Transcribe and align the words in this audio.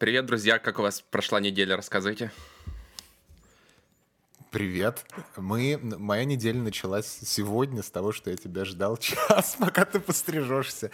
Привет, 0.00 0.24
друзья, 0.24 0.58
как 0.58 0.78
у 0.78 0.82
вас 0.82 1.02
прошла 1.02 1.40
неделя, 1.40 1.76
рассказывайте. 1.76 2.32
Привет. 4.50 5.04
Мы, 5.36 5.78
моя 5.78 6.24
неделя 6.24 6.58
началась 6.58 7.18
сегодня 7.22 7.82
с 7.82 7.90
того, 7.90 8.10
что 8.10 8.30
я 8.30 8.38
тебя 8.38 8.64
ждал 8.64 8.96
час, 8.96 9.58
пока 9.60 9.84
ты 9.84 10.00
пострижешься. 10.00 10.90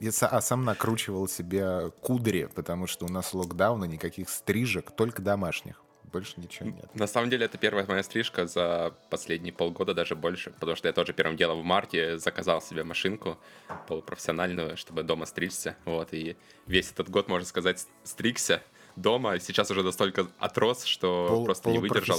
Я, 0.00 0.10
а 0.22 0.40
сам 0.40 0.64
накручивал 0.64 1.28
себе 1.28 1.92
кудри, 2.00 2.48
потому 2.52 2.88
что 2.88 3.06
у 3.06 3.08
нас 3.08 3.32
локдаун 3.32 3.84
и 3.84 3.88
никаких 3.88 4.28
стрижек, 4.28 4.90
только 4.90 5.22
домашних. 5.22 5.80
Больше 6.12 6.34
ничего 6.36 6.70
нет. 6.70 6.94
На 6.94 7.06
самом 7.06 7.28
деле, 7.28 7.44
это 7.44 7.58
первая 7.58 7.84
моя 7.86 8.02
стрижка 8.02 8.46
за 8.46 8.94
последние 9.10 9.52
полгода, 9.52 9.92
даже 9.92 10.16
больше, 10.16 10.50
потому 10.50 10.76
что 10.76 10.88
я 10.88 10.94
тоже 10.94 11.12
первым 11.12 11.36
делом 11.36 11.60
в 11.60 11.64
марте 11.64 12.18
заказал 12.18 12.62
себе 12.62 12.82
машинку 12.82 13.38
полупрофессиональную, 13.86 14.76
чтобы 14.76 15.02
дома 15.02 15.26
стричься. 15.26 15.76
Вот, 15.84 16.14
и 16.14 16.36
весь 16.66 16.90
этот 16.90 17.10
год, 17.10 17.28
можно 17.28 17.46
сказать, 17.46 17.86
стригся 18.04 18.62
дома. 18.96 19.38
Сейчас 19.38 19.70
уже 19.70 19.82
настолько 19.82 20.28
отрос, 20.38 20.84
что 20.84 21.26
Пол, 21.28 21.44
просто 21.44 21.70
не 21.70 21.78
выдержал. 21.78 22.18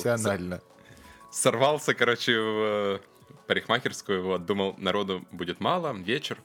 Сорвался, 1.31 1.93
короче, 1.93 2.39
в 2.39 3.01
парикмахерскую, 3.47 4.23
вот, 4.23 4.45
думал, 4.45 4.75
народу 4.77 5.25
будет 5.31 5.59
мало, 5.59 5.93
вечер, 5.93 6.37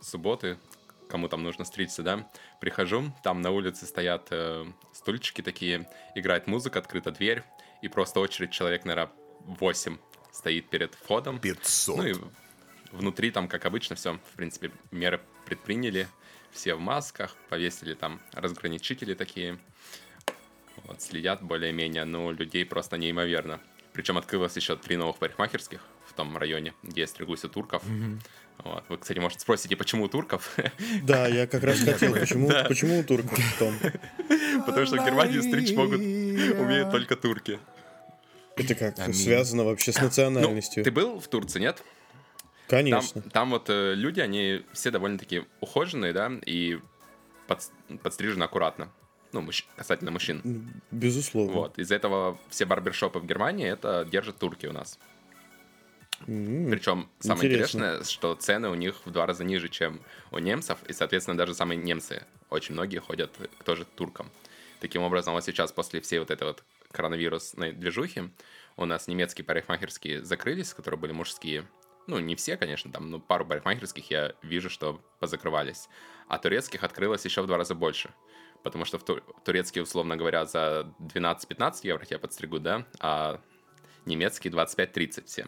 субботы, 0.00 0.58
кому 1.08 1.28
там 1.28 1.42
нужно 1.42 1.64
стричься, 1.64 2.02
да, 2.02 2.28
прихожу, 2.60 3.12
там 3.22 3.40
на 3.40 3.50
улице 3.50 3.86
стоят 3.86 4.28
э, 4.30 4.64
стульчики 4.92 5.42
такие, 5.42 5.88
играет 6.14 6.46
музыка, 6.46 6.78
открыта 6.78 7.10
дверь, 7.10 7.42
и 7.82 7.88
просто 7.88 8.20
очередь 8.20 8.50
человек, 8.50 8.84
наверное, 8.84 9.12
8 9.40 9.98
стоит 10.32 10.68
перед 10.68 10.94
входом. 10.94 11.38
500. 11.38 11.96
Ну 11.96 12.06
и 12.06 12.14
внутри 12.92 13.30
там, 13.30 13.48
как 13.48 13.64
обычно, 13.64 13.96
все, 13.96 14.14
в 14.14 14.36
принципе, 14.36 14.70
меры 14.90 15.20
предприняли, 15.44 16.08
все 16.50 16.74
в 16.74 16.80
масках, 16.80 17.36
повесили 17.48 17.94
там 17.94 18.20
разграничители 18.32 19.14
такие, 19.14 19.58
вот, 20.84 21.00
следят 21.00 21.42
более-менее, 21.42 22.04
но 22.04 22.32
людей 22.32 22.64
просто 22.64 22.98
неимоверно. 22.98 23.60
Причем 23.92 24.18
открылось 24.18 24.56
еще 24.56 24.76
три 24.76 24.96
новых 24.96 25.18
парикмахерских 25.18 25.80
в 26.06 26.12
том 26.12 26.36
районе, 26.36 26.74
где 26.82 27.02
я 27.02 27.06
стригусь 27.06 27.44
у 27.44 27.48
турков. 27.48 27.82
Mm-hmm. 27.84 28.18
Вот. 28.64 28.84
Вы, 28.88 28.98
кстати, 28.98 29.18
может, 29.18 29.40
спросите, 29.40 29.76
почему 29.76 30.04
у 30.04 30.08
турков? 30.08 30.56
Да, 31.02 31.28
я 31.28 31.46
как 31.46 31.62
раз 31.62 31.80
хотел, 31.80 32.14
почему, 32.14 32.48
да. 32.48 32.64
почему 32.64 33.00
у 33.00 33.04
турков 33.04 33.38
том? 33.58 33.74
Потому 34.66 34.86
что 34.86 34.96
в 34.96 35.04
Германии 35.04 35.40
стричь 35.40 35.72
могут, 35.72 36.00
умеют 36.00 36.90
только 36.90 37.16
турки. 37.16 37.58
Это 38.56 38.74
как 38.74 38.98
Аминь. 38.98 39.14
связано 39.14 39.64
вообще 39.64 39.92
с 39.92 40.00
национальностью? 40.00 40.80
Ну, 40.80 40.84
ты 40.84 40.90
был 40.90 41.20
в 41.20 41.28
Турции, 41.28 41.60
нет? 41.60 41.82
Конечно. 42.68 43.20
Там, 43.20 43.30
там 43.30 43.50
вот 43.50 43.68
э, 43.68 43.94
люди, 43.94 44.20
они 44.20 44.62
все 44.72 44.90
довольно-таки 44.90 45.44
ухоженные, 45.60 46.12
да, 46.12 46.32
и 46.44 46.80
под, 47.46 47.60
подстрижены 48.02 48.44
аккуратно. 48.44 48.90
Ну, 49.32 49.42
мужч... 49.42 49.66
касательно 49.76 50.10
мужчин. 50.10 50.42
Безусловно. 50.90 51.52
Вот. 51.52 51.78
Из-за 51.78 51.94
этого 51.94 52.38
все 52.48 52.64
барбершопы 52.64 53.18
в 53.18 53.26
Германии 53.26 53.68
это 53.68 54.08
держат 54.10 54.38
турки 54.38 54.66
у 54.66 54.72
нас. 54.72 54.98
Mm, 56.26 56.70
Причем 56.70 57.08
самое 57.20 57.46
интересно. 57.46 57.78
интересное, 57.78 58.04
что 58.04 58.34
цены 58.34 58.68
у 58.68 58.74
них 58.74 59.04
в 59.04 59.10
два 59.10 59.26
раза 59.26 59.44
ниже, 59.44 59.68
чем 59.68 60.00
у 60.30 60.38
немцев, 60.38 60.78
и, 60.88 60.92
соответственно, 60.92 61.36
даже 61.36 61.54
самые 61.54 61.76
немцы, 61.76 62.24
очень 62.50 62.74
многие 62.74 62.98
ходят 62.98 63.32
к 63.58 63.64
тоже 63.64 63.84
туркам. 63.84 64.30
Таким 64.80 65.02
образом, 65.02 65.34
вот 65.34 65.44
сейчас 65.44 65.72
после 65.72 66.00
всей 66.00 66.18
вот 66.18 66.30
этой 66.30 66.44
вот 66.44 66.62
коронавирусной 66.92 67.72
движухи 67.72 68.30
у 68.76 68.84
нас 68.84 69.08
немецкие 69.08 69.44
парикмахерские 69.44 70.24
закрылись, 70.24 70.74
которые 70.74 70.98
были 71.00 71.12
мужские. 71.12 71.66
Ну, 72.06 72.18
не 72.18 72.36
все, 72.36 72.56
конечно, 72.56 72.92
там, 72.92 73.10
но 73.10 73.18
пару 73.18 73.44
парикмахерских 73.44 74.10
я 74.10 74.34
вижу, 74.42 74.70
что 74.70 75.00
позакрывались. 75.18 75.88
А 76.28 76.38
турецких 76.38 76.84
открылось 76.84 77.24
еще 77.24 77.42
в 77.42 77.46
два 77.46 77.56
раза 77.56 77.74
больше. 77.74 78.10
Потому 78.62 78.84
что 78.84 78.98
в 78.98 79.04
турецкие, 79.44 79.82
условно 79.82 80.16
говоря, 80.16 80.44
за 80.44 80.92
12-15 81.00 81.80
евро 81.82 82.04
тебя 82.04 82.18
подстригут, 82.18 82.62
да, 82.62 82.86
а 83.00 83.40
немецкие 84.06 84.52
25-30 84.52 85.26
все. 85.26 85.46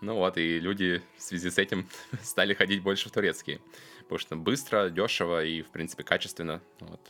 Ну 0.00 0.14
вот, 0.14 0.38
и 0.38 0.58
люди 0.58 1.02
в 1.16 1.22
связи 1.22 1.50
с 1.50 1.58
этим 1.58 1.88
стали 2.22 2.54
ходить 2.54 2.82
больше 2.82 3.08
в 3.08 3.12
турецкие. 3.12 3.60
Потому 4.02 4.18
что 4.18 4.36
быстро, 4.36 4.88
дешево 4.90 5.44
и, 5.44 5.62
в 5.62 5.68
принципе, 5.68 6.02
качественно. 6.02 6.62
Вот. 6.80 7.00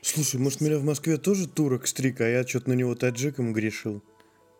Слушай, 0.00 0.40
может, 0.40 0.60
меня 0.60 0.78
в 0.78 0.84
Москве 0.84 1.16
тоже 1.16 1.48
турок 1.48 1.86
стриг, 1.86 2.20
а 2.20 2.28
я 2.28 2.46
что-то 2.46 2.70
на 2.70 2.74
него 2.74 2.94
таджиком 2.94 3.52
грешил? 3.52 4.02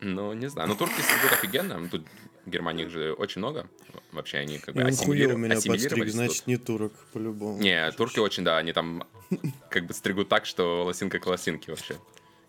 Ну, 0.01 0.33
не 0.35 0.49
знаю. 0.49 0.69
Ну, 0.69 0.75
турки 0.75 1.01
стригут 1.01 1.33
офигенно. 1.33 1.89
Тут 1.89 2.07
в 2.45 2.51
Германии 2.51 2.85
их 2.85 2.91
же 2.91 3.13
очень 3.13 3.39
много. 3.39 3.69
Вообще 4.13 4.39
они 4.39 4.59
как 4.59 4.75
бы 4.75 4.83
ну, 4.83 4.89
ассимилировали. 4.89 5.37
меня 5.37 5.55
подстриг, 5.55 6.09
значит, 6.09 6.47
не 6.47 6.57
турок, 6.57 6.93
по-любому. 7.13 7.59
Не, 7.61 7.91
турки 7.93 8.19
очень, 8.19 8.45
да, 8.45 8.59
они 8.59 8.73
там 8.73 9.05
как 9.71 9.87
бы 9.87 9.95
стригут 9.95 10.29
так, 10.29 10.47
что 10.47 10.85
лосинка 10.85 11.19
к 11.19 11.27
лосинке 11.27 11.71
вообще. 11.71 11.97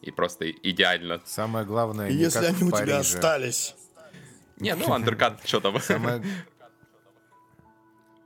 И 0.01 0.11
просто 0.11 0.51
идеально. 0.51 1.21
Самое 1.25 1.65
главное, 1.65 2.09
Если 2.09 2.45
они 2.45 2.63
у 2.63 2.71
тебя 2.71 2.99
остались. 2.99 3.75
Не, 4.57 4.75
ну 4.75 4.91
андеркат, 4.91 5.41
что 5.45 5.59
там. 5.59 5.79
Самое... 5.79 6.23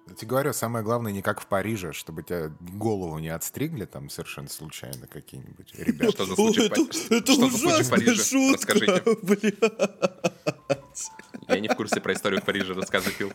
Я 0.07 0.15
тебе 0.15 0.27
говорю, 0.27 0.51
самое 0.51 0.83
главное 0.83 1.11
не 1.13 1.21
как 1.21 1.39
в 1.39 1.47
Париже, 1.47 1.93
чтобы 1.93 2.23
тебя 2.23 2.51
голову 2.59 3.17
не 3.19 3.29
отстригли 3.29 3.85
там 3.85 4.09
совершенно 4.09 4.49
случайно 4.49 5.07
какие-нибудь 5.07 5.73
ребята. 5.75 6.11
Что 6.11 6.25
за 6.25 6.35
случай 6.35 6.65
это, 6.65 6.81
в 6.83 7.11
это 7.11 7.31
что 7.31 7.49
за 7.49 7.57
случай 7.57 7.83
в 7.83 8.23
Шутка, 8.23 8.73
Расскажите. 8.73 9.57
Я 11.47 11.59
не 11.59 11.69
в 11.69 11.75
курсе 11.75 12.01
про 12.01 12.13
историю 12.13 12.41
в 12.41 12.45
Париже, 12.45 12.73
расскажи, 12.73 13.09
Фил. 13.11 13.31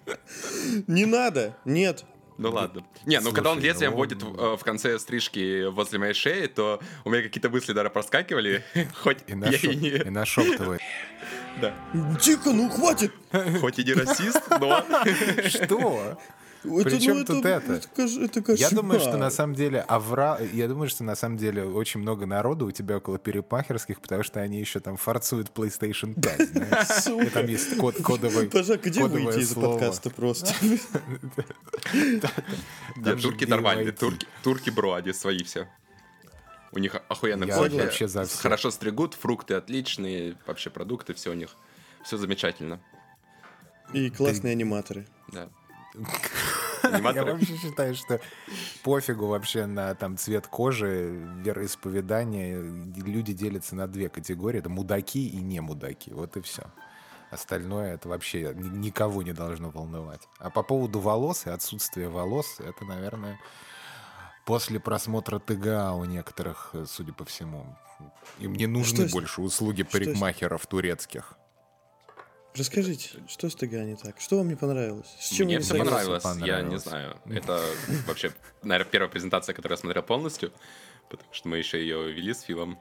Не 0.86 1.06
надо, 1.06 1.56
нет. 1.64 2.04
Ну 2.38 2.50
ладно. 2.50 2.84
Не, 3.06 3.20
ну 3.20 3.32
когда 3.32 3.52
он 3.52 3.60
лезвием 3.60 3.92
ну... 3.92 3.96
водит 3.96 4.22
в, 4.22 4.38
э, 4.38 4.56
в 4.56 4.64
конце 4.64 4.98
стрижки 4.98 5.66
возле 5.66 5.98
моей 5.98 6.14
шеи, 6.14 6.46
то 6.46 6.80
у 7.04 7.10
меня 7.10 7.22
какие-то 7.22 7.48
мысли 7.48 7.72
даже 7.72 7.90
проскакивали, 7.90 8.62
хоть 9.02 9.18
и 9.26 9.32
я 9.32 9.72
и 9.72 9.76
не... 9.76 9.88
И 9.88 10.10
нашептывает. 10.10 10.80
Да. 11.60 11.74
Тихо, 12.20 12.52
ну 12.52 12.68
хватит! 12.68 13.12
Хоть 13.60 13.78
и 13.78 13.84
не 13.84 13.94
расист, 13.94 14.42
но... 14.60 14.84
Что? 15.48 16.18
Причем 16.84 17.18
ну, 17.18 17.24
тут 17.24 17.44
это? 17.44 17.74
Это, 17.74 18.38
это, 18.38 18.52
Я 18.54 18.70
думаю, 18.70 19.00
что 19.00 19.16
на 19.16 19.30
самом 19.30 19.54
деле 19.54 19.80
авра... 19.80 20.38
Я 20.52 20.68
думаю, 20.68 20.88
что 20.88 21.04
на 21.04 21.14
самом 21.14 21.36
деле 21.36 21.64
очень 21.64 22.00
много 22.00 22.26
народу 22.26 22.66
у 22.66 22.70
тебя 22.70 22.98
около 22.98 23.18
перепахерских, 23.18 24.00
потому 24.00 24.22
что 24.22 24.40
они 24.40 24.60
еще 24.60 24.80
там 24.80 24.96
форцуют 24.96 25.50
PlayStation 25.54 26.20
5, 26.20 26.48
знаешь? 26.50 27.32
Там 27.32 27.46
есть 27.46 27.76
код, 27.76 27.96
кодовый 28.02 28.48
Пожалуйста, 28.48 28.88
где 28.88 29.04
выйти 29.04 29.40
из 29.40 29.54
подкаста 29.54 30.10
просто? 30.10 30.52
Турки 33.22 33.44
нормальные, 33.44 33.94
турки 34.42 34.70
бро, 34.70 34.94
они 34.94 35.12
свои 35.12 35.42
все. 35.42 35.68
У 36.72 36.78
них 36.78 36.96
охуенно 37.08 37.46
вообще 37.46 38.08
за 38.08 38.26
хорошо 38.26 38.70
стригут, 38.70 39.14
фрукты 39.14 39.54
отличные, 39.54 40.36
вообще 40.46 40.70
продукты, 40.70 41.14
все 41.14 41.30
у 41.30 41.34
них, 41.34 41.50
все 42.04 42.16
замечательно. 42.16 42.80
И 43.92 44.10
классные 44.10 44.52
аниматоры. 44.52 45.06
Да. 45.32 45.48
Я 46.90 47.24
вообще 47.24 47.56
считаю, 47.56 47.94
что 47.94 48.20
пофигу 48.82 49.26
вообще 49.26 49.66
на 49.66 49.94
там 49.94 50.16
цвет 50.16 50.46
кожи, 50.46 51.26
вероисповедание. 51.42 52.60
Люди 52.96 53.32
делятся 53.32 53.76
на 53.76 53.86
две 53.86 54.08
категории. 54.08 54.58
Это 54.60 54.68
мудаки 54.68 55.28
и 55.28 55.36
не 55.36 55.60
мудаки. 55.60 56.12
Вот 56.12 56.36
и 56.36 56.40
все. 56.40 56.64
Остальное 57.30 57.94
это 57.94 58.08
вообще 58.08 58.54
никого 58.54 59.22
не 59.22 59.32
должно 59.32 59.70
волновать. 59.70 60.22
А 60.38 60.50
по 60.50 60.62
поводу 60.62 61.00
волос 61.00 61.46
и 61.46 61.50
отсутствия 61.50 62.08
волос, 62.08 62.60
это, 62.60 62.84
наверное, 62.84 63.40
после 64.44 64.78
просмотра 64.78 65.38
ТГА 65.38 65.92
у 65.92 66.04
некоторых, 66.04 66.74
судя 66.86 67.12
по 67.12 67.24
всему. 67.24 67.76
Им 68.38 68.54
не 68.54 68.66
нужны 68.66 69.08
что 69.08 69.12
больше 69.12 69.40
услуги 69.40 69.82
парикмахеров 69.82 70.66
турецких. 70.66 71.36
Расскажите, 72.56 73.10
что 73.28 73.50
с 73.50 73.54
ТГ 73.54 73.72
не 73.72 73.96
так? 73.96 74.18
Что 74.18 74.38
вам 74.38 74.48
не 74.48 74.54
понравилось? 74.54 75.06
С 75.18 75.30
чем 75.30 75.46
Мне 75.46 75.60
все 75.60 75.76
понравилось. 75.76 76.22
понравилось, 76.22 76.48
я 76.48 76.62
не 76.62 76.78
знаю. 76.78 77.16
Это 77.26 77.62
вообще, 78.06 78.32
наверное, 78.62 78.90
первая 78.90 79.10
презентация, 79.10 79.54
которую 79.54 79.76
я 79.76 79.80
смотрел 79.80 80.02
полностью, 80.02 80.52
потому 81.10 81.32
что 81.32 81.48
мы 81.48 81.58
еще 81.58 81.80
ее 81.80 82.12
вели 82.12 82.32
с 82.32 82.42
Филом 82.42 82.78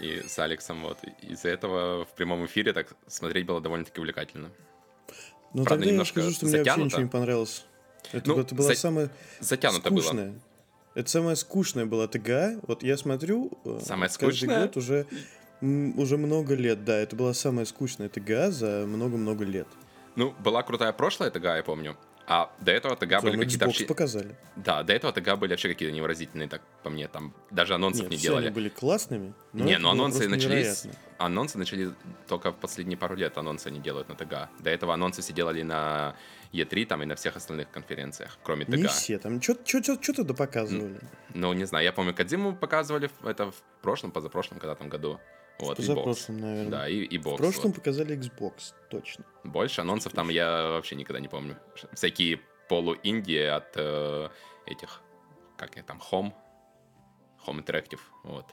и 0.00 0.22
с 0.26 0.38
Алексом. 0.38 0.82
Вот. 0.82 0.98
Из-за 1.22 1.50
этого 1.50 2.04
в 2.04 2.14
прямом 2.14 2.44
эфире 2.46 2.72
так 2.72 2.94
смотреть 3.06 3.46
было 3.46 3.60
довольно-таки 3.60 4.00
увлекательно. 4.00 4.50
Ну, 5.54 5.64
Правда, 5.64 5.84
тогда 5.84 6.00
я 6.00 6.04
скажу, 6.04 6.30
что 6.30 6.46
затянуто. 6.46 6.62
мне 6.62 6.64
вообще 6.64 6.84
ничего 6.84 7.02
не 7.02 7.08
понравилось. 7.08 7.64
Это, 8.12 8.28
ну, 8.28 8.40
это 8.40 8.54
было 8.54 8.68
за... 8.68 8.74
самое 8.74 9.10
затянуто 9.40 9.88
скучное. 9.90 10.30
Было. 10.30 10.40
Это 10.94 11.10
самое 11.10 11.36
скучное 11.36 11.86
было 11.86 12.08
ТГА. 12.08 12.60
Вот 12.66 12.82
я 12.82 12.96
смотрю, 12.96 13.50
э, 13.64 13.80
самое 13.84 14.08
каждый 14.10 14.14
скучное? 14.14 14.62
год 14.62 14.76
уже 14.76 15.06
уже 15.62 16.16
много 16.16 16.54
лет, 16.54 16.84
да. 16.84 16.98
Это 16.98 17.16
была 17.16 17.32
самая 17.32 17.64
скучная 17.64 18.08
ТГА 18.08 18.50
за 18.50 18.84
много-много 18.86 19.44
лет. 19.44 19.68
Ну, 20.16 20.34
была 20.40 20.62
крутая 20.62 20.92
прошлая 20.92 21.30
ТГА, 21.30 21.56
я 21.56 21.62
помню. 21.62 21.96
А 22.26 22.52
до 22.60 22.70
этого 22.70 22.96
ТГ 22.96 23.22
были 23.22 23.36
какие-то 23.36 23.66
вообще... 23.66 23.84
показали. 23.84 24.36
Да, 24.56 24.82
до 24.84 24.92
этого 24.92 25.12
ТГ 25.12 25.38
были 25.38 25.50
вообще 25.50 25.68
какие-то 25.68 25.94
невыразительные, 25.94 26.48
так 26.48 26.62
по 26.82 26.90
мне, 26.90 27.08
там 27.08 27.34
даже 27.50 27.74
анонсов 27.74 28.02
Нет, 28.02 28.10
не 28.12 28.16
делали. 28.16 28.46
они 28.46 28.54
были 28.54 28.68
классными. 28.68 29.34
Но 29.52 29.64
не, 29.64 29.78
но 29.78 29.90
анонсы 29.90 30.28
начались... 30.28 30.84
Анонсы 31.18 31.58
начали 31.58 31.92
только 32.28 32.52
в 32.52 32.56
последние 32.56 32.96
пару 32.96 33.16
лет 33.16 33.38
анонсы 33.38 33.68
они 33.68 33.80
делают 33.80 34.08
на 34.08 34.14
ТГ. 34.14 34.48
До 34.60 34.70
этого 34.70 34.94
анонсы 34.94 35.20
все 35.22 35.32
делали 35.32 35.62
на 35.62 36.14
E3 36.52 36.86
там 36.86 37.02
и 37.02 37.06
на 37.06 37.16
всех 37.16 37.36
остальных 37.36 37.70
конференциях, 37.70 38.38
кроме 38.42 38.66
ТГ. 38.66 38.76
Не 38.76 38.86
все, 38.86 39.18
там 39.18 39.40
что 39.42 40.12
туда 40.14 40.34
показывали? 40.34 41.00
Ну, 41.34 41.52
не 41.52 41.64
знаю, 41.64 41.84
я 41.84 41.92
помню, 41.92 42.14
Кадзиму 42.14 42.54
показывали 42.54 43.10
это 43.24 43.50
в 43.50 43.62
прошлом, 43.82 44.10
позапрошлом, 44.12 44.58
когда 44.58 44.74
там 44.74 44.88
году. 44.88 45.20
Вот, 45.58 45.76
Позапрошлом, 45.76 46.40
наверное. 46.40 46.70
Да, 46.70 46.88
и, 46.88 47.02
и 47.04 47.18
бокс. 47.18 47.38
В 47.38 47.42
прошлом 47.42 47.70
вот. 47.70 47.76
показали 47.76 48.16
Xbox, 48.16 48.74
точно. 48.90 49.24
Больше 49.44 49.80
анонсов 49.80 50.12
там 50.12 50.28
я 50.28 50.68
вообще 50.70 50.96
никогда 50.96 51.20
не 51.20 51.28
помню. 51.28 51.56
Всякие 51.92 52.40
полу-инди 52.68 53.36
от 53.36 53.72
э, 53.76 54.28
этих, 54.66 55.02
как 55.56 55.76
я 55.76 55.82
там, 55.82 56.00
Home, 56.10 56.32
Home 57.46 57.64
Interactive, 57.64 58.00
вот. 58.24 58.46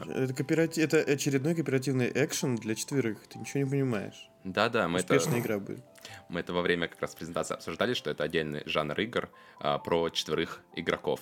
Это, 0.00 0.32
кооператив, 0.32 0.84
это 0.84 0.98
очередной 0.98 1.54
кооперативный 1.54 2.10
экшен 2.14 2.56
для 2.56 2.74
четверых, 2.74 3.26
ты 3.28 3.38
ничего 3.38 3.64
не 3.64 3.70
понимаешь. 3.70 4.28
Да-да, 4.44 4.88
мы 4.88 5.00
Успешная 5.00 5.38
это... 5.38 5.40
игра 5.40 5.58
будет. 5.58 5.84
Мы 6.28 6.40
это 6.40 6.52
во 6.52 6.62
время 6.62 6.88
как 6.88 7.00
раз 7.02 7.14
презентации 7.14 7.54
обсуждали, 7.54 7.94
что 7.94 8.10
это 8.10 8.24
отдельный 8.24 8.62
жанр 8.66 8.98
игр 9.00 9.30
а, 9.60 9.78
про 9.78 10.08
четверых 10.10 10.62
игроков. 10.74 11.20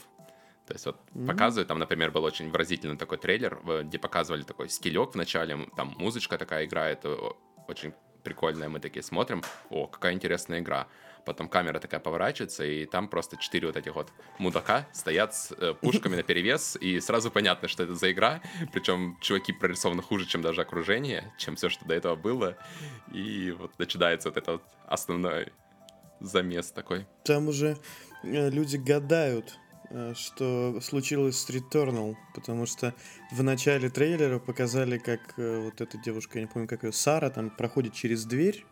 То 0.66 0.74
есть 0.74 0.86
вот 0.86 0.96
mm-hmm. 1.14 1.26
показывают, 1.26 1.68
там, 1.68 1.78
например, 1.78 2.10
был 2.10 2.24
очень 2.24 2.50
выразительный 2.50 2.96
такой 2.96 3.18
трейлер, 3.18 3.60
где 3.84 3.98
показывали 3.98 4.42
такой 4.42 4.68
скелек 4.68 5.12
в 5.12 5.14
начале, 5.14 5.68
там 5.76 5.94
музычка 5.98 6.38
такая 6.38 6.64
играет, 6.64 7.04
очень 7.68 7.92
прикольная, 8.26 8.68
мы 8.68 8.80
такие 8.80 9.04
смотрим, 9.04 9.42
о, 9.70 9.86
какая 9.86 10.12
интересная 10.12 10.58
игра. 10.58 10.88
Потом 11.24 11.48
камера 11.48 11.78
такая 11.78 12.00
поворачивается, 12.00 12.64
и 12.64 12.84
там 12.84 13.08
просто 13.08 13.36
четыре 13.36 13.68
вот 13.68 13.76
этих 13.76 13.94
вот 13.94 14.08
мудака 14.38 14.86
стоят 14.92 15.34
с 15.34 15.52
э, 15.52 15.74
пушками 15.74 16.16
на 16.20 16.22
перевес, 16.22 16.76
и 16.80 17.00
сразу 17.00 17.30
понятно, 17.30 17.68
что 17.68 17.84
это 17.84 17.94
за 17.94 18.10
игра. 18.10 18.40
Причем 18.72 19.16
чуваки 19.20 19.52
прорисованы 19.52 20.02
хуже, 20.02 20.26
чем 20.26 20.42
даже 20.42 20.60
окружение, 20.62 21.32
чем 21.38 21.54
все, 21.54 21.68
что 21.68 21.84
до 21.84 21.94
этого 21.94 22.16
было. 22.16 22.56
И 23.12 23.52
вот 23.52 23.78
начинается 23.78 24.28
вот 24.28 24.36
этот 24.36 24.48
вот 24.48 24.62
основной 24.86 25.52
замес 26.20 26.72
такой. 26.72 27.06
Там 27.24 27.48
уже 27.48 27.76
э, 28.22 28.50
люди 28.50 28.76
гадают, 28.76 29.56
Э, 29.56 29.65
что 30.14 30.80
случилось 30.80 31.38
с 31.38 31.50
Returnal, 31.50 32.16
потому 32.34 32.66
что 32.66 32.94
в 33.32 33.42
начале 33.42 33.88
трейлера 33.90 34.38
показали, 34.38 34.98
как 34.98 35.20
э, 35.36 35.60
вот 35.64 35.80
эта 35.80 35.98
девушка, 35.98 36.38
я 36.38 36.44
не 36.44 36.50
помню, 36.50 36.68
как 36.68 36.84
ее, 36.84 36.92
Сара, 36.92 37.30
там 37.30 37.50
проходит 37.50 37.94
через 37.94 38.24
дверь, 38.24 38.64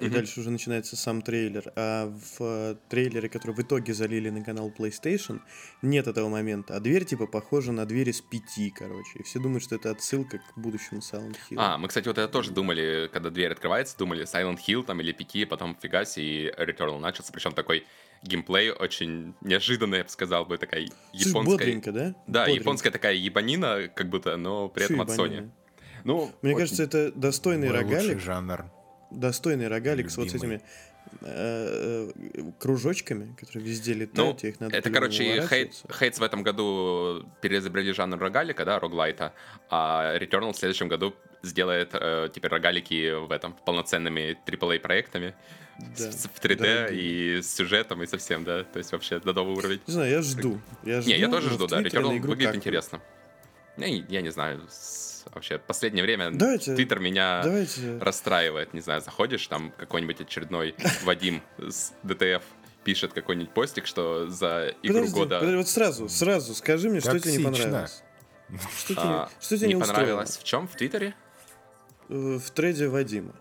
и 0.00 0.06
mm-hmm. 0.06 0.10
дальше 0.10 0.40
уже 0.40 0.50
начинается 0.50 0.96
сам 0.96 1.20
трейлер. 1.20 1.70
А 1.76 2.06
в 2.06 2.40
э, 2.40 2.76
трейлере, 2.88 3.28
который 3.28 3.54
в 3.54 3.60
итоге 3.60 3.92
залили 3.92 4.30
на 4.30 4.42
канал 4.42 4.72
PlayStation, 4.76 5.40
нет 5.82 6.06
этого 6.06 6.28
момента. 6.28 6.74
А 6.74 6.80
дверь, 6.80 7.04
типа, 7.04 7.26
похожа 7.26 7.70
на 7.70 7.84
дверь 7.84 8.08
из 8.08 8.22
пяти, 8.22 8.70
короче. 8.70 9.18
И 9.18 9.22
все 9.22 9.40
думают, 9.40 9.62
что 9.62 9.76
это 9.76 9.90
отсылка 9.90 10.38
к 10.38 10.58
будущему 10.58 11.00
Silent 11.00 11.36
Hill. 11.50 11.56
А, 11.58 11.76
мы, 11.76 11.88
кстати, 11.88 12.08
вот 12.08 12.16
это 12.16 12.32
тоже 12.32 12.50
думали, 12.50 13.10
когда 13.12 13.28
дверь 13.28 13.52
открывается, 13.52 13.96
думали 13.98 14.24
Silent 14.24 14.58
Hill 14.66 14.84
там 14.84 15.00
или 15.02 15.12
пяти, 15.12 15.44
потом 15.44 15.76
фига 15.80 16.06
себе, 16.06 16.48
и 16.48 16.50
Returnal 16.50 16.98
начался. 16.98 17.32
Причем 17.32 17.52
такой 17.52 17.84
геймплей 18.22 18.70
очень 18.70 19.34
неожиданный, 19.40 19.98
я 19.98 20.04
бы 20.04 20.10
сказал 20.10 20.44
бы, 20.46 20.58
такая 20.58 20.88
японская... 21.12 21.44
Бодренько, 21.44 21.92
да? 21.92 22.14
Да, 22.26 22.40
Бодренько. 22.40 22.60
японская 22.60 22.92
такая 22.92 23.14
ебанина, 23.14 23.88
как 23.94 24.08
будто, 24.08 24.36
но 24.36 24.68
при 24.68 24.84
этом 24.84 25.00
от 25.00 25.10
Sony. 25.10 25.50
Ну, 26.04 26.30
Мне 26.42 26.52
очень... 26.52 26.58
кажется, 26.60 26.82
это 26.82 27.12
достойный 27.12 27.68
Мой 27.68 27.78
рогалик. 27.78 28.20
жанр. 28.20 28.66
Достойный 29.10 29.68
рогалик 29.68 30.06
Любимый. 30.06 30.10
с 30.10 30.16
вот 30.16 30.34
этими 30.34 30.62
э, 31.22 32.10
э, 32.18 32.42
кружочками, 32.58 33.34
которые 33.38 33.68
везде 33.68 33.94
летают, 33.94 34.42
ну, 34.42 34.48
их 34.48 34.60
надо 34.60 34.76
Это, 34.76 34.90
короче, 34.90 35.46
Хейтс 35.46 36.18
в 36.18 36.22
этом 36.22 36.42
году 36.42 37.24
переизобрели 37.40 37.92
жанр 37.92 38.18
рогалика, 38.18 38.64
да, 38.64 38.78
роглайта, 38.78 39.32
а 39.70 40.18
Returnal 40.18 40.52
в 40.52 40.56
следующем 40.56 40.88
году 40.88 41.14
сделает 41.42 41.90
э, 41.92 42.28
теперь 42.34 42.50
рогалики 42.50 43.26
в 43.26 43.30
этом 43.30 43.54
полноценными 43.64 44.36
AAA 44.46 44.80
проектами 44.80 45.34
да. 45.78 46.10
в 46.10 46.40
3D 46.40 46.56
да, 46.56 46.88
и 46.88 47.42
с 47.42 47.54
сюжетом 47.54 48.02
и 48.02 48.06
совсем, 48.06 48.44
да, 48.44 48.64
то 48.64 48.78
есть 48.78 48.92
вообще 48.92 49.18
до 49.18 49.32
новый 49.32 49.56
уровень. 49.56 49.80
Не 49.86 49.92
знаю, 49.92 50.10
я 50.10 50.22
жду. 50.22 50.60
Я 50.82 51.00
жду 51.00 51.10
не, 51.10 51.18
я 51.18 51.28
тоже 51.28 51.50
жду, 51.50 51.66
да, 51.66 51.82
Returnal 51.82 52.20
выглядит 52.20 52.54
интересно. 52.54 53.00
Я, 53.76 53.86
я 53.86 54.22
не 54.22 54.30
знаю, 54.30 54.62
вообще 55.32 55.58
последнее 55.58 56.04
время 56.04 56.30
давайте, 56.30 56.76
Твиттер 56.76 57.00
меня 57.00 57.42
давайте. 57.42 57.98
расстраивает, 57.98 58.72
не 58.72 58.80
знаю, 58.80 59.00
заходишь, 59.00 59.46
там 59.46 59.72
какой-нибудь 59.76 60.20
очередной 60.20 60.76
Вадим 61.02 61.42
с 61.58 61.92
ДТФ 62.02 62.42
пишет 62.84 63.12
какой-нибудь 63.12 63.52
постик, 63.52 63.86
что 63.86 64.28
за 64.28 64.74
игру 64.82 64.98
подожди, 64.98 65.14
года... 65.14 65.38
Подожди, 65.40 65.56
вот 65.56 65.68
сразу, 65.68 66.08
сразу 66.08 66.54
скажи 66.54 66.88
мне, 66.88 67.00
что 67.00 67.18
тебе 67.18 67.38
не 67.38 67.44
понравилось. 67.44 68.02
Что 68.76 68.94
тебе, 68.94 69.02
а, 69.04 69.30
что 69.40 69.56
тебе 69.56 69.68
не, 69.68 69.74
не 69.74 69.80
понравилось? 69.80 70.36
В 70.36 70.44
чем? 70.44 70.68
В 70.68 70.76
Твиттере? 70.76 71.14
Э, 72.10 72.38
в 72.38 72.50
трейде 72.50 72.88
Вадима. 72.88 73.34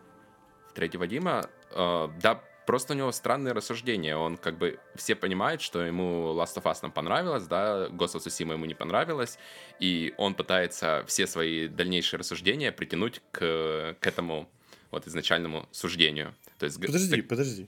В 0.69 0.73
трейде 0.73 0.97
Вадима? 0.97 1.49
Э, 1.73 2.09
да, 2.21 2.41
просто 2.65 2.93
у 2.93 2.95
него 2.95 3.11
странные 3.11 3.53
рассуждения. 3.53 4.15
Он 4.15 4.37
как 4.37 4.57
бы 4.57 4.79
все 4.95 5.15
понимают, 5.15 5.61
что 5.61 5.81
ему 5.81 6.33
Last 6.33 6.55
of 6.55 6.63
Us 6.63 6.79
нам 6.81 6.91
понравилось, 6.91 7.45
да, 7.45 7.87
Ghost 7.87 8.15
of 8.15 8.25
Tsushima 8.25 8.53
ему 8.53 8.65
не 8.65 8.73
понравилось, 8.73 9.37
и 9.79 10.13
он 10.17 10.35
пытается 10.35 11.03
все 11.07 11.27
свои 11.27 11.67
дальнейшие 11.67 12.19
рассуждения 12.19 12.71
притянуть 12.71 13.21
к, 13.31 13.95
к 13.99 14.07
этому 14.07 14.49
вот 14.91 15.07
изначальному 15.07 15.67
суждению. 15.71 16.35
То 16.59 16.65
есть, 16.65 16.79
подожди, 16.79 17.21
так... 17.21 17.27
подожди. 17.27 17.67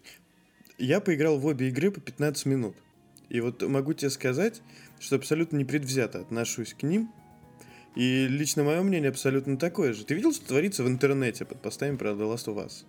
Я 0.78 1.00
поиграл 1.00 1.40
в 1.40 1.46
обе 1.46 1.70
игры 1.70 1.92
по 1.92 2.00
15 2.00 2.46
минут. 2.46 2.76
И 3.30 3.40
вот 3.40 3.62
могу 3.64 3.94
тебе 3.94 4.12
сказать, 4.12 4.62
что 5.00 5.16
абсолютно 5.16 5.58
непредвзято 5.58 6.20
отношусь 6.20 6.74
к 6.74 6.84
ним. 6.84 7.12
И 7.96 8.28
лично 8.28 8.64
мое 8.64 8.82
мнение 8.82 9.10
абсолютно 9.10 9.58
такое 9.58 9.94
же. 9.94 10.06
Ты 10.06 10.16
видел, 10.16 10.34
что 10.34 10.46
творится 10.46 10.84
в 10.84 10.88
интернете 10.88 11.46
под 11.46 11.62
постами 11.62 11.96
про 11.96 12.12
The 12.12 12.32
Last 12.34 12.46
of 12.48 12.58
Us? 12.58 12.86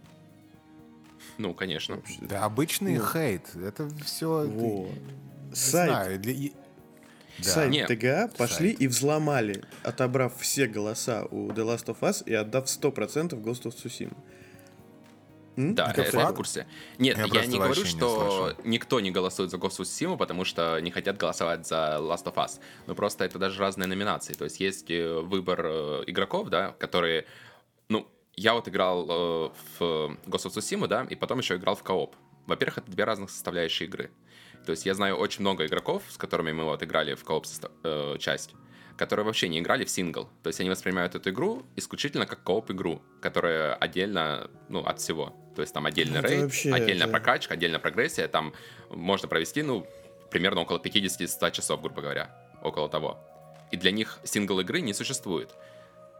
Ну, 1.38 1.54
конечно. 1.54 2.02
Да, 2.20 2.44
обычный 2.44 2.98
ну. 2.98 3.06
хейт. 3.06 3.54
Это 3.56 3.88
все... 4.04 4.46
Вот. 4.46 4.90
Ты... 4.90 5.56
Сайт. 5.56 5.90
Знаю, 5.90 6.18
для... 6.18 6.50
Да. 7.38 7.50
Сайт 7.50 7.70
Нет. 7.70 7.88
ТГА 7.88 8.30
пошли 8.36 8.70
Сайт. 8.70 8.80
и 8.80 8.88
взломали, 8.88 9.62
отобрав 9.82 10.38
все 10.40 10.66
голоса 10.66 11.26
у 11.30 11.48
The 11.48 11.64
Last 11.64 11.86
of 11.86 12.00
Us 12.00 12.22
и 12.24 12.34
отдав 12.34 12.64
100% 12.64 13.42
Ghost 13.42 13.64
of 13.64 13.74
Tsushima. 13.74 14.16
М? 15.56 15.74
Да, 15.74 15.90
это, 15.90 16.02
это 16.02 16.18
я 16.18 16.28
в 16.28 16.34
курсе. 16.34 16.66
Нет, 16.98 17.16
я, 17.16 17.24
я 17.24 17.46
не 17.46 17.56
говорю, 17.58 17.84
что 17.84 18.54
не 18.64 18.72
никто 18.72 19.00
не 19.00 19.10
голосует 19.10 19.50
за 19.50 19.56
Ghost 19.56 19.80
of 19.80 19.82
Tsushima, 19.82 20.16
потому 20.16 20.44
что 20.44 20.78
не 20.80 20.90
хотят 20.90 21.16
голосовать 21.16 21.66
за 21.66 21.98
Last 22.00 22.24
of 22.24 22.34
Us. 22.34 22.58
Но 22.86 22.94
просто 22.94 23.24
это 23.24 23.38
даже 23.38 23.60
разные 23.60 23.86
номинации. 23.86 24.32
То 24.32 24.44
есть 24.44 24.60
есть 24.60 24.90
э, 24.90 25.20
выбор 25.20 25.60
э, 25.64 26.04
игроков, 26.06 26.48
да, 26.48 26.72
которые 26.78 27.26
ну, 27.88 28.06
я 28.36 28.52
вот 28.54 28.68
играл 28.68 29.06
э, 29.08 29.50
в 29.78 29.80
Ghost 30.26 30.46
of 30.46 30.56
Tsushima, 30.56 30.86
да, 30.86 31.06
и 31.08 31.14
потом 31.14 31.38
еще 31.38 31.56
играл 31.56 31.74
в 31.74 31.82
кооп. 31.82 32.14
Во-первых, 32.46 32.78
это 32.78 32.90
две 32.90 33.04
разных 33.04 33.30
составляющие 33.30 33.88
игры. 33.88 34.10
То 34.64 34.72
есть 34.72 34.84
я 34.84 34.94
знаю 34.94 35.16
очень 35.16 35.40
много 35.40 35.66
игроков, 35.66 36.02
с 36.08 36.16
которыми 36.16 36.52
мы 36.52 36.64
вот 36.64 36.82
играли 36.82 37.14
в 37.14 37.24
кооп 37.24 37.46
э, 37.82 38.16
часть, 38.18 38.54
которые 38.96 39.24
вообще 39.24 39.48
не 39.48 39.60
играли 39.60 39.84
в 39.84 39.90
сингл. 39.90 40.28
То 40.42 40.48
есть 40.48 40.60
они 40.60 40.68
воспринимают 40.68 41.14
эту 41.14 41.30
игру 41.30 41.64
исключительно 41.76 42.26
как 42.26 42.42
кооп-игру, 42.42 43.00
которая 43.22 43.74
отдельно, 43.74 44.50
ну, 44.68 44.80
от 44.80 45.00
всего. 45.00 45.34
То 45.54 45.62
есть 45.62 45.72
там 45.72 45.86
отдельный 45.86 46.18
это 46.18 46.28
рейд, 46.28 46.42
вообще, 46.42 46.72
отдельная 46.72 47.06
это... 47.06 47.12
прокачка, 47.12 47.54
отдельная 47.54 47.80
прогрессия. 47.80 48.28
Там 48.28 48.52
можно 48.90 49.28
провести, 49.28 49.62
ну, 49.62 49.86
примерно 50.30 50.60
около 50.60 50.78
50-100 50.78 51.52
часов, 51.52 51.80
грубо 51.80 52.02
говоря. 52.02 52.36
Около 52.62 52.88
того. 52.88 53.18
И 53.70 53.76
для 53.76 53.92
них 53.92 54.18
сингл 54.24 54.60
игры 54.60 54.82
не 54.82 54.92
существует. 54.92 55.54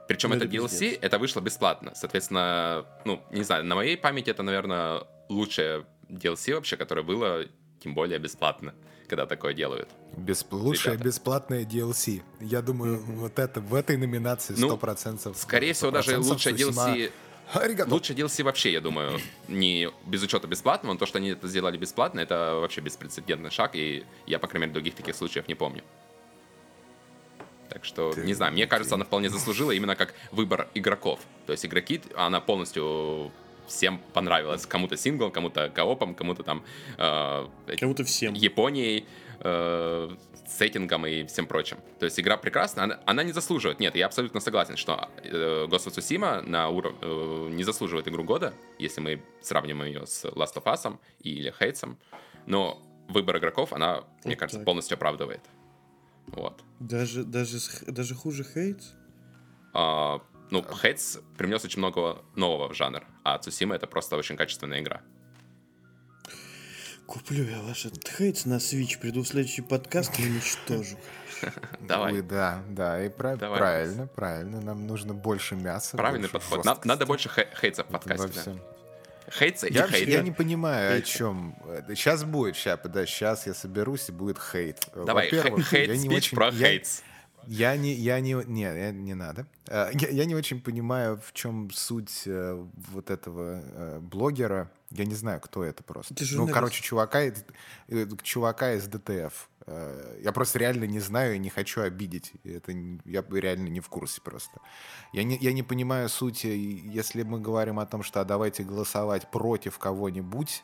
Причем 0.09 0.31
ну, 0.31 0.37
это, 0.37 0.45
DLC, 0.45 0.69
пиздец. 0.69 0.99
это 1.03 1.19
вышло 1.19 1.41
бесплатно. 1.41 1.93
Соответственно, 1.95 2.87
ну, 3.05 3.23
не 3.31 3.43
знаю, 3.43 3.65
на 3.65 3.75
моей 3.75 3.97
памяти 3.97 4.31
это, 4.31 4.43
наверное, 4.43 5.03
лучшее 5.29 5.85
DLC 6.09 6.55
вообще, 6.55 6.77
которое 6.77 7.03
было, 7.03 7.45
тем 7.83 7.95
более 7.95 8.19
бесплатно, 8.19 8.75
когда 9.09 9.27
такое 9.27 9.53
делают. 9.53 9.89
Бесп... 10.17 10.53
Лучшее 10.53 10.95
Ребята. 10.95 11.09
бесплатное 11.09 11.65
DLC. 11.65 12.23
Я 12.41 12.63
думаю, 12.63 12.99
mm-hmm. 12.99 13.17
вот 13.17 13.39
это 13.39 13.61
в 13.61 13.75
этой 13.75 13.97
номинации 13.97 14.55
100%. 14.55 15.21
Ну, 15.25 15.35
скорее 15.35 15.71
100% 15.71 15.75
всего, 15.75 15.91
даже 15.91 16.19
лучшее 16.19 16.55
DLC... 16.55 17.13
Аригато. 17.53 17.91
Лучше 17.93 18.13
DLC 18.13 18.43
вообще, 18.43 18.73
я 18.73 18.81
думаю, 18.81 19.21
не 19.47 19.89
без 20.05 20.23
учета 20.23 20.49
бесплатного, 20.49 20.95
но 20.95 20.99
то, 20.99 21.07
что 21.07 21.19
они 21.19 21.31
это 21.31 21.47
сделали 21.47 21.77
бесплатно, 21.77 22.19
это 22.19 22.57
вообще 22.61 22.81
беспрецедентный 22.81 23.51
шаг, 23.51 23.77
и 23.77 24.05
я, 24.27 24.41
по 24.41 24.49
крайней 24.49 24.67
мере, 24.67 24.73
других 24.73 24.97
таких 24.97 25.15
случаев 25.15 25.47
не 25.47 25.55
помню. 25.55 25.85
Так 27.69 27.85
что, 27.85 28.13
ты, 28.13 28.23
не 28.23 28.35
знаю, 28.35 28.53
мне 28.53 28.67
кажется, 28.67 28.95
она 28.95 29.05
вполне 29.05 29.29
заслужила 29.29 29.71
именно 29.71 29.97
как 29.97 30.15
выбор 30.33 30.69
игроков. 30.75 31.21
То 31.47 31.53
есть 31.53 31.67
игроки, 31.67 32.01
она 32.15 32.41
полностью 32.41 33.31
всем 33.67 34.01
понравилось. 34.13 34.67
Кому-то 34.67 34.97
синглом, 34.97 35.31
кому-то 35.31 35.71
коопом, 35.71 36.15
кому-то 36.15 36.43
там... 36.43 36.65
Э, 36.99 37.47
кому-то 37.79 38.05
всем. 38.05 38.35
Японией, 38.35 39.07
э, 39.41 40.11
сеттингом 40.47 41.07
и 41.07 41.25
всем 41.27 41.47
прочим. 41.47 41.79
То 41.99 42.05
есть 42.05 42.19
игра 42.21 42.37
прекрасна, 42.37 42.85
она, 42.85 43.01
она 43.05 43.23
не 43.25 43.33
заслуживает. 43.33 43.81
Нет, 43.81 43.97
я 43.97 44.07
абсолютно 44.07 44.41
согласен, 44.41 44.77
что 44.77 45.09
э, 45.23 45.67
Ghost 45.69 45.89
of 45.89 45.97
Tsushima 45.97 46.43
на 46.43 46.69
уров... 46.69 46.95
э, 47.01 47.49
не 47.51 47.65
заслуживает 47.65 48.09
игру 48.09 48.25
года, 48.25 48.55
если 48.79 49.01
мы 49.01 49.23
сравним 49.43 49.83
ее 49.83 50.07
с 50.07 50.25
Last 50.25 50.55
of 50.55 50.65
Us 50.65 50.97
или 51.21 51.53
Хейтсом. 51.59 51.99
Но 52.47 52.81
выбор 53.09 53.39
игроков, 53.39 53.73
она, 53.73 53.97
вот 53.97 54.25
мне 54.25 54.37
кажется, 54.37 54.63
полностью 54.65 54.95
оправдывает. 54.95 55.41
Вот. 56.29 56.65
Даже, 56.81 57.25
даже, 57.25 57.59
даже 57.87 58.15
хуже 58.15 58.45
Хейтс? 58.45 58.93
А, 59.73 60.21
ну, 60.51 60.63
Хейтс 60.63 61.19
привнес 61.37 61.65
очень 61.65 61.79
много 61.79 62.23
нового 62.35 62.69
в 62.69 62.75
жанр, 62.75 63.05
а 63.25 63.39
Цусима 63.39 63.75
это 63.75 63.87
просто 63.87 64.17
очень 64.17 64.37
качественная 64.37 64.81
игра. 64.81 65.03
Куплю 67.07 67.45
я 67.45 67.63
ваш 67.63 67.87
Хейтс 68.17 68.47
на 68.47 68.57
Switch, 68.57 68.99
приду 68.99 69.23
в 69.23 69.29
следующий 69.29 69.63
подкаст 69.63 70.19
и 70.19 70.25
уничтожу. 70.25 70.99
Давай. 71.81 72.21
Да, 72.23 72.63
да, 72.69 73.05
и 73.05 73.09
прав... 73.09 73.39
Давай. 73.39 73.59
правильно, 73.59 74.07
правильно. 74.07 74.61
Нам 74.61 74.87
нужно 74.87 75.15
больше 75.15 75.55
мяса. 75.55 75.97
Правильный 75.97 76.29
подход. 76.29 76.65
Жесткости. 76.65 76.89
Надо 76.89 77.07
больше 77.07 77.31
хейтсов 77.61 77.87
в 77.87 77.91
подкасте. 77.91 78.41
Да. 78.47 78.76
Хейтса 79.31 79.67
я, 79.69 79.87
и 79.87 79.91
хейт. 79.91 80.09
Я 80.09 80.23
не 80.23 80.33
понимаю, 80.33 80.93
хейт. 80.93 81.05
о 81.05 81.07
чем. 81.07 81.57
Сейчас 81.89 82.25
будет, 82.25 82.57
сейчас, 82.57 82.81
да, 82.85 83.07
сейчас 83.07 83.47
я 83.47 83.55
соберусь 83.55 84.09
и 84.09 84.13
будет 84.13 84.39
хейт. 84.39 84.89
Давай, 84.95 85.29
хейт 85.31 85.89
я 85.89 85.97
не 85.97 86.09
очень, 86.09 86.37
про 86.37 86.49
я, 86.49 86.69
хейтс. 86.69 87.03
Я 87.47 87.77
не, 87.77 87.93
я 87.93 88.19
не, 88.21 88.33
не, 88.47 88.93
не 88.93 89.15
надо. 89.15 89.47
Э, 89.69 89.91
я, 89.93 90.09
я 90.09 90.25
не 90.25 90.35
очень 90.35 90.61
понимаю, 90.61 91.21
в 91.25 91.33
чем 91.33 91.71
суть 91.71 92.23
э, 92.27 92.65
вот 92.93 93.11
этого 93.11 93.63
э, 93.63 93.99
блогера. 94.01 94.71
Я 94.91 95.05
не 95.05 95.15
знаю, 95.15 95.41
кто 95.41 95.65
это 95.65 95.83
просто. 95.83 96.15
Ну, 96.33 96.49
короче, 96.49 96.83
чувака, 96.83 97.23
чувака 98.23 98.75
из 98.75 98.87
ДТФ. 98.89 99.49
Я 99.67 100.33
просто 100.33 100.61
реально 100.61 100.85
не 100.85 101.01
знаю 101.01 101.35
и 101.35 101.39
не 101.39 101.51
хочу 101.51 101.83
обидеть. 101.83 102.33
Это 102.45 102.73
я 103.05 103.25
реально 103.31 103.69
не 103.69 103.81
в 103.81 103.89
курсе 103.89 104.21
просто. 104.21 104.61
Я 105.13 105.25
не, 105.25 105.37
я 105.39 105.53
не 105.53 105.63
понимаю 105.65 106.09
сути, 106.09 106.47
если 106.47 107.23
мы 107.23 107.41
говорим 107.41 107.81
о 107.81 107.87
том, 107.87 108.03
что 108.03 108.21
а 108.21 108.25
давайте 108.25 108.63
голосовать 108.63 109.31
против 109.31 109.79
кого-нибудь, 109.79 110.63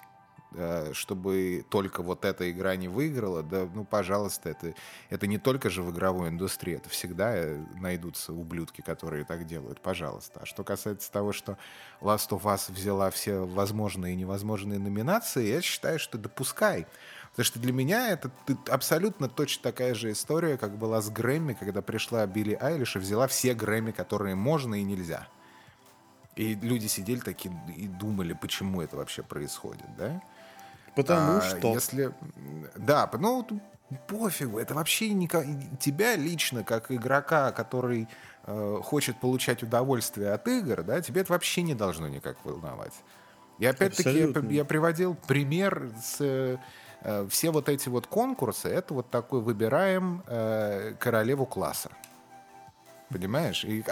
Э, 0.55 0.91
чтобы 0.93 1.65
только 1.71 2.03
вот 2.03 2.25
эта 2.25 2.51
игра 2.51 2.77
не 2.77 2.89
выиграла, 2.89 3.43
да, 3.43 3.67
ну, 3.75 3.85
пожалуйста, 3.85 4.51
это, 4.51 4.75
это 5.09 5.27
не 5.27 5.39
только 5.39 5.71
же 5.71 5.83
в 5.83 5.91
игровой 5.91 6.29
индустрии, 6.29 6.77
это 6.77 6.91
всегда 6.91 7.35
э, 7.35 7.65
найдутся 7.81 8.35
ублюдки, 8.35 8.83
которые 8.83 9.25
так 9.25 9.47
делают, 9.47 9.81
пожалуйста. 9.81 10.41
А 10.43 10.47
что 10.47 10.63
касается 10.63 11.11
того, 11.11 11.33
что 11.33 11.57
Last 12.01 12.29
of 12.31 12.43
Us 12.43 12.71
взяла 12.71 13.11
все 13.11 13.47
возможные 13.47 14.13
и 14.13 14.17
невозможные 14.17 14.79
номинации, 14.79 15.47
я 15.47 15.63
считаю, 15.63 15.99
что 15.99 16.19
допускай. 16.19 16.87
Потому 17.33 17.45
что 17.45 17.59
для 17.59 17.73
меня 17.73 18.11
это 18.11 18.31
абсолютно 18.69 19.27
точно 19.29 19.63
такая 19.63 19.95
же 19.95 20.13
история, 20.13 20.59
как 20.59 20.77
была 20.77 21.01
с 21.01 21.09
Грэмми, 21.09 21.55
когда 21.55 21.81
пришла 21.81 22.27
Билли 22.27 22.59
Айлиш 22.61 22.97
и 22.97 22.99
взяла 22.99 23.27
все 23.27 23.55
Грэмми, 23.55 23.91
которые 23.91 24.35
можно 24.35 24.75
и 24.75 24.83
нельзя. 24.83 25.27
И 26.37 26.55
люди 26.55 26.87
сидели 26.87 27.21
такие 27.21 27.55
и 27.75 27.89
думали, 27.89 28.35
почему 28.35 28.83
это 28.83 28.97
вообще 28.97 29.23
происходит, 29.23 29.87
да? 29.97 30.23
Потому 30.95 31.39
а, 31.39 31.41
что... 31.41 31.73
Если... 31.73 32.13
Да, 32.77 33.11
ну, 33.19 33.47
пофигу, 34.09 34.59
это 34.59 34.75
вообще 34.75 35.11
не... 35.11 35.27
тебя 35.81 36.17
лично, 36.17 36.65
как 36.65 36.91
игрока, 36.91 37.51
который 37.53 38.09
э, 38.45 38.79
хочет 38.83 39.19
получать 39.21 39.63
удовольствие 39.63 40.33
от 40.33 40.47
игр, 40.49 40.83
да, 40.83 41.01
тебе 41.01 41.23
это 41.23 41.33
вообще 41.33 41.63
не 41.63 41.75
должно 41.75 42.09
никак 42.09 42.37
волновать. 42.45 42.95
И 43.59 43.67
опять-таки 43.67 44.19
я, 44.19 44.41
я 44.51 44.65
приводил 44.65 45.15
пример 45.15 45.93
с... 46.03 46.59
Э, 47.05 47.27
все 47.29 47.51
вот 47.51 47.69
эти 47.69 47.89
вот 47.89 48.07
конкурсы, 48.07 48.69
это 48.69 48.95
вот 48.95 49.11
такой 49.11 49.41
выбираем 49.41 50.23
э, 50.27 50.95
королеву 50.99 51.47
класса. 51.47 51.91
Понимаешь? 53.11 53.63
И 53.65 53.83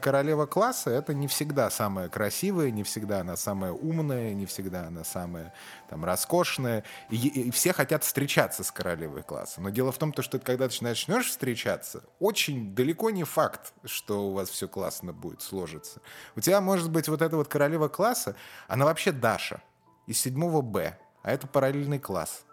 королева 0.00 0.46
класса 0.46 0.90
это 0.90 1.14
не 1.14 1.28
всегда 1.28 1.70
самая 1.70 2.08
красивая, 2.08 2.72
не 2.72 2.82
всегда 2.82 3.20
она 3.20 3.36
самая 3.36 3.70
умная, 3.70 4.34
не 4.34 4.46
всегда 4.46 4.88
она 4.88 5.04
самая 5.04 5.54
там 5.88 6.04
роскошная. 6.04 6.82
И, 7.08 7.16
и 7.16 7.50
все 7.52 7.72
хотят 7.72 8.02
встречаться 8.02 8.64
с 8.64 8.72
королевой 8.72 9.22
класса. 9.22 9.60
Но 9.60 9.70
дело 9.70 9.92
в 9.92 9.98
том, 9.98 10.12
что 10.18 10.40
когда 10.40 10.68
ты 10.68 10.82
начнешь 10.82 11.28
встречаться, 11.28 12.02
очень 12.18 12.74
далеко 12.74 13.10
не 13.10 13.22
факт, 13.22 13.74
что 13.84 14.26
у 14.26 14.32
вас 14.32 14.48
все 14.48 14.66
классно 14.66 15.12
будет 15.12 15.40
сложиться. 15.40 16.00
У 16.34 16.40
тебя 16.40 16.60
может 16.60 16.90
быть 16.90 17.06
вот 17.06 17.22
эта 17.22 17.36
вот 17.36 17.46
королева 17.46 17.86
класса, 17.86 18.34
она 18.66 18.86
вообще 18.86 19.12
Даша 19.12 19.62
из 20.08 20.18
7 20.18 20.62
Б, 20.62 20.98
а 21.22 21.30
это 21.30 21.46
параллельный 21.46 22.00
класс. 22.00 22.43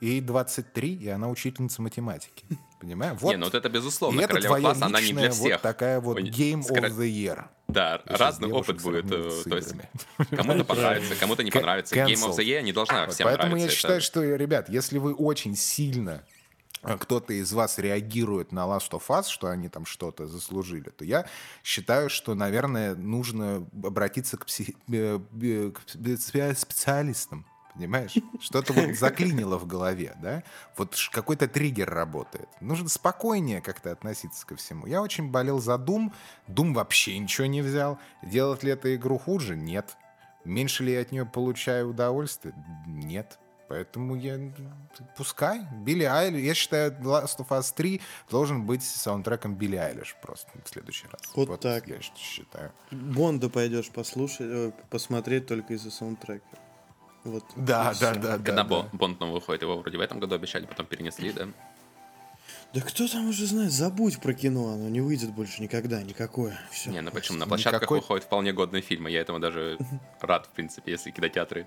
Ей 0.00 0.20
23, 0.20 0.94
и 0.94 1.08
она 1.08 1.28
учительница 1.28 1.82
математики. 1.82 2.44
Понимаешь? 2.80 3.18
Вот. 3.20 3.30
Не, 3.30 3.36
ну 3.36 3.46
вот 3.46 3.54
это 3.54 3.68
безусловно. 3.68 4.20
И 4.20 4.24
это 4.24 4.40
твоя 4.40 4.62
класс, 4.62 4.82
она 4.82 5.00
не 5.00 5.12
для 5.12 5.30
всех. 5.30 5.54
Вот 5.54 5.62
такая 5.62 6.00
вот 6.00 6.18
game 6.20 6.62
of 6.62 6.96
the 6.96 7.08
year. 7.08 7.46
Да, 7.66 8.00
Я 8.06 8.16
разный 8.16 8.50
опыт 8.50 8.80
будет. 8.80 9.06
Э, 9.10 9.42
то 9.44 9.56
есть 9.56 9.74
кому-то 10.30 10.64
понравится, 10.64 11.16
кому-то 11.16 11.42
не 11.42 11.50
понравится. 11.50 11.96
Game 11.96 12.14
of 12.14 12.36
the 12.36 12.44
year 12.44 12.62
не 12.62 12.72
должна 12.72 13.06
всем 13.08 13.26
Поэтому 13.26 13.56
я 13.56 13.68
считаю, 13.68 14.00
что, 14.00 14.22
ребят, 14.22 14.68
если 14.68 14.98
вы 14.98 15.12
очень 15.12 15.56
сильно 15.56 16.24
э, 16.82 16.96
кто-то 16.96 17.32
из 17.32 17.52
вас 17.52 17.78
реагирует 17.78 18.52
на 18.52 18.60
Last 18.60 18.90
of 18.92 19.02
Us, 19.08 19.28
что 19.28 19.48
они 19.48 19.68
там 19.68 19.84
что-то 19.84 20.28
заслужили, 20.28 20.90
то 20.90 21.04
я 21.04 21.26
считаю, 21.64 22.08
что, 22.08 22.34
наверное, 22.34 22.94
нужно 22.94 23.66
обратиться 23.82 24.36
к, 24.36 24.46
псих... 24.46 24.70
Э, 24.92 25.18
к 25.74 25.80
специалистам 26.56 27.44
понимаешь? 27.78 28.14
Что-то 28.40 28.72
вот 28.72 28.96
заклинило 28.96 29.56
в 29.56 29.66
голове, 29.66 30.16
да? 30.20 30.42
Вот 30.76 30.96
какой-то 31.12 31.46
триггер 31.46 31.88
работает. 31.88 32.48
Нужно 32.60 32.88
спокойнее 32.88 33.60
как-то 33.60 33.92
относиться 33.92 34.46
ко 34.46 34.56
всему. 34.56 34.86
Я 34.86 35.00
очень 35.00 35.30
болел 35.30 35.60
за 35.60 35.74
Doom. 35.74 36.12
Doom 36.48 36.74
вообще 36.74 37.16
ничего 37.18 37.46
не 37.46 37.62
взял. 37.62 37.98
Делать 38.22 38.62
ли 38.62 38.72
это 38.72 38.94
игру 38.94 39.18
хуже? 39.18 39.56
Нет. 39.56 39.96
Меньше 40.44 40.84
ли 40.84 40.92
я 40.92 41.00
от 41.00 41.12
нее 41.12 41.24
получаю 41.24 41.90
удовольствие? 41.90 42.54
Нет. 42.86 43.38
Поэтому 43.68 44.16
я... 44.16 44.38
Пускай. 45.16 45.60
Билли 45.84 46.04
Айлиш... 46.04 46.42
Я 46.42 46.54
считаю, 46.54 46.92
Last 47.02 47.38
of 47.38 47.48
Us 47.50 47.72
3 47.76 48.00
должен 48.30 48.64
быть 48.64 48.82
саундтреком 48.82 49.54
Билли 49.54 49.76
Айлиш 49.76 50.16
просто 50.22 50.48
в 50.64 50.68
следующий 50.68 51.06
раз. 51.08 51.20
Вот, 51.34 51.48
вот 51.48 51.60
так. 51.60 51.86
Я 51.86 52.00
считаю. 52.00 52.72
Бонда 52.90 53.50
пойдешь 53.50 53.90
послушать, 53.90 54.40
э, 54.40 54.72
посмотреть 54.88 55.46
только 55.46 55.74
из-за 55.74 55.90
саундтрека. 55.90 56.46
Вот, 57.24 57.44
да, 57.56 57.94
да, 58.00 58.14
да, 58.14 58.20
да. 58.20 58.36
Когда 58.36 58.64
да. 58.64 58.88
Бонд 58.92 59.20
новый 59.20 59.34
выходит, 59.34 59.62
его 59.62 59.78
вроде 59.78 59.98
в 59.98 60.00
этом 60.00 60.20
году 60.20 60.34
обещали, 60.34 60.66
потом 60.66 60.86
перенесли, 60.86 61.32
да? 61.32 61.48
Да 62.74 62.82
кто 62.82 63.08
там 63.08 63.28
уже 63.28 63.46
знает, 63.46 63.72
забудь 63.72 64.20
про 64.20 64.34
кино, 64.34 64.74
оно 64.74 64.88
не 64.88 65.00
выйдет 65.00 65.32
больше 65.32 65.62
никогда, 65.62 66.02
никакое. 66.02 66.58
Все. 66.70 66.90
Не, 66.90 67.00
ну 67.00 67.10
почему? 67.10 67.38
На 67.38 67.46
площадках 67.46 67.82
Никакой... 67.82 68.00
выходят 68.00 68.24
вполне 68.24 68.52
годные 68.52 68.82
фильмы, 68.82 69.10
я 69.10 69.20
этому 69.20 69.38
даже 69.38 69.78
рад, 70.20 70.46
в 70.46 70.50
принципе, 70.50 70.92
если 70.92 71.10
кинотеатры 71.10 71.66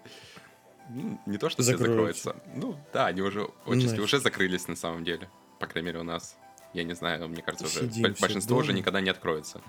ну, 0.89 1.19
не 1.25 1.37
то, 1.37 1.49
что 1.49 1.63
закроются. 1.63 1.93
все 2.13 2.39
закроются. 2.39 2.55
Ну, 2.55 2.75
да, 2.93 3.07
они 3.07 3.21
уже 3.21 3.49
отчасти 3.65 3.99
уже 3.99 4.19
закрылись 4.19 4.67
на 4.67 4.75
самом 4.75 5.03
деле. 5.03 5.29
По 5.59 5.67
крайней 5.67 5.87
мере, 5.87 5.99
у 5.99 6.03
нас. 6.03 6.37
Я 6.73 6.83
не 6.83 6.93
знаю, 6.93 7.27
мне 7.27 7.41
кажется, 7.41 7.65
уже 7.65 7.91
Сидим 7.91 8.15
большинство 8.19 8.57
уже 8.57 8.73
никогда 8.73 9.01
не 9.01 9.09
откроется. 9.09 9.61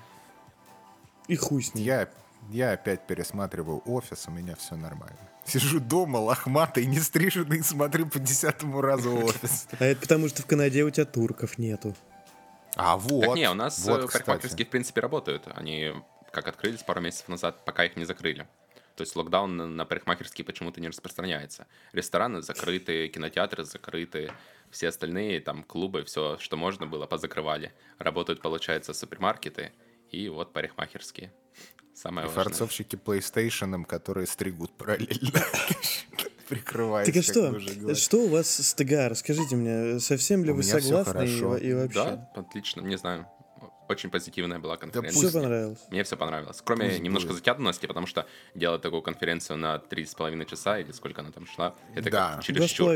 И 1.29 1.37
хуй 1.37 1.63
с 1.63 1.75
ним. 1.75 1.85
Я, 1.85 2.09
я 2.51 2.73
опять 2.73 3.07
пересматриваю 3.07 3.83
офис, 3.87 4.27
у 4.29 4.31
меня 4.31 4.55
все 4.57 4.77
нормально. 4.77 5.32
Сижу 5.45 5.81
дома, 5.81 6.19
лохматый, 6.19 6.87
не 6.87 7.01
стриженный, 7.01 7.63
смотрю 7.63 8.07
по 8.07 8.19
десятому 8.19 8.81
разу 8.81 9.17
офис. 9.17 9.69
А 9.79 9.85
это 9.85 10.01
потому, 10.01 10.29
что 10.29 10.43
в 10.43 10.47
Канаде 10.47 10.85
у 10.85 10.91
тебя 10.91 11.05
турков 11.05 11.59
нету. 11.59 11.95
А 12.77 12.97
вот. 12.97 13.27
Так 13.27 13.35
не, 13.37 13.51
у 13.51 13.55
нас 13.55 13.79
вот, 13.85 14.05
э, 14.05 14.09
парикмахерские, 14.09 14.67
в 14.67 14.71
принципе, 14.71 15.01
работают. 15.01 15.45
Они 15.55 15.93
как 16.31 16.49
открылись 16.49 16.83
пару 16.83 17.01
месяцев 17.01 17.29
назад, 17.29 17.65
пока 17.65 17.85
их 17.85 17.97
не 17.97 18.05
закрыли. 18.05 18.47
То 18.97 19.03
есть 19.03 19.17
локдаун 19.17 19.77
на 19.77 19.85
парикмахерские 19.85 20.45
почему-то 20.45 20.81
не 20.81 20.89
распространяется. 20.89 21.67
Рестораны 21.93 22.43
закрыты, 22.43 23.09
кинотеатры 23.09 23.65
закрыты, 23.65 24.33
все 24.71 24.89
остальные 24.89 25.41
там 25.41 25.65
клубы, 25.65 26.05
все, 26.05 26.39
что 26.39 26.57
можно 26.57 26.87
было, 26.87 27.07
позакрывали. 27.07 27.73
Работают, 27.99 28.41
получается, 28.41 28.93
супермаркеты 28.93 29.73
и 30.11 30.29
вот 30.29 30.53
парикмахерские. 30.53 31.33
Самое 31.95 32.27
и 32.27 32.29
важное. 32.29 32.45
форцовщики 32.45 32.97
PlayStation, 32.97 33.85
которые 33.85 34.27
стригут 34.27 34.73
параллельно. 34.73 35.43
Прикрываясь, 36.49 37.07
Так 37.07 37.17
а 37.17 37.23
что? 37.23 37.95
Что 37.95 38.19
у 38.19 38.29
вас 38.29 38.49
с 38.49 38.75
ТГА? 38.75 39.09
Расскажите 39.09 39.57
мне, 39.57 40.01
совсем 40.01 40.45
ли 40.45 40.53
вы 40.53 40.63
согласны 40.63 41.25
и, 41.25 41.69
и 41.69 41.73
вообще? 41.73 41.95
Да, 41.95 42.31
отлично, 42.35 42.81
не 42.81 42.97
знаю 42.97 43.27
очень 43.93 44.11
позитивная 44.11 44.59
была 44.59 44.77
конференция. 44.77 45.23
Да 45.23 45.29
все 45.29 45.41
понравилось. 45.41 45.79
Мне 45.91 46.03
все 46.03 46.17
понравилось. 46.17 46.61
Кроме 46.65 46.89
пусть 46.89 47.01
немножко 47.01 47.29
будет. 47.29 47.39
затянутости, 47.39 47.87
потому 47.87 48.07
что 48.07 48.27
делать 48.55 48.83
такую 48.83 49.03
конференцию 49.03 49.59
на 49.59 49.79
три 49.79 50.05
с 50.05 50.15
половиной 50.15 50.47
часа, 50.47 50.79
или 50.79 50.91
сколько 50.93 51.21
она 51.21 51.31
там 51.31 51.47
шла, 51.47 51.75
это 51.95 52.11
да. 52.11 52.35
как 52.35 52.45
через 52.45 52.71
чур. 52.71 52.93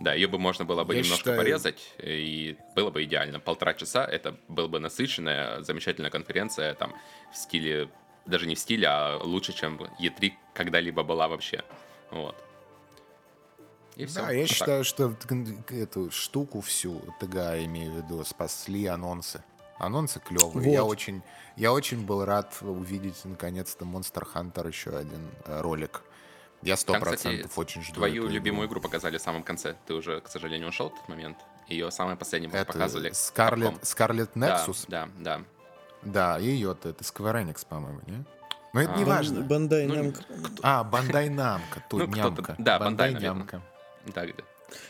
Да, 0.00 0.14
ее 0.14 0.28
бы 0.28 0.38
можно 0.38 0.64
было 0.64 0.84
бы 0.84 0.94
Я 0.94 1.00
немножко 1.00 1.18
считаю... 1.18 1.38
порезать, 1.38 1.94
и 1.98 2.56
было 2.74 2.90
бы 2.90 3.02
идеально. 3.04 3.40
Полтора 3.40 3.74
часа, 3.74 4.04
это 4.04 4.36
была 4.48 4.68
бы 4.68 4.78
насыщенная, 4.78 5.62
замечательная 5.62 6.10
конференция, 6.10 6.74
там, 6.74 6.94
в 7.32 7.36
стиле 7.36 7.88
даже 8.26 8.46
не 8.46 8.54
в 8.54 8.58
стиле, 8.58 8.88
а 8.88 9.18
лучше, 9.22 9.52
чем 9.52 9.76
E3 10.00 10.32
когда-либо 10.54 11.02
была 11.02 11.28
вообще. 11.28 11.64
Вот. 12.10 12.36
И 13.96 14.04
все. 14.04 14.20
Да, 14.20 14.30
я 14.30 14.40
вот 14.40 14.50
считаю, 14.50 14.84
так. 14.84 14.86
что 14.86 15.16
эту 15.74 16.10
штуку 16.10 16.60
всю, 16.60 17.02
ТГА 17.18 17.64
имею 17.64 17.92
в 17.92 17.96
виду, 17.96 18.24
спасли 18.24 18.86
анонсы. 18.86 19.42
Анонсы 19.78 20.20
клевые. 20.20 20.52
Вот. 20.52 20.64
Я 20.64 20.84
очень, 20.84 21.22
я 21.56 21.72
очень 21.72 22.04
был 22.04 22.24
рад 22.24 22.54
увидеть 22.60 23.24
наконец-то 23.24 23.84
Monster 23.84 24.26
Hunter 24.34 24.68
еще 24.68 24.96
один 24.96 25.30
э, 25.44 25.60
ролик. 25.60 26.02
Я 26.62 26.76
сто 26.76 26.98
процентов 26.98 27.58
очень 27.58 27.82
жду. 27.82 27.94
Твою 27.96 28.26
любимую 28.28 28.68
игру 28.68 28.80
показали 28.80 29.18
в 29.18 29.22
самом 29.22 29.42
конце. 29.42 29.76
Ты 29.86 29.94
уже, 29.94 30.20
к 30.20 30.28
сожалению, 30.28 30.68
ушел 30.68 30.90
в 30.90 30.94
тот 30.94 31.08
момент. 31.08 31.38
Ее 31.68 31.90
самое 31.90 32.16
последнее 32.16 32.50
это 32.52 32.64
показывали. 32.64 33.10
Scarlet, 33.10 33.80
Scarlet 33.82 34.32
Nexus? 34.34 34.84
Да, 34.88 35.08
да, 35.18 35.38
да. 35.38 35.44
Да, 36.02 36.38
ее-то 36.38 36.90
это 36.90 37.02
Square 37.02 37.44
Enix, 37.44 37.66
по-моему, 37.68 38.00
не? 38.06 38.24
Но 38.72 38.82
это 38.82 38.92
а, 38.92 38.98
не 38.98 39.04
важно. 39.04 39.40
Бандай 39.40 39.86
ну, 39.86 40.12
А, 40.62 40.84
Бандай 40.84 41.30
Намка, 41.30 41.82
тут 41.88 42.08
ну, 42.08 42.14
нямка. 42.14 42.54
Да, 42.58 42.78
Бандай 42.78 43.14
Нямка. 43.14 43.62
Да, 44.14 44.26
где? 44.26 44.44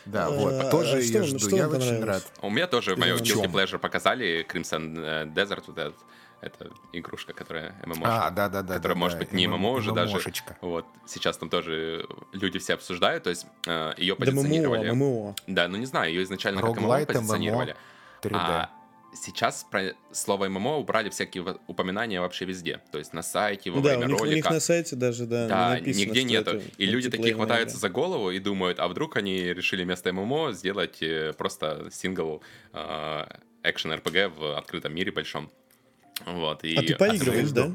Да, 0.05 0.29
вот, 0.29 0.53
а, 0.53 0.69
тоже 0.69 1.01
ее 1.01 1.23
жду, 1.23 1.55
я 1.55 1.69
очень 1.69 2.03
рад. 2.03 2.23
У 2.41 2.49
меня 2.49 2.67
тоже 2.67 2.95
мое 2.95 3.15
Guilty 3.15 3.51
Pleasure 3.51 3.77
показали, 3.77 4.45
Crimson 4.49 4.97
э, 4.97 5.25
Desert, 5.27 5.63
вот 5.67 5.77
этот 5.77 5.95
это 6.39 6.69
игрушка, 6.93 7.33
которая 7.33 7.73
ММО. 7.85 8.27
А, 8.27 8.29
да, 8.29 8.47
да, 8.47 8.61
да. 8.61 8.75
Которая 8.75 8.95
да, 8.95 8.99
может 8.99 9.17
да, 9.17 9.25
быть 9.25 9.33
не 9.33 9.47
ММО 9.47 9.71
уже 9.71 9.91
даже. 9.91 10.19
Вот. 10.61 10.85
Сейчас 11.07 11.37
там 11.37 11.49
тоже 11.49 12.05
люди 12.31 12.59
все 12.59 12.75
обсуждают, 12.75 13.23
то 13.23 13.31
есть 13.31 13.47
э, 13.65 13.93
ее 13.97 14.15
позиционировали. 14.15 14.87
Да, 14.87 14.93
ММО. 14.93 15.35
Да, 15.47 15.67
ну 15.67 15.77
не 15.77 15.85
знаю, 15.85 16.13
ее 16.13 16.23
изначально 16.23 16.61
как 16.61 16.79
ММО 16.79 17.05
позиционировали. 17.05 17.75
3D. 18.21 18.31
А 18.33 18.69
сейчас 19.13 19.65
про 19.69 19.93
слово 20.11 20.49
ММО 20.49 20.77
убрали 20.77 21.09
всякие 21.09 21.57
упоминания 21.67 22.19
вообще 22.21 22.45
везде. 22.45 22.81
То 22.91 22.97
есть 22.97 23.13
на 23.13 23.21
сайте, 23.21 23.71
во 23.71 23.81
да, 23.81 23.89
время 23.89 24.05
у 24.05 24.09
них, 24.09 24.19
ролика. 24.19 24.33
у 24.33 24.35
них 24.35 24.49
на 24.49 24.59
сайте 24.59 24.95
даже, 24.95 25.25
да, 25.25 25.47
да 25.47 25.69
написано, 25.71 26.05
нигде 26.05 26.23
нету. 26.23 26.61
И 26.77 26.85
люди 26.85 27.09
такие 27.09 27.33
хватаются 27.33 27.77
за 27.77 27.89
голову 27.89 28.31
и 28.31 28.39
думают, 28.39 28.79
а 28.79 28.87
вдруг 28.87 29.17
они 29.17 29.41
решили 29.53 29.83
вместо 29.83 30.11
ММО 30.13 30.53
сделать 30.53 31.01
э, 31.01 31.33
просто 31.37 31.89
сингл 31.91 32.41
э, 32.73 33.25
экшен 33.63 33.93
RPG 33.93 34.29
в 34.29 34.57
открытом 34.57 34.93
мире 34.93 35.11
большом. 35.11 35.51
Вот, 36.25 36.63
и 36.63 36.75
а 36.75 36.81
ты 36.81 36.95
поигрываешь, 36.95 37.51
да? 37.51 37.71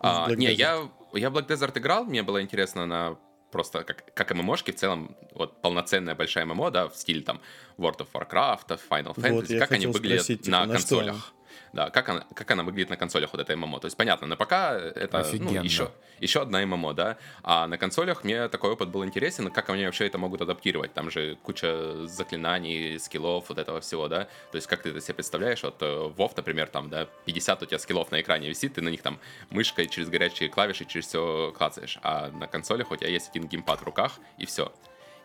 А, 0.00 0.30
не, 0.34 0.52
я, 0.52 0.88
я 1.14 1.28
Black 1.28 1.46
Desert 1.46 1.78
играл, 1.78 2.04
мне 2.04 2.22
было 2.22 2.42
интересно 2.42 2.84
на 2.84 3.18
просто 3.54 3.84
как, 3.84 4.12
как 4.14 4.34
ММОшки 4.34 4.72
в 4.72 4.74
целом, 4.74 5.16
вот 5.32 5.62
полноценная 5.62 6.16
большая 6.16 6.44
ММО, 6.44 6.70
да, 6.72 6.88
в 6.88 6.96
стиле 6.96 7.20
там 7.20 7.40
World 7.78 7.98
of 7.98 8.08
Warcraft, 8.12 8.80
Final 8.90 9.14
Fantasy, 9.14 9.52
вот, 9.52 9.60
как 9.60 9.70
они 9.70 9.86
выглядят 9.86 10.24
спросить, 10.24 10.42
типа, 10.42 10.56
на, 10.56 10.66
на 10.66 10.74
консолях. 10.74 11.16
Что? 11.16 11.43
Да, 11.72 11.90
как 11.90 12.08
она, 12.08 12.24
как 12.34 12.50
она 12.50 12.62
выглядит 12.62 12.90
на 12.90 12.96
консолях, 12.96 13.32
вот 13.32 13.40
эта 13.40 13.56
ММО. 13.56 13.80
То 13.80 13.86
есть, 13.86 13.96
понятно, 13.96 14.26
на 14.26 14.36
ПК 14.36 14.52
это 14.52 15.26
ну, 15.38 15.62
еще, 15.62 15.90
еще 16.20 16.42
одна 16.42 16.64
ММО, 16.64 16.94
да. 16.94 17.16
А 17.42 17.66
на 17.66 17.78
консолях 17.78 18.24
мне 18.24 18.48
такой 18.48 18.72
опыт 18.72 18.88
был 18.88 19.04
интересен, 19.04 19.50
как 19.50 19.70
они 19.70 19.84
вообще 19.84 20.06
это 20.06 20.18
могут 20.18 20.40
адаптировать. 20.40 20.92
Там 20.94 21.10
же 21.10 21.36
куча 21.42 22.06
заклинаний, 22.06 22.98
скиллов, 22.98 23.48
вот 23.48 23.58
этого 23.58 23.80
всего, 23.80 24.08
да. 24.08 24.24
То 24.52 24.56
есть, 24.56 24.66
как 24.66 24.82
ты 24.82 24.90
это 24.90 25.00
себе 25.00 25.14
представляешь, 25.14 25.62
вот 25.62 25.76
э, 25.80 26.10
например, 26.36 26.68
там, 26.68 26.90
да, 26.90 27.08
50 27.24 27.62
у 27.62 27.66
тебя 27.66 27.78
скиллов 27.78 28.10
на 28.10 28.20
экране 28.20 28.48
висит, 28.48 28.74
ты 28.74 28.80
на 28.80 28.88
них 28.88 29.02
там 29.02 29.18
мышкой 29.50 29.86
через 29.88 30.08
горячие 30.08 30.48
клавиши, 30.48 30.84
через 30.84 31.06
все 31.06 31.52
клацаешь. 31.56 31.98
А 32.02 32.30
на 32.30 32.46
консолях 32.46 32.90
у 32.90 32.96
тебя 32.96 33.08
есть 33.08 33.30
один 33.30 33.46
геймпад 33.48 33.80
в 33.80 33.84
руках, 33.84 34.12
и 34.38 34.46
все. 34.46 34.72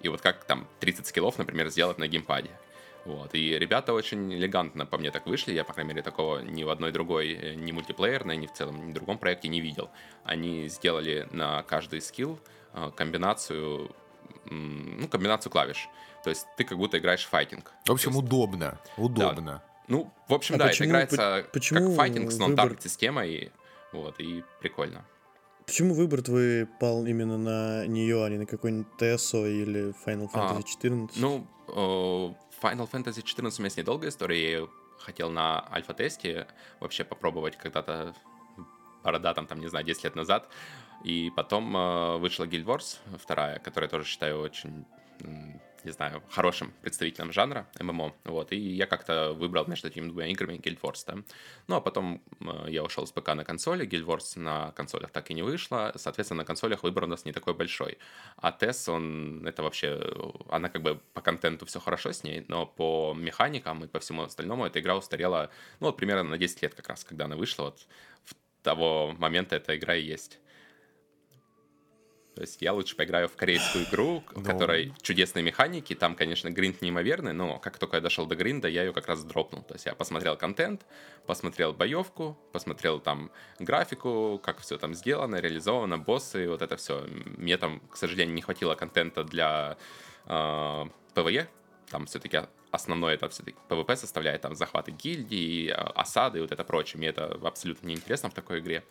И 0.02 0.10
вот 0.10 0.22
как 0.22 0.46
там 0.46 0.68
30 0.80 1.08
скиллов, 1.08 1.38
например, 1.38 1.70
сделать 1.70 1.98
на 1.98 2.08
геймпаде. 2.08 2.52
Вот. 3.06 3.34
И 3.34 3.58
ребята 3.58 3.94
очень 3.94 4.34
элегантно 4.34 4.86
по 4.86 4.98
мне 4.98 5.12
так 5.12 5.26
вышли. 5.26 5.54
Я, 5.54 5.64
по 5.64 5.74
крайней 5.74 5.90
мере, 5.90 6.02
такого 6.02 6.40
ни 6.40 6.64
в 6.64 6.70
одной 6.70 6.92
другой, 6.92 7.34
э, 7.34 7.54
ни 7.56 7.72
мультиплеерной, 7.72 8.38
ни 8.38 8.48
в 8.48 8.54
целом, 8.54 8.88
ни 8.88 8.92
в 8.92 8.94
другом 8.94 9.18
проекте 9.18 9.48
не 9.48 9.62
видел. 9.62 9.90
Они 10.24 10.68
сделали 10.68 11.28
на 11.32 11.64
каждый 11.64 12.02
скилл 12.02 12.40
э, 12.74 12.92
комбинацию, 12.96 13.92
ну, 14.46 15.08
комбинацию 15.08 15.52
клавиш. 15.52 15.90
То 16.24 16.30
есть 16.30 16.46
ты 16.58 16.64
как 16.64 16.78
будто 16.78 16.98
играешь 16.98 17.26
в 17.26 17.30
файтинг. 17.30 17.72
В 17.86 17.92
общем, 17.92 18.12
есть... 18.12 18.24
удобно. 18.24 18.80
Удобно. 18.98 19.42
Да. 19.42 19.64
Ну, 19.88 20.14
в 20.28 20.34
общем, 20.34 20.56
а 20.56 20.58
да, 20.60 20.68
почему, 20.68 20.90
это 20.90 21.16
играется 21.16 21.50
почему 21.52 21.88
как 21.88 21.96
файтинг 21.96 22.32
с 22.32 22.38
нон-таргет 22.38 22.82
системой. 22.82 23.52
Вот, 23.92 24.20
и 24.20 24.44
прикольно. 24.60 25.04
Почему 25.66 25.94
выбор 25.94 26.22
твой 26.22 26.68
пал 26.80 27.06
именно 27.06 27.38
на 27.38 27.86
нее, 27.88 28.24
а 28.24 28.30
не 28.30 28.38
на 28.38 28.46
какой-нибудь 28.46 28.88
TSO 29.00 29.52
или 29.52 29.94
Final 30.06 30.28
Fantasy 30.32 30.64
XIV? 30.82 31.10
А, 31.16 31.20
ну, 31.20 32.38
Final 32.62 32.90
Fantasy 32.90 33.24
XIV 33.24 33.56
у 33.58 33.62
меня 33.62 33.70
с 33.70 33.78
ней 33.78 33.84
долгая 33.84 34.10
история. 34.10 34.42
Я 34.42 34.50
ее 34.50 34.70
хотел 35.00 35.30
на 35.30 35.66
альфа-тесте 35.72 36.48
вообще 36.80 37.04
попробовать 37.04 37.58
когда-то 37.58 38.14
бородатом, 39.04 39.48
там, 39.48 39.60
не 39.60 39.68
знаю, 39.68 39.86
10 39.86 40.04
лет 40.04 40.16
назад. 40.16 40.50
И 41.04 41.32
потом 41.36 41.76
э, 41.76 42.18
вышла 42.18 42.46
Guild 42.46 42.66
Wars, 42.66 42.98
вторая, 43.18 43.60
которая 43.60 43.90
тоже 43.90 44.06
считаю 44.06 44.42
очень 44.42 44.86
не 45.86 45.92
знаю, 45.92 46.22
хорошим 46.30 46.74
представителем 46.82 47.32
жанра 47.32 47.68
ММО, 47.80 48.14
вот, 48.26 48.52
и 48.52 48.58
я 48.58 48.86
как-то 48.86 49.34
выбрал 49.34 49.66
между 49.68 49.88
этими 49.88 50.08
двумя 50.08 50.28
играми 50.28 50.58
Guild 50.58 50.80
Wars, 50.82 51.04
да. 51.08 51.18
Ну, 51.68 51.76
а 51.76 51.82
потом 51.82 52.22
э, 52.42 52.68
я 52.70 52.84
ушел 52.84 53.06
с 53.06 53.12
ПК 53.12 53.34
на 53.36 53.44
консоли, 53.44 53.88
Guild 53.88 54.06
Wars 54.06 54.40
на 54.40 54.72
консолях 54.72 55.12
так 55.12 55.30
и 55.32 55.34
не 55.34 55.44
вышло, 55.44 55.92
соответственно, 55.96 56.40
на 56.40 56.46
консолях 56.46 56.84
выбор 56.84 57.06
у 57.06 57.08
нас 57.08 57.26
не 57.26 57.32
такой 57.32 57.54
большой. 57.54 57.98
А 58.38 58.52
TES, 58.52 58.92
он, 58.92 59.48
это 59.48 59.64
вообще, 59.64 60.00
она 60.50 60.70
как 60.70 60.82
бы 60.82 61.00
по 61.14 61.22
контенту 61.22 61.66
все 61.66 61.80
хорошо 61.80 62.12
с 62.12 62.24
ней, 62.24 62.46
но 62.48 62.66
по 62.66 63.14
механикам 63.14 63.84
и 63.84 63.88
по 63.88 64.00
всему 64.00 64.24
остальному 64.24 64.66
эта 64.66 64.80
игра 64.80 64.96
устарела, 64.96 65.50
ну, 65.80 65.88
вот 65.88 65.98
примерно 65.98 66.24
на 66.24 66.38
10 66.38 66.62
лет 66.62 66.76
как 66.76 66.90
раз, 66.90 67.04
когда 67.04 67.26
она 67.26 67.36
вышла, 67.36 67.66
вот 67.66 67.88
в 68.26 68.36
того 68.64 69.16
момента 69.18 69.56
эта 69.56 69.76
игра 69.78 69.96
и 69.96 70.04
есть. 70.04 70.40
То 72.40 72.44
есть 72.44 72.62
я 72.62 72.72
лучше 72.72 72.96
поиграю 72.96 73.28
в 73.28 73.36
корейскую 73.36 73.84
игру, 73.84 74.24
в 74.32 74.46
которой 74.46 74.94
чудесные 75.02 75.44
механики. 75.44 75.94
Там, 75.94 76.16
конечно, 76.16 76.50
гринд 76.50 76.82
неимоверный, 76.82 77.34
но 77.34 77.60
как 77.60 77.78
только 77.78 77.98
я 77.98 78.02
дошел 78.02 78.28
до 78.28 78.38
гринда, 78.38 78.70
я 78.70 78.84
ее 78.84 78.94
как 78.94 79.08
раз 79.08 79.26
дропнул. 79.26 79.62
То 79.62 79.74
есть 79.74 79.86
я 79.86 79.94
посмотрел 79.94 80.38
контент, 80.38 80.86
посмотрел 81.26 81.74
боевку, 81.74 82.40
посмотрел 82.54 83.02
там 83.02 83.30
графику, 83.60 84.40
как 84.42 84.60
все 84.60 84.78
там 84.78 84.94
сделано, 84.94 85.36
реализовано, 85.36 85.98
боссы, 85.98 86.48
вот 86.48 86.62
это 86.62 86.78
все. 86.78 87.06
Мне 87.10 87.58
там, 87.58 87.82
к 87.92 87.98
сожалению, 87.98 88.34
не 88.34 88.42
хватило 88.42 88.74
контента 88.76 89.26
для 89.26 89.76
э, 90.26 90.86
PvE. 91.16 91.46
Там 91.90 92.06
все-таки 92.06 92.40
основное 92.72 93.16
это 93.16 93.28
все-таки 93.28 93.58
PvP 93.68 93.98
составляет, 93.98 94.44
там 94.44 94.56
захваты 94.56 94.92
гильдии, 94.92 95.68
осады 95.68 96.38
и 96.38 96.42
вот 96.42 96.54
это 96.54 96.64
прочее. 96.64 97.00
Мне 97.00 97.10
это 97.10 97.38
абсолютно 97.44 97.88
неинтересно 97.88 98.30
в 98.30 98.34
такой 98.34 98.60
игре. 98.60 98.86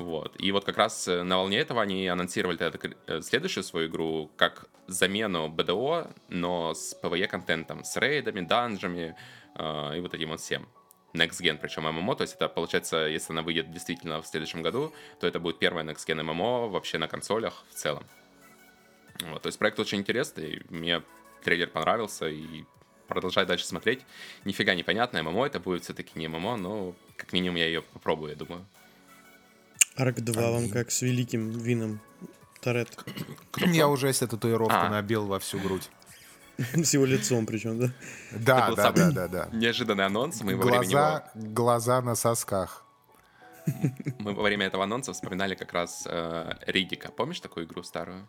Вот. 0.00 0.34
И 0.38 0.50
вот 0.50 0.64
как 0.64 0.78
раз 0.78 1.06
э, 1.08 1.22
на 1.22 1.36
волне 1.36 1.58
этого 1.58 1.82
они 1.82 2.08
анонсировали 2.08 2.58
э, 3.06 3.20
следующую 3.20 3.62
свою 3.62 3.86
игру 3.88 4.30
как 4.36 4.64
замену 4.86 5.50
БДО, 5.50 6.10
но 6.30 6.72
с 6.72 6.98
PvE-контентом, 7.02 7.84
с 7.84 7.98
рейдами, 7.98 8.40
данжами 8.40 9.14
э, 9.56 9.98
и 9.98 10.00
вот 10.00 10.14
этим 10.14 10.30
вот 10.30 10.40
всем. 10.40 10.66
Next 11.12 11.42
Gen, 11.42 11.58
причем 11.58 11.82
ММО, 11.82 12.16
то 12.16 12.22
есть 12.22 12.34
это 12.36 12.48
получается, 12.48 13.08
если 13.08 13.34
она 13.34 13.42
выйдет 13.42 13.70
действительно 13.70 14.22
в 14.22 14.26
следующем 14.26 14.62
году, 14.62 14.94
то 15.20 15.26
это 15.26 15.38
будет 15.38 15.58
первая 15.58 15.84
Next 15.84 16.06
Gen 16.06 16.22
ММО 16.22 16.68
вообще 16.68 16.96
на 16.96 17.06
консолях 17.06 17.62
в 17.68 17.74
целом. 17.74 18.04
Вот, 19.20 19.42
то 19.42 19.48
есть 19.48 19.58
проект 19.58 19.78
очень 19.80 19.98
интересный, 19.98 20.62
мне 20.70 21.02
трейлер 21.44 21.68
понравился, 21.68 22.26
и 22.26 22.64
продолжать 23.06 23.48
дальше 23.48 23.66
смотреть. 23.66 24.00
Нифига 24.46 24.74
непонятно, 24.74 25.22
ММО 25.22 25.44
это 25.44 25.60
будет 25.60 25.84
все-таки 25.84 26.18
не 26.18 26.26
ММО, 26.26 26.56
но 26.56 26.94
как 27.16 27.34
минимум 27.34 27.56
я 27.56 27.66
ее 27.66 27.82
попробую, 27.82 28.30
я 28.30 28.36
думаю. 28.36 28.64
Арк 29.96 30.20
2 30.20 30.50
вам 30.50 30.68
как 30.70 30.90
с 30.90 31.02
великим 31.02 31.50
вином. 31.50 32.00
Торет. 32.60 32.96
Я 33.56 33.88
уже 33.88 34.12
себе 34.12 34.28
татуировку 34.28 34.74
а. 34.74 34.88
набил 34.88 35.26
во 35.26 35.38
всю 35.38 35.58
грудь. 35.58 35.90
С 36.74 36.92
его 36.94 37.06
лицом 37.06 37.46
причем, 37.46 37.78
да? 37.78 37.90
Да, 38.32 38.74
да, 38.74 38.92
да, 38.92 39.10
да, 39.10 39.28
да. 39.28 39.48
Неожиданный 39.52 40.04
анонс. 40.04 40.42
Мы 40.42 40.54
глаза, 40.56 40.70
во 40.72 40.80
время 41.40 41.54
глаза 41.54 42.02
на 42.02 42.14
сосках. 42.14 42.84
Мы 44.18 44.34
во 44.34 44.42
время 44.42 44.66
этого 44.66 44.84
анонса 44.84 45.12
вспоминали 45.12 45.54
как 45.54 45.72
раз 45.72 46.06
э, 46.06 46.52
Ридика. 46.66 47.10
Помнишь 47.12 47.40
такую 47.40 47.66
игру 47.66 47.82
старую? 47.82 48.28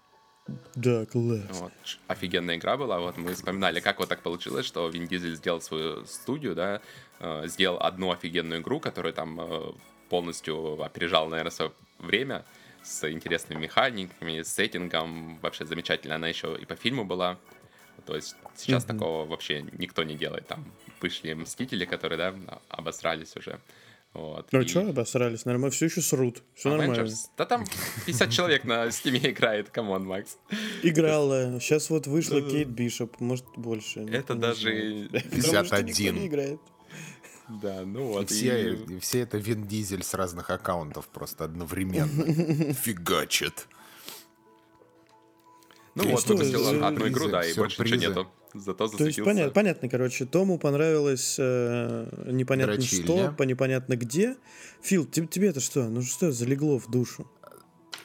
Да, 0.75 1.05
класс. 1.05 1.41
Вот, 1.49 1.71
офигенная 2.07 2.57
игра 2.57 2.77
была. 2.77 2.99
Вот 2.99 3.17
мы 3.17 3.33
вспоминали, 3.33 3.79
как 3.79 3.99
вот 3.99 4.09
так 4.09 4.21
получилось, 4.21 4.65
что 4.65 4.87
Вин 4.89 5.07
Дизель 5.07 5.35
сделал 5.35 5.61
свою 5.61 6.05
студию, 6.05 6.55
да, 6.55 6.81
э, 7.19 7.47
сделал 7.47 7.79
одну 7.81 8.11
офигенную 8.11 8.61
игру, 8.61 8.79
которую 8.79 9.13
там 9.13 9.39
э, 9.39 9.71
полностью 10.11 10.83
опережал, 10.83 11.29
наверное, 11.29 11.51
свое 11.51 11.71
время 11.97 12.43
с 12.83 13.09
интересными 13.09 13.61
механиками, 13.61 14.41
с 14.41 14.49
сеттингом. 14.53 15.39
Вообще 15.41 15.65
замечательно. 15.65 16.15
Она 16.15 16.27
еще 16.27 16.57
и 16.61 16.65
по 16.65 16.75
фильму 16.75 17.05
была. 17.05 17.37
То 18.05 18.15
есть 18.15 18.35
сейчас 18.55 18.83
mm-hmm. 18.83 18.87
такого 18.87 19.25
вообще 19.25 19.61
никто 19.77 20.03
не 20.03 20.15
делает. 20.15 20.47
Там 20.47 20.65
вышли 21.01 21.33
Мстители, 21.33 21.85
которые, 21.85 22.17
да, 22.17 22.59
обосрались 22.67 23.37
уже. 23.37 23.61
Вот. 24.13 24.51
Ну 24.51 24.59
и... 24.59 24.67
что 24.67 24.81
обосрались? 24.81 25.45
Наверное, 25.45 25.69
все 25.69 25.85
еще 25.85 26.01
срут. 26.01 26.43
Все 26.55 26.69
Avengers? 26.69 26.77
нормально. 26.77 27.09
Да 27.37 27.45
там 27.45 27.65
50 28.05 28.29
человек 28.37 28.65
на 28.65 28.91
Steam 28.91 29.14
е 29.14 29.19
играет. 29.19 29.69
Come 29.69 29.90
on, 29.90 30.05
Макс. 30.05 30.37
Играла. 30.83 31.57
Сейчас 31.61 31.89
вот 31.89 32.07
вышла 32.07 32.41
Кейт 32.41 32.67
Бишоп. 32.67 33.21
Может, 33.21 33.45
больше. 33.55 34.01
Это 34.01 34.35
даже... 34.35 35.07
51. 35.09 36.59
Да, 37.59 37.81
ну 37.85 38.05
вот. 38.05 38.31
И 38.31 38.33
все, 38.33 38.73
и... 38.73 38.99
все 38.99 39.21
это 39.21 39.37
Вин 39.37 39.67
Дизель 39.67 40.03
с 40.03 40.13
разных 40.13 40.49
аккаунтов 40.49 41.07
просто 41.07 41.45
одновременно 41.45 42.73
фигачит. 42.73 43.67
Ну 45.95 46.09
вот, 46.09 46.25
выпустил 46.25 46.85
одну 46.85 47.07
игру, 47.09 47.27
да, 47.27 47.43
и 47.43 47.53
больше 47.53 47.83
ничего 47.83 47.95
нету. 47.97 48.31
Зато 48.53 48.87
То 48.89 49.05
есть 49.05 49.23
понятно, 49.23 49.51
понятно, 49.51 49.89
короче, 49.89 50.25
Тому 50.25 50.57
понравилось 50.57 51.37
э, 51.39 52.09
непонятно 52.27 52.75
Дрочильня. 52.75 53.05
что, 53.05 53.31
по 53.31 53.43
непонятно 53.43 53.95
где. 53.95 54.35
Фил, 54.81 55.05
тебе, 55.05 55.27
тебе 55.27 55.49
это 55.49 55.61
что? 55.61 55.87
Ну 55.87 56.01
что 56.01 56.31
залегло 56.31 56.77
в 56.77 56.89
душу? 56.89 57.29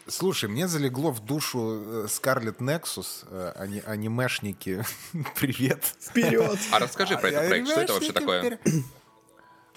Слушай, 0.06 0.48
мне 0.48 0.68
залегло 0.68 1.10
в 1.10 1.24
душу 1.24 2.06
Скарлет 2.08 2.60
Nexus, 2.60 3.26
э, 3.28 3.52
ани 3.56 3.82
анимешники. 3.84 4.84
Привет. 5.36 5.84
Вперед! 6.00 6.58
А 6.70 6.78
расскажи 6.78 7.18
про 7.18 7.28
этот 7.28 7.48
проект, 7.48 7.68
что 7.68 7.80
это 7.80 7.92
вообще 7.94 8.12
такое? 8.12 8.60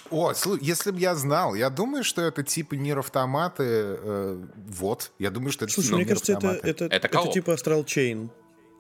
О, 0.09 0.33
если 0.61 0.91
бы 0.91 0.99
я 0.99 1.15
знал, 1.15 1.55
я 1.55 1.69
думаю, 1.69 2.03
что 2.03 2.21
это 2.21 2.43
типа 2.43 2.73
Нир 2.75 2.99
автоматы. 2.99 3.63
Э, 3.65 4.45
вот, 4.67 5.11
я 5.19 5.29
думаю, 5.29 5.51
что 5.51 5.65
это 5.65 5.73
Слушай, 5.73 5.95
мне 5.95 6.05
кажется, 6.05 6.33
это, 6.33 6.47
это, 6.47 6.85
это, 6.85 7.07
это 7.07 7.31
типа 7.31 7.51
Astral 7.51 7.85
Chain. 7.85 8.29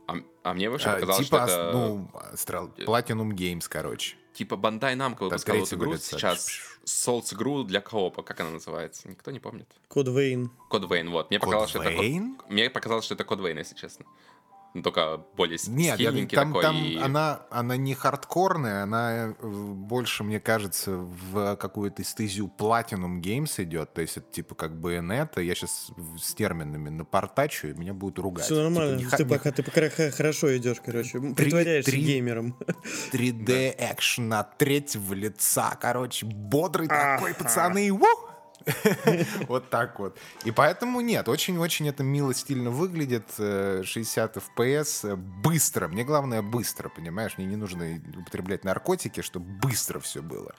А, 0.07 0.15
а 0.43 0.53
мне 0.53 0.69
вообще 0.69 0.89
а, 0.89 0.93
показалось, 0.95 1.25
типа, 1.25 1.47
что 1.47 1.61
это... 1.61 1.71
ну, 1.71 2.11
Astral, 2.33 2.85
Platinum 2.85 3.31
Games, 3.31 3.65
короче. 3.69 4.15
Типа 4.33 4.55
Bandai 4.55 4.95
Namco 4.95 5.25
выпускал 5.25 5.57
эту 5.57 5.75
игру 5.75 5.97
сейчас. 5.97 6.47
Souls 6.85 7.35
игру 7.35 7.63
для 7.63 7.81
коопа, 7.81 8.23
как 8.23 8.39
она 8.39 8.49
называется? 8.49 9.07
Никто 9.07 9.29
не 9.29 9.39
помнит. 9.39 9.67
Код 9.87 10.07
Вейн. 10.07 10.49
Код 10.69 10.89
Вейн, 10.89 11.11
вот. 11.11 11.29
Мне 11.29 11.39
показалось, 11.39 11.69
что 11.69 11.83
это... 11.83 12.01
Мне 12.47 12.69
показалось, 12.71 13.05
что 13.05 13.13
это 13.13 13.23
Код 13.25 13.39
Вейн, 13.41 13.59
если 13.59 13.75
честно 13.75 14.05
ну, 14.73 14.83
только 14.83 15.21
более 15.35 15.57
Нет, 15.67 15.99
там, 16.29 16.49
такой. 16.53 16.61
Там 16.61 16.75
и... 16.75 16.97
она, 16.97 17.41
она 17.49 17.75
не 17.75 17.95
хардкорная, 17.95 18.83
она 18.83 19.33
э, 19.39 19.47
больше, 19.47 20.23
мне 20.23 20.39
кажется, 20.39 20.91
в 20.91 21.55
какую-то 21.55 22.03
стезию 22.03 22.51
Platinum 22.55 23.19
Games 23.19 23.61
идет, 23.63 23.93
то 23.93 24.01
есть 24.01 24.17
это 24.17 24.31
типа 24.31 24.53
как 24.53 24.79
бы 24.79 24.93
это, 24.93 25.41
я 25.41 25.55
сейчас 25.55 25.91
с 26.21 26.33
терминами 26.35 26.89
напортачу, 26.89 27.69
и 27.69 27.73
меня 27.73 27.93
будут 27.93 28.19
ругать. 28.19 28.45
Все 28.45 28.61
нормально, 28.61 28.99
типа, 28.99 29.11
не, 29.11 29.17
ты, 29.17 29.23
не... 29.23 29.29
пока, 29.29 29.51
ты 29.51 29.63
пока 29.63 29.89
хорошо 30.11 30.55
идешь, 30.55 30.77
короче, 30.85 31.19
3, 31.19 31.33
притворяешься 31.33 31.91
3, 31.91 32.01
геймером. 32.01 32.55
3D 33.11 33.75
экшен 33.77 34.31
от 34.33 34.57
третьего 34.57 35.13
лица, 35.15 35.77
короче, 35.81 36.27
бодрый 36.27 36.87
такой, 36.87 37.33
пацаны, 37.33 37.89
ух! 37.91 38.28
Вот 39.47 39.69
так 39.69 39.99
вот. 39.99 40.17
И 40.45 40.51
поэтому 40.51 41.01
нет, 41.01 41.27
очень-очень 41.27 41.87
это 41.87 42.03
мило, 42.03 42.33
стильно 42.33 42.69
выглядит. 42.69 43.25
60 43.37 44.37
э, 44.37 44.39
FPS, 44.39 45.11
э, 45.11 45.15
быстро. 45.15 45.87
Мне 45.87 46.03
главное 46.03 46.41
быстро, 46.41 46.89
понимаешь? 46.89 47.37
Мне 47.37 47.47
не 47.47 47.55
нужно 47.55 48.01
употреблять 48.17 48.63
наркотики, 48.63 49.21
чтобы 49.21 49.45
быстро 49.45 49.99
все 49.99 50.21
было. 50.21 50.53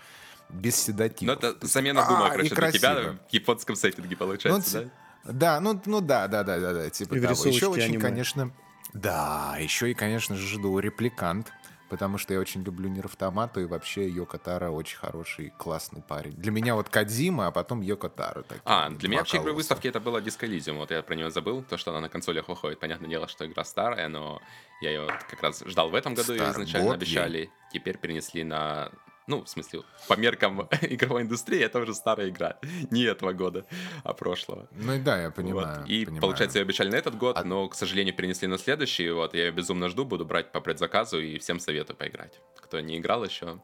Без 0.48 0.76
седатива. 0.76 1.32
Ну, 1.40 1.48
это 1.48 1.66
замена 1.66 2.04
гума, 2.04 2.26
а, 2.26 2.30
короче, 2.30 2.54
для 2.54 2.72
тебя 2.72 2.94
в 3.28 3.32
японском 3.32 3.76
сеттинге 3.76 4.16
получается, 4.16 4.82
ну, 4.82 4.84
да? 4.84 5.32
Да, 5.32 5.60
ну, 5.60 5.80
ну 5.86 6.00
да, 6.00 6.26
да, 6.28 6.42
да, 6.42 6.58
да, 6.58 6.72
да, 6.72 6.90
типа 6.90 7.20
того. 7.20 7.44
Еще 7.44 7.66
очень, 7.66 8.00
конечно... 8.00 8.52
Да, 8.92 9.56
еще 9.60 9.90
и, 9.92 9.94
конечно 9.94 10.34
же, 10.34 10.48
жду 10.48 10.80
репликант 10.80 11.52
потому 11.90 12.16
что 12.16 12.32
я 12.32 12.40
очень 12.40 12.62
люблю 12.62 12.88
Нир 12.88 13.06
Автомату, 13.06 13.60
и 13.60 13.66
вообще 13.66 14.08
Йоко 14.08 14.38
Таро 14.38 14.70
очень 14.70 14.96
хороший, 14.96 15.52
классный 15.58 16.00
парень. 16.00 16.32
Для 16.32 16.52
меня 16.52 16.74
вот 16.74 16.88
Кадзима, 16.88 17.48
а 17.48 17.50
потом 17.50 17.82
Йоко. 17.82 18.08
Такие, 18.08 18.62
а, 18.64 18.88
для 18.90 19.08
меня 19.08 19.18
вообще 19.18 19.38
игры 19.38 19.52
выставки 19.52 19.88
это 19.88 20.00
было 20.00 20.18
Elysium, 20.18 20.76
вот 20.76 20.90
я 20.90 21.02
про 21.02 21.14
нее 21.14 21.30
забыл, 21.30 21.62
то, 21.62 21.76
что 21.76 21.90
она 21.90 22.00
на 22.00 22.08
консолях 22.08 22.48
выходит. 22.48 22.78
Понятное 22.78 23.10
дело, 23.10 23.28
что 23.28 23.46
игра 23.46 23.64
старая, 23.64 24.08
но 24.08 24.40
я 24.80 24.90
ее 24.90 25.06
как 25.28 25.42
раз 25.42 25.62
ждал 25.66 25.90
в 25.90 25.94
этом 25.94 26.14
году, 26.14 26.34
Star 26.34 26.52
изначально 26.52 26.94
обещали. 26.94 27.38
Ей. 27.38 27.50
Теперь 27.72 27.98
перенесли 27.98 28.44
на 28.44 28.90
ну, 29.30 29.44
в 29.44 29.48
смысле, 29.48 29.82
по 30.08 30.14
меркам 30.14 30.68
игровой 30.82 31.22
индустрии 31.22 31.60
это 31.60 31.78
уже 31.78 31.94
старая 31.94 32.28
игра. 32.28 32.58
Не 32.90 33.04
этого 33.04 33.32
года, 33.32 33.64
а 34.02 34.12
прошлого. 34.12 34.68
Ну 34.72 34.94
и 34.94 34.98
да, 34.98 35.22
я 35.22 35.30
понимаю. 35.30 35.80
Вот. 35.80 35.88
И, 35.88 36.04
понимаю. 36.04 36.20
получается, 36.20 36.58
ее 36.58 36.64
обещали 36.64 36.90
на 36.90 36.96
этот 36.96 37.16
год, 37.16 37.38
а... 37.38 37.44
но, 37.44 37.68
к 37.68 37.74
сожалению, 37.74 38.14
перенесли 38.14 38.48
на 38.48 38.58
следующий. 38.58 39.10
Вот, 39.10 39.34
я 39.34 39.46
ее 39.46 39.52
безумно 39.52 39.88
жду, 39.88 40.04
буду 40.04 40.24
брать 40.24 40.50
по 40.52 40.60
предзаказу 40.60 41.20
и 41.20 41.38
всем 41.38 41.60
советую 41.60 41.96
поиграть. 41.96 42.40
Кто 42.56 42.80
не 42.80 42.98
играл 42.98 43.24
еще, 43.24 43.60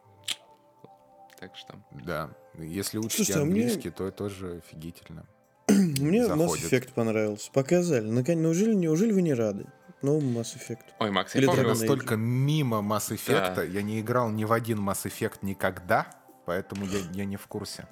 так 1.41 1.57
что... 1.57 1.75
Да, 1.91 2.31
если 2.59 2.99
учите 2.99 3.17
Слушайте, 3.17 3.41
английский, 3.41 3.89
а 3.89 4.01
мне... 4.01 4.11
то 4.11 4.11
тоже 4.11 4.63
офигительно. 4.65 5.27
Мне 5.69 6.25
Заходит. 6.25 6.65
Mass 6.65 6.71
Effect 6.71 6.95
понравился. 6.95 7.51
Показали. 7.51 8.07
Неужели, 8.07 8.75
неужели 8.75 9.13
вы 9.13 9.23
не 9.23 9.35
рады? 9.35 9.67
Новому 10.03 10.41
Mass 10.41 10.57
Effect. 10.57 10.85
Ой, 10.99 11.11
Макс, 11.11 11.35
я 11.35 11.41
Или 11.41 11.47
помню... 11.47 11.69
настолько 11.69 12.17
мимо 12.17 12.79
Mass 12.79 13.11
Effect, 13.11 13.57
да. 13.57 13.63
я 13.63 13.83
не 13.83 14.01
играл 14.01 14.31
ни 14.31 14.45
в 14.45 14.53
один 14.53 14.79
Mass 14.81 15.05
Effect 15.05 15.39
никогда, 15.43 16.07
поэтому 16.45 16.87
я, 16.87 16.99
я 17.13 17.25
не 17.25 17.37
в 17.37 17.47
курсе 17.47 17.87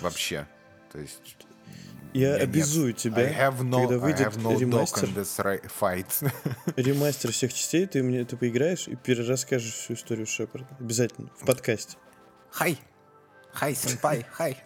вообще. 0.00 0.46
То 0.92 0.98
есть... 0.98 1.36
Я 2.14 2.36
обязую 2.36 2.88
нет. 2.88 2.96
тебя, 2.96 3.22
I 3.22 3.34
have 3.34 3.60
no, 3.60 3.82
когда 3.82 3.98
выйдет 3.98 4.36
no 4.36 4.58
ремастер, 4.58 5.08
fight. 5.08 6.32
ремастер 6.76 7.32
всех 7.32 7.52
частей, 7.52 7.86
ты 7.86 8.02
мне 8.02 8.24
ты 8.24 8.36
поиграешь 8.36 8.88
и 8.88 8.96
перерасскажешь 8.96 9.74
всю 9.74 9.92
историю 9.92 10.26
Шепарда. 10.26 10.74
Обязательно, 10.80 11.28
в 11.38 11.44
подкасте. 11.44 11.98
Хай! 12.50 12.78
Хай, 13.52 13.74
сенпай, 13.74 14.26
хай! 14.30 14.56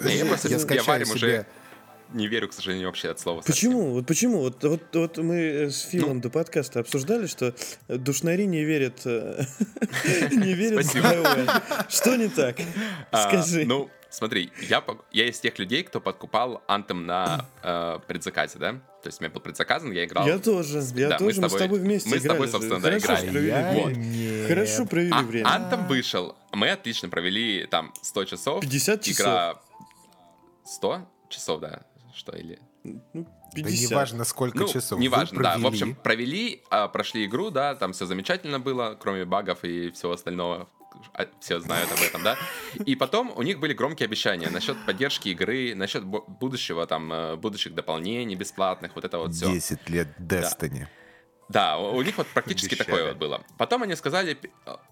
Я 0.00 0.24
просто 0.24 0.48
я 0.48 0.58
скачаю 0.58 1.04
себе 1.04 1.46
не 2.12 2.28
верю, 2.28 2.48
к 2.48 2.52
сожалению, 2.52 2.88
вообще 2.88 3.10
от 3.10 3.20
слова. 3.20 3.42
Почему? 3.42 3.72
Совсем. 3.72 3.92
Вот 3.92 4.06
почему? 4.06 4.40
Вот, 4.40 4.64
вот, 4.64 4.82
вот 4.94 5.18
мы 5.18 5.70
с 5.70 5.82
Филом 5.82 6.16
ну, 6.16 6.22
до 6.22 6.30
подкаста 6.30 6.80
обсуждали, 6.80 7.26
что 7.26 7.54
душнари 7.88 8.46
не 8.46 8.64
верят, 8.64 9.00
э, 9.04 9.44
не 10.30 10.54
верят 10.54 10.84
в 10.84 11.90
Что 11.90 12.16
не 12.16 12.28
так? 12.28 12.56
А, 13.10 13.28
Скажи. 13.28 13.64
Ну, 13.64 13.90
смотри, 14.08 14.50
я, 14.68 14.84
я 15.12 15.28
из 15.28 15.38
тех 15.40 15.58
людей, 15.58 15.82
кто 15.84 16.00
подкупал 16.00 16.62
Антом 16.66 17.06
на 17.06 17.46
э, 17.62 17.98
предзаказе, 18.06 18.58
да? 18.58 18.72
То 19.02 19.06
есть 19.06 19.20
у 19.20 19.24
меня 19.24 19.32
был 19.32 19.40
предзаказан, 19.40 19.92
я 19.92 20.04
играл. 20.04 20.26
Я 20.26 20.38
тоже, 20.38 20.82
я 20.94 21.10
да, 21.10 21.18
тоже, 21.18 21.40
мы 21.40 21.48
с, 21.48 21.52
тобой, 21.52 21.52
мы 21.52 21.58
с 21.58 21.62
тобой 21.62 21.78
вместе 21.78 22.10
Мы 22.10 22.16
играли. 22.16 22.28
с 22.28 22.32
тобой, 22.32 22.48
собственно, 22.48 22.80
да, 22.80 22.98
играли. 22.98 23.80
Вот. 23.80 23.92
Нет. 23.96 24.48
Хорошо 24.48 24.84
провели 24.84 25.12
а, 25.12 25.22
время. 25.22 25.46
Антом 25.46 25.86
вышел, 25.86 26.36
мы 26.52 26.70
отлично 26.70 27.08
провели 27.08 27.66
там 27.66 27.94
100 28.02 28.24
часов. 28.24 28.60
50 28.60 29.02
часов. 29.02 29.20
Игра 29.20 29.60
100 30.64 31.08
часов, 31.28 31.60
да 31.60 31.82
что, 32.20 32.36
или... 32.36 32.58
Ну, 32.84 33.26
50. 33.54 33.64
Да 33.64 33.70
неважно, 33.70 34.24
сколько 34.24 34.58
ну, 34.58 34.68
часов. 34.68 35.00
Неважно, 35.00 35.42
да. 35.42 35.58
В 35.58 35.66
общем, 35.66 35.94
провели, 35.94 36.62
а, 36.70 36.86
прошли 36.86 37.24
игру, 37.24 37.50
да, 37.50 37.74
там 37.74 37.92
все 37.92 38.06
замечательно 38.06 38.60
было, 38.60 38.96
кроме 39.00 39.24
багов 39.24 39.64
и 39.64 39.90
всего 39.90 40.12
остального. 40.12 40.68
А, 41.14 41.26
все 41.40 41.60
знают 41.60 41.90
об 41.90 42.00
этом, 42.00 42.22
да. 42.22 42.36
И 42.84 42.94
потом 42.94 43.32
у 43.34 43.42
них 43.42 43.58
были 43.58 43.72
громкие 43.72 44.06
обещания 44.06 44.50
насчет 44.50 44.76
поддержки 44.84 45.30
игры, 45.30 45.74
насчет 45.74 46.04
будущего, 46.04 46.86
там, 46.86 47.12
э, 47.12 47.36
будущих 47.36 47.74
дополнений 47.74 48.36
бесплатных, 48.36 48.94
вот 48.94 49.04
это 49.04 49.18
вот 49.18 49.32
все. 49.32 49.50
10 49.50 49.88
лет 49.88 50.08
Destiny. 50.18 50.80
Да. 50.80 50.88
Да, 51.48 51.78
у 51.78 52.00
них 52.02 52.16
вот 52.16 52.28
практически 52.28 52.74
Обещали. 52.74 52.86
такое 52.86 53.08
вот 53.08 53.16
было. 53.16 53.42
Потом 53.58 53.82
они 53.82 53.96
сказали, 53.96 54.38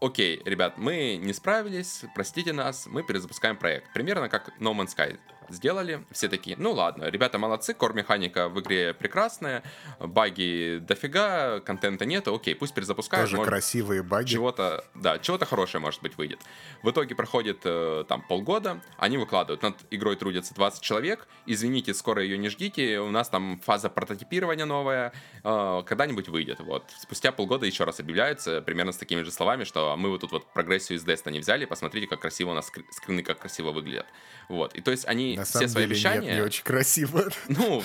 окей, 0.00 0.42
ребят, 0.44 0.76
мы 0.76 1.16
не 1.16 1.32
справились, 1.32 2.02
простите 2.16 2.52
нас, 2.52 2.86
мы 2.86 3.04
перезапускаем 3.04 3.56
проект. 3.56 3.92
Примерно 3.92 4.28
как 4.28 4.48
No 4.58 4.74
Man's 4.74 4.88
Sky 4.96 5.16
сделали. 5.48 6.04
Все 6.10 6.28
такие, 6.28 6.56
ну 6.58 6.72
ладно, 6.72 7.04
ребята 7.04 7.38
молодцы, 7.38 7.74
кор-механика 7.74 8.48
в 8.48 8.60
игре 8.60 8.94
прекрасная, 8.94 9.62
баги 9.98 10.78
дофига, 10.78 11.60
контента 11.60 12.04
нету, 12.04 12.34
окей, 12.34 12.54
пусть 12.54 12.74
перезапускают. 12.74 13.26
Тоже 13.26 13.36
может, 13.36 13.50
красивые 13.50 14.02
баги. 14.02 14.28
Чего-то, 14.28 14.84
да, 14.94 15.18
чего-то 15.18 15.46
хорошее, 15.46 15.80
может 15.80 16.02
быть, 16.02 16.16
выйдет. 16.18 16.40
В 16.82 16.90
итоге 16.90 17.14
проходит 17.14 17.60
э, 17.64 18.04
там 18.08 18.22
полгода, 18.22 18.80
они 18.96 19.18
выкладывают, 19.18 19.62
над 19.62 19.76
игрой 19.90 20.16
трудятся 20.16 20.54
20 20.54 20.82
человек, 20.82 21.26
извините, 21.46 21.94
скоро 21.94 22.22
ее 22.22 22.38
не 22.38 22.48
ждите, 22.48 23.00
у 23.00 23.10
нас 23.10 23.28
там 23.28 23.60
фаза 23.64 23.88
прототипирования 23.88 24.66
новая, 24.66 25.12
э, 25.44 25.82
когда-нибудь 25.86 26.28
выйдет, 26.28 26.60
вот. 26.60 26.84
Спустя 26.98 27.32
полгода 27.32 27.66
еще 27.66 27.84
раз 27.84 28.00
объявляются, 28.00 28.62
примерно 28.62 28.92
с 28.92 28.96
такими 28.96 29.22
же 29.22 29.30
словами, 29.30 29.64
что 29.64 29.96
мы 29.96 30.10
вот 30.10 30.20
тут 30.20 30.32
вот 30.32 30.52
прогрессию 30.52 30.98
из 30.98 31.04
Destiny 31.04 31.40
взяли, 31.40 31.64
посмотрите, 31.64 32.06
как 32.06 32.20
красиво 32.20 32.50
у 32.50 32.54
нас 32.54 32.70
скрины, 32.90 33.22
как 33.22 33.38
красиво 33.38 33.72
выглядят. 33.72 34.06
Вот. 34.48 34.74
И 34.74 34.80
то 34.80 34.90
есть 34.90 35.06
они 35.06 35.37
На 35.38 35.44
все 35.44 35.68
свои 35.68 35.84
деле 35.84 35.94
обещания... 35.94 36.26
Нет, 36.28 36.34
не 36.36 36.42
очень 36.42 36.64
красиво. 36.64 37.24
Ну, 37.48 37.82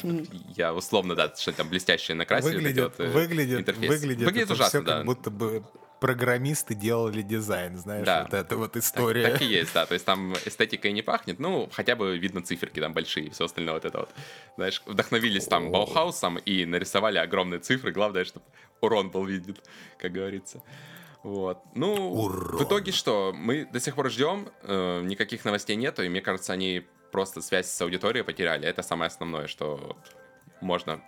я 0.55 0.73
условно, 0.73 1.15
да, 1.15 1.33
что 1.35 1.51
там 1.53 1.69
блестящее 1.69 2.15
накрасили. 2.15 2.55
Выглядит, 2.55 2.93
вот, 2.97 3.07
выглядит, 3.09 3.59
интерфейс. 3.59 3.89
выглядит, 3.89 4.25
выглядит 4.25 4.51
ужасно, 4.51 4.79
все 4.79 4.81
да. 4.81 4.97
как 4.97 5.05
будто 5.05 5.31
бы 5.31 5.63
программисты 6.03 6.75
делали 6.75 7.21
дизайн, 7.21 7.77
знаешь, 7.77 8.05
да. 8.05 8.23
вот 8.23 8.33
эта 8.33 8.57
вот 8.57 8.75
история. 8.75 9.23
Так, 9.23 9.31
так 9.33 9.41
и 9.41 9.45
есть, 9.45 9.73
да, 9.73 9.85
то 9.85 9.93
есть 9.93 10.05
там 10.05 10.33
эстетикой 10.45 10.91
не 10.91 11.01
пахнет, 11.01 11.39
ну, 11.39 11.69
хотя 11.71 11.95
бы 11.95 12.17
видно 12.17 12.43
циферки 12.43 12.81
там 12.81 12.93
большие, 12.93 13.31
все 13.31 13.45
остальное 13.45 13.75
вот 13.75 13.85
это 13.85 13.99
вот. 13.99 14.09
Знаешь, 14.57 14.83
вдохновились 14.85 15.45
там 15.45 15.71
Баухаусом 15.71 16.39
и 16.39 16.65
нарисовали 16.65 17.19
огромные 17.19 17.61
цифры, 17.61 17.93
главное, 17.93 18.25
чтобы 18.25 18.45
урон 18.81 19.11
был 19.11 19.23
виден, 19.23 19.55
как 19.97 20.11
говорится. 20.11 20.61
Вот. 21.23 21.59
Ну, 21.73 22.11
Урон. 22.11 22.57
в 22.57 22.63
итоге 22.63 22.91
что? 22.91 23.31
Мы 23.33 23.63
до 23.63 23.79
сих 23.79 23.95
пор 23.95 24.11
ждем, 24.11 24.49
э, 24.63 25.03
никаких 25.03 25.45
новостей 25.45 25.77
нету, 25.77 26.03
и 26.03 26.09
мне 26.09 26.19
кажется, 26.19 26.51
они 26.51 26.85
просто 27.13 27.43
связь 27.43 27.67
с 27.67 27.81
аудиторией 27.81 28.25
потеряли. 28.25 28.67
Это 28.67 28.81
самое 28.81 29.07
основное, 29.07 29.45
что 29.47 29.95
можно 30.61 30.99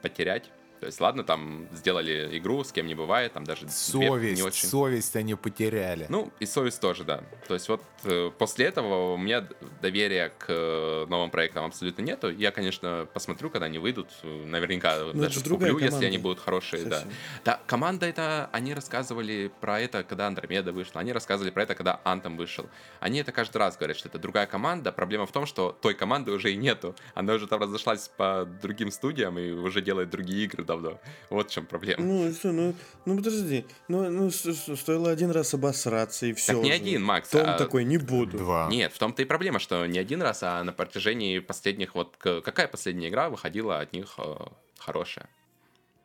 потерять. 0.00 0.50
То 0.80 0.86
есть, 0.86 1.00
ладно, 1.00 1.24
там 1.24 1.68
сделали 1.72 2.38
игру, 2.38 2.62
с 2.62 2.72
кем 2.72 2.86
не 2.86 2.94
бывает, 2.94 3.32
там 3.32 3.44
даже 3.44 3.68
совесть, 3.68 4.36
не 4.36 4.42
очень... 4.42 4.68
совесть 4.68 5.16
они 5.16 5.34
потеряли. 5.34 6.06
Ну, 6.08 6.32
и 6.40 6.46
совесть 6.46 6.80
тоже, 6.80 7.04
да. 7.04 7.22
То 7.46 7.54
есть 7.54 7.68
вот 7.68 7.82
э, 8.04 8.30
после 8.38 8.66
этого 8.66 9.14
у 9.14 9.16
меня 9.16 9.46
доверия 9.82 10.32
к 10.38 10.46
э, 10.48 11.06
новым 11.08 11.30
проектам 11.30 11.64
абсолютно 11.64 12.02
нету. 12.02 12.30
Я, 12.30 12.50
конечно, 12.52 13.08
посмотрю, 13.12 13.50
когда 13.50 13.66
они 13.66 13.78
выйдут. 13.78 14.08
Наверняка 14.22 14.98
Но 14.98 15.12
ну, 15.12 15.22
даже 15.22 15.40
куплю, 15.40 15.58
команда. 15.58 15.84
если 15.84 16.06
они 16.06 16.18
будут 16.18 16.40
хорошие, 16.40 16.82
Совсем. 16.82 17.08
да. 17.44 17.52
Да, 17.56 17.60
команда 17.66 18.06
это, 18.06 18.48
они 18.52 18.74
рассказывали 18.74 19.50
про 19.60 19.80
это, 19.80 20.04
когда 20.04 20.26
Андромеда 20.26 20.72
вышла, 20.72 21.00
они 21.00 21.12
рассказывали 21.12 21.50
про 21.50 21.64
это, 21.64 21.74
когда 21.74 22.00
Антом 22.04 22.36
вышел. 22.36 22.66
Они 23.00 23.18
это 23.18 23.32
каждый 23.32 23.56
раз 23.56 23.76
говорят, 23.76 23.96
что 23.96 24.08
это 24.08 24.18
другая 24.18 24.46
команда. 24.46 24.92
Проблема 24.92 25.26
в 25.26 25.32
том, 25.32 25.46
что 25.46 25.76
той 25.80 25.94
команды 25.94 26.30
уже 26.30 26.52
и 26.52 26.56
нету. 26.56 26.94
Она 27.14 27.34
уже 27.34 27.46
там 27.46 27.60
разошлась 27.60 28.08
по 28.16 28.48
другим 28.62 28.90
студиям 28.90 29.38
и 29.38 29.50
уже 29.50 29.82
делает 29.82 30.10
другие 30.10 30.44
игры 30.44 30.64
давно. 30.68 31.00
Вот 31.30 31.50
в 31.50 31.52
чем 31.52 31.66
проблема. 31.66 32.04
Ну, 32.04 32.32
что, 32.32 32.52
ну, 32.52 32.74
ну 33.06 33.16
подожди. 33.16 33.64
Ну, 33.88 34.08
ну 34.10 34.30
стоило 34.30 35.10
один 35.10 35.30
раз 35.30 35.54
обосраться 35.54 36.26
и 36.26 36.32
все. 36.32 36.52
Так 36.52 36.62
не 36.62 36.70
один, 36.70 37.02
Макс. 37.02 37.30
Том 37.30 37.42
а... 37.44 37.58
такой, 37.58 37.84
не 37.84 37.98
буду. 37.98 38.38
Два. 38.38 38.68
Нет, 38.70 38.92
в 38.92 38.98
том-то 38.98 39.22
и 39.22 39.24
проблема, 39.24 39.58
что 39.58 39.86
не 39.86 39.98
один 39.98 40.22
раз, 40.22 40.42
а 40.42 40.62
на 40.62 40.72
протяжении 40.72 41.38
последних... 41.40 41.94
Вот 41.94 42.16
какая 42.18 42.68
последняя 42.68 43.08
игра 43.08 43.30
выходила 43.30 43.80
от 43.80 43.92
них 43.92 44.14
э, 44.18 44.34
хорошая? 44.78 45.28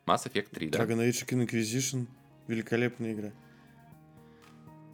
Mass 0.06 0.26
Effect 0.26 0.48
3, 0.50 0.68
да? 0.70 0.78
Dragon 0.80 1.08
Age 1.08 1.26
Inquisition. 1.28 2.06
Великолепная 2.48 3.12
игра. 3.12 3.32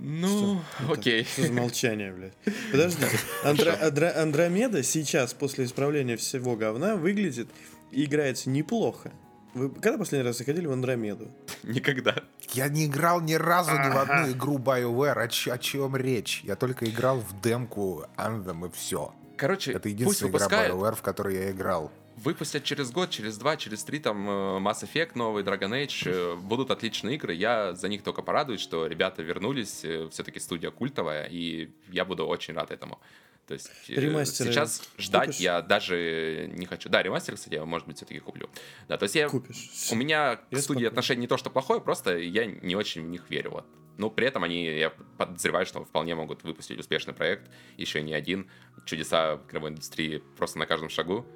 Ну, 0.03 0.63
что? 0.79 0.93
окей. 0.93 1.23
Это, 1.23 1.31
что 1.31 1.43
за 1.43 1.53
молчание, 1.53 2.13
блядь? 2.13 2.35
Подождите. 2.73 3.19
Андро, 3.45 4.23
Андромеда 4.23 4.83
сейчас, 4.83 5.35
после 5.35 5.67
исправления 5.67 6.17
всего 6.17 6.57
говна, 6.57 6.97
выглядит 6.97 7.49
и 7.91 8.05
играется 8.05 8.49
неплохо. 8.49 9.13
Вы 9.55 9.71
когда 9.71 9.99
последний 9.99 10.27
раз 10.27 10.39
заходили 10.39 10.67
в 10.67 10.73
Андромеду? 10.73 11.29
Никогда. 11.63 12.15
Я 12.53 12.69
не 12.69 12.87
играл 12.87 13.21
ни 13.21 13.35
разу 13.35 13.73
ни 13.73 13.89
в 13.91 13.97
одну 13.97 14.31
игру 14.33 14.59
BioWare. 14.59 15.19
О, 15.23 15.29
ч- 15.29 15.51
о 15.51 15.59
чем 15.59 15.97
речь? 15.97 16.43
Я 16.45 16.57
только 16.57 16.85
играл 16.89 17.19
в 17.21 17.41
демку 17.41 18.05
Anthem 18.17 18.69
и 18.69 18.71
все. 18.73 19.13
Короче, 19.37 19.73
это 19.73 19.89
единственная 19.89 20.33
игра. 20.33 20.47
BioWare, 20.69 20.95
в 20.97 21.03
которой 21.03 21.35
я 21.37 21.51
играл. 21.51 21.91
Выпустят 22.17 22.65
через 22.65 22.91
год, 22.91 23.09
через 23.11 23.39
два, 23.39 23.57
через 23.57 23.83
три 23.83 23.99
там 23.99 24.29
э, 24.29 24.33
Mass 24.59 24.83
Effect, 24.85 25.13
новый 25.15 25.43
Dragon 25.43 25.71
Age. 25.71 26.03
Э, 26.07 26.37
будут 26.43 26.71
отличные 26.71 27.17
игры. 27.17 27.33
Я 27.35 27.75
за 27.75 27.89
них 27.89 28.03
только 28.03 28.21
порадуюсь, 28.23 28.61
что 28.61 28.87
ребята 28.87 29.23
вернулись. 29.23 29.85
Э, 29.85 30.09
Все-таки 30.11 30.39
студия 30.39 30.71
культовая, 30.71 31.25
и 31.25 31.71
я 31.89 32.05
буду 32.05 32.27
очень 32.27 32.55
рад 32.55 32.71
этому. 32.71 33.01
То 33.47 33.55
есть 33.55 33.71
э, 33.89 33.95
ремастеры 33.95 34.53
сейчас 34.53 34.89
ждать 34.97 35.27
купишь? 35.27 35.41
я 35.41 35.61
даже 35.61 36.49
не 36.53 36.67
хочу. 36.67 36.89
Да, 36.89 37.03
ремастер, 37.03 37.35
кстати, 37.35 37.55
я, 37.55 37.65
может 37.65 37.87
быть, 37.89 37.97
все-таки 37.97 38.21
куплю. 38.21 38.49
Да, 38.89 38.97
то 38.97 39.05
есть 39.05 39.17
я... 39.17 39.29
Купишь. 39.29 39.89
У 39.91 39.97
меня 39.97 40.37
к 40.37 40.43
я 40.51 40.59
студии 40.59 40.87
отношение 40.87 41.23
не 41.23 41.27
то, 41.27 41.37
что 41.37 41.51
плохое, 41.51 41.81
просто 41.81 42.17
я 42.17 42.47
не 42.47 42.77
очень 42.77 43.03
в 43.03 43.09
них 43.09 43.29
верю. 43.29 43.51
Вот. 43.51 43.67
Но 43.99 44.09
при 44.09 44.27
этом 44.27 44.45
они, 44.45 44.65
я 44.65 44.91
подозреваю, 45.19 45.67
что 45.67 45.85
вполне 45.85 46.15
могут 46.15 46.43
выпустить 46.45 46.79
успешный 46.79 47.13
проект, 47.13 47.51
еще 47.77 48.01
не 48.03 48.15
один. 48.15 48.49
Чудеса 48.87 49.41
игровой 49.49 49.71
индустрии 49.71 50.23
просто 50.37 50.59
на 50.59 50.67
каждом 50.67 50.89
шагу. 50.89 51.27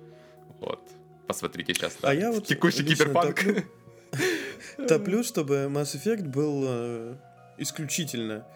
Вот. 0.60 0.80
Посмотрите 1.26 1.74
сейчас. 1.74 1.98
А 2.02 2.14
я 2.14 2.32
вот 2.32 2.46
Текущий 2.46 2.84
киберпанк. 2.84 3.36
Топлю, 3.36 4.88
топлю, 4.88 5.24
чтобы 5.24 5.54
Mass 5.64 5.94
Effect 5.94 6.28
был 6.28 6.62
э, 6.66 7.16
исключительно 7.58 8.46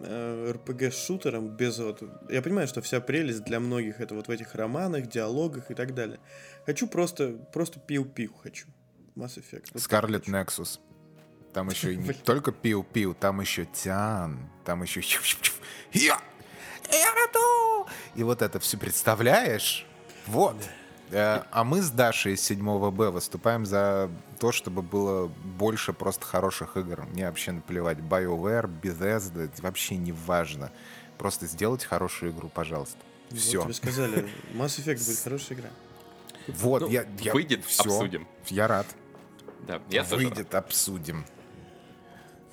RPG-шутером 0.00 1.48
э, 1.48 1.56
без 1.56 1.78
вот... 1.78 2.02
Я 2.28 2.42
понимаю, 2.42 2.68
что 2.68 2.80
вся 2.82 3.00
прелесть 3.00 3.44
для 3.44 3.60
многих 3.60 4.00
это 4.00 4.14
вот 4.14 4.28
в 4.28 4.30
этих 4.30 4.54
романах, 4.54 5.06
диалогах 5.06 5.70
и 5.70 5.74
так 5.74 5.94
далее. 5.94 6.18
Хочу 6.66 6.86
просто, 6.86 7.32
просто 7.52 7.80
пиу-пиу 7.80 8.32
хочу. 8.42 8.66
Mass 9.16 9.38
Effect. 9.38 9.70
Вот 9.72 9.82
Scarlet 9.82 10.24
Nexus. 10.26 10.78
Там 11.52 11.68
еще 11.70 11.96
не 11.96 12.12
только 12.12 12.52
пиу-пиу, 12.52 13.14
там 13.14 13.40
еще 13.40 13.64
тян, 13.64 14.38
там 14.64 14.82
еще... 14.82 15.00
И 18.14 18.22
вот 18.22 18.42
это 18.42 18.58
все 18.60 18.76
представляешь? 18.76 19.86
Вот. 20.26 20.56
Э, 20.56 20.77
а 21.12 21.64
мы 21.64 21.82
с 21.82 21.90
Дашей 21.90 22.34
из 22.34 22.42
7 22.42 22.90
Б 22.90 23.10
выступаем 23.10 23.66
за 23.66 24.10
то, 24.38 24.52
чтобы 24.52 24.82
было 24.82 25.26
больше 25.26 25.92
просто 25.92 26.24
хороших 26.24 26.76
игр. 26.76 27.06
Мне 27.12 27.26
вообще 27.26 27.52
наплевать. 27.52 27.98
BioWare, 27.98 28.70
Bethesda, 28.80 29.50
вообще 29.60 29.96
не 29.96 30.12
важно. 30.12 30.70
Просто 31.16 31.46
сделать 31.46 31.84
хорошую 31.84 32.32
игру, 32.32 32.48
пожалуйста. 32.48 32.98
Все. 33.30 33.58
Вот 33.58 33.64
тебе 33.64 33.74
сказали, 33.74 34.28
Mass 34.54 34.78
Effect 34.78 35.06
будет 35.06 35.18
хорошая 35.18 35.58
игра. 35.58 35.70
Вот, 36.48 36.82
ну, 36.82 36.88
я, 36.88 37.04
я... 37.20 37.32
Выйдет, 37.32 37.64
все. 37.64 37.82
обсудим. 37.82 38.26
Я 38.46 38.68
рад. 38.68 38.86
Да, 39.66 39.82
я 39.90 40.02
Выйдет, 40.04 40.48
тоже 40.48 40.64
обсудим. 40.64 41.24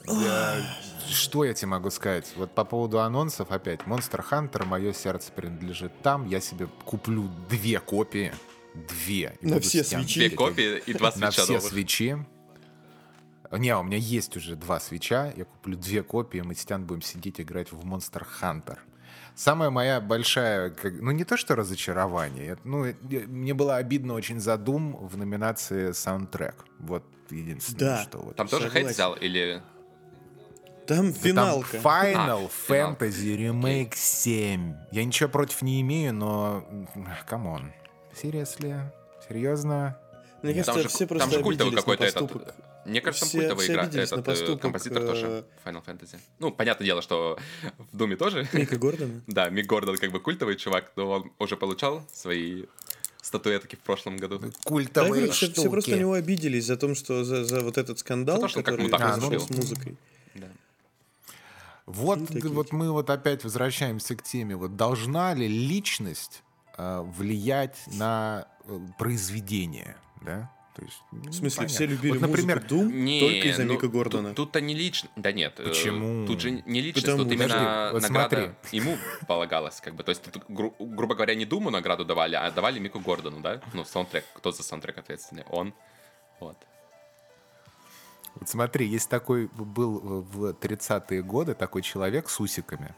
Я... 0.07 0.61
Что 1.07 1.43
я 1.43 1.53
тебе 1.53 1.67
могу 1.67 1.89
сказать? 1.89 2.31
Вот 2.35 2.53
по 2.53 2.65
поводу 2.65 2.99
анонсов 2.99 3.51
опять. 3.51 3.81
Monster 3.81 4.23
Hunter, 4.29 4.65
мое 4.65 4.93
сердце 4.93 5.31
принадлежит 5.31 5.91
там. 6.01 6.27
Я 6.27 6.41
себе 6.41 6.67
куплю 6.83 7.29
две 7.49 7.79
копии. 7.79 8.33
Две. 8.73 9.37
На 9.41 9.59
все 9.59 9.83
свечи. 9.83 10.19
Две 10.19 10.29
копии 10.31 10.83
и 10.85 10.93
два 10.93 11.11
свеча 11.11 11.25
На 11.25 11.31
все 11.31 11.59
свечи. 11.59 12.17
Не, 13.51 13.75
у 13.77 13.83
меня 13.83 13.97
есть 13.97 14.35
уже 14.35 14.55
два 14.55 14.79
свеча. 14.79 15.31
Я 15.35 15.45
куплю 15.45 15.77
две 15.77 16.03
копии, 16.03 16.39
мы 16.39 16.55
с 16.55 16.65
Тян 16.65 16.85
будем 16.85 17.01
сидеть 17.01 17.39
играть 17.39 17.71
в 17.71 17.85
Monster 17.85 18.25
Hunter. 18.41 18.77
Самая 19.35 19.69
моя 19.69 19.99
большая, 19.99 20.73
ну 20.83 21.11
не 21.11 21.25
то 21.25 21.35
что 21.35 21.55
разочарование, 21.55 22.57
ну 22.63 22.85
мне 23.01 23.53
было 23.53 23.75
обидно 23.75 24.13
очень 24.13 24.39
за 24.39 24.53
Doom 24.53 25.07
в 25.07 25.17
номинации 25.17 25.91
саундтрек. 25.91 26.65
Вот 26.79 27.03
единственное, 27.29 27.97
да. 27.97 28.03
что 28.03 28.19
вот. 28.19 28.35
Там 28.35 28.47
тоже 28.47 28.69
хейт 28.69 28.87
взял 28.87 29.13
или 29.13 29.61
там 30.85 31.13
финалка. 31.13 31.79
Там 31.79 31.81
Final 31.81 32.51
а, 32.69 32.71
Fantasy 32.71 33.37
Remake 33.37 33.93
7. 33.95 34.75
Я 34.91 35.05
ничего 35.05 35.29
против 35.29 35.61
не 35.61 35.81
имею, 35.81 36.13
но... 36.13 36.65
Come 37.27 37.52
on. 37.52 37.71
Seriously? 38.13 38.79
Серьезно? 39.27 39.97
Мне 40.41 40.53
кажется, 40.53 40.73
там 40.73 40.81
же, 40.83 40.89
все 40.89 41.07
просто 41.07 41.29
там 41.29 41.37
же 41.37 41.43
культовый 41.43 41.75
какой-то 41.75 42.03
этот... 42.03 42.55
Мне 42.85 43.01
кажется, 43.01 43.25
все, 43.25 43.39
культовая 43.39 43.65
игра. 43.67 44.03
Этот 44.03 44.23
поступок, 44.23 44.61
композитор 44.61 45.01
э... 45.01 45.07
тоже 45.07 45.45
Final 45.65 45.83
Fantasy. 45.83 46.19
Ну, 46.37 46.51
понятное 46.51 46.85
дело, 46.85 47.01
что 47.01 47.39
в 47.91 47.97
Doom 47.97 48.12
е 48.12 48.15
тоже. 48.15 48.47
Мика 48.53 48.77
Гордон. 48.77 49.23
да, 49.27 49.49
Мик 49.49 49.65
Гордон 49.65 49.97
как 49.97 50.11
бы 50.11 50.19
культовый 50.19 50.55
чувак, 50.55 50.91
но 50.95 51.09
он 51.09 51.31
уже 51.39 51.57
получал 51.57 52.03
свои 52.13 52.65
статуэтки 53.23 53.75
в 53.75 53.79
прошлом 53.79 54.17
году. 54.17 54.39
Культовые 54.63 55.27
да, 55.27 55.33
штуки. 55.33 55.53
Все, 55.53 55.61
все 55.61 55.69
просто 55.71 55.91
на 55.91 55.95
него 55.95 56.13
обиделись 56.13 56.65
за 56.65 56.77
то, 56.77 56.93
что 56.93 57.23
за, 57.23 57.43
за 57.43 57.61
вот 57.61 57.79
этот 57.79 57.97
скандал, 57.97 58.39
за 58.41 58.49
то, 58.49 58.61
который 58.61 58.87
произошел 58.87 59.39
с 59.39 59.49
музыкой. 59.49 59.97
Вот, 61.85 62.19
вот 62.43 62.71
мы 62.71 62.91
вот 62.91 63.09
опять 63.09 63.43
возвращаемся 63.43 64.15
к 64.15 64.23
теме. 64.23 64.55
Вот 64.55 64.75
должна 64.75 65.33
ли 65.33 65.47
личность 65.47 66.43
э, 66.77 67.01
влиять 67.01 67.77
на 67.93 68.47
э, 68.65 68.79
произведение, 68.97 69.95
да? 70.21 70.51
То 70.75 70.81
есть, 70.81 70.97
ну, 71.13 71.31
в 71.31 71.33
смысле, 71.33 71.57
понятно. 71.57 71.73
все 71.73 71.85
любили 71.85 72.11
вот, 72.11 72.21
например, 72.21 72.57
музыку 72.57 72.75
Doom 72.75 72.91
не, 72.91 73.19
только 73.21 73.47
из-за 73.47 73.63
ну, 73.63 73.73
Мика 73.73 73.87
Гордона. 73.87 74.33
Тут, 74.33 74.51
то 74.51 74.59
не 74.59 74.73
лично. 74.73 75.09
Да 75.15 75.31
нет. 75.31 75.57
Э, 75.57 75.69
Почему? 75.69 76.27
Тут 76.27 76.41
же 76.41 76.51
не 76.51 76.81
личность, 76.81 77.05
Потому... 77.05 77.23
тут 77.23 77.31
именно 77.31 77.91
вот 77.93 78.01
награда 78.01 78.35
смотри. 78.35 78.77
ему 78.77 78.97
полагалась. 79.25 79.79
Как 79.79 79.95
бы. 79.95 80.03
То 80.03 80.09
есть, 80.09 80.23
тут, 80.23 80.43
гру- 80.49 80.75
грубо 80.77 81.15
говоря, 81.15 81.33
не 81.33 81.45
Думу 81.45 81.69
награду 81.69 82.03
давали, 82.03 82.35
а 82.35 82.51
давали 82.51 82.79
Мику 82.79 82.99
Гордону, 82.99 83.39
да? 83.39 83.61
Ну, 83.73 83.85
саундтрек. 83.85 84.25
Кто 84.33 84.51
за 84.51 84.63
саундтрек 84.63 84.97
ответственный? 84.97 85.45
Он. 85.49 85.73
Вот. 86.41 86.57
Вот 88.35 88.49
смотри, 88.49 88.85
есть 88.85 89.09
такой, 89.09 89.47
был 89.47 90.21
в 90.21 90.51
30-е 90.51 91.23
годы 91.23 91.53
такой 91.53 91.81
человек 91.81 92.29
с 92.29 92.39
усиками. 92.39 92.93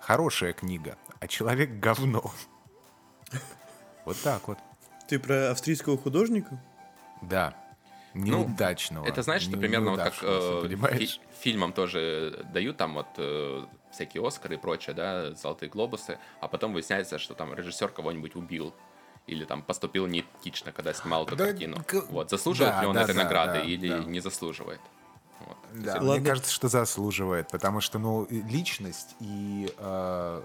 Хорошая 0.00 0.52
книга, 0.52 0.96
а 1.20 1.28
человек 1.28 1.78
говно. 1.78 2.30
Вот 4.04 4.16
так 4.22 4.48
вот. 4.48 4.58
Ты 5.08 5.18
про 5.18 5.50
австрийского 5.50 5.96
художника? 5.98 6.60
Да. 7.22 7.54
Неудачного. 8.14 9.04
Ну, 9.04 9.10
это 9.10 9.22
знаешь, 9.22 9.42
что 9.42 9.56
примерно 9.56 9.92
вот 9.92 10.00
как 10.00 10.14
э, 10.22 11.06
фильмам 11.40 11.72
тоже 11.72 12.44
дают 12.52 12.76
там 12.76 12.94
вот 12.94 13.06
э, 13.18 13.64
всякие 13.92 14.26
Оскары 14.26 14.56
и 14.56 14.58
прочее, 14.58 14.94
да, 14.94 15.32
золотые 15.34 15.70
глобусы, 15.70 16.18
а 16.40 16.48
потом 16.48 16.72
выясняется, 16.72 17.18
что 17.18 17.34
там 17.34 17.54
режиссер 17.54 17.88
кого-нибудь 17.88 18.34
убил 18.34 18.74
или 19.30 19.44
там 19.44 19.62
поступил 19.62 20.06
неэтично, 20.06 20.72
когда 20.72 20.92
снимал 20.92 21.24
эту 21.24 21.36
да, 21.36 21.46
картину. 21.46 21.82
К... 21.86 22.04
Вот, 22.10 22.30
заслуживает 22.30 22.74
да, 22.74 22.80
ли 22.82 22.86
он 22.88 22.94
да, 22.94 23.02
этой 23.02 23.14
да, 23.14 23.22
награды 23.22 23.58
да, 23.58 23.64
или 23.64 23.88
да. 23.88 23.98
не 23.98 24.20
заслуживает? 24.20 24.80
Вот. 25.46 25.56
Да, 25.72 25.94
Ладно. 25.94 26.14
мне 26.16 26.24
кажется, 26.24 26.52
что 26.52 26.68
заслуживает, 26.68 27.48
потому 27.48 27.80
что, 27.80 27.98
ну, 27.98 28.26
личность 28.28 29.14
и, 29.20 29.72
э, 29.78 30.42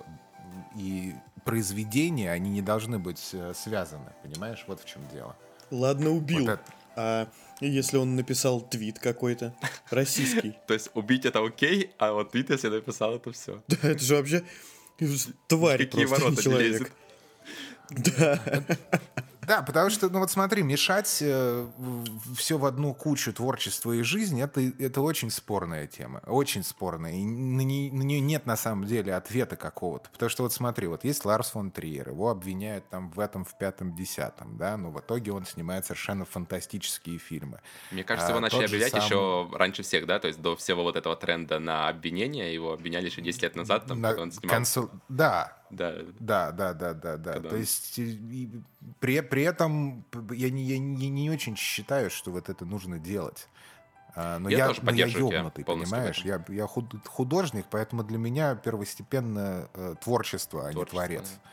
и 0.75 1.15
произведение, 1.43 2.31
они 2.31 2.49
не 2.49 2.61
должны 2.61 2.99
быть 2.99 3.29
э, 3.33 3.53
связаны, 3.55 4.13
понимаешь? 4.23 4.63
Вот 4.67 4.81
в 4.81 4.85
чем 4.85 5.01
дело. 5.11 5.35
Ладно, 5.71 6.11
убил. 6.11 6.41
Вот 6.45 6.49
это... 6.49 6.63
А 6.97 7.27
если 7.59 7.97
он 7.97 8.15
написал 8.15 8.61
твит 8.61 8.99
какой-то 8.99 9.53
российский? 9.89 10.57
То 10.67 10.73
есть 10.73 10.89
убить 10.93 11.25
это 11.25 11.43
окей, 11.45 11.91
а 11.97 12.13
вот 12.13 12.31
твит, 12.31 12.49
если 12.49 12.69
написал, 12.69 13.15
это 13.15 13.31
все. 13.31 13.61
Да, 13.67 13.89
это 13.89 14.03
же 14.03 14.15
вообще 14.15 14.43
тварь 15.47 15.89
ворота 16.07 16.41
человек. 16.41 16.91
Да. 17.89 18.39
Да, 19.47 19.61
потому 19.61 19.89
что, 19.89 20.09
ну 20.09 20.19
вот 20.19 20.31
смотри, 20.31 20.63
мешать 20.63 21.19
э, 21.21 21.67
все 22.35 22.57
в 22.57 22.65
одну 22.65 22.93
кучу 22.93 23.33
творчества 23.33 23.91
и 23.91 24.01
жизни, 24.01 24.43
это, 24.43 24.61
это 24.79 25.01
очень 25.01 25.29
спорная 25.29 25.87
тема, 25.87 26.21
очень 26.25 26.63
спорная. 26.63 27.13
И 27.13 27.23
на, 27.23 27.61
не, 27.61 27.91
на 27.91 28.01
нее 28.01 28.19
нет 28.19 28.45
на 28.45 28.55
самом 28.55 28.85
деле 28.85 29.13
ответа 29.13 29.55
какого-то. 29.55 30.09
Потому 30.09 30.29
что 30.29 30.43
вот 30.43 30.53
смотри, 30.53 30.87
вот 30.87 31.03
есть 31.03 31.25
Ларс 31.25 31.51
фон 31.51 31.71
Триер, 31.71 32.09
его 32.09 32.29
обвиняют 32.29 32.89
там 32.89 33.11
в 33.11 33.19
этом, 33.19 33.45
в 33.45 33.57
пятом, 33.57 33.95
десятом, 33.95 34.57
да, 34.57 34.77
но 34.77 34.91
в 34.91 34.99
итоге 34.99 35.31
он 35.31 35.45
снимает 35.45 35.85
совершенно 35.85 36.25
фантастические 36.25 37.19
фильмы. 37.19 37.61
Мне 37.91 38.03
кажется, 38.03 38.29
его 38.29 38.39
а, 38.39 38.41
начали 38.41 38.65
обвинять 38.65 38.91
сам... 38.91 39.03
еще 39.03 39.49
раньше 39.53 39.83
всех, 39.83 40.05
да, 40.05 40.19
то 40.19 40.27
есть 40.27 40.41
до 40.41 40.55
всего 40.55 40.83
вот 40.83 40.95
этого 40.95 41.15
тренда 41.15 41.59
на 41.59 41.87
обвинение, 41.87 42.53
его 42.53 42.73
обвиняли 42.73 43.05
еще 43.05 43.21
10 43.21 43.43
лет 43.43 43.55
назад, 43.55 43.85
там, 43.85 44.01
на... 44.01 44.09
когда 44.09 44.23
он 44.23 44.31
снимал. 44.31 44.55
Консул... 44.55 44.89
Да, 45.09 45.57
да. 45.69 45.95
Да, 46.19 46.51
да, 46.51 46.73
да, 46.73 46.93
да, 46.93 47.17
да. 47.17 47.33
Когда... 47.33 47.49
То 47.49 47.55
есть 47.55 47.99
при, 48.99 49.21
при 49.21 49.43
этом 49.43 50.05
я 50.31 50.49
не, 50.49 50.63
я 50.63 50.77
не, 50.77 51.09
не 51.09 51.29
очень 51.29 51.55
считаю, 51.55 52.09
что 52.09 52.31
вот 52.31 52.49
это 52.49 52.65
нужно 52.65 52.99
делать. 52.99 53.47
А, 54.15 54.39
но 54.39 54.49
я, 54.49 54.59
я, 54.59 54.67
тоже 54.67 54.81
но 54.83 54.91
я 54.91 55.07
ёбнутый, 55.07 55.65
понимаешь? 55.65 56.23
Я, 56.23 56.43
я 56.47 56.67
художник, 56.67 57.65
поэтому 57.69 58.03
для 58.03 58.17
меня 58.17 58.55
первостепенно 58.55 59.67
э, 59.73 59.95
творчество, 60.01 60.69
а 60.69 60.71
творчество, 60.71 60.79
не 60.79 61.07
творец. 61.07 61.29
Да. 61.29 61.49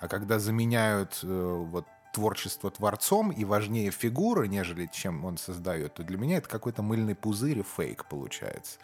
А 0.00 0.08
когда 0.08 0.38
заменяют 0.38 1.20
э, 1.22 1.26
вот 1.26 1.86
творчество 2.12 2.70
творцом 2.70 3.30
и 3.30 3.44
важнее 3.44 3.90
фигура, 3.90 4.44
нежели 4.44 4.90
чем 4.92 5.24
он 5.24 5.38
создает, 5.38 5.94
то 5.94 6.02
для 6.02 6.18
меня 6.18 6.36
это 6.36 6.48
какой-то 6.48 6.82
мыльный 6.82 7.14
пузырь 7.14 7.60
и 7.60 7.62
фейк 7.62 8.04
получается. 8.04 8.78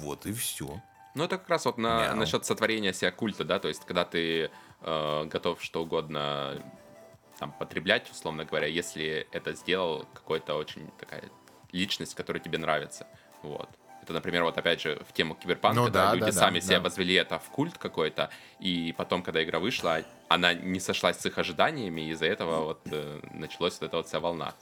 Вот 0.00 0.26
и 0.26 0.32
все. 0.32 0.82
Ну, 1.18 1.24
это 1.24 1.36
как 1.36 1.48
раз 1.48 1.64
вот 1.64 1.78
на, 1.78 2.14
насчет 2.14 2.44
сотворения 2.44 2.92
себя 2.92 3.10
культа, 3.10 3.42
да, 3.42 3.58
то 3.58 3.66
есть, 3.66 3.84
когда 3.84 4.04
ты 4.04 4.52
э, 4.82 5.24
готов 5.24 5.60
что 5.60 5.82
угодно 5.82 6.62
там, 7.40 7.50
потреблять, 7.58 8.08
условно 8.08 8.44
говоря, 8.44 8.68
если 8.68 9.26
это 9.32 9.52
сделал 9.54 10.06
какой-то 10.14 10.54
очень 10.54 10.88
такая 10.96 11.24
личность, 11.72 12.14
которая 12.14 12.40
тебе 12.40 12.58
нравится. 12.58 13.08
Вот. 13.42 13.68
Это, 14.00 14.12
например, 14.12 14.44
вот 14.44 14.56
опять 14.58 14.80
же 14.80 15.02
в 15.08 15.12
тему 15.12 15.34
киберпанка, 15.34 15.80
ну, 15.80 15.86
когда 15.86 16.06
да, 16.06 16.14
люди 16.14 16.26
да, 16.26 16.32
сами 16.32 16.60
да, 16.60 16.66
себя 16.66 16.76
да. 16.76 16.84
возвели 16.84 17.14
это 17.14 17.40
в 17.40 17.50
культ 17.50 17.76
какой-то, 17.78 18.30
и 18.60 18.94
потом, 18.96 19.24
когда 19.24 19.42
игра 19.42 19.58
вышла, 19.58 20.04
она 20.28 20.54
не 20.54 20.78
сошлась 20.78 21.18
с 21.18 21.26
их 21.26 21.36
ожиданиями, 21.36 22.02
и 22.02 22.10
из-за 22.10 22.26
этого 22.26 22.64
вот 22.64 22.80
э, 22.92 23.20
началась 23.32 23.74
вот 23.80 23.88
эта 23.88 23.96
вот 23.96 24.06
вся 24.06 24.20
волна. 24.20 24.54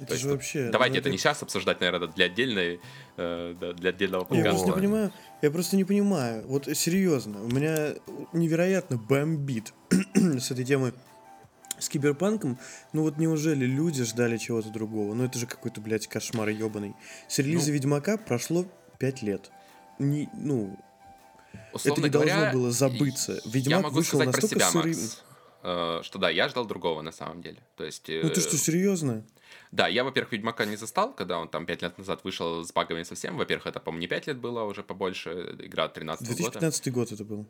Это 0.00 0.16
же 0.16 0.28
вообще... 0.28 0.70
Давайте 0.70 0.94
ну, 0.94 0.98
это, 0.98 1.08
это 1.08 1.10
не 1.10 1.18
сейчас 1.18 1.42
обсуждать, 1.42 1.80
наверное, 1.80 2.08
для 2.08 2.26
отдельной, 2.26 2.80
э, 3.16 3.74
для 3.76 3.90
отдельного 3.90 4.24
подкаста. 4.24 4.48
Я 4.48 4.52
просто 4.52 4.66
не 4.66 4.74
понимаю, 4.74 5.12
я 5.42 5.50
просто 5.50 5.76
не 5.76 5.84
понимаю. 5.84 6.46
Вот 6.46 6.68
серьезно, 6.76 7.42
у 7.42 7.48
меня 7.48 7.94
невероятно 8.32 8.96
бомбит 8.96 9.74
с 10.14 10.50
этой 10.50 10.64
темой 10.64 10.92
с 11.78 11.88
киберпанком, 11.88 12.58
ну 12.92 13.02
вот 13.02 13.18
неужели 13.18 13.64
люди 13.64 14.04
ждали 14.04 14.36
чего-то 14.36 14.70
другого? 14.70 15.14
Ну 15.14 15.24
это 15.24 15.38
же 15.38 15.46
какой-то, 15.46 15.80
блядь, 15.80 16.06
кошмар 16.06 16.48
ебаный. 16.48 16.94
С 17.28 17.38
релиза 17.38 17.68
ну, 17.68 17.74
Ведьмака 17.74 18.16
прошло 18.16 18.66
5 18.98 19.22
лет. 19.22 19.50
Не, 19.98 20.28
ну, 20.32 20.78
это 21.84 22.00
не 22.00 22.08
говоря, 22.08 22.40
должно 22.40 22.58
было 22.58 22.70
забыться. 22.70 23.40
Ведьмак 23.44 23.78
я 23.78 23.80
могу 23.80 23.96
вышел 23.96 24.20
сказать 24.20 24.26
настолько 24.26 24.54
про 24.54 24.70
себя, 24.70 24.70
сырым... 24.70 25.00
Макс, 25.00 25.22
что 25.62 26.18
да, 26.18 26.30
я 26.30 26.48
ждал 26.48 26.66
другого 26.66 27.02
на 27.02 27.12
самом 27.12 27.40
деле. 27.40 27.58
То 27.76 27.84
есть... 27.84 28.08
Ну 28.08 28.28
ты 28.28 28.40
что, 28.40 28.56
серьезно? 28.56 29.24
Да, 29.70 29.88
я, 29.88 30.04
во-первых, 30.04 30.32
Ведьмака 30.32 30.64
не 30.64 30.76
застал, 30.76 31.14
когда 31.14 31.38
он 31.38 31.48
там 31.48 31.66
5 31.66 31.82
лет 31.82 31.98
назад 31.98 32.24
вышел 32.24 32.64
с 32.64 32.72
багами 32.72 33.04
совсем. 33.04 33.36
Во-первых, 33.36 33.66
это, 33.66 33.80
по-моему, 33.80 34.00
не 34.00 34.08
5 34.08 34.26
лет 34.26 34.38
было, 34.38 34.62
а 34.62 34.64
уже 34.64 34.82
побольше. 34.82 35.56
Игра 35.58 35.88
13 35.88 36.26
года. 36.26 36.36
2015 36.36 36.92
год 36.92 37.12
это 37.12 37.24
был. 37.24 37.46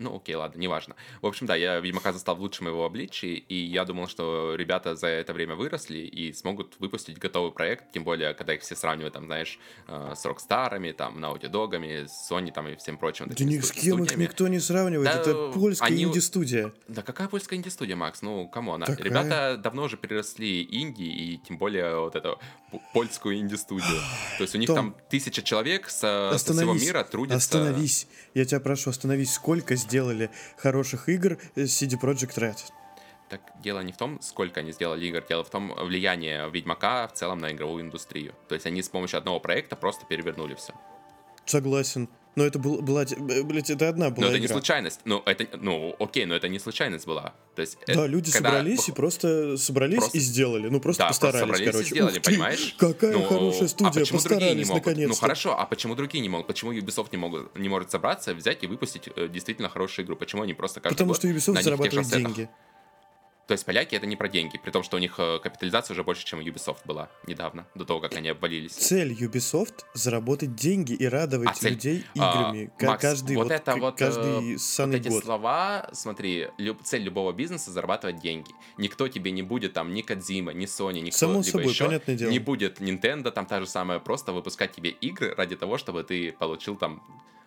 Ну, 0.00 0.16
окей, 0.16 0.34
ладно, 0.34 0.58
неважно. 0.58 0.96
В 1.20 1.26
общем, 1.26 1.46
да, 1.46 1.54
я 1.54 1.78
Ведьмака 1.78 2.12
застал 2.12 2.34
в 2.34 2.40
лучшем 2.40 2.68
его 2.68 2.86
обличии, 2.86 3.34
и 3.34 3.54
я 3.54 3.84
думал, 3.84 4.08
что 4.08 4.54
ребята 4.54 4.96
за 4.96 5.08
это 5.08 5.34
время 5.34 5.56
выросли 5.56 5.98
и 5.98 6.32
смогут 6.32 6.76
выпустить 6.78 7.18
готовый 7.18 7.52
проект, 7.52 7.92
тем 7.92 8.04
более, 8.04 8.32
когда 8.32 8.54
их 8.54 8.62
все 8.62 8.74
сравнивают, 8.74 9.12
там, 9.12 9.26
знаешь, 9.26 9.58
э, 9.88 10.14
с 10.16 10.24
Rockstar 10.24 10.69
ами, 10.69 10.92
там, 10.92 11.22
Naughty 11.22 11.50
Dog'ами, 11.50 12.06
Sony, 12.06 12.50
там, 12.50 12.68
и 12.68 12.76
всем 12.76 12.96
прочим. 12.96 13.26
Да 13.28 13.44
ни 13.44 13.60
с 13.60 13.70
кем 13.72 14.02
их 14.02 14.16
никто 14.16 14.48
не 14.48 14.58
сравнивает, 14.58 15.04
да, 15.12 15.20
это 15.20 15.52
польская 15.52 15.86
они... 15.86 16.04
инди-студия. 16.04 16.72
Да 16.88 17.02
какая 17.02 17.28
польская 17.28 17.56
инди-студия, 17.56 17.94
Макс? 17.94 18.22
Ну, 18.22 18.48
come 18.48 18.66
on. 18.66 18.80
Такая... 18.80 19.04
Ребята 19.04 19.60
давно 19.62 19.82
уже 19.82 19.98
переросли 19.98 20.66
инди, 20.70 21.02
и 21.02 21.36
тем 21.46 21.58
более 21.58 22.00
вот 22.00 22.16
эту 22.16 22.40
польскую 22.94 23.36
инди-студию. 23.36 24.00
То 24.38 24.44
есть 24.44 24.54
у 24.54 24.58
них 24.58 24.68
Том, 24.68 24.76
там 24.76 24.96
тысяча 25.10 25.42
человек 25.42 25.90
со, 25.90 26.34
со 26.38 26.54
всего 26.54 26.72
мира 26.72 27.04
трудятся. 27.04 27.58
Остановись, 27.58 28.06
я 28.34 28.44
тебя 28.44 28.60
прошу, 28.60 28.90
остановись. 28.90 29.32
Сколько 29.32 29.76
сделали 29.76 30.30
хороших 30.56 31.08
игр 31.08 31.38
CD 31.54 32.00
Projekt 32.00 32.36
Red. 32.38 32.58
Так 33.28 33.40
дело 33.62 33.80
не 33.80 33.92
в 33.92 33.96
том, 33.96 34.20
сколько 34.20 34.60
они 34.60 34.72
сделали 34.72 35.06
игр, 35.06 35.24
дело 35.28 35.44
в 35.44 35.50
том 35.50 35.72
влияние 35.76 36.50
Ведьмака 36.50 37.06
в 37.06 37.12
целом 37.12 37.38
на 37.38 37.52
игровую 37.52 37.84
индустрию. 37.84 38.34
То 38.48 38.54
есть 38.56 38.66
они 38.66 38.82
с 38.82 38.88
помощью 38.88 39.18
одного 39.18 39.38
проекта 39.38 39.76
просто 39.76 40.04
перевернули 40.04 40.54
все. 40.54 40.74
Согласен. 41.44 42.08
Но 42.36 42.44
это 42.44 42.58
был, 42.58 42.80
была, 42.80 43.04
блядь, 43.18 43.70
это 43.70 43.88
одна 43.88 44.10
была 44.10 44.26
Но 44.26 44.26
это 44.28 44.36
игра. 44.36 44.42
не 44.42 44.48
случайность. 44.48 45.00
Ну, 45.04 45.22
это, 45.26 45.46
ну, 45.58 45.96
окей, 45.98 46.26
но 46.26 46.34
это 46.34 46.48
не 46.48 46.58
случайность 46.58 47.06
была. 47.06 47.34
То 47.56 47.62
есть, 47.62 47.78
да, 47.86 47.92
это, 47.92 48.06
люди 48.06 48.30
когда... 48.30 48.50
собрались 48.50 48.88
и 48.88 48.92
просто 48.92 49.56
собрались 49.56 49.98
просто... 49.98 50.16
и 50.18 50.20
сделали. 50.20 50.68
Ну, 50.68 50.80
просто 50.80 51.02
да, 51.02 51.08
постарались, 51.08 51.46
просто 51.48 51.64
короче. 51.64 51.80
и 51.80 51.90
сделали, 51.90 52.18
Ух 52.18 52.24
понимаешь? 52.24 52.74
Какая 52.78 53.12
ну, 53.12 53.24
хорошая 53.24 53.64
а 53.64 53.68
студия, 53.68 53.90
а 53.90 53.92
почему 53.92 54.18
постарались 54.18 54.56
не 54.56 54.64
могут? 54.64 54.86
наконец-то. 54.86 55.14
Ну, 55.14 55.20
хорошо, 55.20 55.58
а 55.58 55.66
почему 55.66 55.94
другие 55.96 56.22
не 56.22 56.28
могут? 56.28 56.46
Почему 56.46 56.72
Ubisoft 56.72 57.08
не, 57.10 57.18
могут, 57.18 57.58
не 57.58 57.68
может 57.68 57.90
собраться, 57.90 58.32
взять 58.34 58.62
и 58.62 58.66
выпустить 58.68 59.08
э, 59.16 59.28
действительно 59.28 59.68
хорошую 59.68 60.06
игру? 60.06 60.14
Почему 60.14 60.42
они 60.42 60.54
просто 60.54 60.80
каждый 60.80 60.94
Потому 60.94 61.14
что 61.14 61.26
Ubisoft 61.26 61.62
зарабатывает 61.62 62.08
деньги. 62.08 62.48
То 63.50 63.54
есть 63.54 63.66
поляки 63.66 63.96
это 63.96 64.06
не 64.06 64.14
про 64.14 64.28
деньги, 64.28 64.60
при 64.62 64.70
том, 64.70 64.84
что 64.84 64.96
у 64.96 65.00
них 65.00 65.16
э, 65.18 65.40
капитализация 65.42 65.94
уже 65.94 66.04
больше, 66.04 66.24
чем 66.24 66.38
у 66.38 66.42
Ubisoft 66.42 66.82
была 66.84 67.08
недавно, 67.26 67.66
до 67.74 67.84
того, 67.84 67.98
как 67.98 68.14
они 68.14 68.28
обвалились. 68.28 68.70
Цель 68.70 69.12
Ubisoft— 69.12 69.86
заработать 69.92 70.54
деньги 70.54 70.92
и 70.92 71.04
радовать 71.04 71.48
а 71.48 71.54
цель... 71.54 71.72
людей 71.72 72.04
играми. 72.14 72.70
А, 72.78 72.84
Макс, 72.84 73.02
каждый 73.02 73.34
вот, 73.34 73.48
вот 73.48 73.52
это 73.52 73.74
вот, 73.74 73.98
каждый 73.98 74.56
вот 74.56 74.94
эти 74.94 75.08
год. 75.08 75.24
слова, 75.24 75.90
смотри, 75.92 76.46
люб, 76.58 76.80
цель 76.84 77.02
любого 77.02 77.32
бизнеса— 77.32 77.70
зарабатывать 77.72 78.20
деньги. 78.20 78.52
Никто 78.78 79.08
тебе 79.08 79.32
не 79.32 79.42
будет 79.42 79.72
там, 79.72 79.94
ни 79.94 80.02
Кадзима, 80.02 80.52
ни 80.52 80.66
Sony, 80.66 81.00
ни 81.00 81.10
Само 81.10 81.42
собой, 81.42 81.70
еще, 81.70 81.86
понятное 81.86 82.14
дело. 82.14 82.30
не 82.30 82.38
будет 82.38 82.80
Nintendo, 82.80 83.32
там 83.32 83.46
та 83.46 83.58
же 83.58 83.66
самая, 83.66 83.98
просто 83.98 84.32
выпускать 84.32 84.70
тебе 84.70 84.90
игры 84.90 85.34
ради 85.34 85.56
того, 85.56 85.76
чтобы 85.76 86.04
ты 86.04 86.30
получил 86.30 86.76
там 86.76 87.02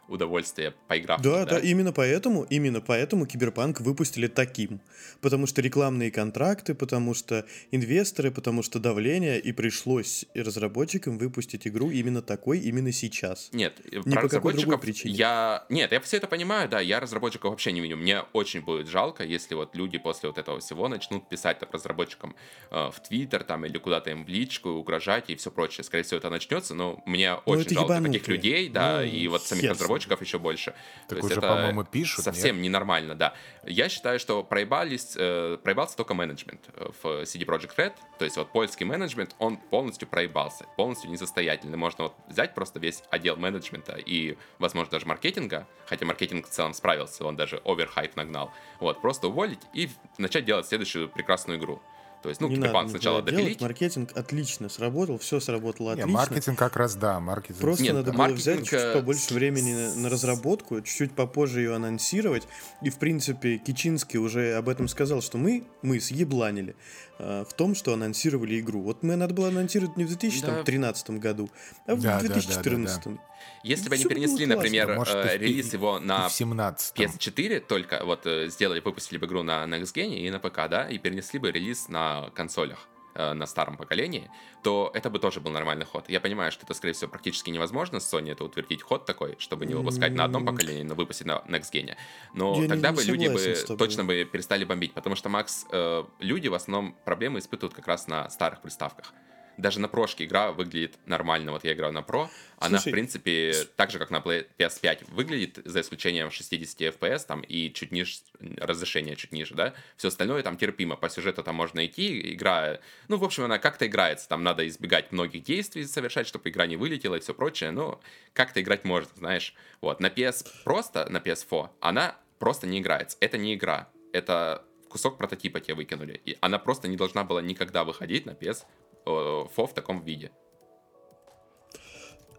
удовольствие, 0.08 0.74
поиграв. 0.88 1.22
Да, 1.22 1.46
да, 1.46 1.60
именно 1.60 1.92
поэтому, 1.92 2.44
именно 2.44 2.82
поэтому 2.82 3.26
Киберпанк 3.26 3.82
выпустили 3.82 4.28
таким. 4.28 4.82
Потому 5.22 5.48
что 5.48 5.62
рекламные 5.62 6.12
контракты, 6.12 6.76
потому 6.76 7.14
что 7.14 7.46
инвесторы, 7.72 8.32
потому 8.32 8.64
что 8.64 8.80
давление, 8.80 9.40
и 9.40 9.52
пришлось 9.52 10.26
разработчикам 10.36 11.18
выпустить 11.18 11.68
игру 11.68 11.90
именно 11.90 12.22
такой, 12.22 12.60
именно 12.60 12.92
сейчас. 12.92 13.50
Нет, 13.54 13.80
не 14.06 14.16
по 14.16 14.28
какой 14.28 14.54
другой 14.54 14.80
причине. 14.80 15.14
Я... 15.14 15.66
Нет, 15.70 15.92
я 15.92 16.00
все 16.02 16.18
это 16.18 16.28
понимаю, 16.28 16.70
да, 16.70 16.80
я 16.80 17.00
разработчиков 17.00 17.52
вообще 17.52 17.72
не 17.72 17.82
виню. 17.82 17.98
Мне 17.98 18.22
очень 18.34 18.62
будет 18.62 18.88
жалко, 18.88 19.24
если 19.24 19.56
вот 19.56 19.76
люди 19.76 19.98
после 19.98 20.30
вот 20.30 20.38
этого 20.38 20.60
всего 20.60 20.88
начнут 20.88 21.30
писать 21.30 21.60
так, 21.60 21.74
разработчикам 21.74 22.36
э, 22.72 22.90
в 22.92 23.00
Твиттер 23.08 23.44
там 23.44 23.66
или 23.66 23.78
куда-то 23.78 24.12
им 24.12 24.26
в 24.26 24.28
личку, 24.28 24.70
угрожать 24.70 25.30
и 25.30 25.36
все 25.36 25.52
прочее. 25.52 25.84
Скорее 25.84 26.04
всего, 26.04 26.18
это 26.18 26.30
начнется, 26.30 26.76
но 26.76 27.02
мне 27.06 27.34
ну, 27.34 27.42
очень 27.46 27.70
жалко 27.70 27.94
ебанутые. 27.94 28.14
таких 28.14 28.28
людей, 28.28 28.70
да, 28.70 28.98
ну, 28.98 29.04
и 29.04 29.28
вот 29.28 29.44
самих 29.44 29.72
разработчиков 29.72 29.93
разработчиков 29.94 30.22
еще 30.22 30.40
больше. 30.40 30.74
Так 31.08 31.20
То 31.20 31.26
уже, 31.26 31.42
по-моему, 31.42 31.84
пишут. 31.84 32.24
Совсем 32.24 32.58
нет? 32.58 32.66
ненормально, 32.66 33.16
да. 33.16 33.34
Я 33.64 33.90
считаю, 33.90 34.20
что 34.20 34.44
проебались, 34.44 35.16
э, 35.16 35.58
проебался 35.64 35.98
только 35.98 36.14
менеджмент 36.14 36.62
э, 36.74 36.90
в 37.02 37.24
CD 37.24 37.46
Projekt 37.46 37.76
Red. 37.78 37.94
То 38.18 38.26
есть 38.26 38.38
вот 38.38 38.52
польский 38.52 38.86
менеджмент, 38.86 39.36
он 39.40 39.58
полностью 39.58 40.08
проебался, 40.08 40.66
полностью 40.78 41.10
несостоятельный. 41.10 41.78
Можно 41.78 42.06
вот 42.06 42.16
взять 42.28 42.54
просто 42.54 42.80
весь 42.80 43.04
отдел 43.10 43.36
менеджмента 43.38 43.96
и, 43.96 44.38
возможно, 44.60 44.92
даже 44.92 45.06
маркетинга, 45.06 45.68
хотя 45.86 46.06
маркетинг 46.06 46.48
в 46.48 46.50
целом 46.50 46.74
справился, 46.74 47.26
он 47.26 47.36
даже 47.36 47.62
оверхайп 47.66 48.16
нагнал. 48.16 48.52
Вот, 48.80 49.02
просто 49.02 49.28
уволить 49.28 49.62
и 49.74 49.90
начать 50.18 50.46
делать 50.46 50.68
следующую 50.68 51.10
прекрасную 51.10 51.60
игру. 51.60 51.82
То 52.24 52.30
есть, 52.30 52.40
ну, 52.40 52.48
не 52.48 52.56
Киберпанк 52.56 52.90
сначала 52.90 53.22
допилить. 53.22 53.60
Маркетинг 53.60 54.12
отлично 54.16 54.70
сработал, 54.70 55.18
все 55.18 55.42
сработало 55.42 55.92
отлично. 55.92 56.08
Не, 56.08 56.14
маркетинг 56.14 56.58
как 56.58 56.78
раз, 56.78 56.96
да, 56.96 57.20
маркетинг. 57.20 57.60
Просто 57.60 57.84
Нет, 57.84 57.96
надо 57.96 58.14
было 58.14 58.28
взять 58.30 58.64
чуть 58.64 58.80
э, 58.80 58.94
побольше 58.94 59.34
времени 59.34 59.74
на, 59.74 59.96
на 59.96 60.10
разработку, 60.10 60.80
чуть-чуть 60.80 61.12
попозже 61.12 61.60
ее 61.60 61.76
анонсировать. 61.76 62.48
И, 62.82 62.90
в 62.90 62.98
принципе, 62.98 63.58
Кичинский 63.58 64.20
уже 64.20 64.54
об 64.54 64.70
этом 64.70 64.88
сказал, 64.88 65.22
что 65.22 65.38
мы, 65.38 65.66
мы 65.82 66.00
съебланили 66.00 66.78
э, 67.20 67.44
в 67.46 67.54
том, 67.56 67.76
что 67.76 67.94
анонсировали 67.94 68.58
игру. 68.62 68.82
Вот 68.84 69.04
мы 69.04 69.18
надо 69.18 69.34
было 69.34 69.50
анонсировать 69.50 69.98
не 69.98 70.06
в 70.06 70.08
2013 70.08 71.08
да. 71.08 71.14
году, 71.16 71.50
а 71.88 71.96
в 71.96 72.02
да, 72.02 72.22
2014. 72.22 72.64
Да, 72.64 73.02
да, 73.04 73.10
да, 73.10 73.18
да. 73.18 73.33
Если 73.64 73.90
бы 73.90 73.96
они 73.96 74.06
перенесли, 74.06 74.46
например, 74.46 74.96
Может, 74.96 75.16
э, 75.16 75.38
релиз 75.38 75.74
его 75.74 76.00
на 76.00 76.30
17 76.30 76.98
PS4, 76.98 77.60
только 77.62 78.02
вот 78.04 78.26
э, 78.26 78.50
сделали, 78.50 78.82
выпустили 78.82 79.18
бы 79.18 79.26
игру 79.26 79.44
на 79.44 79.64
Next 79.64 79.94
Gen 79.96 80.14
и 80.14 80.30
на 80.30 80.40
ПК, 80.40 80.68
да, 80.70 80.90
и 80.90 80.98
перенесли 80.98 81.40
бы 81.40 81.52
релиз 81.52 81.88
на 81.88 82.30
консолях. 82.36 82.90
э, 83.16 83.34
на 83.34 83.46
старом 83.46 83.78
поколении, 83.78 84.30
то 84.64 84.90
это 84.94 85.10
бы 85.12 85.20
тоже 85.20 85.40
был 85.40 85.52
нормальный 85.52 85.86
ход. 85.86 86.06
Я 86.10 86.20
понимаю, 86.20 86.52
что 86.52 86.66
это, 86.66 86.74
скорее 86.74 86.94
всего, 86.94 87.12
практически 87.12 87.52
невозможно 87.52 88.00
с 88.00 88.12
Sony 88.12 88.32
это 88.32 88.44
утвердить 88.44 88.82
ход 88.82 89.06
такой, 89.06 89.36
чтобы 89.38 89.66
не 89.68 89.76
выпускать 89.76 90.14
на 90.14 90.24
одном 90.24 90.46
поколении, 90.46 90.82
но 90.84 90.96
выпустить 90.96 91.28
на 91.28 91.44
Next 91.48 91.72
Gen. 91.72 91.96
Но 92.34 92.60
Я 92.60 92.68
тогда 92.68 92.90
не, 92.90 92.96
бы 92.96 93.04
люди 93.04 93.28
бы 93.28 93.78
точно 93.78 94.04
бы 94.04 94.26
перестали 94.26 94.66
бомбить, 94.66 94.94
потому 94.94 95.16
что, 95.16 95.30
Макс, 95.30 95.66
э, 95.72 96.04
люди 96.20 96.48
в 96.48 96.56
основном 96.56 96.96
проблемы 97.06 97.38
испытывают 97.38 97.76
как 97.76 97.88
раз 97.88 98.08
на 98.08 98.30
старых 98.32 98.62
приставках 98.62 99.14
даже 99.58 99.80
на 99.80 99.88
прошке 99.88 100.26
игра 100.26 100.52
выглядит 100.52 100.98
нормально. 101.06 101.52
Вот 101.52 101.64
я 101.64 101.74
играю 101.74 101.94
на 101.94 102.02
про, 102.02 102.30
она, 102.58 102.80
в 102.80 102.84
принципе, 102.84 103.54
так 103.76 103.92
же, 103.92 104.00
как 104.00 104.10
на 104.10 104.18
PS5 104.18 105.12
выглядит, 105.12 105.60
за 105.66 105.82
исключением 105.82 106.32
60 106.32 106.96
FPS 106.96 107.26
там 107.28 107.42
и 107.42 107.72
чуть 107.74 107.92
ниже, 107.92 108.18
разрешение 108.58 109.16
чуть 109.16 109.32
ниже, 109.32 109.56
да. 109.56 109.74
Все 109.98 110.08
остальное 110.08 110.44
там 110.44 110.58
терпимо, 110.58 110.96
по 110.96 111.10
сюжету 111.10 111.44
там 111.44 111.56
можно 111.56 111.86
идти, 111.86 112.34
игра, 112.34 112.80
ну, 113.08 113.18
в 113.18 113.24
общем, 113.24 113.44
она 113.44 113.60
как-то 113.60 113.86
играется, 113.88 114.28
там 114.30 114.44
надо 114.44 114.68
избегать 114.68 115.12
многих 115.12 115.44
действий 115.44 115.86
совершать, 115.86 116.28
чтобы 116.28 116.50
игра 116.50 116.66
не 116.66 116.78
вылетела 116.78 117.16
и 117.16 117.20
все 117.20 117.34
прочее, 117.34 117.72
но 117.72 118.02
как-то 118.34 118.62
играть 118.62 118.84
можно, 118.84 119.12
знаешь. 119.16 119.54
Вот, 119.82 120.00
на 120.00 120.08
PS 120.08 120.48
просто, 120.64 121.10
на 121.10 121.18
PS4, 121.18 121.70
она 121.80 122.18
просто 122.40 122.68
не 122.68 122.80
играется. 122.80 123.18
Это 123.20 123.38
не 123.38 123.56
игра, 123.56 123.90
это 124.12 124.66
кусок 124.94 125.18
прототипа 125.18 125.60
тебе 125.60 125.74
выкинули. 125.74 126.22
И 126.24 126.38
она 126.40 126.60
просто 126.60 126.88
не 126.88 126.96
должна 126.96 127.24
была 127.24 127.42
никогда 127.42 127.84
выходить 127.84 128.28
на 128.28 128.32
PS 128.32 128.64
фо 129.06 129.68
в 129.68 129.74
таком 129.74 130.04
виде. 130.04 130.32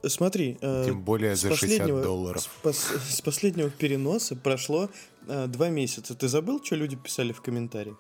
Смотри, 0.09 0.59
э, 0.61 0.85
тем 0.87 1.03
более 1.03 1.37
за 1.37 1.55
60 1.55 1.87
долларов. 2.03 2.43
С, 2.43 2.47
пос, 2.63 2.93
с 3.09 3.21
последнего 3.21 3.71
переноса 3.71 4.37
прошло 4.37 4.89
э, 5.27 5.47
два 5.47 5.69
месяца. 5.71 6.15
Ты 6.15 6.29
забыл, 6.29 6.63
что 6.63 6.77
люди 6.77 6.97
писали 6.97 7.33
в 7.33 7.41
комментариях? 7.41 7.97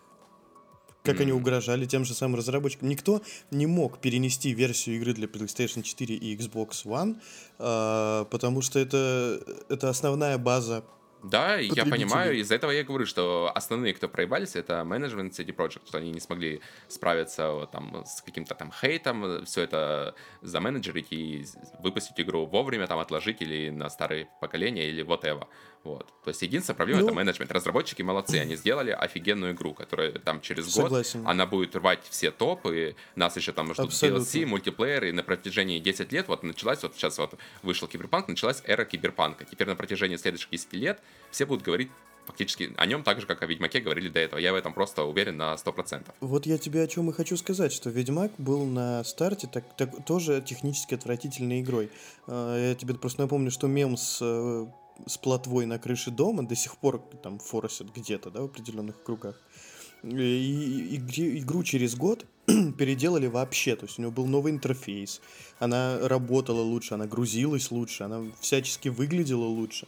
Как 1.02 1.16
mm. 1.16 1.22
они 1.22 1.32
угрожали 1.32 1.86
тем 1.86 2.04
же 2.04 2.14
самым 2.14 2.36
разработчикам. 2.36 2.88
Никто 2.88 3.22
не 3.50 3.66
мог 3.66 3.98
перенести 3.98 4.52
версию 4.54 4.96
игры 4.96 5.12
для 5.12 5.26
PlayStation 5.26 5.82
4 5.82 6.14
и 6.14 6.36
Xbox 6.36 6.84
One, 6.84 7.20
э, 7.58 8.24
потому 8.30 8.62
что 8.62 8.78
это, 8.78 9.40
это 9.68 9.88
основная 9.88 10.38
база 10.38 10.84
да, 11.24 11.56
я 11.56 11.86
понимаю, 11.86 12.36
из-за 12.38 12.54
этого 12.54 12.70
я 12.70 12.84
говорю, 12.84 13.06
что 13.06 13.50
основные, 13.54 13.94
кто 13.94 14.08
проебались, 14.08 14.56
это 14.56 14.84
менеджмент 14.84 15.32
CD 15.32 15.54
Projekt, 15.54 15.86
что 15.88 15.98
они 15.98 16.10
не 16.10 16.20
смогли 16.20 16.60
справиться 16.88 17.50
вот, 17.50 17.70
там, 17.70 18.04
с 18.04 18.20
каким-то 18.20 18.54
там 18.54 18.70
хейтом, 18.70 19.44
все 19.46 19.62
это 19.62 20.14
заменеджерить 20.42 21.12
и 21.12 21.46
выпустить 21.80 22.20
игру 22.20 22.44
вовремя, 22.44 22.86
там, 22.86 22.98
отложить 22.98 23.40
или 23.40 23.70
на 23.70 23.88
старые 23.88 24.28
поколения, 24.40 24.88
или 24.88 25.02
whatever. 25.02 25.46
Вот. 25.84 26.06
То 26.24 26.30
есть 26.30 26.40
единственная 26.40 26.76
проблема 26.76 27.00
ну, 27.02 27.06
это 27.06 27.14
менеджмент. 27.14 27.52
Разработчики 27.52 28.00
молодцы, 28.00 28.36
они 28.36 28.56
сделали 28.56 28.90
офигенную 28.90 29.52
игру, 29.52 29.74
которая 29.74 30.12
там 30.12 30.40
через 30.40 30.72
согласен. 30.72 31.20
год, 31.20 31.30
она 31.30 31.46
будет 31.46 31.76
рвать 31.76 32.00
все 32.08 32.30
топы, 32.30 32.96
нас 33.16 33.36
еще 33.36 33.52
там 33.52 33.72
ждут 33.74 33.88
Абсолютно. 33.88 34.24
DLC, 34.24 34.46
мультиплеер, 34.46 35.04
и 35.04 35.12
на 35.12 35.22
протяжении 35.22 35.78
10 35.78 36.10
лет 36.12 36.28
вот 36.28 36.42
началась, 36.42 36.82
вот 36.82 36.94
сейчас 36.94 37.18
вот 37.18 37.34
вышел 37.62 37.86
Киберпанк, 37.86 38.28
началась 38.28 38.62
эра 38.64 38.84
Киберпанка. 38.86 39.44
Теперь 39.44 39.68
на 39.68 39.76
протяжении 39.76 40.16
следующих 40.16 40.50
10 40.50 40.72
лет 40.72 41.00
все 41.30 41.44
будут 41.44 41.62
говорить 41.62 41.90
фактически 42.26 42.72
о 42.76 42.86
нем 42.86 43.02
так 43.02 43.20
же, 43.20 43.26
как 43.26 43.42
о 43.42 43.46
Ведьмаке 43.46 43.80
говорили 43.80 44.08
до 44.08 44.20
этого. 44.20 44.40
Я 44.40 44.52
в 44.52 44.56
этом 44.56 44.72
просто 44.72 45.04
уверен 45.04 45.36
на 45.36 45.54
100%. 45.54 46.06
Вот 46.20 46.46
я 46.46 46.58
тебе 46.58 46.82
о 46.82 46.86
чем 46.86 47.10
и 47.10 47.12
хочу 47.12 47.36
сказать, 47.36 47.72
что 47.72 47.90
Ведьмак 47.90 48.32
был 48.38 48.64
на 48.64 49.04
старте 49.04 49.46
так, 49.46 49.64
так, 49.76 50.04
тоже 50.06 50.40
технически 50.40 50.94
отвратительной 50.94 51.60
игрой. 51.60 51.90
А, 52.26 52.70
я 52.70 52.74
тебе 52.74 52.94
просто 52.94 53.20
напомню, 53.20 53.50
что 53.50 53.66
мем 53.66 53.96
с 53.96 54.20
э, 54.22 54.66
с 55.06 55.16
плотвой 55.18 55.66
на 55.66 55.78
крыше 55.78 56.10
дома 56.10 56.46
до 56.46 56.54
сих 56.54 56.76
пор 56.76 57.00
там 57.22 57.38
форсят 57.38 57.94
где-то, 57.94 58.30
да, 58.30 58.40
в 58.40 58.44
определенных 58.44 59.02
кругах. 59.02 59.40
И, 60.02 60.96
и 60.96 61.38
игру 61.38 61.62
через 61.62 61.94
год 61.94 62.26
переделали 62.46 63.26
вообще, 63.26 63.74
то 63.74 63.86
есть 63.86 63.98
у 63.98 64.02
него 64.02 64.12
был 64.12 64.26
новый 64.26 64.52
интерфейс, 64.52 65.20
она 65.58 65.98
работала 66.02 66.60
лучше, 66.60 66.94
она 66.94 67.06
грузилась 67.06 67.70
лучше, 67.70 68.04
она 68.04 68.22
всячески 68.40 68.88
выглядела 68.88 69.44
лучше. 69.44 69.86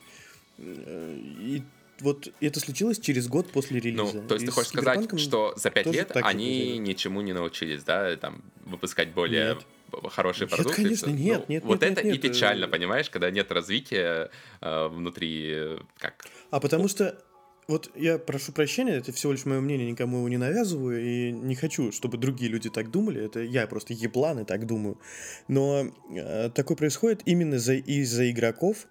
И 0.59 1.63
вот 2.01 2.33
это 2.41 2.61
случилось 2.61 2.99
через 2.99 3.29
год 3.29 3.53
после 3.53 3.79
релиза. 3.79 4.23
Ну, 4.23 4.29
то 4.29 4.35
есть 4.35 4.45
и 4.45 4.47
ты 4.47 4.53
хочешь 4.53 4.71
сказать, 4.71 5.21
что 5.21 5.55
за 5.57 5.71
пять 5.71 5.87
лет 5.87 6.17
они 6.17 6.79
ничему 6.79 7.21
не 7.21 7.35
научились, 7.35 7.85
да, 7.85 8.17
там, 8.17 8.43
выпускать 8.65 9.13
более 9.13 9.55
Нет 9.55 9.67
хорошие 10.09 10.47
нет, 10.47 10.57
продукты. 10.57 10.82
конечно, 10.82 11.11
нет, 11.11 11.45
ну, 11.49 11.55
нет. 11.55 11.64
Вот 11.64 11.80
нет, 11.82 11.93
это 11.93 12.07
нет, 12.07 12.16
и 12.16 12.18
печально, 12.18 12.68
понимаешь, 12.68 13.11
когда 13.11 13.30
нет 13.30 13.51
развития 13.53 14.30
э, 14.61 14.89
внутри, 14.89 15.78
как... 15.99 16.26
А 16.51 16.61
потому 16.61 16.89
что 16.89 17.22
вот 17.68 17.91
я 17.97 18.18
прошу 18.18 18.53
прощения, 18.53 18.95
это 18.95 19.12
всего 19.12 19.32
лишь 19.32 19.45
мое 19.45 19.61
мнение, 19.61 19.91
никому 19.91 20.18
его 20.18 20.28
не 20.28 20.37
навязываю, 20.37 21.03
и 21.03 21.32
не 21.32 21.57
хочу, 21.57 21.91
чтобы 21.91 22.16
другие 22.16 22.51
люди 22.51 22.70
так 22.70 22.91
думали, 22.91 23.24
это 23.24 23.41
я 23.41 23.66
просто 23.66 23.93
еблан 23.93 24.41
и 24.41 24.45
так 24.45 24.66
думаю. 24.66 24.99
Но 25.49 25.89
э, 26.11 26.51
такое 26.51 26.76
происходит 26.76 27.22
именно 27.24 27.59
за, 27.59 27.74
из-за 27.74 28.30
игроков, 28.30 28.87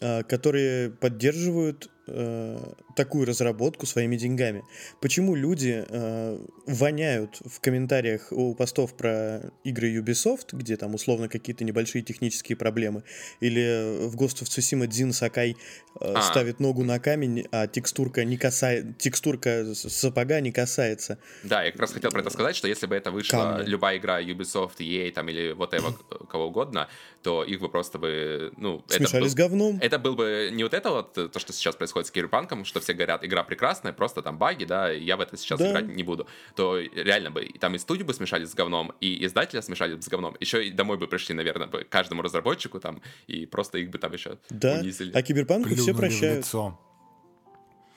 э, 0.00 0.22
которые 0.24 0.90
поддерживают 0.90 1.90
э, 2.10 2.72
такую 2.96 3.26
разработку 3.26 3.86
своими 3.86 4.16
деньгами. 4.16 4.64
Почему 5.00 5.34
люди 5.34 5.84
э, 5.88 6.38
воняют 6.66 7.40
в 7.44 7.60
комментариях 7.60 8.28
у 8.30 8.54
постов 8.54 8.94
про 8.94 9.50
игры 9.64 9.94
Ubisoft, 9.96 10.48
где 10.52 10.76
там 10.76 10.94
условно 10.94 11.28
какие-то 11.28 11.64
небольшие 11.64 12.02
технические 12.02 12.56
проблемы, 12.56 13.04
или 13.40 14.06
в 14.06 14.16
Ghost 14.16 14.42
of 14.42 14.44
Tsushima 14.44 14.86
Дзин 14.86 15.12
Сакай 15.12 15.52
э, 15.52 15.54
а. 16.00 16.22
ставит 16.22 16.60
ногу 16.60 16.84
на 16.84 16.98
камень, 16.98 17.46
а 17.52 17.66
текстурка 17.66 18.24
не 18.24 18.36
касается, 18.36 18.92
текстурка 18.98 19.74
сапога 19.74 20.40
не 20.40 20.52
касается. 20.52 21.18
Да, 21.42 21.62
я 21.62 21.72
как 21.72 21.80
раз 21.80 21.92
хотел 21.92 22.10
про 22.10 22.20
это 22.20 22.30
сказать, 22.30 22.56
что 22.56 22.68
если 22.68 22.86
бы 22.86 22.94
это 22.96 23.10
вышла 23.10 23.56
Камня. 23.56 23.64
любая 23.64 23.98
игра 23.98 24.20
Ubisoft, 24.20 24.78
EA 24.78 25.10
там 25.12 25.28
или 25.28 25.54
whatever, 25.54 25.94
кого 26.30 26.46
угодно, 26.46 26.88
то 27.22 27.44
их 27.44 27.60
бы 27.60 27.68
просто 27.68 27.98
бы, 27.98 28.52
ну... 28.56 28.84
Смешали 28.88 29.08
это 29.08 29.20
был, 29.20 29.28
с 29.28 29.34
говном. 29.34 29.78
Это 29.80 29.98
был 29.98 30.14
бы 30.14 30.50
не 30.52 30.62
вот 30.62 30.74
это 30.74 30.90
вот, 30.90 31.12
то, 31.12 31.38
что 31.38 31.52
сейчас 31.52 31.76
происходит 31.76 31.99
с 32.06 32.10
Киберпанком, 32.10 32.64
что 32.64 32.80
все 32.80 32.92
говорят, 32.92 33.24
игра 33.24 33.42
прекрасная, 33.42 33.92
просто 33.92 34.22
там 34.22 34.38
баги, 34.38 34.64
да, 34.64 34.90
я 34.90 35.16
в 35.16 35.20
это 35.20 35.36
сейчас 35.36 35.58
да. 35.58 35.70
играть 35.70 35.88
не 35.88 36.02
буду, 36.02 36.26
то 36.54 36.78
реально 36.78 37.30
бы, 37.30 37.48
там 37.58 37.74
и 37.74 37.78
студию 37.78 38.06
бы 38.06 38.14
смешали 38.14 38.44
с 38.44 38.54
говном, 38.54 38.92
и 39.00 39.24
издателя 39.24 39.62
смешали 39.62 39.94
бы 39.94 40.02
с 40.02 40.08
говном, 40.08 40.36
еще 40.40 40.66
и 40.66 40.70
домой 40.70 40.98
бы 40.98 41.06
пришли, 41.06 41.34
наверное, 41.34 41.66
бы 41.66 41.84
каждому 41.88 42.22
разработчику 42.22 42.80
там, 42.80 43.02
и 43.26 43.46
просто 43.46 43.78
их 43.78 43.90
бы 43.90 43.98
там 43.98 44.12
еще 44.12 44.38
да. 44.50 44.78
унизили. 44.80 45.12
А 45.12 45.22
Киберпанку 45.22 45.74
все 45.74 45.94
прощают. 45.94 46.46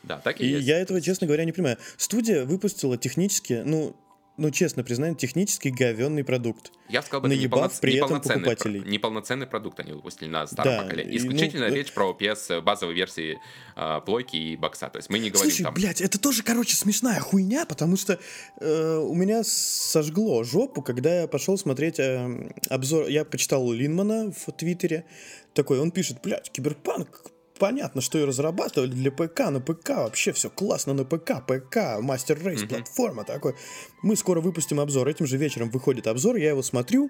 Да, 0.04 0.20
так 0.20 0.42
и, 0.42 0.46
и 0.46 0.50
есть. 0.50 0.68
я 0.68 0.80
этого, 0.80 1.00
честно 1.02 1.28
говоря, 1.28 1.46
не 1.46 1.54
понимаю. 1.54 1.78
Студия 1.96 2.44
выпустила 2.44 2.98
технически, 2.98 3.64
ну, 3.66 3.96
ну, 4.36 4.50
честно 4.50 4.84
признаем, 4.84 5.16
технически 5.16 5.68
говенный 5.68 6.24
продукт. 6.24 6.72
Я 6.90 7.02
сказал 7.02 7.22
бы, 7.22 7.28
наебав 7.28 7.80
при 7.80 7.98
этом 7.98 8.20
покупателей. 8.20 8.82
Про, 8.82 8.90
неполноценный 8.90 9.46
продукт 9.46 9.80
они 9.80 9.92
выпустили 9.94 10.30
на 10.30 10.48
старом 10.48 10.78
да, 10.78 10.84
поколении. 10.84 11.18
Исключительно 11.18 11.70
ну, 11.70 11.76
речь 11.76 11.92
про 11.92 12.18
PS 12.20 12.62
базовой 12.62 12.96
версии 12.96 13.40
э, 13.76 14.02
плойки 14.06 14.36
и 14.36 14.56
бокса. 14.56 14.90
То 14.90 14.98
есть 14.98 15.10
мы 15.10 15.20
не 15.20 15.30
говорим 15.30 15.52
Слушай, 15.52 15.64
там... 15.64 15.74
блядь, 15.76 16.02
это 16.02 16.20
тоже, 16.20 16.42
короче, 16.42 16.76
смешная 16.76 17.20
хуйня, 17.20 17.66
потому 17.66 17.96
что 17.96 18.20
э, 18.60 18.98
у 18.98 19.14
меня 19.14 19.44
сожгло 19.44 20.44
жопу, 20.44 20.82
когда 20.82 21.22
я 21.22 21.28
пошел 21.28 21.58
смотреть 21.58 22.00
э, 22.00 22.52
обзор. 22.70 23.08
Я 23.10 23.26
почитал 23.26 23.72
Линмана 23.72 24.32
в 24.32 24.52
Твиттере. 24.52 25.06
Такой, 25.54 25.80
он 25.80 25.92
пишет, 25.92 26.18
блядь, 26.24 26.50
киберпанк 26.52 27.33
понятно, 27.60 28.02
что 28.02 28.18
ее 28.18 28.26
разрабатывали 28.26 28.92
для 28.92 29.12
ПК, 29.12 29.50
на 29.50 29.60
ПК 29.60 29.90
вообще 29.90 30.32
все 30.32 30.50
классно 30.50 30.94
на 30.94 31.06
ПК, 31.06 31.46
ПК, 31.46 32.00
master 32.02 32.44
race, 32.44 32.64
платформа 32.64 33.24
такой. 33.24 33.56
Мы 34.02 34.16
скоро 34.16 34.42
выпустим 34.42 34.80
обзор, 34.80 35.08
этим 35.08 35.26
же 35.26 35.38
вечером 35.38 35.70
выходит 35.70 36.08
обзор, 36.08 36.36
я 36.38 36.50
его 36.50 36.62
смотрю, 36.62 37.10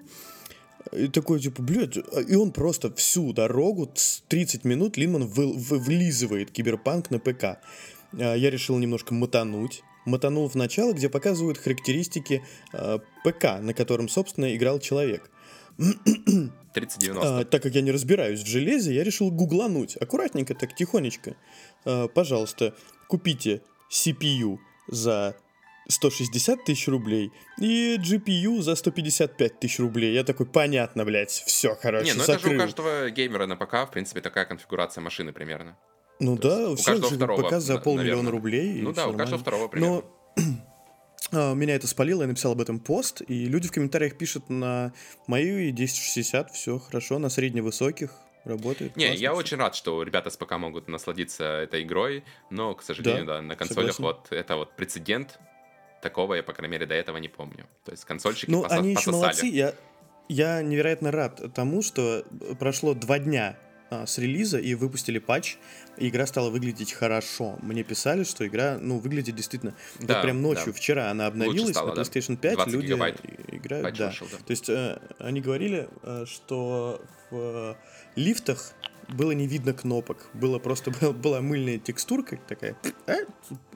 и 0.92 1.08
такой, 1.08 1.40
типа, 1.40 1.62
блядь, 1.62 1.96
и 1.96 2.34
он 2.34 2.52
просто 2.52 2.92
всю 2.94 3.32
дорогу, 3.32 3.90
30 4.28 4.64
минут 4.64 4.96
Линман 4.96 5.26
вы, 5.26 5.52
вы, 5.52 5.78
вылизывает 5.78 6.50
киберпанк 6.50 7.10
на 7.10 7.18
ПК. 7.18 7.58
А, 8.18 8.34
я 8.34 8.50
решил 8.50 8.78
немножко 8.78 9.14
мотануть. 9.14 9.82
Мотанул 10.04 10.48
в 10.48 10.54
начало, 10.54 10.92
где 10.92 11.08
показывают 11.08 11.56
характеристики 11.56 12.42
э, 12.74 12.98
ПК, 13.24 13.58
на 13.60 13.72
котором, 13.72 14.10
собственно, 14.10 14.54
играл 14.54 14.78
человек. 14.78 15.30
3090. 15.76 17.38
А, 17.40 17.44
так 17.44 17.62
как 17.62 17.74
я 17.74 17.80
не 17.80 17.92
разбираюсь 17.92 18.42
в 18.42 18.46
железе, 18.46 18.94
я 18.94 19.04
решил 19.04 19.30
гуглануть. 19.30 19.96
Аккуратненько, 19.96 20.54
так 20.54 20.74
тихонечко. 20.74 21.36
А, 21.84 22.08
пожалуйста, 22.08 22.74
купите 23.08 23.62
CPU 23.90 24.58
за 24.88 25.36
160 25.88 26.64
тысяч 26.64 26.88
рублей 26.88 27.30
и 27.60 27.96
GPU 27.98 28.62
за 28.62 28.74
155 28.74 29.60
тысяч 29.60 29.78
рублей. 29.78 30.14
Я 30.14 30.24
такой, 30.24 30.46
понятно, 30.46 31.04
блядь, 31.04 31.30
все, 31.30 31.76
короче, 31.80 32.12
Не, 32.12 32.14
ну 32.14 32.24
закрыл. 32.24 32.36
это 32.36 32.48
же 32.50 32.56
у 32.56 32.58
каждого 32.58 33.10
геймера 33.10 33.46
на 33.46 33.56
ПК, 33.56 33.86
в 33.86 33.90
принципе, 33.92 34.20
такая 34.20 34.46
конфигурация 34.46 35.02
машины 35.02 35.32
примерно. 35.32 35.76
Ну 36.20 36.36
То 36.36 36.48
да, 36.48 36.70
у 36.70 36.76
всех 36.76 36.96
же 36.96 37.16
второго, 37.16 37.42
ПК 37.42 37.60
за 37.60 37.78
полмиллиона 37.78 38.30
рублей. 38.30 38.80
Ну 38.80 38.92
да, 38.92 39.08
у 39.08 39.16
каждого 39.16 39.40
второго 39.40 39.68
примерно. 39.68 40.02
Но 40.36 40.73
меня 41.32 41.74
это 41.74 41.86
спалило, 41.86 42.22
я 42.22 42.28
написал 42.28 42.52
об 42.52 42.60
этом 42.60 42.78
пост, 42.80 43.22
и 43.26 43.46
люди 43.46 43.68
в 43.68 43.72
комментариях 43.72 44.16
пишут 44.16 44.50
на 44.50 44.92
мою 45.26 45.58
и 45.58 45.70
1060, 45.72 46.50
все 46.52 46.78
хорошо, 46.78 47.18
на 47.18 47.28
средневысоких 47.28 48.10
работает. 48.44 48.96
Не, 48.96 49.14
я 49.14 49.30
все. 49.30 49.38
очень 49.38 49.56
рад, 49.56 49.74
что 49.74 50.02
ребята 50.02 50.30
с 50.30 50.36
ПК 50.36 50.52
могут 50.58 50.88
насладиться 50.88 51.44
этой 51.44 51.82
игрой, 51.82 52.24
но, 52.50 52.74
к 52.74 52.82
сожалению, 52.82 53.24
да, 53.24 53.36
да 53.36 53.42
на 53.42 53.56
консолях 53.56 53.94
согласен. 53.94 54.18
вот 54.20 54.32
это 54.32 54.56
вот 54.56 54.76
прецедент 54.76 55.38
такого 56.02 56.34
я, 56.34 56.42
по 56.42 56.52
крайней 56.52 56.72
мере, 56.72 56.86
до 56.86 56.94
этого 56.94 57.16
не 57.16 57.28
помню. 57.28 57.66
То 57.84 57.92
есть 57.92 58.04
консольщики 58.04 58.50
Ну, 58.50 58.64
посо- 58.64 58.68
они 58.78 58.90
еще 58.90 59.06
пососали. 59.06 59.20
молодцы. 59.22 59.46
Я, 59.46 59.74
я 60.28 60.62
невероятно 60.62 61.10
рад 61.10 61.40
тому, 61.54 61.82
что 61.82 62.24
прошло 62.58 62.92
два 62.94 63.18
дня 63.18 63.56
а, 63.90 64.06
с 64.06 64.18
релиза 64.18 64.58
и 64.58 64.74
выпустили 64.74 65.18
патч, 65.18 65.56
и 65.98 66.08
игра 66.08 66.26
стала 66.26 66.50
выглядеть 66.50 66.92
хорошо. 66.92 67.58
Мне 67.62 67.82
писали, 67.82 68.24
что 68.24 68.46
игра, 68.46 68.78
ну, 68.80 68.98
выглядит 68.98 69.36
действительно... 69.36 69.74
Да, 70.00 70.14
вот 70.14 70.22
прям 70.22 70.42
ночью, 70.42 70.66
да. 70.66 70.72
вчера 70.72 71.10
она 71.10 71.26
обновилась 71.26 71.70
стало, 71.72 71.90
на 71.90 71.94
да. 71.94 72.02
PlayStation 72.02 72.36
5, 72.36 72.54
20 72.54 72.72
люди 72.72 72.86
гигабайт 72.86 73.20
играют, 73.48 73.96
да. 73.96 74.06
вышел, 74.08 74.26
да. 74.30 74.38
То 74.38 74.50
есть 74.50 74.68
э, 74.68 74.98
они 75.18 75.40
говорили, 75.40 75.88
э, 76.02 76.24
что 76.26 77.02
в 77.30 77.36
э, 77.36 77.74
лифтах 78.16 78.72
было 79.08 79.32
не 79.32 79.46
видно 79.46 79.72
кнопок, 79.72 80.26
было 80.34 80.58
просто 80.58 80.90
была, 81.12 81.40
мыльная 81.40 81.78
текстурка 81.78 82.38
такая, 82.48 82.76
а, 83.06 83.16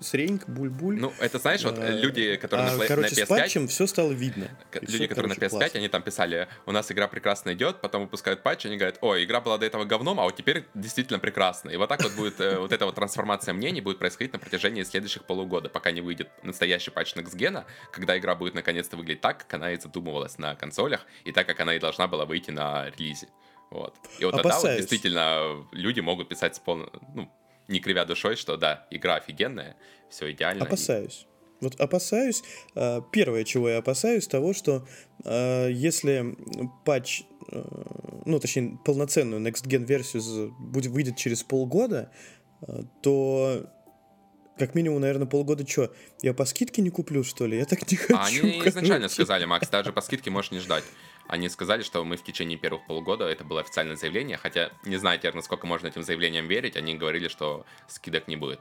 сренька, 0.00 0.50
буль-буль. 0.50 0.98
Ну, 0.98 1.12
это 1.20 1.38
знаешь, 1.38 1.64
вот 1.64 1.78
Э, 1.78 2.00
люди, 2.00 2.36
которые 2.36 2.68
а, 2.68 2.76
на, 2.76 2.86
короче, 2.86 3.08
на 3.08 3.14
с 3.14 3.18
PS5, 3.18 3.26
патчем 3.28 3.68
все 3.68 3.86
стало 3.86 4.12
видно. 4.12 4.48
люди, 4.74 4.96
всё, 4.96 5.08
которые 5.08 5.28
на 5.28 5.34
короче, 5.34 5.56
PS5, 5.56 5.58
классно. 5.58 5.78
они 5.78 5.88
там 5.88 6.02
писали, 6.02 6.48
у 6.66 6.72
нас 6.72 6.90
игра 6.90 7.08
прекрасно 7.08 7.52
идет, 7.54 7.80
потом 7.80 8.02
выпускают 8.02 8.42
патч, 8.42 8.66
они 8.66 8.76
говорят, 8.76 8.98
ой, 9.00 9.24
игра 9.24 9.40
была 9.40 9.58
до 9.58 9.66
этого 9.66 9.84
говном, 9.84 10.20
а 10.20 10.24
вот 10.24 10.36
теперь 10.36 10.64
действительно 10.74 11.18
прекрасно. 11.18 11.70
И 11.70 11.76
вот 11.76 11.88
так 11.88 12.02
вот 12.02 12.12
будет, 12.12 12.40
э, 12.40 12.58
вот 12.58 12.72
эта 12.72 12.84
вот 12.86 12.94
трансформация 12.94 13.54
мнений 13.54 13.80
будет 13.80 13.98
происходить 13.98 14.32
на 14.32 14.38
протяжении 14.38 14.82
следующих 14.82 15.24
полугода, 15.24 15.68
пока 15.68 15.90
не 15.90 16.00
выйдет 16.00 16.28
настоящий 16.42 16.90
патч 16.90 17.14
Next 17.14 17.36
Gen, 17.36 17.64
когда 17.92 18.18
игра 18.18 18.34
будет 18.34 18.54
наконец-то 18.54 18.96
выглядеть 18.96 19.20
так, 19.20 19.38
как 19.38 19.54
она 19.54 19.72
и 19.72 19.80
задумывалась 19.80 20.38
на 20.38 20.54
консолях, 20.54 21.06
и 21.24 21.32
так, 21.32 21.46
как 21.46 21.60
она 21.60 21.74
и 21.74 21.78
должна 21.78 22.08
была 22.08 22.24
выйти 22.24 22.50
на 22.50 22.90
релизе. 22.90 23.28
Вот. 23.70 23.94
И 24.18 24.24
вот 24.24 24.32
тогда 24.32 24.48
вот 24.48 24.52
Опасаюсь. 24.54 24.80
действительно 24.80 25.66
люди 25.72 26.00
могут 26.00 26.28
писать 26.28 26.56
с 26.56 26.60
полно- 26.64 26.90
ну, 27.14 27.28
не 27.68 27.80
кривя 27.80 28.04
душой, 28.04 28.36
что 28.36 28.56
да, 28.56 28.86
игра 28.90 29.16
офигенная, 29.16 29.76
все 30.08 30.30
идеально. 30.32 30.64
Опасаюсь. 30.64 31.26
Вот 31.60 31.78
опасаюсь. 31.80 32.42
а, 32.74 33.02
Первое, 33.12 33.44
чего 33.44 33.68
я 33.68 33.78
опасаюсь, 33.78 34.26
того, 34.26 34.54
что 34.54 34.86
а, 35.24 35.68
если 35.68 36.36
патч, 36.84 37.22
э, 37.50 37.62
ну, 38.24 38.38
точнее, 38.38 38.78
полноценную 38.84 39.42
Next 39.42 39.66
Gen 39.66 39.84
версию 39.84 40.54
будет, 40.58 40.92
выйдет 40.92 41.16
через 41.16 41.42
полгода, 41.42 42.10
то 43.02 43.66
как 44.58 44.74
минимум, 44.74 45.00
наверное, 45.00 45.26
полгода 45.26 45.66
что, 45.66 45.92
я 46.22 46.34
по 46.34 46.44
скидке 46.44 46.82
не 46.82 46.90
куплю, 46.90 47.22
что 47.22 47.46
ли? 47.46 47.56
Я 47.56 47.64
так 47.64 47.88
не 47.90 47.96
хочу. 47.96 48.16
А 48.16 48.26
они 48.26 48.60
изначально 48.66 49.08
сказали, 49.08 49.44
Макс, 49.44 49.68
даже 49.68 49.92
по 49.92 50.00
скидке 50.00 50.30
можешь 50.30 50.50
не 50.50 50.58
ждать. 50.58 50.84
Они 51.28 51.48
сказали, 51.50 51.82
что 51.82 52.04
мы 52.04 52.16
в 52.16 52.24
течение 52.24 52.58
первых 52.58 52.86
полугода, 52.86 53.26
это 53.26 53.44
было 53.44 53.60
официальное 53.60 53.96
заявление, 53.96 54.38
хотя 54.38 54.70
не 54.84 54.96
знаю 54.96 55.18
теперь, 55.18 55.34
насколько 55.34 55.66
можно 55.66 55.86
этим 55.86 56.02
заявлениям 56.02 56.48
верить, 56.48 56.76
они 56.76 56.94
говорили, 56.94 57.28
что 57.28 57.66
скидок 57.86 58.28
не 58.28 58.36
будет. 58.36 58.60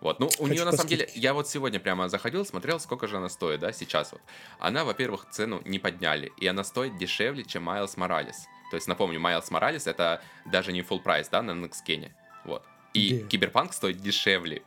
Вот, 0.00 0.18
ну, 0.18 0.26
у 0.26 0.30
Хочу 0.30 0.46
нее 0.46 0.64
на 0.64 0.72
самом 0.72 0.88
деле, 0.88 1.08
я 1.14 1.32
вот 1.32 1.48
сегодня 1.48 1.78
прямо 1.78 2.08
заходил, 2.08 2.44
смотрел, 2.44 2.80
сколько 2.80 3.06
же 3.06 3.18
она 3.18 3.28
стоит, 3.28 3.60
да, 3.60 3.72
сейчас 3.72 4.10
вот. 4.10 4.20
Она, 4.58 4.84
во-первых, 4.84 5.26
цену 5.30 5.62
не 5.64 5.78
подняли, 5.78 6.32
и 6.38 6.46
она 6.48 6.64
стоит 6.64 6.98
дешевле, 6.98 7.44
чем 7.44 7.68
Miles 7.68 7.96
Morales. 7.96 8.34
То 8.72 8.76
есть, 8.76 8.88
напомню, 8.88 9.20
Miles 9.20 9.48
Morales 9.50 9.88
это 9.88 10.20
даже 10.44 10.72
не 10.72 10.80
full 10.80 11.00
прайс, 11.00 11.28
да, 11.28 11.40
на 11.40 11.52
Nextgen. 11.52 12.10
Вот. 12.44 12.64
И 12.94 13.10
Где? 13.10 13.28
Киберпанк 13.28 13.72
стоит 13.72 13.98
дешевле. 13.98 14.64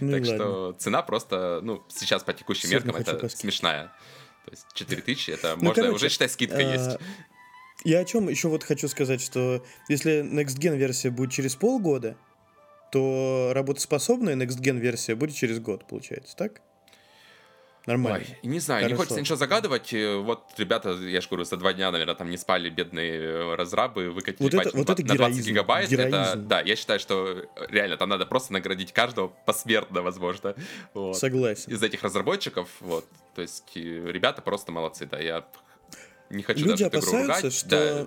Ну, 0.00 0.12
так 0.12 0.20
ладно. 0.20 0.36
что 0.36 0.72
цена 0.78 1.02
просто, 1.02 1.58
ну, 1.64 1.84
сейчас 1.88 2.22
по 2.22 2.32
текущим 2.32 2.68
Сегодня 2.68 2.92
меркам 2.92 3.02
это 3.02 3.28
скидке. 3.28 3.36
смешная. 3.36 3.92
То 4.44 4.50
есть 4.50 4.66
4000 4.74 5.30
это 5.30 5.56
Ну, 5.56 5.64
можно 5.64 5.82
короче, 5.82 5.96
уже 5.96 6.08
считать 6.08 6.32
скидка 6.32 6.56
а, 6.56 6.60
есть. 6.60 6.98
Я 7.84 8.00
о 8.00 8.04
чем 8.04 8.28
еще 8.28 8.48
вот 8.48 8.64
хочу 8.64 8.88
сказать, 8.88 9.20
что 9.20 9.64
если 9.88 10.22
Next 10.22 10.58
Gen 10.58 10.76
версия 10.76 11.10
будет 11.10 11.32
через 11.32 11.54
полгода, 11.54 12.16
то 12.92 13.52
работоспособная 13.54 14.36
Next 14.36 14.60
Gen 14.60 14.78
версия 14.78 15.14
будет 15.14 15.34
через 15.34 15.60
год, 15.60 15.86
получается, 15.86 16.36
так? 16.36 16.62
Нормально. 17.86 18.24
Ой, 18.42 18.48
не 18.48 18.60
знаю, 18.60 18.80
не 18.82 18.86
Хорошо. 18.88 19.02
хочется 19.02 19.20
ничего 19.20 19.36
загадывать. 19.36 19.92
Э, 19.92 20.16
Вот 20.16 20.44
ребята, 20.56 20.90
я 20.92 21.20
же 21.20 21.28
говорю, 21.28 21.44
за 21.44 21.56
два 21.58 21.72
дня, 21.74 21.90
наверное, 21.90 22.14
там 22.14 22.30
не 22.30 22.38
спали 22.38 22.70
бедные 22.70 23.12
э, 23.20 23.54
разрабы, 23.56 24.10
выкатили 24.10 24.42
Вот 24.42 24.54
это- 24.54 24.64
патч 24.64 24.74
вот 24.74 24.88
на 24.88 24.92
это 24.92 25.02
на 25.02 25.08
20 25.14 25.14
героизм, 25.18 25.48
гигабайт. 25.50 25.92
Это, 25.92 26.06
героизм. 26.08 26.48
да, 26.48 26.60
я 26.62 26.76
считаю, 26.76 26.98
что 26.98 27.26
э, 27.56 27.66
реально 27.68 27.96
там 27.98 28.08
надо 28.08 28.24
просто 28.24 28.52
наградить 28.54 28.92
каждого 28.92 29.28
посмертно, 29.44 30.00
возможно. 30.02 30.54
Вот. 30.94 31.16
Согласен. 31.18 31.70
Из 31.72 31.82
этих 31.82 32.02
разработчиков, 32.02 32.68
вот. 32.80 33.04
То 33.34 33.42
есть 33.42 33.64
ребята 33.74 34.40
просто 34.40 34.72
молодцы, 34.72 35.04
да. 35.06 35.18
Я 35.18 35.44
не 36.30 36.42
хочу 36.42 36.60
Люди 36.64 36.84
даже 36.84 36.84
эту 36.86 36.98
игру 37.00 37.18
опасаются, 37.24 37.42
ругать. 37.42 37.54
что- 37.54 38.04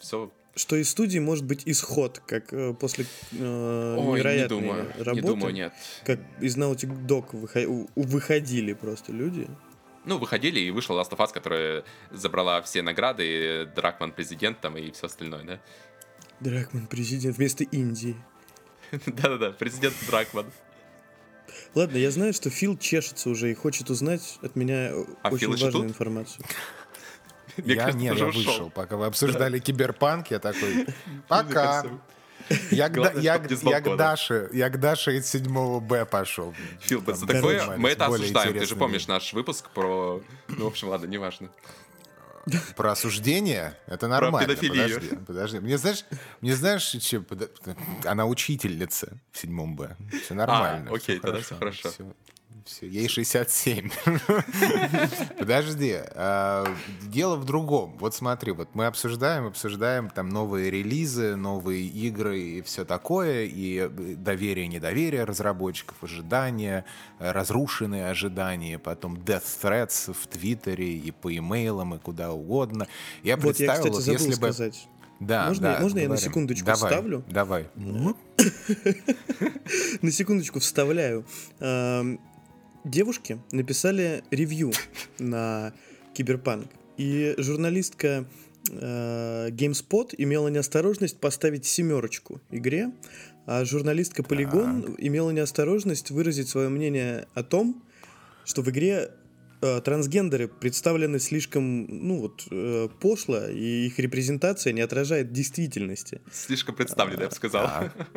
все 0.00 0.30
Что 0.54 0.76
из 0.76 0.90
студии 0.90 1.18
может 1.18 1.44
быть 1.46 1.62
исход, 1.64 2.20
как 2.26 2.52
э, 2.52 2.74
после 2.74 3.06
э, 3.32 3.96
Ой, 3.98 4.04
не 4.06 4.12
невероятной 4.12 4.48
думаю, 4.60 4.92
работы, 4.98 5.14
не 5.14 5.20
думаю, 5.22 5.54
нет. 5.54 5.72
как 6.04 6.20
из 6.40 6.58
Naughty 6.58 6.86
Dog 7.06 7.30
выхо- 7.32 7.66
у- 7.66 7.88
выходили 7.96 8.74
просто 8.74 9.12
люди. 9.12 9.48
Ну, 10.04 10.18
выходили, 10.18 10.60
и 10.60 10.70
вышла 10.70 11.00
Last 11.00 11.10
of 11.12 11.18
Us, 11.18 11.32
которая 11.32 11.84
забрала 12.10 12.60
все 12.62 12.82
награды, 12.82 13.24
и 13.24 13.66
Дракман 13.74 14.12
президент 14.12 14.60
там 14.60 14.76
и 14.76 14.90
все 14.90 15.06
остальное, 15.06 15.44
да? 15.44 15.60
Дракман 16.40 16.86
президент 16.86 17.38
вместо 17.38 17.64
Индии. 17.64 18.16
Да-да-да, 19.06 19.52
президент 19.52 19.94
Дракман. 20.06 20.46
Ладно, 21.74 21.96
я 21.96 22.10
знаю, 22.10 22.34
что 22.34 22.50
Фил 22.50 22.76
чешется 22.76 23.30
уже 23.30 23.50
и 23.50 23.54
хочет 23.54 23.88
узнать 23.90 24.38
от 24.42 24.54
меня 24.56 24.90
А 25.22 25.28
очень 25.30 25.38
Фил 25.38 25.50
важную 25.52 25.86
информацию. 25.88 26.44
Мне 27.64 27.74
я 27.74 27.80
кажется, 27.80 27.98
нет, 27.98 28.16
я 28.16 28.26
ушел. 28.26 28.42
вышел. 28.42 28.70
Пока 28.70 28.96
вы 28.96 29.06
обсуждали 29.06 29.58
киберпанк, 29.58 30.30
я 30.30 30.38
такой, 30.38 30.86
пока. 31.28 31.84
Я 32.70 32.88
к, 32.88 32.94
Главное, 32.94 33.22
я, 33.22 33.34
я 33.62 33.80
к. 33.80 33.96
Даше, 33.96 34.50
я 34.52 34.68
к 34.68 34.78
Даше 34.80 35.16
из 35.16 35.26
7 35.26 35.80
Б 35.80 36.04
пошел. 36.04 36.54
Фил, 36.80 37.00
Там 37.02 37.14
за 37.14 37.26
такое 37.26 37.76
мы 37.76 37.90
это 37.90 38.06
осуждаем. 38.06 38.58
Ты 38.58 38.66
же 38.66 38.76
помнишь 38.76 39.06
наш 39.06 39.32
выпуск 39.32 39.70
про... 39.70 40.20
Ну, 40.48 40.64
в 40.64 40.66
общем, 40.66 40.88
ладно, 40.88 41.06
неважно. 41.06 41.50
Про 42.76 42.92
осуждение? 42.92 43.78
Это 43.86 44.08
нормально. 44.08 44.48
педофилию. 44.48 44.96
Подожди, 44.96 45.16
подожди. 45.26 45.58
Мне 45.60 45.78
знаешь, 45.78 46.04
мне 46.40 46.56
знаешь, 46.56 46.82
че, 46.82 47.24
она 48.04 48.26
учительница 48.26 49.16
в 49.30 49.38
7 49.38 49.76
Б. 49.76 49.96
Все 50.24 50.34
нормально. 50.34 50.90
А, 50.90 50.94
окей, 50.94 51.18
всё 51.18 51.22
тогда 51.22 51.40
всё 51.40 51.56
хорошо. 51.56 51.90
Всё- 51.90 52.12
всё. 52.66 52.86
Ей 52.86 53.08
67. 53.08 53.90
Подожди. 55.38 55.96
а, 56.14 56.66
Дело 57.02 57.36
в 57.36 57.44
другом. 57.44 57.96
Вот 57.98 58.14
смотри, 58.14 58.52
вот 58.52 58.74
мы 58.74 58.86
обсуждаем, 58.86 59.46
обсуждаем 59.46 60.10
там 60.10 60.28
новые 60.28 60.70
релизы, 60.70 61.36
новые 61.36 61.86
игры 61.86 62.40
и 62.40 62.62
все 62.62 62.84
такое, 62.84 63.44
и 63.44 63.88
доверие, 64.16 64.68
недоверие 64.68 65.24
разработчиков, 65.24 65.96
ожидания, 66.02 66.84
э, 67.18 67.30
разрушенные 67.32 68.08
ожидания, 68.08 68.78
потом 68.78 69.14
death 69.16 69.44
threats 69.62 70.12
в 70.12 70.26
Твиттере 70.26 70.96
и 70.96 71.10
по 71.10 71.34
имейлам 71.36 71.94
и 71.94 71.98
куда 71.98 72.32
угодно. 72.32 72.86
Я 73.22 73.36
Вот 73.36 73.58
я, 73.60 73.72
представил, 73.72 73.92
кстати, 73.92 73.94
вот 73.94 74.02
забыл 74.02 74.26
если 74.26 74.40
бы... 74.40 74.72
Да, 75.20 75.46
Можно- 75.46 75.74
да, 75.74 75.78
можно 75.80 75.98
я 76.00 76.08
на 76.08 76.16
секундочку 76.16 76.66
давай, 76.66 76.90
вставлю? 76.90 77.24
Давай. 77.28 77.68
На 80.02 80.10
секундочку 80.10 80.58
вставляю. 80.58 81.24
Девушки 82.84 83.38
написали 83.52 84.24
ревью 84.30 84.72
на 85.18 85.72
Киберпанк. 86.14 86.66
И 86.96 87.34
журналистка 87.38 88.26
э, 88.70 89.48
GameSpot 89.50 90.14
имела 90.18 90.48
неосторожность 90.48 91.18
поставить 91.18 91.64
семерочку 91.64 92.40
игре, 92.50 92.92
а 93.46 93.64
журналистка 93.64 94.22
Polygon 94.22 94.94
имела 94.98 95.30
неосторожность 95.30 96.10
выразить 96.10 96.48
свое 96.48 96.68
мнение 96.68 97.26
о 97.34 97.42
том, 97.42 97.82
что 98.44 98.62
в 98.62 98.70
игре 98.70 99.10
э, 99.62 99.80
трансгендеры 99.80 100.48
представлены 100.48 101.18
слишком, 101.18 101.86
ну 101.88 102.20
вот, 102.20 102.46
э, 102.50 102.88
пошло, 103.00 103.46
и 103.46 103.86
их 103.86 103.98
репрезентация 103.98 104.72
не 104.72 104.80
отражает 104.80 105.32
действительности. 105.32 106.20
Слишком 106.32 106.74
представлено, 106.74 107.22
я 107.22 107.28
бы 107.28 107.34
сказал. 107.34 107.66
Так. 107.66 108.08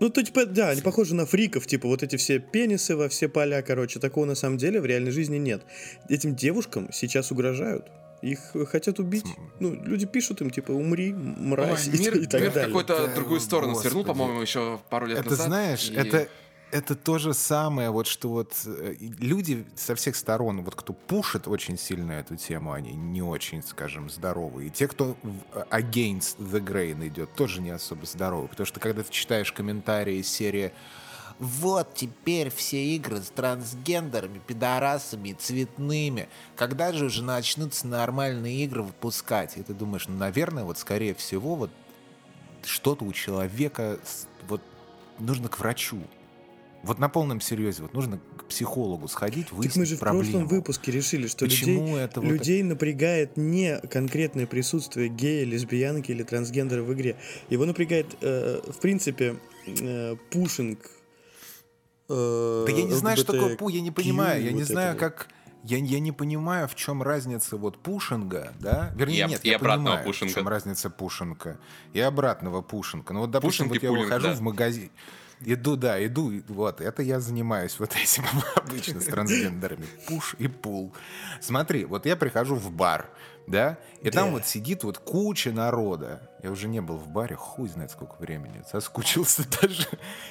Ну, 0.00 0.08
то, 0.10 0.22
типа, 0.22 0.46
да, 0.46 0.70
они 0.70 0.80
похожи 0.80 1.14
на 1.14 1.26
фриков, 1.26 1.66
типа, 1.66 1.86
вот 1.86 2.02
эти 2.02 2.16
все 2.16 2.38
пенисы 2.38 2.96
во 2.96 3.08
все 3.08 3.28
поля, 3.28 3.62
короче. 3.62 4.00
Такого 4.00 4.24
на 4.24 4.34
самом 4.34 4.56
деле 4.56 4.80
в 4.80 4.86
реальной 4.86 5.10
жизни 5.10 5.36
нет. 5.36 5.62
Этим 6.08 6.34
девушкам 6.34 6.88
сейчас 6.92 7.30
угрожают. 7.30 7.86
Их 8.22 8.40
хотят 8.68 8.98
убить. 8.98 9.24
Ну, 9.60 9.74
люди 9.84 10.06
пишут 10.06 10.40
им, 10.42 10.50
типа, 10.50 10.72
умри, 10.72 11.12
мразь, 11.12 11.88
Ой, 11.88 11.94
и, 11.94 11.98
мир 12.00 12.16
и 12.22 12.26
так 12.26 12.40
мир 12.40 12.50
в 12.50 12.54
далее. 12.54 12.66
какую-то 12.68 13.06
Да, 13.06 13.14
другую 13.14 13.40
сторону 13.40 13.72
господи. 13.72 13.88
свернул, 13.88 14.04
по-моему, 14.04 14.40
еще 14.42 14.78
пару 14.90 15.06
лет 15.06 15.18
Это 15.20 15.30
назад. 15.30 15.46
знаешь, 15.46 15.90
и- 15.90 15.94
это, 15.94 16.28
это 16.72 16.94
то 16.94 17.18
же 17.18 17.34
самое, 17.34 17.90
вот 17.90 18.06
что 18.06 18.28
вот 18.28 18.54
э, 18.64 18.94
люди 18.98 19.66
со 19.76 19.94
всех 19.94 20.16
сторон, 20.16 20.62
вот 20.62 20.74
кто 20.74 20.92
пушит 20.92 21.48
очень 21.48 21.78
сильно 21.78 22.12
эту 22.12 22.36
тему, 22.36 22.72
они 22.72 22.92
не 22.92 23.22
очень, 23.22 23.62
скажем, 23.62 24.10
здоровые. 24.10 24.68
И 24.68 24.70
те, 24.70 24.88
кто 24.88 25.16
э, 25.22 25.64
against 25.70 26.38
the 26.38 26.60
grain 26.60 27.06
идет, 27.08 27.34
тоже 27.34 27.60
не 27.60 27.70
особо 27.70 28.06
здоровы. 28.06 28.48
Потому 28.48 28.66
что 28.66 28.80
когда 28.80 29.02
ты 29.02 29.10
читаешь 29.12 29.52
комментарии 29.52 30.22
серии 30.22 30.72
вот 31.40 31.94
теперь 31.94 32.50
все 32.50 32.84
игры 32.96 33.22
с 33.22 33.30
трансгендерами, 33.30 34.40
пидорасами, 34.46 35.32
цветными. 35.32 36.28
Когда 36.54 36.92
же 36.92 37.06
уже 37.06 37.24
начнутся 37.24 37.86
нормальные 37.86 38.64
игры 38.64 38.82
выпускать? 38.82 39.56
И 39.56 39.62
ты 39.62 39.72
думаешь, 39.72 40.06
ну, 40.06 40.16
наверное, 40.16 40.64
вот 40.64 40.76
скорее 40.76 41.14
всего, 41.14 41.54
вот 41.54 41.70
что-то 42.62 43.06
у 43.06 43.12
человека 43.14 43.98
вот 44.48 44.60
нужно 45.18 45.48
к 45.48 45.58
врачу. 45.58 46.02
Вот 46.82 46.98
на 46.98 47.08
полном 47.10 47.40
серьезе, 47.40 47.82
вот 47.82 47.92
нужно 47.92 48.18
к 48.38 48.44
психологу 48.46 49.06
сходить, 49.08 49.52
выяснить 49.52 49.72
Так 49.74 49.76
мы 49.80 49.86
же 49.86 49.96
в 49.96 50.00
проблему. 50.00 50.22
прошлом 50.24 50.48
выпуске 50.48 50.90
решили, 50.92 51.26
что 51.26 51.44
Почему 51.44 51.82
людей, 51.88 51.98
это 52.04 52.20
вот 52.20 52.30
людей 52.30 52.62
напрягает 52.62 53.36
не 53.36 53.78
конкретное 53.80 54.46
присутствие 54.46 55.08
гея, 55.08 55.44
лесбиянки 55.44 56.10
или 56.10 56.22
трансгендера 56.22 56.82
в 56.82 56.92
игре. 56.94 57.16
Его 57.50 57.66
напрягает, 57.66 58.06
э, 58.22 58.60
в 58.66 58.80
принципе, 58.80 59.36
э, 59.66 60.16
пушинг. 60.30 60.78
э, 62.08 62.64
Да 62.66 62.72
я 62.72 62.84
не 62.84 62.92
знаю, 62.94 63.16
что 63.16 63.32
такое 63.32 63.56
пу, 63.56 63.68
я 63.68 63.80
не 63.80 63.90
понимаю, 63.90 64.42
я 64.42 64.50
вот 64.50 64.56
не 64.58 64.64
знаю, 64.64 64.96
как... 64.96 65.28
Я, 65.62 65.76
я 65.76 66.00
не 66.00 66.10
понимаю, 66.10 66.66
в 66.68 66.74
чем 66.74 67.02
разница 67.02 67.58
вот 67.58 67.76
пушинга, 67.76 68.54
да? 68.60 68.94
Вернее, 68.96 69.24
об- 69.24 69.30
нет, 69.32 69.44
я 69.44 69.56
обратного 69.56 69.88
понимаю, 69.96 70.06
пушинга. 70.06 70.32
в 70.32 70.34
чем 70.34 70.48
разница 70.48 70.88
пушинга 70.88 71.60
и 71.92 72.00
обратного 72.00 72.62
пушинга. 72.62 73.12
Ну 73.12 73.20
вот, 73.20 73.30
допустим, 73.30 73.68
Пушинг 73.68 73.74
вот 73.74 73.82
я 73.82 73.90
пулинг, 73.90 74.06
выхожу 74.06 74.28
да. 74.28 74.34
в 74.36 74.40
магазин, 74.40 74.90
иду, 75.44 75.76
да, 75.76 76.04
иду, 76.04 76.32
вот, 76.48 76.80
это 76.80 77.02
я 77.02 77.20
занимаюсь 77.20 77.78
вот 77.78 77.94
этим 77.96 78.24
обычно 78.56 79.00
с 79.00 79.04
трансгендерами. 79.04 79.86
Пуш 80.06 80.34
и 80.38 80.48
пул. 80.48 80.92
Смотри, 81.40 81.84
вот 81.84 82.06
я 82.06 82.16
прихожу 82.16 82.54
в 82.54 82.70
бар, 82.70 83.10
да, 83.50 83.78
и 84.00 84.10
там 84.10 84.26
Да. 84.28 84.32
вот 84.32 84.46
сидит 84.46 84.84
вот 84.84 84.98
куча 84.98 85.50
народа. 85.52 86.30
Я 86.42 86.50
уже 86.52 86.68
не 86.68 86.80
был 86.80 86.96
в 86.96 87.08
баре, 87.08 87.34
хуй 87.36 87.68
знает 87.68 87.90
сколько 87.90 88.14
времени, 88.18 88.62
соскучился 88.70 89.44
даже. 89.60 89.86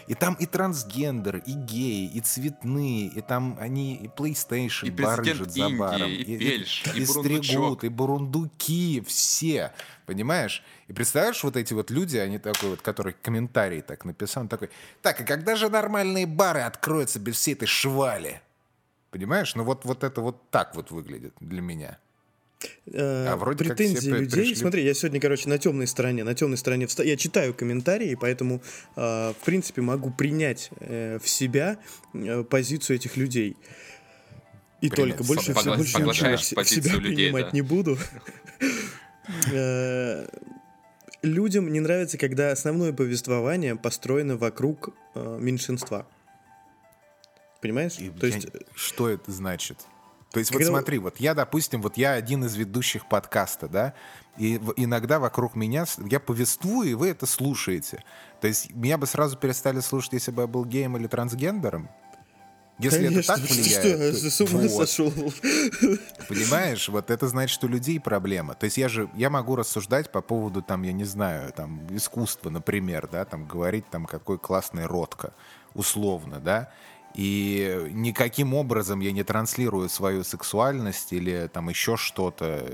И 0.07 0.15
там 0.15 0.35
и 0.35 0.45
трансгендер, 0.45 1.37
и 1.37 1.51
геи, 1.51 2.07
и 2.07 2.21
цветные, 2.21 3.07
и 3.07 3.21
там 3.21 3.57
они 3.59 3.95
и 3.95 4.07
PlayStation 4.07 4.87
И 4.87 4.91
барыжат 4.91 5.51
за 5.51 5.59
Индии, 5.65 5.77
баром. 5.77 6.09
и 6.09 6.37
Пельш, 6.37 6.83
и 6.95 7.01
и 7.01 7.05
Бурундучок. 7.05 7.45
стригут, 7.45 7.83
и 7.83 7.89
бурундуки, 7.89 9.01
все, 9.07 9.73
понимаешь? 10.05 10.63
И 10.87 10.93
представляешь, 10.93 11.43
вот 11.43 11.57
эти 11.57 11.73
вот 11.73 11.91
люди, 11.91 12.17
они 12.17 12.39
такой 12.39 12.69
вот, 12.71 12.81
который 12.81 13.13
комментарий 13.21 13.81
так 13.81 14.05
написал, 14.05 14.43
он 14.43 14.49
такой, 14.49 14.69
так, 15.01 15.21
и 15.21 15.25
когда 15.25 15.55
же 15.55 15.69
нормальные 15.69 16.25
бары 16.25 16.61
откроются 16.61 17.19
без 17.19 17.35
всей 17.35 17.53
этой 17.53 17.67
швали? 17.67 18.41
Понимаешь? 19.11 19.53
Ну 19.55 19.63
вот, 19.63 19.85
вот 19.85 20.03
это 20.03 20.21
вот 20.21 20.49
так 20.49 20.75
вот 20.75 20.91
выглядит 20.91 21.33
для 21.39 21.61
меня. 21.61 21.97
Э, 22.91 23.27
А 23.29 23.35
вроде 23.37 23.63
как 23.65 23.77
претензии 23.77 24.09
при- 24.11 24.19
людей. 24.19 24.41
пришли- 24.43 24.55
Смотри, 24.55 24.83
я 24.83 24.93
сегодня, 24.93 25.19
короче, 25.21 25.47
на 25.47 25.57
темной 25.57 25.87
стороне, 25.87 26.23
на 26.23 26.35
темной 26.35 26.57
стороне 26.57 26.85
вста- 26.85 27.05
я 27.05 27.15
читаю 27.15 27.53
комментарии, 27.53 28.17
поэтому, 28.19 28.61
э, 28.95 28.99
в 29.39 29.45
принципе, 29.45 29.81
могу 29.81 30.11
принять 30.11 30.69
э, 30.81 31.19
в 31.23 31.29
себя 31.29 31.77
э, 32.13 32.43
позицию 32.43 32.97
этих 32.97 33.15
людей. 33.17 33.55
И 34.81 34.89
Принять. 34.89 35.11
только 35.17 35.23
больше, 35.23 35.53
всего- 35.53 35.75
больше 35.75 36.01
ничего 36.01 36.63
себя 36.63 36.93
людей, 36.95 37.15
принимать 37.27 37.45
да. 37.45 37.51
не 37.53 37.61
буду. 37.61 37.97
Э, 39.53 40.27
Людям 41.21 41.71
не 41.71 41.81
нравится, 41.81 42.17
когда 42.17 42.51
основное 42.51 42.93
повествование 42.93 43.75
построено 43.75 44.37
вокруг 44.37 44.95
э, 45.15 45.37
меньшинства. 45.39 46.07
Понимаешь? 47.61 47.97
И 47.99 48.09
То 48.09 48.25
есть 48.25 48.47
что 48.73 49.09
это 49.09 49.29
значит? 49.31 49.79
То 50.31 50.39
есть 50.39 50.51
Когда- 50.51 50.65
вот 50.65 50.71
смотри, 50.71 50.99
вот 50.99 51.19
я, 51.19 51.33
допустим, 51.33 51.81
вот 51.81 51.97
я 51.97 52.13
один 52.13 52.45
из 52.45 52.55
ведущих 52.55 53.07
подкаста, 53.09 53.67
да, 53.67 53.93
и 54.37 54.55
иногда 54.77 55.19
вокруг 55.19 55.55
меня 55.55 55.85
я 56.09 56.19
повествую, 56.19 56.89
и 56.89 56.93
вы 56.93 57.09
это 57.09 57.25
слушаете. 57.25 58.03
То 58.39 58.47
есть 58.47 58.73
меня 58.75 58.97
бы 58.97 59.07
сразу 59.07 59.37
перестали 59.37 59.79
слушать, 59.79 60.13
если 60.13 60.31
бы 60.31 60.43
я 60.43 60.47
был 60.47 60.65
геем 60.65 60.95
или 60.97 61.07
трансгендером. 61.07 61.89
Если 62.77 63.07
Конечно, 63.07 63.19
это 63.19 63.27
так 63.27 63.47
ты 63.47 63.53
влияет, 63.55 64.15
что, 64.17 64.23
то- 64.23 64.29
с 64.31 64.41
ума 64.41 64.61
вот. 64.61 64.87
сошел? 64.89 65.11
Понимаешь, 66.29 66.87
вот 66.89 67.09
это 67.11 67.27
значит, 67.27 67.53
что 67.53 67.67
у 67.67 67.69
людей 67.69 67.99
проблема. 67.99 68.53
То 68.53 68.65
есть 68.65 68.77
я 68.77 68.87
же, 68.87 69.09
я 69.15 69.29
могу 69.29 69.55
рассуждать 69.55 70.11
по 70.11 70.21
поводу, 70.21 70.61
там, 70.61 70.83
я 70.83 70.91
не 70.93 71.03
знаю, 71.05 71.51
там, 71.53 71.87
искусства, 71.95 72.49
например, 72.49 73.09
да, 73.11 73.25
там, 73.25 73.45
говорить, 73.45 73.89
там, 73.89 74.05
какой 74.05 74.37
классный 74.37 74.85
ротко, 74.85 75.33
условно, 75.73 76.39
да, 76.39 76.71
и 77.19 77.89
никаким 77.91 78.53
образом 78.53 79.01
я 79.01 79.11
не 79.11 79.23
транслирую 79.23 79.89
свою 79.89 80.23
сексуальность 80.23 81.11
или 81.11 81.49
там 81.51 81.67
еще 81.67 81.97
что-то, 81.97 82.65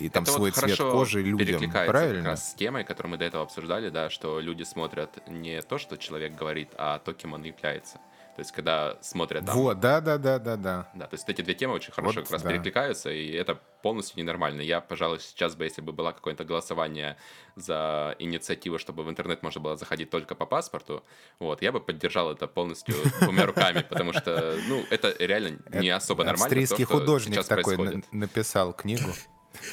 и 0.00 0.08
там 0.08 0.24
Это 0.24 0.32
свой 0.32 0.50
вот 0.50 0.58
цвет 0.58 0.76
кожи 0.76 1.22
людям, 1.22 1.70
правильно? 1.70 2.16
как 2.16 2.26
раз 2.32 2.50
с 2.50 2.54
темой, 2.54 2.82
которую 2.82 3.12
мы 3.12 3.16
до 3.16 3.26
этого 3.26 3.44
обсуждали, 3.44 3.90
да, 3.90 4.10
что 4.10 4.40
люди 4.40 4.64
смотрят 4.64 5.22
не 5.28 5.62
то, 5.62 5.78
что 5.78 5.96
человек 5.96 6.34
говорит, 6.34 6.70
а 6.76 6.98
то, 6.98 7.12
кем 7.12 7.32
он 7.32 7.44
является. 7.44 8.00
То 8.36 8.40
есть, 8.40 8.50
когда 8.50 8.98
смотрят 9.00 9.46
там... 9.46 9.56
Вот, 9.56 9.78
да, 9.78 10.00
да, 10.00 10.18
да, 10.18 10.40
да, 10.40 10.56
да. 10.56 10.90
Да, 10.94 11.06
то 11.06 11.14
есть 11.14 11.28
эти 11.28 11.42
две 11.42 11.54
темы 11.54 11.74
очень 11.74 11.92
хорошо 11.92 12.14
Вот, 12.20 12.24
как 12.24 12.32
раз 12.32 12.42
да. 12.42 12.50
перекликаются, 12.50 13.10
и 13.10 13.30
это 13.30 13.54
полностью 13.80 14.18
ненормально. 14.18 14.60
Я, 14.60 14.80
пожалуй, 14.80 15.20
сейчас 15.20 15.54
бы, 15.54 15.62
если 15.64 15.82
бы 15.82 15.92
было 15.92 16.10
какое-то 16.10 16.44
голосование 16.44 17.16
за 17.54 18.16
инициативу, 18.18 18.78
чтобы 18.80 19.04
в 19.04 19.08
интернет 19.10 19.44
можно 19.44 19.60
было 19.60 19.76
заходить 19.76 20.10
только 20.10 20.34
по 20.34 20.46
паспорту, 20.46 21.04
вот, 21.38 21.62
я 21.62 21.70
бы 21.70 21.78
поддержал 21.78 22.32
это 22.32 22.48
полностью 22.48 22.96
двумя 23.20 23.46
руками, 23.46 23.86
потому 23.88 24.12
что, 24.12 24.56
ну, 24.66 24.84
это 24.90 25.14
реально 25.20 25.60
не 25.72 25.90
особо 25.90 26.24
нормально. 26.24 26.44
Австрийский 26.44 26.84
художник 26.84 27.44
такой 27.44 28.02
написал 28.10 28.72
книгу. 28.72 29.10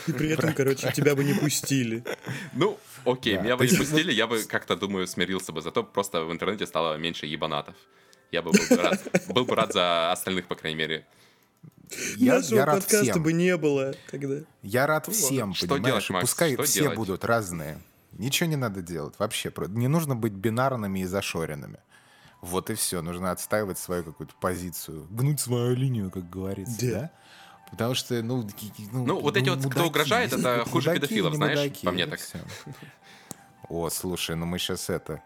И 0.05 0.14
при 0.14 0.30
этом, 0.30 0.53
короче, 0.53 0.91
тебя 0.91 1.16
бы 1.16 1.24
не 1.24 1.34
пустили. 1.34 2.03
Ну, 2.53 2.78
окей, 3.05 3.38
меня 3.39 3.57
бы 3.57 3.66
не 3.66 3.72
есть- 3.72 3.80
пустили, 3.80 4.12
я 4.12 4.28
бы 4.28 4.43
как-то, 4.43 4.76
думаю, 4.76 5.07
смирился 5.07 5.51
бы. 5.51 5.62
Зато 5.62 5.84
просто 5.84 6.24
в 6.24 6.32
интернете 6.32 6.68
стало 6.68 6.97
меньше 6.97 7.26
ебанатов. 7.26 7.74
Я 8.32 8.42
бы 8.42 8.52
был 8.52 8.60
бы 8.70 8.76
рад, 8.82 9.02
был 9.28 9.46
бы 9.46 9.56
рад 9.56 9.74
за 9.74 10.12
остальных, 10.12 10.48
по 10.48 10.56
крайней 10.56 10.78
мере. 10.78 11.06
Я, 12.16 12.36
Нашего 12.36 12.60
я 12.60 12.66
рад 12.66 12.76
подкаста 12.76 13.12
всем. 13.12 13.24
бы 13.24 13.34
не 13.34 13.58
было 13.58 13.94
тогда. 14.10 14.36
Я 14.64 14.88
рад 14.88 15.08
всем, 15.08 15.54
что 15.54 15.68
понимаешь? 15.68 15.86
делать, 16.08 16.10
Макс, 16.12 16.30
Пускай 16.30 16.54
что 16.54 16.64
все 16.64 16.82
делать? 16.84 16.98
будут 16.98 17.26
разные. 17.26 17.80
Ничего 18.14 18.48
не 18.50 18.56
надо 18.56 18.82
делать 18.82 19.16
вообще. 19.20 19.52
Не 19.70 19.88
нужно 19.90 20.16
быть 20.16 20.32
бинарными 20.32 21.00
и 21.00 21.06
зашоренными. 21.06 21.80
Вот 22.40 22.70
и 22.70 22.76
все. 22.76 23.02
Нужно 23.02 23.32
отстаивать 23.32 23.78
свою 23.78 24.04
какую-то 24.06 24.34
позицию. 24.40 25.06
Гнуть 25.10 25.42
свою 25.42 25.76
линию, 25.76 26.10
как 26.10 26.30
говорится, 26.30 26.78
Да. 26.82 26.92
да? 27.00 27.12
Потому 27.72 27.94
что, 27.96 28.22
ну... 28.24 28.48
ки- 28.48 28.72
Ну, 28.92 29.20
вот 29.20 29.36
эти 29.38 29.50
вот, 29.50 29.60
кто 29.60 29.68
мудаки. 29.70 29.88
угрожает, 29.88 30.34
это 30.34 30.66
хуже 30.66 30.90
мудаки 30.90 31.02
педофилов, 31.08 31.36
знаешь, 31.36 31.58
мудаки, 31.60 31.86
по 31.86 31.92
мне 31.92 32.06
так. 32.08 32.20
всё. 32.20 32.40
О, 33.70 33.90
слушай, 33.90 34.36
ну 34.36 34.46
мы 34.46 34.60
сейчас 34.60 34.90
это... 34.90 35.22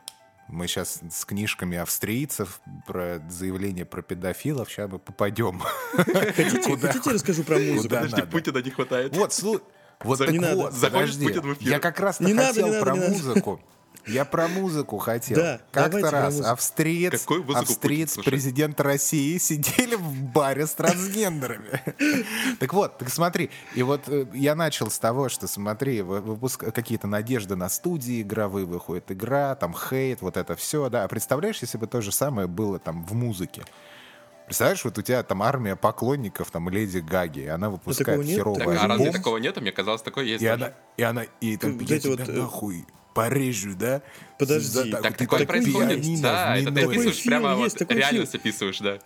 Мы 0.48 0.68
сейчас 0.68 1.02
с 1.10 1.26
книжками 1.26 1.78
австрийцев 1.78 2.62
про 2.86 3.20
заявление 3.30 3.86
про 3.86 4.02
педофилов 4.02 4.70
сейчас 4.70 4.92
мы 4.92 5.00
попадем. 5.00 5.62
Хотите, 5.96 7.12
расскажу 7.12 7.44
про 7.44 7.58
музыку? 7.58 7.96
Подожди? 7.96 8.22
Путина 8.24 8.58
не 8.60 8.70
хватает. 8.70 9.16
Вот, 9.16 9.34
слу... 9.34 9.60
вот 10.02 10.20
так 10.20 10.32
не 10.32 10.40
надо. 10.40 10.56
вот, 10.56 10.80
подожди. 10.80 11.28
Я 11.62 11.80
как 11.80 12.00
раз 12.00 12.20
Не 12.20 12.34
хотел 12.34 12.80
про 12.80 12.96
музыку. 12.96 13.62
Я 14.08 14.24
про 14.26 14.48
музыку 14.48 14.98
хотел. 15.00 15.38
Да, 15.38 15.62
Как-то 15.72 16.12
раз 16.12 16.40
австриец, 16.42 17.26
австриец 17.56 18.18
президент 18.18 18.80
России 18.80 19.38
сидели 19.38 19.96
в 19.96 20.22
баре 20.32 20.68
с 20.68 20.72
трансгендерами. 20.74 21.82
Так 22.60 22.74
вот, 22.74 22.98
так 22.98 23.10
смотри, 23.10 23.50
и 23.74 23.84
вот 23.84 24.02
э, 24.08 24.26
я 24.34 24.56
начал 24.56 24.90
с 24.92 25.00
того, 25.00 25.28
что 25.30 25.48
смотри, 25.48 26.02
вы- 26.02 26.22
выпуск- 26.22 26.72
какие-то 26.72 27.08
надежды 27.08 27.56
на 27.56 27.68
студии 27.70 28.22
игровые, 28.22 28.66
выходит 28.66 29.12
игра, 29.12 29.56
там 29.56 29.74
хейт, 29.76 30.22
вот 30.22 30.38
это 30.38 30.56
все, 30.56 30.90
да. 30.90 31.04
А 31.04 31.08
представляешь, 31.08 31.58
если 31.62 31.78
бы 31.78 31.88
то 31.88 32.02
же 32.02 32.12
самое 32.12 32.48
было 32.48 32.78
там 32.80 33.04
в 33.06 33.14
музыке? 33.14 33.64
Представляешь, 34.46 34.84
вот 34.86 34.96
у 35.00 35.02
тебя 35.02 35.24
там 35.24 35.42
армия 35.42 35.76
поклонников, 35.76 36.52
там 36.52 36.70
Леди 36.70 37.00
Гаги, 37.00 37.40
и 37.40 37.48
она 37.48 37.72
выпускает 37.72 38.20
нет? 38.24 38.38
херовый 38.38 38.60
Так, 38.60 38.68
а 38.68 38.72
Альбом? 38.72 38.90
разве 38.92 39.06
альбом. 39.08 39.20
такого 39.22 39.38
нет? 39.38 39.60
Мне 39.60 39.72
казалось, 39.72 40.04
такое 40.04 40.26
есть. 40.26 40.44
И 40.44 40.46
даже. 40.46 40.66
она, 40.66 40.74
и 40.98 41.02
она, 41.04 41.24
и 41.42 41.58
там, 41.58 41.78
Вот 41.80 41.90
я 41.90 42.00
тебя 42.00 42.12
вот, 42.12 42.30
э, 42.30 42.32
нахуй 42.34 42.86
порежу, 43.16 43.74
да? 43.76 44.02
Подожди. 44.38 44.68
За- 44.68 44.92
Так 45.02 45.14
ты 45.18 45.24
такое 45.26 45.40
как 45.40 45.48
происходит. 45.48 45.90
пианино 46.02 46.22
Да, 46.22 46.58
это 46.58 46.72
ты 46.72 46.82
описываешь 46.84 47.24
прямо 47.24 47.56
вот 47.56 47.74
такой 47.74 47.98
реальность 47.98 48.32
фильм. 48.34 48.42
описываешь, 48.42 48.80
да. 48.80 49.00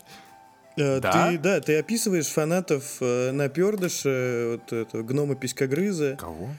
Э, 0.78 0.99
Да? 0.99 1.30
Ты, 1.32 1.38
да, 1.38 1.62
ты 1.62 1.78
описываешь 1.80 2.28
фанатов 2.28 2.97
э, 3.01 3.32
напердыша, 3.32 4.60
вот 4.60 4.74
этого 4.74 5.03
гнома 5.03 5.36
писькогрыза, 5.36 6.18
Кого? 6.20 6.49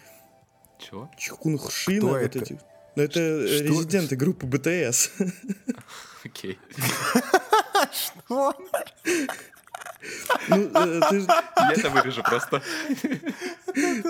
Чего? 0.78 1.10
Чхунхшина, 1.18 2.06
вот 2.06 2.16
это? 2.16 2.38
этих. 2.38 2.56
Ну, 2.96 3.02
это 3.02 3.12
Что? 3.46 3.62
резиденты 3.64 4.16
группы 4.16 4.46
БТС. 4.46 5.10
Окей. 6.24 6.58
Ну, 10.48 10.56
э, 10.74 11.00
ты 11.10 11.16
Я 11.18 11.72
это 11.72 11.90
вырежу 11.90 12.22
просто. 12.22 12.62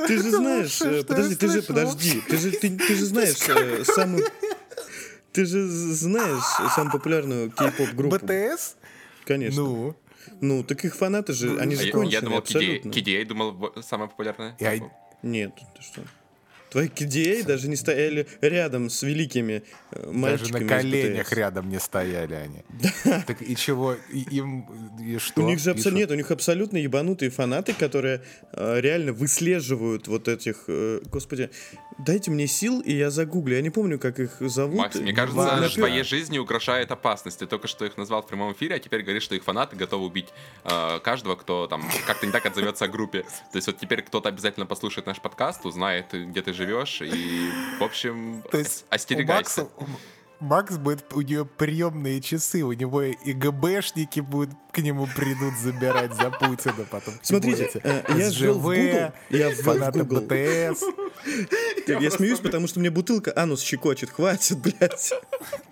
ты 0.06 0.16
же 0.18 0.30
знаешь, 0.30 0.80
э, 0.82 1.02
подожди, 1.04 1.32
я 1.32 1.36
ты 1.38 1.48
же, 1.48 1.62
подожди, 1.62 2.20
ты 2.28 2.36
же, 2.38 2.50
ты, 2.52 2.76
ты 2.78 2.94
же 2.94 3.04
знаешь 3.06 3.36
э, 3.48 3.84
самую... 3.84 4.24
Ты 5.32 5.44
же 5.44 5.66
знаешь 5.68 6.72
самую 6.74 6.92
популярную 6.92 7.50
кей-поп-группу. 7.50 8.18
БТС? 8.18 8.76
Конечно. 9.24 9.62
Ну. 9.62 9.96
Ну, 10.40 10.64
так 10.64 10.84
их 10.84 10.96
фанаты 10.96 11.32
же, 11.32 11.58
они 11.60 11.74
А 11.74 11.78
же 11.78 11.82
я, 11.82 11.86
я 11.88 11.92
конченые 11.92 12.20
думал, 12.22 12.38
KDA. 12.38 12.40
абсолютно. 12.40 12.90
KDA 12.90 13.24
думал, 13.26 13.52
в- 13.52 13.82
самая 13.82 14.08
популярная. 14.08 14.56
Я- 14.58 14.80
Нет, 15.22 15.54
ты 15.76 15.82
что? 15.82 16.02
Твои 16.70 16.86
KDA 16.88 17.44
даже 17.44 17.68
не 17.68 17.76
стояли 17.76 18.26
рядом 18.40 18.90
с 18.90 19.02
великими 19.02 19.62
э, 19.90 20.00
Даже 20.00 20.12
мальчиками 20.12 20.64
на 20.64 20.78
из 20.78 20.82
коленях 20.82 21.32
рядом 21.32 21.68
не 21.68 21.80
стояли 21.80 22.34
они. 22.34 22.62
Так 23.26 23.42
и 23.42 23.56
чего? 23.56 23.94
И 24.12 24.20
им... 24.36 24.66
И 25.00 25.18
что? 25.18 25.42
У 25.42 25.46
них 25.46 25.58
же 25.58 25.72
абсолютно, 25.72 25.98
нет, 25.98 26.10
у 26.10 26.14
них 26.14 26.30
абсолютно 26.30 26.76
ебанутые 26.76 27.30
фанаты, 27.30 27.72
которые 27.72 28.22
э, 28.52 28.80
реально 28.80 29.12
выслеживают 29.12 30.06
вот 30.06 30.28
этих, 30.28 30.64
э, 30.68 31.00
господи, 31.10 31.50
дайте 32.04 32.30
мне 32.30 32.46
сил, 32.46 32.80
и 32.80 32.92
я 32.92 33.10
загуглю. 33.10 33.56
Я 33.56 33.62
не 33.62 33.70
помню, 33.70 33.98
как 33.98 34.18
их 34.18 34.36
зовут. 34.40 34.76
Макс, 34.78 34.96
мне 34.96 35.12
кажется, 35.12 35.40
Важно. 35.40 35.68
в 35.68 35.74
твоей 35.74 36.02
жизни 36.02 36.38
угрожает 36.38 36.90
опасность. 36.90 37.38
Ты 37.38 37.46
только 37.46 37.68
что 37.68 37.84
их 37.84 37.96
назвал 37.96 38.22
в 38.22 38.26
прямом 38.26 38.52
эфире, 38.52 38.76
а 38.76 38.78
теперь 38.78 39.02
говоришь, 39.02 39.22
что 39.22 39.34
их 39.34 39.44
фанаты 39.44 39.76
готовы 39.76 40.06
убить 40.06 40.28
э, 40.64 41.00
каждого, 41.00 41.36
кто 41.36 41.66
там 41.66 41.82
как-то 42.06 42.26
не 42.26 42.32
так 42.32 42.44
отзовется 42.46 42.86
о 42.86 42.88
группе. 42.88 43.22
То 43.22 43.56
есть 43.56 43.66
вот 43.66 43.78
теперь 43.78 44.02
кто-то 44.02 44.28
обязательно 44.28 44.66
послушает 44.66 45.06
наш 45.06 45.20
подкаст, 45.20 45.64
узнает, 45.66 46.06
где 46.12 46.42
ты 46.42 46.52
живешь, 46.52 47.00
и, 47.02 47.50
в 47.78 47.82
общем, 47.84 48.42
То 48.50 48.58
есть 48.58 48.84
у 48.90 48.94
остерегайся. 48.94 49.62
Макса- 49.62 49.86
Макс 50.40 50.78
будет, 50.78 51.12
у 51.12 51.20
нее 51.20 51.44
приемные 51.44 52.20
часы, 52.20 52.62
у 52.62 52.72
него 52.72 53.02
и 53.02 53.32
ГБшники 53.32 54.20
будут 54.20 54.56
к 54.72 54.78
нему 54.78 55.06
придут 55.14 55.54
забирать 55.62 56.14
за 56.14 56.30
Путина 56.30 56.86
потом. 56.90 57.14
Смотрите, 57.22 57.70
э, 57.82 58.02
я 58.08 58.30
ввел 58.30 58.58
в 58.58 58.62
Google, 58.62 59.12
я 59.30 59.50
фанаты. 59.62 60.04
БТС. 60.04 60.82
Я, 61.86 62.10
смеюсь, 62.10 62.38
потому 62.38 62.66
что 62.66 62.80
мне 62.80 62.90
бутылка 62.90 63.32
анус 63.36 63.60
щекочет. 63.60 64.10
Хватит, 64.10 64.58
блядь. 64.58 65.12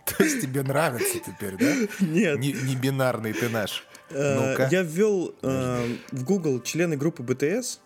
То 0.04 0.24
есть 0.24 0.42
тебе 0.42 0.62
нравится 0.62 1.18
теперь, 1.18 1.56
да? 1.56 1.74
Нет. 2.00 2.38
Не, 2.38 2.52
бинарный 2.74 3.32
ты 3.32 3.48
наш. 3.48 3.84
Э. 4.10 4.68
Я 4.70 4.82
ввел 4.82 5.34
э, 5.42 5.96
в 6.12 6.24
Google 6.24 6.60
члены 6.60 6.96
группы 6.96 7.22
БТС. 7.22 7.80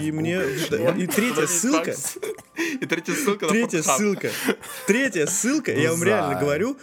И 0.00 0.12
мне... 0.12 0.40
И 0.42 1.06
третья 1.06 1.46
ссылка... 1.46 1.94
И 2.80 2.86
третья 2.86 3.14
ссылка 3.14 3.46
на 3.46 3.52
Третья 3.52 3.82
ссылка. 3.82 4.30
Третья 4.86 5.26
ссылка, 5.26 5.72
я 5.72 5.92
вам 5.92 6.02
реально 6.02 6.40
говорю, 6.40 6.76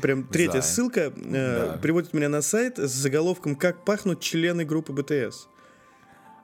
прям 0.00 0.24
третья 0.24 0.60
ссылка 0.60 1.12
э, 1.14 1.72
Да. 1.72 1.78
приводит 1.80 2.12
меня 2.12 2.28
на 2.28 2.42
сайт 2.42 2.78
с 2.78 2.90
заголовком 2.90 3.54
«Как 3.54 3.84
пахнут 3.84 4.20
члены 4.20 4.64
группы 4.64 4.92
БТС». 4.92 5.48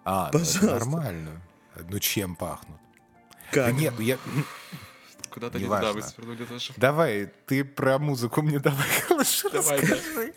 А, 0.04 0.30
ну 0.32 0.40
нормально. 0.66 1.42
Ну 1.90 1.98
чем 1.98 2.34
пахнут? 2.34 2.78
Как? 3.52 3.66
Да 3.66 3.72
нет, 3.72 3.94
я... 3.98 4.18
Куда-то 5.30 5.58
не 5.58 5.64
туда 5.64 5.92
вы 5.92 6.02
свернули 6.02 6.44
тоже. 6.44 6.72
Давай, 6.76 7.30
ты 7.46 7.64
про 7.64 7.98
музыку 7.98 8.42
мне 8.42 8.58
давай 8.58 8.86
лучше 9.10 9.50
Давай, 9.50 9.80
да. 9.80 9.94
расскажи. 9.94 10.32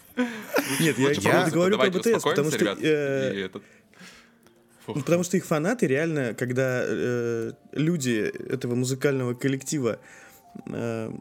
Нет, 0.79 0.99
я, 0.99 1.07
Лучше 1.07 1.21
я 1.21 1.49
говорю 1.49 1.77
про 1.77 1.89
БТС, 1.89 2.23
потому 2.23 2.49
что... 2.49 2.59
ребят, 2.59 2.77
э, 2.81 3.49
Фух. 4.93 4.97
Ну, 4.97 5.03
Потому 5.03 5.23
что 5.23 5.37
их 5.37 5.45
фанаты 5.45 5.87
реально, 5.87 6.33
когда 6.33 6.83
э, 6.85 7.51
люди 7.73 8.31
этого 8.53 8.75
музыкального 8.75 9.33
коллектива 9.33 9.99
э, 10.67 11.11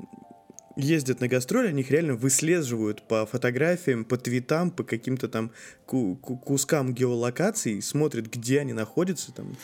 ездят 0.77 1.21
на 1.21 1.29
гастроли, 1.29 1.69
они 1.69 1.81
их 1.83 1.91
реально 1.91 2.15
выслеживают 2.15 3.03
по 3.09 3.27
фотографиям, 3.27 4.05
по 4.05 4.17
твитам, 4.17 4.71
по 4.71 4.83
каким-то 4.85 5.29
там 5.29 5.51
ку- 5.87 6.17
ку- 6.17 6.37
кускам 6.39 6.95
геолокаций, 6.95 7.83
смотрят, 7.83 8.27
где 8.27 8.61
они 8.61 8.73
находятся, 8.73 9.33
там, 9.33 9.57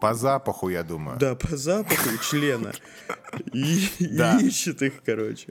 По 0.00 0.14
запаху, 0.14 0.68
я 0.70 0.82
думаю. 0.82 1.18
да, 1.18 1.34
по 1.34 1.56
запаху 1.56 2.08
члена, 2.30 2.72
и, 3.52 3.88
ищет 4.40 4.82
их, 4.82 5.02
короче. 5.04 5.48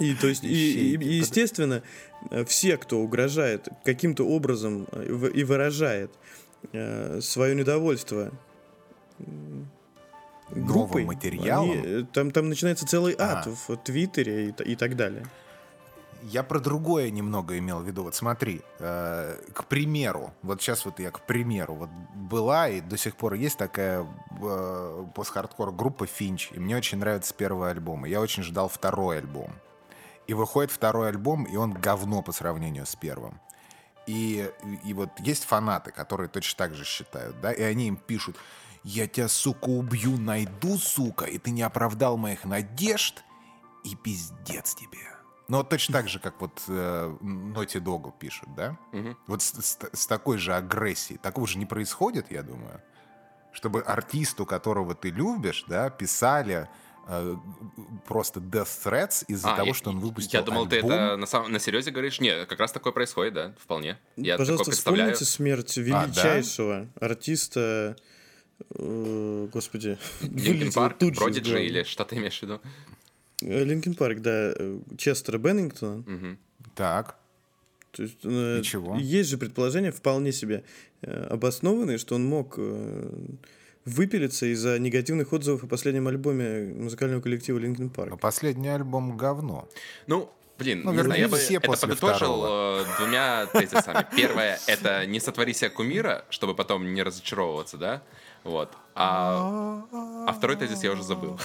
И 0.00 0.14
то 0.14 0.26
есть, 0.26 0.44
и, 0.44 0.94
и- 0.94 1.14
естественно, 1.18 1.82
э, 2.30 2.44
все, 2.44 2.76
кто 2.76 2.98
угрожает 3.00 3.68
каким-то 3.84 4.24
образом 4.24 4.86
э, 4.92 5.30
и 5.34 5.44
выражает 5.44 6.10
свое 7.20 7.54
недовольство 7.54 8.32
группой, 10.50 11.04
материалом? 11.04 11.70
они, 11.70 11.82
э, 11.84 12.04
там, 12.12 12.30
там 12.30 12.48
начинается 12.48 12.86
целый 12.86 13.14
ад 13.18 13.46
А. 13.46 13.50
в 13.50 13.76
Твиттере 13.78 14.48
и, 14.48 14.62
и 14.72 14.76
так 14.76 14.96
далее. 14.96 15.24
Я 16.22 16.42
про 16.42 16.60
другое 16.60 17.10
немного 17.10 17.56
имел 17.56 17.78
в 17.78 17.86
виду. 17.86 18.02
Вот 18.02 18.14
смотри, 18.14 18.60
э, 18.78 19.36
к 19.54 19.64
примеру, 19.64 20.34
вот 20.42 20.60
сейчас 20.60 20.84
вот 20.84 21.00
я 21.00 21.10
к 21.10 21.20
примеру, 21.24 21.74
вот 21.74 21.88
была 22.14 22.68
и 22.68 22.82
до 22.82 22.98
сих 22.98 23.16
пор 23.16 23.34
есть 23.34 23.56
такая 23.56 24.06
э, 24.42 25.04
пост-хардкор 25.14 25.72
группа 25.72 26.06
Финч, 26.06 26.50
и 26.52 26.58
мне 26.60 26.76
очень 26.76 26.98
нравится 26.98 27.32
первый 27.34 27.70
альбом, 27.70 28.04
и 28.04 28.10
я 28.10 28.20
очень 28.20 28.42
ждал 28.42 28.68
второй 28.68 29.18
альбом. 29.18 29.50
И 30.30 30.34
выходит 30.34 30.70
второй 30.70 31.08
альбом, 31.08 31.42
и 31.42 31.56
он 31.56 31.72
говно 31.72 32.22
по 32.22 32.30
сравнению 32.30 32.86
с 32.86 32.94
первым. 32.94 33.40
И, 34.06 34.48
и 34.84 34.94
вот 34.94 35.10
есть 35.18 35.42
фанаты, 35.44 35.90
которые 35.90 36.28
точно 36.28 36.56
так 36.56 36.74
же 36.76 36.84
считают, 36.84 37.40
да, 37.40 37.50
и 37.52 37.62
они 37.62 37.88
им 37.88 37.96
пишут, 37.96 38.36
я 38.84 39.08
тебя, 39.08 39.26
сука, 39.26 39.68
убью, 39.68 40.16
найду, 40.18 40.78
сука, 40.78 41.24
и 41.24 41.36
ты 41.38 41.50
не 41.50 41.62
оправдал 41.62 42.16
моих 42.16 42.44
надежд, 42.44 43.24
и 43.82 43.96
пиздец 43.96 44.76
тебе. 44.76 45.00
Ну, 45.48 45.56
вот 45.56 45.68
точно 45.68 45.94
так 45.94 46.08
же, 46.08 46.20
как 46.20 46.40
вот 46.40 46.62
э, 46.68 47.16
Naughty 47.20 47.80
Dog 47.82 48.12
пишут, 48.16 48.54
да? 48.54 48.76
Мгм. 48.92 49.16
Вот 49.26 49.42
с, 49.42 49.50
с- 49.52 49.78
с 49.92 50.06
такой 50.06 50.38
же 50.38 50.54
агрессией. 50.54 51.18
Такого 51.18 51.48
же 51.48 51.58
не 51.58 51.66
происходит, 51.66 52.30
я 52.30 52.44
думаю. 52.44 52.80
Чтобы 53.50 53.80
артисту, 53.82 54.46
которого 54.46 54.94
ты 54.94 55.10
любишь, 55.10 55.64
да, 55.66 55.90
писали 55.90 56.68
просто 58.06 58.40
death 58.40 58.68
threats 58.84 59.24
из-за 59.28 59.52
А, 59.52 59.56
того, 59.56 59.68
я- 59.68 59.74
что 59.74 59.90
он 59.90 59.98
выпустил 60.00 60.38
Я 60.38 60.44
думал, 60.44 60.66
ты 60.68 60.76
альбом. 60.76 60.92
это 60.92 61.16
на, 61.16 61.26
самом, 61.26 61.52
на 61.52 61.58
серьезе 61.58 61.90
говоришь. 61.90 62.20
Не, 62.20 62.46
как 62.46 62.60
раз 62.60 62.72
такое 62.72 62.92
происходит, 62.92 63.34
да, 63.34 63.54
вполне. 63.58 63.98
Я 64.16 64.36
Пожалуйста, 64.36 64.64
такое 64.64 64.72
представляю. 64.74 65.14
вспомните 65.14 65.24
смерть 65.32 65.74
да? 65.76 66.04
величайшего 66.06 66.88
артиста, 67.00 67.96
э, 68.74 69.48
господи, 69.52 69.98
Linkin 70.22 70.72
Park, 70.72 70.98
тут 70.98 71.16
Продиджи 71.16 71.64
или 71.64 71.82
что 71.82 72.04
ты 72.04 72.16
имеешь 72.16 72.38
в 72.38 72.42
виду? 72.42 72.60
Linkin 73.42 73.94
Park, 73.94 74.20
да, 74.20 74.52
э, 74.56 74.80
Честера 74.98 75.38
Беннингтона. 75.38 76.04
Мгм. 76.06 76.38
Так, 76.74 77.16
То 77.92 78.02
есть, 78.04 78.18
э, 78.22 78.60
И 78.60 78.62
чего? 78.62 78.96
Есть 78.98 79.30
же 79.30 79.36
предположения 79.38 79.90
вполне 79.90 80.30
себе 80.32 80.62
э, 81.02 81.26
обоснованные, 81.30 81.98
что 81.98 82.14
он 82.14 82.24
мог 82.24 82.54
э, 82.58 83.10
выпилиться 83.84 84.46
из-за 84.46 84.78
негативных 84.78 85.32
отзывов 85.32 85.64
о 85.64 85.66
последнем 85.66 86.08
альбоме 86.08 86.72
музыкального 86.74 87.20
коллектива 87.20 87.58
Линкен 87.58 87.84
но 87.84 87.90
Парк. 87.90 88.20
последний 88.20 88.68
альбом 88.68 89.16
говно. 89.16 89.68
Ну, 90.06 90.30
блин, 90.58 90.82
Ну, 90.84 90.92
не 90.92 91.02
знаю, 91.02 91.20
я 91.20 91.28
бы 91.28 91.36
это 91.36 91.60
после 91.60 91.88
подытожил 91.88 92.44
э, 92.44 92.84
двумя 92.98 93.46
тезисами. 93.46 94.06
Первое— 94.16 94.58
это 94.66 95.06
не 95.06 95.20
сотвори 95.20 95.54
себе 95.54 95.70
кумира, 95.70 96.24
чтобы 96.30 96.54
потом 96.54 96.92
не 96.92 97.02
разочаровываться, 97.02 97.78
да? 97.78 98.02
Вот. 98.44 98.72
А, 98.94 99.82
а 100.26 100.32
второй 100.32 100.56
тезис 100.56 100.82
я 100.82 100.92
уже 100.92 101.02
забыл. 101.02 101.38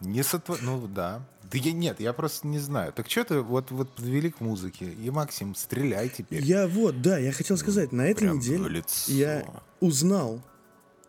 Не 0.00 0.22
сотво... 0.22 0.58
Ну, 0.60 0.86
да. 0.86 1.22
Да 1.50 1.58
я 1.58 1.72
нет, 1.72 2.00
я 2.00 2.12
просто 2.12 2.46
не 2.46 2.58
знаю. 2.58 2.92
Так 2.92 3.10
что 3.10 3.24
ты 3.24 3.40
вот, 3.40 3.70
вот 3.70 3.90
подвели 3.94 4.30
к 4.30 4.40
музыке. 4.40 4.86
И, 4.86 5.10
Максим, 5.10 5.54
стреляй 5.54 6.08
теперь. 6.08 6.42
Я 6.42 6.66
вот, 6.66 7.02
да, 7.02 7.18
я 7.18 7.32
хотел 7.32 7.56
сказать, 7.56 7.92
на 7.92 8.02
этой 8.06 8.28
неделе 8.30 8.68
лицо. 8.68 9.12
я 9.12 9.44
узнал, 9.80 10.42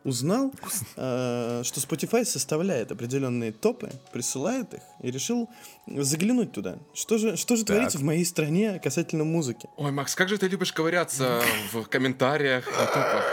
узнал, 0.03 0.53
э, 0.95 1.61
что 1.63 1.79
Spotify 1.81 2.23
составляет 2.23 2.91
определенные 2.91 3.51
топы, 3.51 3.91
присылает 4.13 4.73
их, 4.73 4.81
и 5.01 5.11
решил 5.11 5.49
заглянуть 5.87 6.51
туда. 6.51 6.77
Что 6.93 7.17
же, 7.17 7.35
что 7.35 7.55
же 7.55 7.65
Так. 7.65 7.75
творится 7.75 7.97
в 7.97 8.03
моей 8.03 8.23
стране 8.25 8.79
касательно 8.83 9.23
музыки? 9.23 9.67
Ой, 9.75 9.91
Макс, 9.91 10.15
как 10.15 10.29
же 10.29 10.37
ты 10.37 10.47
любишь 10.47 10.71
ковыряться 10.71 11.41
в 11.73 11.83
комментариях 11.85 12.65
на 12.67 12.85
топах. 12.85 13.25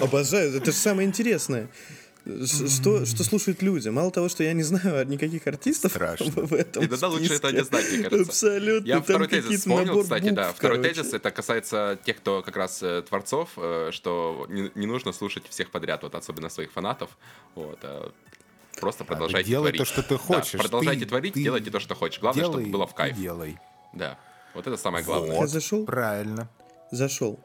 Обожаю, 0.00 0.54
это 0.56 0.66
же 0.72 0.76
самое 0.76 1.08
интересное. 1.08 1.70
Что, 2.28 3.06
что 3.06 3.24
слушают 3.24 3.62
люди? 3.62 3.88
Мало 3.88 4.10
того, 4.10 4.28
что 4.28 4.42
я 4.44 4.52
не 4.52 4.62
знаю 4.62 5.06
никаких 5.08 5.46
артистов 5.46 5.92
Страшно. 5.92 6.26
в 6.46 6.52
этом 6.52 6.84
Иногда 6.84 7.08
лучше 7.08 7.34
это 7.34 7.50
не 7.52 7.64
знать, 7.64 7.90
мне 7.90 8.02
кажется. 8.04 8.28
Абсолютно. 8.30 8.86
Я 8.86 8.94
там 8.96 9.02
второй 9.04 9.28
тезис 9.28 9.60
вспомнил, 9.60 9.86
набор 9.86 10.02
кстати, 10.02 10.30
да. 10.30 10.46
букв, 10.48 10.58
Второй 10.58 10.76
короче. 10.78 10.94
тезис 10.94 11.14
это 11.14 11.30
касается 11.30 11.98
тех, 12.04 12.18
кто 12.18 12.42
как 12.42 12.56
раз 12.56 12.82
э, 12.82 13.02
творцов, 13.02 13.50
э, 13.56 13.90
что 13.92 14.46
не, 14.50 14.70
не 14.74 14.86
нужно 14.86 15.12
слушать 15.12 15.44
всех 15.48 15.70
подряд, 15.70 16.02
вот 16.02 16.14
особенно 16.14 16.48
своих 16.50 16.70
фанатов. 16.72 17.16
Вот, 17.54 17.78
а 17.82 18.12
просто 18.80 19.04
продолжайте 19.04 19.48
делай 19.48 19.72
творить. 19.72 19.78
то, 19.78 19.84
что 19.86 20.02
ты 20.02 20.14
Да, 20.16 20.18
хочешь. 20.18 20.60
продолжайте 20.60 21.00
Ты- 21.00 21.06
творить, 21.06 21.34
ты 21.34 21.42
делайте 21.42 21.70
то, 21.70 21.80
что 21.80 21.94
хочешь. 21.94 22.20
Главное, 22.20 22.42
Делай 22.44 22.52
чтобы 22.62 22.70
было 22.72 22.86
в 22.86 22.92
и 22.92 22.94
кайф. 22.94 23.16
Делай. 23.16 23.58
Да. 23.94 24.18
Вот 24.54 24.66
это 24.66 24.76
самое 24.76 25.02
главное. 25.04 25.40
Я 25.40 25.46
зашел, 25.46 25.84
Правильно. 25.86 26.48
зашел 26.90 27.40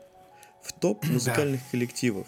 в 0.61 0.73
топ 0.73 1.05
музыкальных 1.05 1.61
коллективов, 1.71 2.27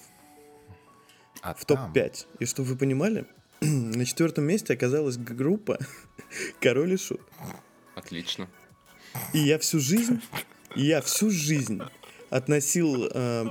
А 1.46 1.54
в 1.54 1.64
там- 1.66 1.94
топ-5. 1.94 2.26
И 2.40 2.46
чтобы 2.46 2.70
вы 2.70 2.76
понимали, 2.76 3.26
на 3.62 4.04
четвертом 4.04 4.46
месте 4.46 4.74
оказалась 4.74 5.16
группа 5.16 5.78
Король 6.60 6.94
и 6.94 6.98
Шут. 6.98 7.22
Отлично. 7.94 8.50
И 9.32 9.38
я 9.38 9.60
всю 9.60 9.80
жизнь, 9.80 10.22
я 10.76 11.02
всю 11.02 11.30
жизнь 11.30 11.82
относил 12.32 13.10
э, 13.14 13.46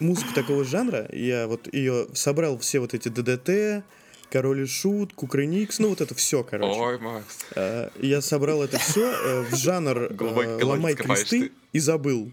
музыку 0.00 0.34
такого 0.34 0.64
жанра, 0.64 1.08
я 1.12 1.46
вот 1.46 1.72
ее 1.72 2.08
собрал 2.14 2.58
все 2.58 2.80
вот 2.80 2.94
эти 2.94 3.08
ДДТ, 3.08 3.84
Король 4.28 4.62
и 4.62 4.66
Шут, 4.66 5.12
Кукрыникс, 5.12 5.78
ну 5.78 5.90
вот 5.90 6.00
это 6.00 6.16
все, 6.16 6.42
короче. 6.42 6.78
Ой, 6.80 6.98
Макс. 6.98 7.46
Э, 7.54 7.90
я 8.00 8.20
собрал 8.22 8.60
это 8.64 8.78
все 8.78 9.44
в 9.44 9.54
жанр 9.54 10.08
э, 10.10 10.64
«Ломай 10.64 10.96
кресты» 10.96 11.48
ты. 11.48 11.52
и 11.72 11.78
забыл. 11.78 12.32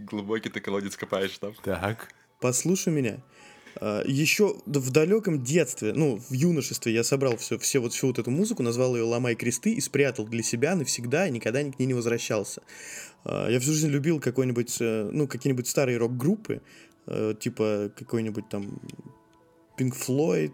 Глубокий 0.00 0.48
ты 0.48 0.60
колодец 0.60 0.96
копаешь 0.96 1.36
там. 1.36 1.54
Так. 1.62 2.08
Послушай 2.40 2.94
меня. 2.94 3.20
Еще 3.80 4.56
в 4.66 4.90
далеком 4.90 5.42
детстве, 5.42 5.92
ну, 5.92 6.18
в 6.28 6.32
юношестве 6.32 6.92
я 6.92 7.04
собрал 7.04 7.36
все, 7.36 7.58
все 7.58 7.78
вот, 7.80 7.92
всю 7.92 8.08
вот 8.08 8.18
эту 8.18 8.30
музыку, 8.30 8.62
назвал 8.62 8.96
ее 8.96 9.02
«Ломай 9.02 9.34
кресты» 9.34 9.72
и 9.72 9.80
спрятал 9.80 10.26
для 10.26 10.42
себя 10.42 10.74
навсегда 10.76 11.26
и 11.26 11.30
никогда 11.30 11.62
ни 11.62 11.70
к 11.70 11.78
ней 11.78 11.86
не 11.86 11.94
возвращался. 11.94 12.62
А, 13.24 13.48
Я 13.48 13.60
всю 13.60 13.72
жизнь 13.72 13.88
любил 13.88 14.20
какой-нибудь, 14.20 14.76
э, 14.80 15.08
ну, 15.12 15.26
какие-нибудь 15.26 15.66
старые 15.68 15.98
рок-группы, 15.98 16.60
э, 17.06 17.34
типа 17.40 17.90
какой-нибудь 17.96 18.48
там 18.48 18.80
Pink 19.78 19.94
Floyd, 19.96 20.52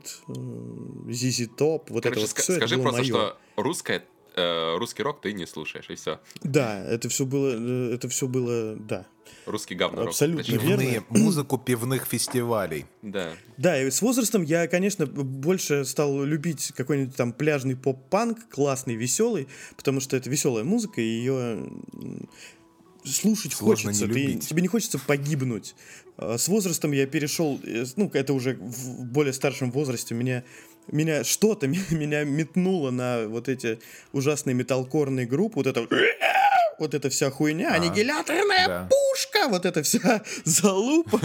ZZ 1.09 1.49
Top, 1.59 1.87
вот 1.89 2.05
Короче, 2.05 2.09
это 2.09 2.21
вот 2.21 2.31
все 2.31 2.55
скажи 2.57 2.75
это 2.77 2.83
было 2.85 2.93
просто, 2.93 3.13
моё. 3.13 3.15
что 3.15 3.39
русское, 3.57 4.05
э, 4.39 4.77
русский 4.79 5.03
рок 5.03 5.21
ты 5.21 5.33
не 5.33 5.47
слушаешь, 5.47 5.91
и 5.91 5.95
все. 5.95 6.21
Да, 6.43 6.83
это 6.85 7.09
все 7.09 7.25
было, 7.27 7.51
э, 7.57 7.95
это 7.95 8.09
все 8.09 8.27
было, 8.29 8.77
да. 8.77 9.07
Русский 9.45 9.75
говно 9.75 10.03
Абсолютно 10.03 10.43
точнее. 10.45 10.77
верно. 10.77 11.05
Музыку 11.11 11.59
пивных 11.59 12.07
фестивалей. 12.07 12.87
Да. 13.03 13.33
Да, 13.59 13.81
и 13.83 13.91
с 13.91 14.01
возрастом 14.01 14.43
я, 14.43 14.67
конечно, 14.69 15.07
больше 15.07 15.85
стал 15.85 16.23
любить 16.25 16.73
какой-нибудь 16.77 17.15
там 17.17 17.33
пляжный 17.33 17.77
поп-панк, 17.77 18.49
классный, 18.49 18.95
веселый, 18.95 19.49
потому 19.77 20.01
что 20.01 20.17
это 20.17 20.31
веселая 20.31 20.65
музыка, 20.65 21.01
и 21.01 21.05
ее 21.05 21.69
слушать 23.05 23.53
Сложно 23.55 23.87
хочется. 23.91 24.07
не 24.07 24.13
Ты- 24.13 24.21
любить. 24.21 24.49
тебе 24.49 24.63
не 24.63 24.69
хочется 24.69 24.99
погибнуть. 24.99 25.75
А 26.17 26.37
С 26.37 26.49
возрастом 26.49 26.93
я 26.93 27.07
перешел, 27.07 27.61
э, 27.65 27.85
ну, 27.97 28.11
это 28.13 28.33
уже 28.33 28.55
в 28.57 29.05
более 29.05 29.33
старшем 29.33 29.71
возрасте, 29.71 30.15
меня 30.15 30.45
меня 30.91 31.25
что-то 31.25 31.67
меня 31.91 32.25
метнуло 32.25 32.91
на 32.91 33.27
вот 33.29 33.49
эти 33.49 33.79
ужасные 34.13 34.55
металкорные 34.55 35.27
группы, 35.27 35.57
вот 35.57 35.67
это 35.67 35.87
вот 36.79 36.95
эта 36.95 37.11
вся 37.11 37.31
хуйня, 37.31 37.73
аннигиляторная 37.75 38.67
да. 38.67 38.89
пушка, 38.89 39.49
вот 39.49 39.67
эта 39.67 39.83
вся 39.83 40.23
залупа. 40.45 41.21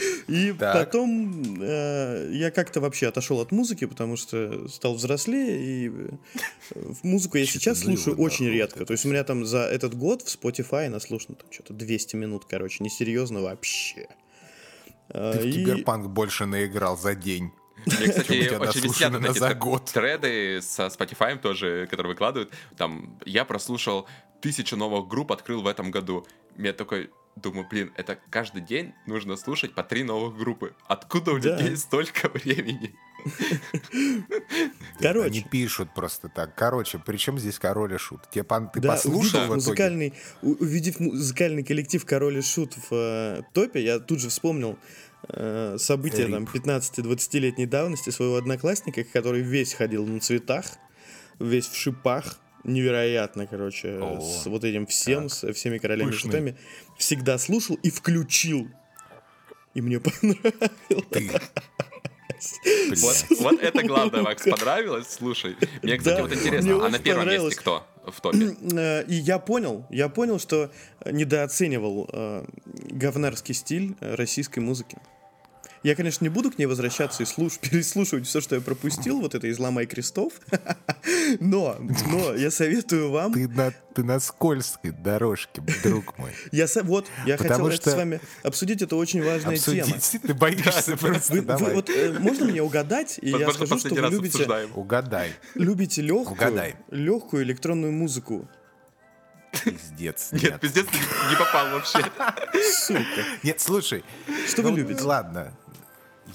И 0.28 0.52
Так. 0.52 0.74
потом 0.74 1.60
э, 1.60 2.30
я 2.32 2.50
как-то 2.50 2.80
вообще 2.80 3.08
отошел 3.08 3.40
от 3.40 3.52
музыки, 3.52 3.84
потому 3.86 4.16
что 4.16 4.68
стал 4.68 4.94
взрослее, 4.94 5.60
и 5.60 5.88
э, 5.90 6.92
музыку 7.02 7.36
я 7.36 7.44
сейчас 7.44 7.80
слушаю 7.80 8.16
очень 8.16 8.48
редко. 8.48 8.86
То 8.86 8.92
есть 8.92 9.04
у 9.04 9.08
меня 9.08 9.24
там 9.24 9.44
за 9.44 9.58
этот 9.58 9.94
год 9.94 10.22
в 10.22 10.26
Spotify 10.26 10.88
наслушано 10.88 11.34
там 11.34 11.52
что-то 11.52 11.74
200 11.74 12.16
минут, 12.16 12.44
короче, 12.48 12.82
несерьезно 12.82 13.42
вообще. 13.42 14.08
Ты 15.12 15.38
в 15.38 15.44
и- 15.46 15.52
Киберпанк 15.52 16.08
больше 16.08 16.46
наиграл 16.46 16.96
за 16.96 17.14
день. 17.14 17.52
Мне, 17.86 18.08
кстати, 18.08 18.54
очень 18.54 18.80
висят 18.82 19.12
вот 19.12 19.24
эти 19.24 19.54
год. 19.54 19.84
треды 19.86 20.60
со 20.62 20.86
Spotify 20.86 21.38
тоже, 21.38 21.86
которые 21.90 22.12
выкладывают. 22.12 22.52
Там, 22.76 23.18
я 23.24 23.44
прослушал 23.44 24.06
тысячу 24.42 24.76
новых 24.76 25.08
групп, 25.08 25.32
открыл 25.32 25.62
в 25.62 25.66
этом 25.66 25.90
году. 25.90 26.26
Я 26.58 26.72
такой 26.74 27.10
думаю, 27.36 27.66
блин, 27.70 27.92
это 27.96 28.18
каждый 28.28 28.60
день 28.60 28.92
нужно 29.06 29.36
слушать 29.36 29.74
по 29.74 29.82
три 29.82 30.02
новых 30.02 30.36
группы. 30.36 30.74
Откуда 30.86 31.32
у 31.32 31.38
Да. 31.38 31.56
людей 31.56 31.76
столько 31.76 32.28
времени? 32.34 32.94
Короче, 35.00 35.26
Они 35.26 35.42
пишут 35.42 35.94
просто 35.94 36.28
так. 36.28 36.54
Короче, 36.54 37.00
причем 37.04 37.38
здесь 37.38 37.58
король 37.58 37.94
и 37.94 37.98
шут? 37.98 38.28
Тебе 38.30 38.44
пан- 38.44 38.70
ты 38.70 38.80
Да, 38.80 38.90
послушал 38.90 39.40
увидев 39.40 39.54
музыкальный, 39.54 40.14
увидев 40.42 41.00
музыкальный 41.00 41.62
коллектив 41.64 42.04
Король 42.04 42.38
и 42.38 42.42
Шут 42.42 42.74
в 42.74 42.92
э, 42.92 43.42
топе, 43.52 43.82
я 43.82 43.98
тут 43.98 44.20
же 44.20 44.28
вспомнил 44.28 44.78
э, 45.28 45.76
события 45.78 46.26
Рип. 46.26 46.34
там 46.34 46.44
15-20-летней 46.44 47.66
давности 47.66 48.10
своего 48.10 48.36
одноклассника, 48.36 49.04
который 49.04 49.42
весь 49.42 49.74
ходил 49.74 50.06
на 50.06 50.20
цветах, 50.20 50.66
весь 51.38 51.66
в 51.68 51.76
шипах, 51.76 52.38
невероятно, 52.64 53.46
короче, 53.46 53.98
О, 54.00 54.20
с 54.20 54.44
вот 54.46 54.64
этим 54.64 54.86
всем, 54.86 55.28
так. 55.28 55.32
со 55.32 55.52
всеми 55.54 55.78
королями 55.78 56.10
Пышный. 56.10 56.30
шутами, 56.30 56.56
всегда 56.98 57.38
слушал 57.38 57.76
и 57.82 57.90
включил. 57.90 58.68
И 59.72 59.80
мне 59.80 60.00
понравилось. 60.00 61.04
Ты. 61.10 61.30
Вот, 62.96 63.26
вот 63.40 63.60
это 63.60 63.82
главное, 63.82 64.22
Макс, 64.22 64.42
понравилось? 64.44 65.08
Слушай, 65.10 65.56
мне, 65.82 65.96
кстати, 65.98 66.16
Да, 66.16 66.22
вот 66.22 66.32
интересно, 66.32 66.86
а 66.86 66.88
на 66.88 66.98
первом 66.98 67.28
месте 67.28 67.56
кто 67.56 67.86
в 68.06 68.20
топе? 68.20 68.56
Э, 68.72 69.04
И 69.04 69.14
я 69.14 69.38
понял, 69.38 69.86
я 69.90 70.08
понял, 70.08 70.38
что 70.38 70.70
недооценивал 71.04 72.08
э, 72.12 72.44
говнарский 72.74 73.54
стиль 73.54 73.96
э, 74.00 74.14
российской 74.14 74.60
музыки. 74.60 74.98
Я, 75.82 75.94
конечно, 75.94 76.24
не 76.24 76.28
буду 76.28 76.50
к 76.50 76.58
ней 76.58 76.66
возвращаться 76.66 77.22
и 77.22 77.26
слуш- 77.26 77.58
переслушивать 77.70 78.26
все, 78.26 78.40
что 78.40 78.54
я 78.54 78.60
пропустил, 78.60 79.20
вот 79.20 79.34
это 79.34 79.50
«Изломай 79.50 79.86
крестов», 79.86 80.34
но, 81.40 81.76
но 82.06 82.34
я 82.34 82.50
советую 82.50 83.10
вам... 83.10 83.32
Ты 83.32 83.48
на, 83.48 83.72
ты 83.94 84.04
на 84.04 84.20
скользкой 84.20 84.90
дорожке, 84.90 85.62
друг 85.82 86.18
мой. 86.18 86.32
Я 86.52 86.66
со- 86.68 86.82
вот, 86.82 87.06
я 87.26 87.36
Потому 87.38 87.64
хотел 87.64 87.68
это 87.68 87.76
что- 87.76 87.90
с 87.90 87.94
вами 87.94 88.20
обсудить, 88.42 88.82
это 88.82 88.96
очень 88.96 89.22
важная 89.24 89.56
тема. 89.56 89.94
Обсудить 89.94 90.22
ты 90.22 90.34
боишься 90.34 90.96
просто. 90.96 91.32
Вы, 91.32 91.40
вы 91.40 91.46
Давай. 91.46 91.74
вот 91.74 91.88
э, 91.90 92.18
можно 92.18 92.46
мне 92.46 92.62
угадать, 92.62 93.18
и 93.22 93.30
я 93.30 93.50
скажу, 93.50 93.78
что 93.78 93.94
вы 93.94 94.00
любите, 94.02 94.36
обсуждаем. 94.36 94.70
Угадай. 94.74 95.32
любите 95.54 96.02
легкую, 96.02 96.32
Угадай. 96.32 96.76
легкую 96.90 97.44
электронную 97.44 97.92
музыку. 97.92 98.48
Пиздец. 99.64 100.28
Нет, 100.32 100.42
Нет, 100.42 100.60
пиздец, 100.60 100.86
не 101.30 101.36
попал 101.36 101.70
вообще. 101.70 101.98
Сука. 102.72 103.24
Нет, 103.42 103.60
слушай. 103.60 104.04
Что 104.46 104.62
вы 104.62 104.70
ну, 104.70 104.76
любите? 104.76 105.02
Ладно. 105.02 105.52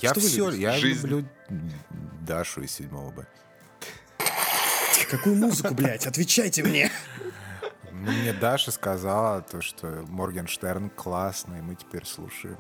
Я 0.02 0.12
Что 0.12 0.20
все, 0.20 0.52
я 0.52 0.74
Жизнь. 0.74 1.08
люблю 1.08 1.28
Дашу 2.22 2.62
из 2.62 2.72
седьмого 2.72 3.12
Б. 3.12 3.26
Какую 5.10 5.36
музыку, 5.36 5.74
блядь? 5.74 6.08
Отвечайте 6.08 6.64
мне. 6.64 6.92
Мне 7.92 8.34
Даша 8.34 8.72
сказала 8.72 9.42
то, 9.42 9.62
что 9.62 10.04
Моргенштерн 10.08 10.90
классный, 10.90 11.62
мы 11.62 11.76
теперь 11.76 12.06
слушаем 12.06 12.58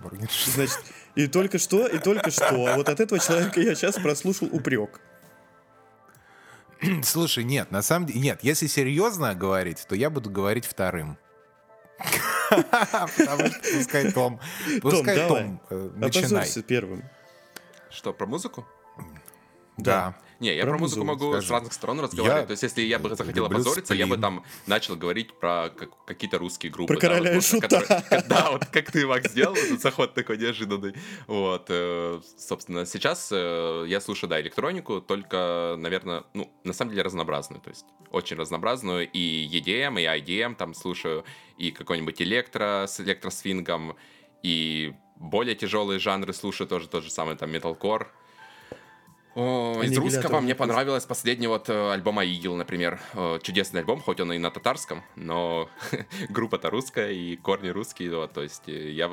Моргенштерн. 0.00 0.52
Значит, 0.54 0.78
и 1.14 1.26
только 1.26 1.58
что, 1.58 1.86
и 1.86 1.98
только 1.98 2.30
что. 2.30 2.66
А 2.66 2.76
вот 2.76 2.88
от 2.88 3.00
этого 3.00 3.20
человека 3.20 3.60
я 3.60 3.74
сейчас 3.74 3.96
прослушал 3.96 4.48
упрек. 4.50 5.00
Слушай, 7.04 7.44
нет, 7.44 7.70
на 7.70 7.82
самом 7.82 8.06
деле, 8.06 8.20
нет, 8.20 8.40
если 8.42 8.66
серьезно 8.66 9.34
говорить, 9.34 9.84
то 9.86 9.94
я 9.94 10.08
буду 10.08 10.30
говорить 10.30 10.64
вторым. 10.64 11.18
Потому 12.50 13.46
что 13.46 13.60
пускай 13.78 14.12
Том, 14.12 14.40
пускай 14.82 15.16
давай. 15.16 15.28
Том, 15.28 15.62
э, 15.70 15.90
начинай. 15.96 16.48
Первым. 16.66 17.02
Что, 17.90 18.12
про 18.12 18.26
музыку? 18.26 18.66
Да. 19.76 20.14
Не, 20.40 20.54
я 20.56 20.62
Про 20.62 20.70
про 20.72 20.78
музыку 20.78 21.04
музыку 21.04 21.24
могу 21.26 21.32
скажи. 21.34 21.46
с 21.48 21.50
разных 21.50 21.72
сторон 21.74 22.00
разговаривать. 22.00 22.40
Я 22.42 22.46
То 22.46 22.50
есть, 22.52 22.62
если 22.62 22.80
я 22.82 22.98
бы 22.98 23.14
захотел 23.14 23.44
люблю 23.44 23.58
опозориться, 23.58 23.94
я 23.94 24.06
бы 24.06 24.16
там 24.16 24.44
начал 24.66 24.96
говорить 24.96 25.38
про 25.38 25.68
как- 25.68 26.04
какие-то 26.06 26.38
русские 26.38 26.72
группы. 26.72 26.94
Про 26.94 27.00
да, 27.00 27.08
короля 27.08 27.34
вот 27.34 27.44
шута. 27.44 27.68
которые- 27.68 28.24
Да, 28.28 28.50
вот 28.52 28.64
как 28.66 28.90
ты, 28.90 29.06
Макс, 29.06 29.30
сделал, 29.30 29.54
этот 29.54 29.80
заход 29.82 30.14
такой 30.14 30.38
неожиданный. 30.38 30.94
Вот, 31.26 31.66
э, 31.68 32.20
собственно, 32.38 32.86
сейчас 32.86 33.28
э, 33.32 33.84
я 33.86 34.00
слушаю, 34.00 34.30
да, 34.30 34.40
электронику, 34.40 35.02
только, 35.02 35.74
наверное, 35.78 36.24
ну, 36.32 36.50
на 36.64 36.72
самом 36.72 36.92
деле 36.92 37.02
разнообразную, 37.02 37.60
то 37.60 37.68
есть 37.68 37.84
очень 38.10 38.36
разнообразную, 38.38 39.08
и 39.10 39.46
EDM, 39.46 40.00
и 40.00 40.04
IDM 40.20 40.54
там 40.54 40.72
слушаю, 40.72 41.24
и 41.58 41.70
какой-нибудь 41.70 42.20
электро 42.22 42.86
с 42.88 42.98
электросвингом, 43.00 43.94
и 44.42 44.94
более 45.16 45.54
тяжелые 45.54 45.98
жанры 46.00 46.32
слушаю 46.32 46.66
тоже 46.66 46.88
тот 46.88 47.04
же 47.04 47.10
самый 47.10 47.36
там 47.36 47.50
металкор, 47.50 48.10
о, 49.34 49.80
из 49.82 49.96
русского 49.96 50.40
мне 50.40 50.54
понравилось 50.54 51.04
последний 51.04 51.46
вот 51.46 51.68
э, 51.68 51.92
альбом 51.92 52.18
Аигил, 52.18 52.56
например. 52.56 53.00
Э, 53.14 53.38
Чудесный 53.42 53.80
альбом, 53.80 54.00
хоть 54.00 54.20
он 54.20 54.32
и 54.32 54.38
на 54.38 54.50
татарском, 54.50 55.02
но 55.16 55.68
группа-то 56.28 56.70
русская 56.70 57.10
и 57.12 57.36
корни 57.36 57.68
русские, 57.68 58.14
вот, 58.16 58.32
то 58.32 58.42
есть 58.42 58.68
э, 58.68 58.90
я 58.90 59.10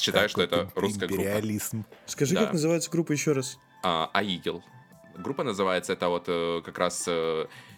считаю, 0.00 0.28
что 0.28 0.42
это 0.42 0.70
русская 0.74 1.06
группа. 1.06 1.22
Империализм. 1.22 1.84
Скажи, 2.06 2.34
Да. 2.34 2.42
как 2.42 2.52
называется 2.54 2.90
группа 2.90 3.12
еще 3.12 3.32
раз? 3.32 3.58
А, 3.82 4.10
Аигил. 4.12 4.62
Группа 5.16 5.44
называется, 5.44 5.94
это 5.94 6.08
вот 6.08 6.26
как 6.26 6.78
раз 6.78 7.08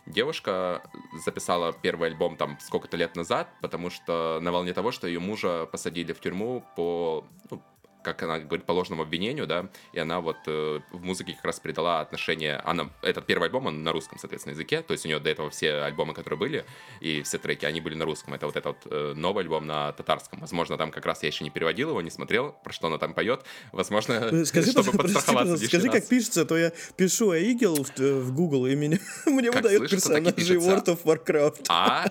девушка 0.06 0.82
записала 1.24 1.72
первый 1.72 2.08
альбом 2.08 2.36
там 2.36 2.58
сколько-то 2.60 2.96
лет 2.96 3.14
назад, 3.14 3.48
потому 3.60 3.90
что 3.90 4.40
на 4.42 4.50
волне 4.50 4.72
того, 4.72 4.90
что 4.90 5.06
ее 5.06 5.20
мужа 5.20 5.66
посадили 5.66 6.12
в 6.12 6.20
тюрьму 6.20 6.64
по, 6.74 7.24
ну, 7.50 7.62
как 8.03 8.22
она 8.22 8.38
говорит, 8.38 8.66
по 8.66 8.72
ложному 8.72 9.03
обвинению, 9.03 9.46
да, 9.46 9.68
и 9.92 9.99
она 9.99 10.20
вот 10.20 10.36
э, 10.46 10.80
в 10.92 11.03
музыке 11.03 11.34
как 11.34 11.44
раз 11.44 11.61
придала 11.61 12.01
отношение, 12.01 12.57
она, 12.64 12.90
этот 13.03 13.26
первый 13.26 13.46
альбом, 13.49 13.66
он 13.66 13.82
на 13.82 13.92
русском, 13.92 14.18
соответственно, 14.18 14.53
языке, 14.53 14.82
то 14.82 14.92
есть 14.92 15.05
у 15.05 15.09
нее 15.09 15.18
до 15.18 15.30
этого 15.30 15.51
все 15.51 15.82
альбомы, 15.82 16.14
которые 16.14 16.38
были, 16.38 16.64
и 17.01 17.22
все 17.22 17.38
треки, 17.38 17.64
они 17.64 17.80
были 17.80 17.94
на 17.94 18.05
русском, 18.05 18.34
это 18.34 18.46
вот 18.46 18.57
этот 18.57 18.76
э, 18.86 19.12
новый 19.14 19.44
альбом 19.44 19.66
на 19.66 19.92
татарском, 19.92 20.40
возможно, 20.40 20.76
там 20.76 20.90
как 20.90 21.07
раз 21.07 21.22
я 21.22 21.28
еще 21.28 21.44
не 21.44 21.51
переводил 21.51 21.90
его, 21.90 22.01
не 22.03 22.11
смотрел, 22.11 22.57
про 22.62 22.72
что 22.72 22.86
она 22.86 22.99
там 22.99 23.14
поет, 23.14 23.44
возможно, 23.72 24.28
Э, 24.32 24.44
Скажи, 24.44 24.70
чтобы 24.70 24.90
прости, 24.92 25.14
подстраховаться 25.14 25.53
лишний 25.53 25.68
скажи, 25.68 25.86
раз. 25.86 25.94
как 25.94 26.09
пишется, 26.09 26.42
а 26.42 26.44
то 26.44 26.57
я 26.57 26.72
пишу 26.96 27.30
Аигел 27.30 27.84
в, 27.84 28.01
э, 28.01 28.20
в 28.20 28.32
Google, 28.34 28.66
и 28.66 28.74
меня, 28.74 28.99
мне 29.26 29.51
Как 29.51 29.62
выдает 29.62 29.78
слышится, 29.78 30.09
так 30.11 30.22
и 30.22 30.24
персонажей 30.32 30.57
пишется. 30.57 30.92
World 30.92 31.05
of 31.05 31.05
Warcraft. 31.05 31.66
А, 31.68 32.07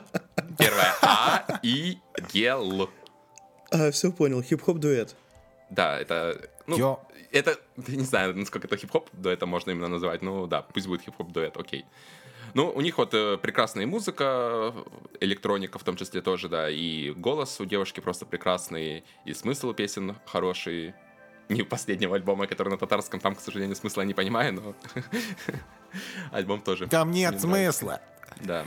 первое 0.57 0.95
А 1.01 1.59
и 1.63 1.97
Гел. 2.33 2.89
А, 3.71 3.91
все 3.91 4.11
понял, 4.11 4.41
хип-хоп 4.41 4.77
дуэт. 4.77 5.15
Да, 5.69 5.99
это, 5.99 6.49
ну, 6.65 6.77
Ё. 6.77 6.99
это, 7.31 7.57
я 7.87 7.95
не 7.95 8.03
знаю, 8.03 8.35
насколько 8.35 8.67
это 8.67 8.77
хип-хоп 8.77 9.09
дуэт 9.13 9.41
можно 9.45 9.71
именно 9.71 9.87
называть, 9.87 10.21
ну 10.21 10.47
да, 10.47 10.61
пусть 10.61 10.87
будет 10.87 11.01
хип-хоп 11.01 11.31
дуэт, 11.31 11.57
окей. 11.57 11.85
Ну, 12.53 12.71
у 12.71 12.81
них 12.81 12.97
вот 12.97 13.13
э, 13.13 13.37
прекрасная 13.37 13.85
музыка, 13.85 14.73
электроника 15.19 15.77
в 15.77 15.83
том 15.83 15.97
числе 15.97 16.21
тоже, 16.21 16.47
да, 16.49 16.69
и 16.69 17.11
голос 17.11 17.59
у 17.59 17.65
девушки 17.65 17.99
просто 17.99 18.25
прекрасный, 18.25 19.03
и 19.25 19.33
смысл 19.33 19.73
песен 19.73 20.15
хороший. 20.25 20.93
Не 21.49 21.61
у 21.61 21.65
последнего 21.65 22.15
альбома, 22.15 22.45
который 22.45 22.69
на 22.69 22.77
татарском, 22.77 23.19
там, 23.21 23.35
к 23.35 23.39
сожалению, 23.39 23.75
смысла 23.75 24.01
не 24.01 24.13
понимаю, 24.13 24.53
но 24.53 24.75
альбом 26.31 26.61
тоже. 26.61 26.87
Там 26.87 27.11
нет 27.11 27.33
мне 27.35 27.47
нравится. 27.47 28.01
Да. 28.41 28.65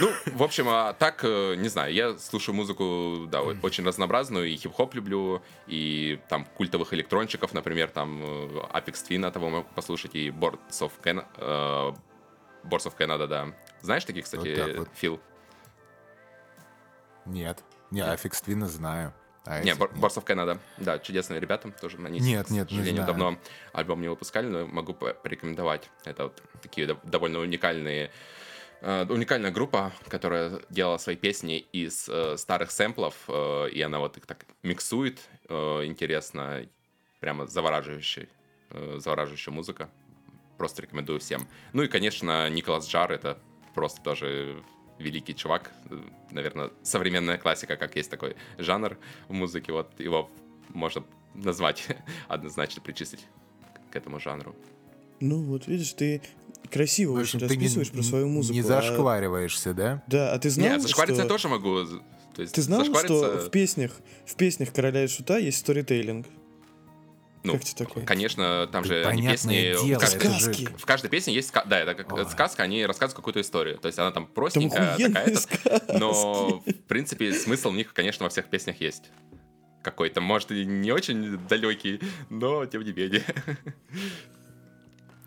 Ну, 0.00 0.10
в 0.26 0.42
общем, 0.42 0.68
а 0.68 0.92
так, 0.92 1.20
э, 1.24 1.54
не 1.56 1.68
знаю, 1.68 1.92
я 1.92 2.16
слушаю 2.18 2.54
музыку, 2.54 3.26
да, 3.28 3.42
очень 3.42 3.84
разнообразную, 3.84 4.48
и 4.48 4.56
хип-хоп 4.56 4.94
люблю, 4.94 5.42
и 5.66 6.20
там 6.28 6.44
культовых 6.44 6.92
электрончиков, 6.94 7.52
например, 7.54 7.90
там 7.90 8.22
э, 8.22 8.46
Apex 8.72 8.94
Twin 9.08 9.30
того 9.30 9.50
могу 9.50 9.68
послушать, 9.74 10.14
и 10.14 10.30
Boards 10.30 10.80
of, 10.80 10.92
Can... 11.02 11.24
э, 11.36 12.66
Boards 12.66 12.86
of 12.86 12.96
Canada, 12.98 13.26
да. 13.26 13.54
Знаешь 13.82 14.04
таких, 14.04 14.24
кстати, 14.24 14.48
вот 14.48 14.78
вот. 14.78 14.88
Фил? 14.94 15.20
Нет. 17.26 17.62
Не, 17.90 18.00
Apex 18.00 18.44
Twin 18.44 18.64
знаю. 18.66 19.12
А 19.46 19.60
не, 19.60 19.72
Boards 19.72 20.16
of 20.16 20.24
Canada. 20.24 20.58
Да, 20.78 20.98
чудесные 20.98 21.38
ребята. 21.38 21.70
Тоже 21.70 21.98
они, 22.02 22.18
нет, 22.18 22.48
нет, 22.48 22.66
к 22.66 22.70
сожалению, 22.70 23.02
не 23.02 23.06
давно 23.06 23.38
альбом 23.74 24.00
не 24.00 24.08
выпускали, 24.08 24.46
но 24.46 24.66
могу 24.66 24.94
порекомендовать. 24.94 25.90
Это 26.04 26.24
вот 26.24 26.42
такие 26.62 26.98
довольно 27.04 27.40
уникальные 27.40 28.06
Uh, 28.06 28.10
уникальная 28.84 29.50
группа, 29.50 29.92
которая 30.08 30.60
делала 30.68 30.98
свои 30.98 31.16
песни 31.16 31.58
из 31.72 32.08
uh, 32.08 32.36
старых 32.36 32.70
сэмплов, 32.70 33.14
uh, 33.28 33.70
и 33.70 33.80
она 33.80 33.98
вот 33.98 34.18
их 34.18 34.26
так 34.26 34.44
миксует, 34.62 35.20
интересно, 35.48 36.66
прямо 37.20 37.46
завораживающая, 37.46 38.28
завораживающая 38.70 39.52
музыка. 39.52 39.90
Просто 40.56 40.82
рекомендую 40.82 41.20
всем. 41.20 41.46
Ну 41.72 41.82
и, 41.82 41.88
конечно, 41.88 42.48
Николас 42.48 42.88
Джар— 42.88 43.12
это 43.12 43.38
просто 43.74 44.00
тоже 44.02 44.62
великий 44.98 45.34
чувак, 45.34 45.72
наверное, 46.30 46.70
современная 46.82 47.38
классика, 47.38 47.76
как 47.76 47.96
есть 47.96 48.10
такой 48.10 48.36
жанр 48.58 48.96
в 49.28 49.32
музыке, 49.32 49.72
вот 49.72 49.98
его 49.98 50.30
можно 50.68 51.04
назвать, 51.34 51.88
однозначно 52.28 52.82
причислить 52.82 53.26
к 53.90 53.96
этому 53.96 54.20
жанру. 54.20 54.54
Ну, 55.20 55.42
вот 55.42 55.66
видишь, 55.66 55.92
ты 55.92 56.22
красиво 56.70 57.18
очень 57.18 57.38
расписываешь 57.38 57.90
не, 57.90 57.94
про 57.94 58.02
свою 58.02 58.28
музыку. 58.28 58.54
Не 58.54 58.60
а 58.60 58.64
зашквариваешься, 58.64 59.70
а... 59.70 59.74
да? 59.74 60.02
Да, 60.06 60.32
а 60.32 60.38
ты 60.38 60.50
знал, 60.50 60.68
Нет, 60.68 60.82
зашквариться 60.82 61.22
что... 61.22 61.24
я 61.24 61.28
тоже 61.28 61.48
могу. 61.48 61.84
То 62.34 62.42
есть 62.42 62.54
ты 62.54 62.62
знал, 62.62 62.84
что 62.84 63.38
в 63.38 63.50
песнях, 63.50 63.92
в 64.26 64.34
песнях 64.34 64.72
Короля 64.72 65.04
и 65.04 65.08
Шута 65.08 65.38
есть 65.38 65.58
сторитейлинг? 65.58 66.26
Ну, 67.44 67.52
как 67.52 67.64
тебе 67.64 67.86
такое? 67.86 68.06
конечно, 68.06 68.66
там 68.72 68.84
же 68.84 69.04
они 69.04 69.28
песни... 69.28 69.76
Дело, 69.84 69.98
в, 69.98 70.18
каждой, 70.18 70.66
в 70.78 70.86
каждой 70.86 71.10
песне 71.10 71.34
есть... 71.34 71.52
Да, 71.66 71.78
это 71.78 71.94
как 71.94 72.10
Ой. 72.10 72.24
сказка, 72.24 72.62
они 72.62 72.86
рассказывают 72.86 73.16
какую-то 73.16 73.42
историю. 73.42 73.76
То 73.78 73.86
есть 73.86 73.98
она 73.98 74.10
там 74.12 74.26
простенькая 74.26 74.96
такая-то, 74.96 75.98
но, 75.98 76.60
в 76.60 76.72
принципе, 76.88 77.34
смысл 77.34 77.68
у 77.68 77.72
них, 77.72 77.92
конечно, 77.92 78.24
во 78.24 78.30
всех 78.30 78.46
песнях 78.46 78.80
есть. 78.80 79.10
Какой-то, 79.82 80.22
может, 80.22 80.52
и 80.52 80.64
не 80.64 80.90
очень 80.90 81.36
далекий, 81.46 82.00
но 82.30 82.64
тем 82.64 82.82
не 82.82 82.94
менее. 82.94 83.22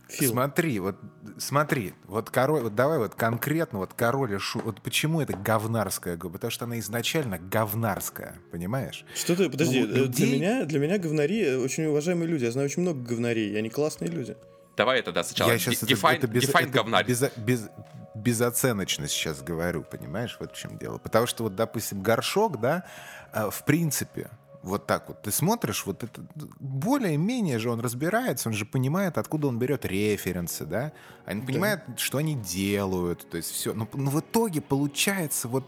Фил. 0.09 0.31
Смотри, 0.31 0.79
вот 0.79 0.95
смотри, 1.37 1.93
вот 2.05 2.29
король, 2.29 2.61
вот 2.61 2.75
давай 2.75 2.97
вот 2.97 3.15
конкретно 3.15 3.79
вот 3.79 3.93
король 3.93 4.35
и 4.35 4.37
шу, 4.37 4.59
вот 4.59 4.81
почему 4.81 5.21
это 5.21 5.33
говнарская 5.33 6.15
группа? 6.15 6.37
Потому 6.37 6.51
что 6.51 6.65
она 6.65 6.79
изначально 6.79 7.37
говнарская, 7.37 8.39
понимаешь? 8.51 9.05
Что 9.15 9.35
ты, 9.35 9.49
подожди, 9.49 9.81
ну, 9.81 9.87
людей... 9.87 10.27
для 10.27 10.35
меня, 10.37 10.65
для 10.65 10.79
меня 10.79 10.97
говнари 10.97 11.55
очень 11.55 11.85
уважаемые 11.85 12.27
люди, 12.27 12.45
я 12.45 12.51
знаю 12.51 12.67
очень 12.67 12.83
много 12.83 13.01
говнарей, 13.01 13.57
они 13.57 13.69
классные 13.69 14.09
люди. 14.09 14.37
Давай 14.77 14.99
это, 14.99 15.11
да, 15.11 15.23
сначала 15.23 15.51
я 15.51 15.57
сейчас 15.57 15.83
define, 15.83 16.17
это, 16.17 16.25
это 16.25 16.27
без, 16.27 16.43
define 16.43 16.61
это 16.63 16.69
говнарь. 16.69 17.05
Без, 17.05 17.23
без, 17.35 17.69
безоценочно 18.15 19.07
сейчас 19.07 19.41
говорю, 19.41 19.83
понимаешь, 19.83 20.37
вот 20.39 20.53
в 20.53 20.57
чем 20.57 20.77
дело. 20.77 20.99
Потому 20.99 21.27
что 21.27 21.43
вот, 21.43 21.55
допустим, 21.55 22.01
горшок, 22.01 22.59
да, 22.59 22.85
э, 23.33 23.49
в 23.49 23.63
принципе, 23.63 24.29
вот 24.67 24.85
так 24.85 25.07
вот. 25.07 25.21
Ты 25.21 25.31
смотришь, 25.31 25.85
вот 25.85 26.03
это 26.03 26.21
более-менее 26.59 27.59
же 27.59 27.71
он 27.71 27.79
разбирается, 27.79 28.49
он 28.49 28.53
же 28.53 28.65
понимает, 28.65 29.17
откуда 29.17 29.47
он 29.47 29.57
берет 29.57 29.85
референсы, 29.85 30.65
да? 30.65 30.91
Он 31.25 31.41
да. 31.41 31.45
понимает, 31.47 31.81
что 31.97 32.17
они 32.19 32.35
делают, 32.35 33.27
то 33.29 33.37
есть 33.37 33.51
все. 33.51 33.73
Но, 33.73 33.87
но 33.93 34.11
в 34.11 34.19
итоге 34.19 34.61
получается 34.61 35.47
вот 35.47 35.65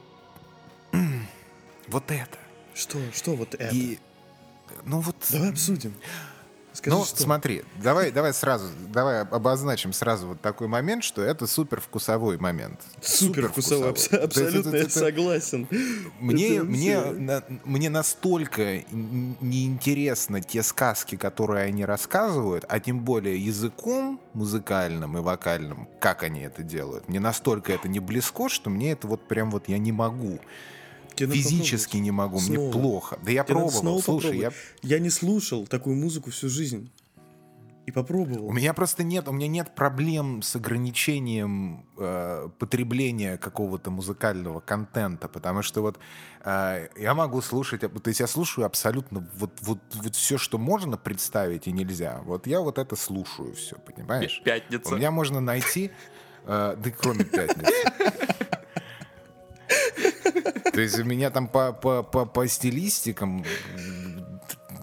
вот 1.87 2.11
это. 2.11 2.37
Что? 2.73 2.99
Что 3.13 3.35
вот 3.35 3.55
это? 3.55 3.75
И, 3.75 3.99
ну 4.85 4.99
вот... 4.99 5.15
Давай 5.31 5.49
обсудим. 5.49 5.93
Скажи, 6.73 6.95
ну, 6.95 7.03
что? 7.03 7.21
смотри, 7.21 7.63
давай, 7.81 8.11
давай 8.11 8.33
сразу, 8.33 8.67
давай 8.93 9.21
обозначим 9.21 9.91
сразу 9.91 10.27
вот 10.27 10.41
такой 10.41 10.67
момент, 10.67 11.03
что 11.03 11.21
это 11.21 11.47
супер 11.47 11.81
вкусовой 11.81 12.37
момент. 12.37 12.79
Супер 13.01 13.49
вкусовой, 13.49 13.89
абсолютно, 13.89 14.75
я 14.75 14.89
согласен. 14.89 15.67
Мне, 16.19 16.61
мне, 16.61 17.01
на, 17.01 17.43
мне 17.65 17.89
настолько 17.89 18.83
неинтересны 18.91 20.41
те 20.41 20.61
сказки, 20.61 21.15
которые 21.15 21.65
они 21.65 21.85
рассказывают, 21.85 22.65
а 22.69 22.79
тем 22.79 22.99
более 23.03 23.37
языком 23.43 24.21
музыкальным 24.33 25.17
и 25.17 25.21
вокальным, 25.21 25.89
как 25.99 26.23
они 26.23 26.41
это 26.41 26.61
делают. 26.61 27.09
Мне 27.09 27.19
настолько 27.19 27.73
это 27.73 27.87
не 27.87 27.99
близко, 27.99 28.47
что 28.47 28.69
мне 28.69 28.91
это 28.91 29.07
вот 29.07 29.27
прям 29.27 29.49
вот 29.49 29.67
я 29.67 29.79
не 29.79 29.91
могу. 29.91 30.39
Тебе 31.19 31.33
Физически 31.33 31.97
не 31.97 32.11
могу, 32.11 32.39
снова. 32.39 32.61
мне 32.61 32.71
плохо. 32.71 33.19
Да 33.21 33.31
я 33.31 33.43
Тебе 33.43 33.55
пробовал, 33.55 34.01
слушай, 34.01 34.39
я... 34.39 34.53
Я 34.81 34.99
не 34.99 35.09
слушал 35.09 35.67
такую 35.67 35.97
музыку 35.97 36.31
всю 36.31 36.47
жизнь. 36.47 36.89
И 37.85 37.91
попробовал. 37.91 38.45
У 38.45 38.53
меня 38.53 38.73
просто 38.73 39.03
нет, 39.03 39.27
у 39.27 39.33
меня 39.33 39.47
нет 39.47 39.75
проблем 39.75 40.41
с 40.43 40.55
ограничением 40.55 41.85
э, 41.97 42.47
потребления 42.57 43.37
какого-то 43.37 43.91
музыкального 43.91 44.61
контента, 44.61 45.27
потому 45.27 45.61
что 45.61 45.81
вот 45.81 45.99
э, 46.45 46.87
я 46.95 47.13
могу 47.15 47.41
слушать, 47.41 47.81
то 47.81 48.07
есть 48.07 48.19
я 48.19 48.27
слушаю 48.27 48.65
абсолютно 48.65 49.27
вот, 49.35 49.51
вот, 49.61 49.79
вот 49.91 50.15
все, 50.15 50.37
что 50.37 50.57
можно 50.57 50.97
представить 50.97 51.67
и 51.67 51.71
нельзя. 51.71 52.21
Вот 52.23 52.47
я 52.47 52.61
вот 52.61 52.77
это 52.77 52.95
слушаю 52.95 53.55
все, 53.55 53.75
понимаешь? 53.75 54.41
Пятница. 54.45 54.93
У 54.93 54.97
меня 54.97 55.11
можно 55.11 55.41
найти, 55.41 55.91
э, 56.45 56.75
да 56.77 56.91
кроме 56.91 57.25
пятницы. 57.25 57.73
То 60.79 60.83
есть 60.83 60.99
у 60.99 61.03
меня 61.03 61.29
там 61.29 61.49
по, 61.49 61.73
по, 61.73 62.03
по, 62.03 62.25
по 62.25 62.47
стилистикам 62.47 63.43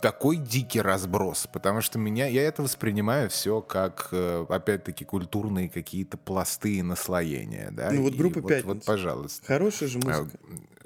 такой 0.03 0.37
дикий 0.37 0.83
разброс, 0.83 1.49
потому 1.51 1.81
что 1.81 1.99
меня, 1.99 2.27
я 2.27 2.43
это 2.43 2.63
воспринимаю 2.63 3.31
все 3.31 3.63
как, 3.63 4.09
э, 4.13 4.45
опять-таки, 4.47 5.07
культурные 5.07 5.71
какие-то 5.71 6.19
пласты 6.19 6.77
и 6.77 6.83
наслоения. 6.83 7.71
Да? 7.71 7.91
Ну 7.91 8.03
вот 8.03 8.15
группа 8.15 8.41
вот, 8.43 8.63
Вот, 8.65 8.85
пожалуйста. 8.85 9.47
Хорошая 9.47 9.89
же 9.89 9.99
музыка. 9.99 10.39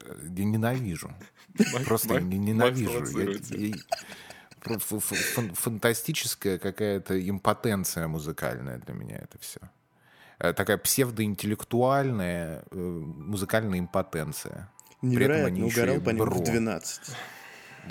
А, 0.07 0.15
я 0.37 0.45
ненавижу. 0.45 1.11
Просто 1.87 2.21
ненавижу. 2.21 3.05
Фантастическая 5.55 6.59
какая-то 6.59 7.29
импотенция 7.29 8.07
музыкальная 8.07 8.79
для 8.79 8.95
меня 8.95 9.17
это 9.17 9.41
все. 9.41 9.59
Э, 10.39 10.53
такая 10.53 10.79
псевдоинтеллектуальная 10.79 12.63
э, 12.71 12.77
музыкальная 12.77 13.81
импотенция. 13.81 14.71
Невероятно 15.03 15.67
угорал 15.67 16.01
по 16.01 16.11
ним 16.11 16.31
в 16.31 16.43
12. 16.43 17.01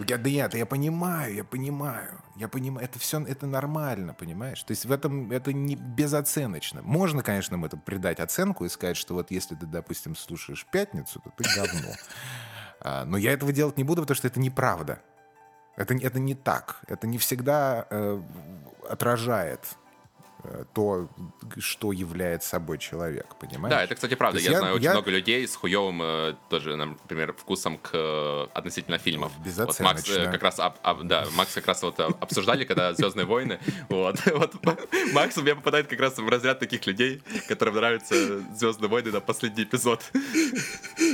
Я, 0.07 0.17
да 0.17 0.29
нет, 0.29 0.53
я 0.53 0.65
понимаю, 0.65 1.33
я 1.33 1.43
понимаю, 1.43 2.21
я 2.35 2.47
понимаю, 2.47 2.85
это 2.85 2.99
все, 2.99 3.19
это 3.21 3.47
нормально, 3.47 4.13
понимаешь? 4.13 4.61
То 4.63 4.71
есть 4.71 4.85
в 4.85 4.91
этом 4.91 5.31
это 5.31 5.51
не 5.51 5.75
безоценочно. 5.75 6.81
Можно, 6.83 7.23
конечно, 7.23 7.55
им 7.55 7.65
это 7.65 7.75
придать 7.75 8.19
оценку 8.19 8.65
и 8.65 8.69
сказать, 8.69 8.97
что 8.97 9.15
вот 9.15 9.31
если 9.31 9.55
ты, 9.55 9.65
допустим, 9.65 10.15
слушаешь 10.15 10.65
«Пятницу», 10.71 11.19
то 11.19 11.31
ты 11.35 11.43
говно. 11.55 11.93
А, 12.81 13.03
но 13.03 13.17
я 13.17 13.33
этого 13.33 13.51
делать 13.51 13.75
не 13.75 13.83
буду, 13.83 14.03
потому 14.03 14.15
что 14.15 14.27
это 14.27 14.39
неправда. 14.39 15.01
Это, 15.75 15.95
это 15.95 16.17
не 16.17 16.33
так. 16.33 16.79
Это 16.87 17.07
не 17.07 17.17
всегда 17.17 17.85
э, 17.89 18.21
отражает 18.89 19.75
то, 20.73 21.09
что 21.57 21.91
является 21.91 22.49
собой 22.49 22.77
человек, 22.77 23.35
понимаешь? 23.35 23.75
Да, 23.75 23.83
это, 23.83 23.95
кстати, 23.95 24.15
правда. 24.15 24.39
Я, 24.39 24.51
я 24.51 24.57
знаю 24.59 24.73
я... 24.73 24.77
очень 24.77 24.89
много 24.91 25.11
людей 25.11 25.47
с 25.47 25.55
хуевым 25.55 26.01
э, 26.01 26.35
тоже, 26.49 26.75
например, 26.75 27.33
вкусом 27.33 27.77
к 27.77 27.89
э, 27.93 28.47
относительно 28.53 28.97
фильмов. 28.97 29.31
Вот 29.43 29.79
Макс 29.79 30.03
как 30.03 30.43
раз, 30.43 30.59
об, 30.59 30.75
об, 30.81 31.03
да, 31.07 31.25
Макс 31.35 31.53
как 31.53 31.67
раз 31.67 31.81
вот 31.83 31.99
обсуждали, 31.99 32.63
когда 32.63 32.93
«Звездные 32.93 33.25
войны», 33.25 33.59
вот, 33.89 34.19
вот 34.25 34.55
Макс 35.13 35.37
у 35.37 35.41
меня 35.41 35.55
попадает 35.55 35.87
как 35.87 35.99
раз 35.99 36.17
в 36.17 36.27
разряд 36.27 36.59
таких 36.59 36.85
людей, 36.87 37.21
которым 37.47 37.75
нравятся 37.75 38.41
«Звездные 38.55 38.89
войны» 38.89 39.11
на 39.11 39.19
последний 39.19 39.63
эпизод. 39.63 40.03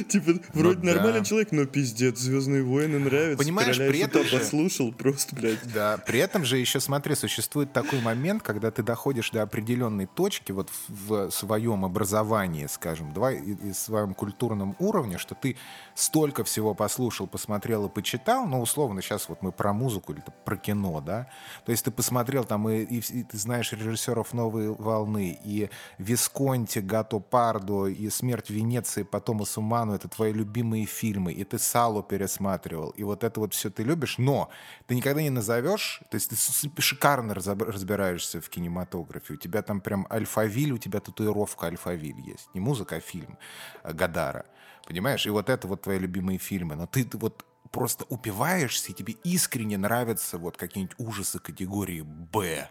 Типа, 0.09 0.34
вроде 0.53 0.80
ну 0.84 0.93
нормальный 0.93 1.26
человек, 1.26 1.51
но 1.51 1.65
пиздец, 1.65 2.19
«Звездные 2.19 2.63
войны» 2.63 2.99
нравятся. 2.99 3.43
Понимаешь, 3.43 3.78
при 3.78 3.99
этом 3.99 4.23
послушал, 4.30 4.91
просто, 4.93 5.36
блядь. 5.36 5.73
Да, 5.73 5.97
при 5.97 6.19
этом 6.19 6.45
же 6.45 6.57
еще, 6.57 6.80
смотри, 6.80 7.15
существует 7.15 7.73
такой 7.73 7.99
момент, 8.01 8.43
когда 8.43 8.69
ты 8.69 8.84
доходишь 8.84 9.14
доходишь 9.16 9.32
до 9.32 9.43
определенной 9.43 10.07
точки 10.07 10.51
вот 10.51 10.70
в 10.89 11.30
своем 11.32 11.86
образовании, 11.86 12.68
скажем, 12.68 13.13
давай 13.13 13.38
и, 13.38 13.70
и 13.70 13.74
своем 13.74 14.13
культурном 14.13 14.76
уровне, 14.80 15.18
что 15.18 15.36
ты 15.36 15.55
столько 15.96 16.43
всего 16.43 16.76
послушал, 16.76 17.26
посмотрел 17.26 17.86
и 17.86 17.89
почитал, 17.89 18.46
ну, 18.46 18.62
условно, 18.62 19.02
сейчас 19.02 19.30
вот 19.30 19.41
мы 19.41 19.52
про 19.52 19.74
музыку 19.74 20.14
или 20.14 20.22
про 20.43 20.58
кино, 20.58 21.02
да, 21.02 21.28
то 21.66 21.72
есть 21.72 21.86
ты 21.86 21.91
посмотрел 21.91 22.43
там 22.43 22.70
и, 22.70 22.84
и, 22.84 23.00
и 23.00 23.24
ты 23.24 23.38
знаешь 23.38 23.72
режиссеров 23.72 24.34
«Новой 24.34 24.70
волны», 24.70 25.39
и 25.43 25.70
Висконти, 25.98 26.80
Гато 26.80 27.20
Пардо, 27.20 27.88
и 27.88 28.10
«Смерть 28.10 28.48
в 28.48 28.54
Венеции» 28.54 29.04
по 29.04 29.20
Томасу 29.22 29.62
Ману, 29.62 29.93
это 29.93 30.10
твои 30.10 30.34
любимые 30.34 30.86
фильмы, 30.86 31.32
и 31.32 31.43
ты 31.46 31.58
Салу 31.58 32.04
пересматривал, 32.04 32.89
и 32.89 33.04
вот 33.04 33.24
это 33.24 33.39
вот 33.39 33.54
все 33.54 33.70
ты 33.70 33.84
любишь, 33.84 34.18
но 34.18 34.50
ты 34.88 34.96
никогда 34.96 35.22
не 35.22 35.30
назовешь, 35.30 36.02
то 36.12 36.16
есть 36.16 36.30
ты 36.30 36.82
шикарно 36.82 37.34
разбираешься 37.34 38.41
в 38.41 38.50
кинематографе. 38.50 39.34
У 39.34 39.38
тебя 39.38 39.62
там 39.62 39.80
прям 39.80 40.06
альфавиль, 40.10 40.74
у 40.74 40.78
тебя 40.78 41.00
татуировка 41.00 41.68
альфавиль 41.68 42.20
есть. 42.20 42.50
Не 42.54 42.60
музыка, 42.60 42.98
а 42.98 43.00
фильм 43.00 43.38
а 43.84 43.93
Гадара. 43.93 44.46
Понимаешь? 44.86 45.26
И 45.26 45.30
вот 45.30 45.50
это 45.50 45.68
вот 45.68 45.82
твои 45.82 46.00
любимые 46.00 46.38
фильмы. 46.38 46.76
Но 46.76 46.88
ты 46.88 47.08
вот 47.14 47.46
просто 47.72 48.06
упиваешься, 48.10 48.92
и 48.92 48.94
тебе 48.94 49.16
искренне 49.24 49.78
нравятся 49.78 50.38
вот 50.38 50.58
какие-нибудь 50.58 50.96
ужасы 50.98 51.40
категории 51.40 52.02
«Б». 52.02 52.70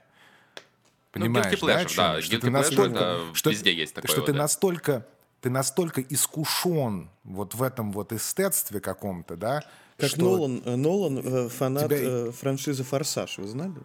Ну, 1.16 1.20
Понимаешь, 1.20 1.60
ну, 1.60 1.68
да, 1.68 1.84
да, 1.84 2.20
что 2.20 2.40
ты 2.40 2.50
настолько, 2.50 3.20
что, 3.34 3.50
везде 3.50 3.72
есть 3.72 3.94
такое. 3.94 4.08
Что 4.08 4.20
вот, 4.20 4.26
ты 4.26 4.32
да. 4.32 4.38
настолько, 4.38 5.06
ты 5.42 5.50
настолько 5.50 6.00
искушен 6.00 7.08
вот 7.22 7.54
в 7.54 7.62
этом 7.62 7.92
вот 7.92 8.12
эстетстве 8.12 8.80
каком-то, 8.80 9.36
да, 9.36 9.62
как 9.96 10.10
что... 10.10 10.22
Нолан, 10.22 10.62
Нолан 10.64 11.48
фанат 11.50 11.88
тебя... 11.88 12.32
франшизы 12.32 12.82
«Форсаж», 12.82 13.38
вы 13.38 13.46
знали? 13.46 13.80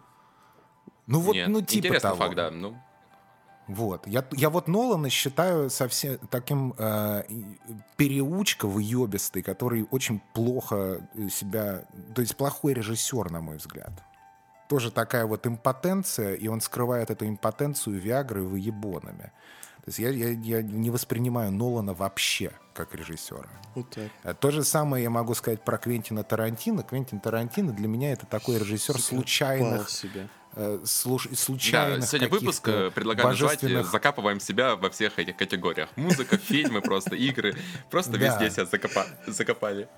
Ну 1.06 1.20
вот, 1.20 1.34
Нет, 1.34 1.48
ну 1.48 1.60
типа 1.60 1.86
интересный 1.86 2.00
того. 2.00 2.16
факт, 2.16 2.34
да. 2.34 2.50
Ну. 2.50 2.80
Вот. 3.70 4.06
Я, 4.06 4.24
я 4.32 4.50
вот 4.50 4.66
Нолана 4.66 5.08
считаю 5.10 5.70
совсем 5.70 6.18
таким 6.28 6.74
э, 6.76 7.22
переучка 7.96 8.66
выебистый, 8.66 9.42
который 9.42 9.86
очень 9.90 10.20
плохо 10.34 11.00
себя... 11.30 11.84
То 12.14 12.20
есть 12.20 12.36
плохой 12.36 12.74
режиссер, 12.74 13.30
на 13.30 13.40
мой 13.40 13.58
взгляд. 13.58 13.92
Тоже 14.68 14.90
такая 14.90 15.24
вот 15.24 15.46
импотенция, 15.46 16.34
и 16.34 16.48
он 16.48 16.60
скрывает 16.60 17.10
эту 17.10 17.28
импотенцию 17.28 18.00
Виагры 18.00 18.42
выебонами. 18.42 19.32
То 19.84 19.86
есть 19.86 19.98
я, 20.00 20.10
я, 20.10 20.30
я 20.30 20.62
не 20.62 20.90
воспринимаю 20.90 21.52
Нолана 21.52 21.94
вообще 21.94 22.52
как 22.74 22.94
режиссера. 22.94 23.48
Вот 23.76 23.86
так. 23.90 24.36
То 24.38 24.50
же 24.50 24.64
самое 24.64 25.04
я 25.04 25.10
могу 25.10 25.34
сказать 25.34 25.64
про 25.64 25.78
Квентина 25.78 26.24
Тарантино. 26.24 26.82
Квентин 26.82 27.20
Тарантино 27.20 27.72
для 27.72 27.86
меня 27.86 28.12
это 28.12 28.26
такой 28.26 28.58
режиссер 28.58 29.00
случайных... 29.00 29.88
Себя 29.90 30.28
слуш... 30.84 31.28
случайных 31.34 32.00
Да, 32.00 32.06
сегодня 32.06 32.28
выпуск 32.28 32.64
предлагаю 32.94 33.28
божественных... 33.28 33.76
назвать 33.76 33.92
«Закапываем 33.92 34.40
себя 34.40 34.76
во 34.76 34.90
всех 34.90 35.18
этих 35.18 35.36
категориях». 35.36 35.88
Музыка, 35.96 36.36
фильмы, 36.42 36.80
просто 36.80 37.16
игры. 37.16 37.56
Просто 37.90 38.16
везде 38.16 38.50
себя 38.50 38.66
закопали. 39.26 39.88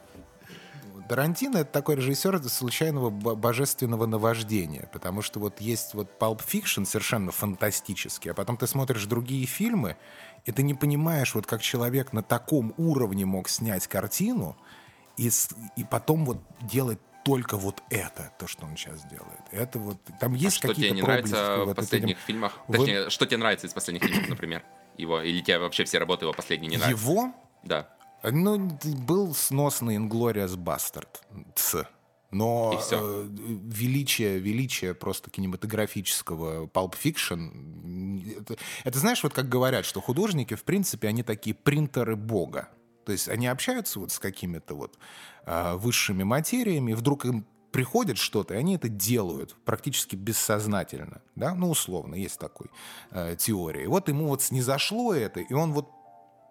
Тарантино 1.13 1.59
это 1.59 1.71
такой 1.71 1.97
режиссер 1.97 2.43
случайного 2.49 3.11
божественного 3.11 4.07
наваждения, 4.07 4.89
потому 4.95 5.21
что 5.21 5.41
вот 5.41 5.61
есть 5.61 5.93
вот 5.93 6.09
Pulp 6.19 6.41
Fiction 6.43 6.87
совершенно 6.87 7.33
фантастический, 7.33 8.31
а 8.31 8.35
потом 8.35 8.57
ты 8.57 8.67
смотришь 8.67 9.05
другие 9.05 9.45
фильмы, 9.45 9.99
и 10.47 10.53
ты 10.53 10.63
не 10.63 10.73
понимаешь, 10.73 11.35
вот 11.35 11.47
как 11.47 11.61
человек 11.61 12.15
на 12.15 12.23
таком 12.23 12.73
уровне 12.79 13.27
мог 13.27 13.51
снять 13.51 13.87
картину, 13.89 14.57
и, 15.19 15.31
и 15.77 15.85
потом 15.85 16.25
вот 16.25 16.39
делать 16.63 16.99
только 17.25 17.57
вот 17.57 17.83
это, 17.91 18.33
то, 18.39 18.47
что 18.47 18.67
он 18.67 18.77
сейчас 18.77 19.05
делает. 19.05 19.41
Это 19.51 19.79
вот 19.79 19.99
там 20.21 20.35
есть 20.35 20.65
а 20.65 20.69
какие-то 20.69 20.81
что 20.81 20.89
тебе 20.89 20.91
не 20.91 21.03
нравится 21.03 21.65
в 21.65 21.75
последних 21.75 22.17
этим... 22.17 22.27
фильмах? 22.27 22.59
Точнее, 22.71 23.05
вот... 23.05 23.13
что 23.13 23.27
тебе 23.27 23.37
нравится 23.39 23.67
из 23.67 23.73
последних 23.73 24.05
фильмов, 24.05 24.29
например? 24.29 24.63
Его 24.97 25.23
или 25.23 25.41
тебе 25.41 25.59
вообще 25.59 25.85
все 25.85 25.99
работы 25.99 26.25
его 26.25 26.33
последние 26.33 26.71
не 26.71 26.77
нравятся? 26.77 27.03
Его? 27.03 27.35
Да. 27.65 27.89
Ну, 28.25 28.79
был 29.07 29.35
сносный 29.35 29.97
Inglorious 29.97 30.57
Bastard. 30.57 31.09
Ц. 31.55 31.87
Но 32.33 32.81
э, 32.91 33.27
величие, 33.29 34.39
величие 34.39 34.95
просто 34.95 35.31
кинематографического 35.31 36.67
Pulp 36.67 36.95
Fiction, 37.03 38.41
это, 38.41 38.57
это 38.85 38.99
знаешь, 38.99 39.23
вот 39.23 39.35
как 39.35 39.51
говорят, 39.51 39.85
что 39.85 40.01
художники, 40.01 40.55
в 40.55 40.65
принципе, 40.65 41.09
они 41.09 41.23
такие 41.23 41.55
принтеры 41.55 42.17
бога. 42.17 42.71
То 43.05 43.13
есть 43.13 43.29
они 43.29 43.47
общаются 43.47 44.01
вот 44.01 44.13
с 44.13 44.19
какими-то 44.19 44.75
вот 44.75 44.99
э, 45.47 45.75
высшими 45.77 46.23
материями, 46.23 46.93
вдруг 46.93 47.25
им 47.25 47.47
приходит 47.73 48.19
что-то, 48.19 48.55
и 48.55 48.59
они 48.59 48.77
это 48.77 48.89
делают 48.89 49.57
практически 49.65 50.15
бессознательно, 50.15 51.23
да, 51.35 51.55
ну 51.55 51.71
условно 51.71 52.15
есть 52.15 52.39
такой 52.39 52.69
э, 53.11 53.35
теория. 53.39 53.85
И 53.85 53.87
вот 53.87 54.09
ему 54.09 54.29
вот 54.29 54.43
снизошло 54.43 55.15
это, 55.15 55.41
и 55.41 55.53
он 55.55 55.73
вот 55.73 55.91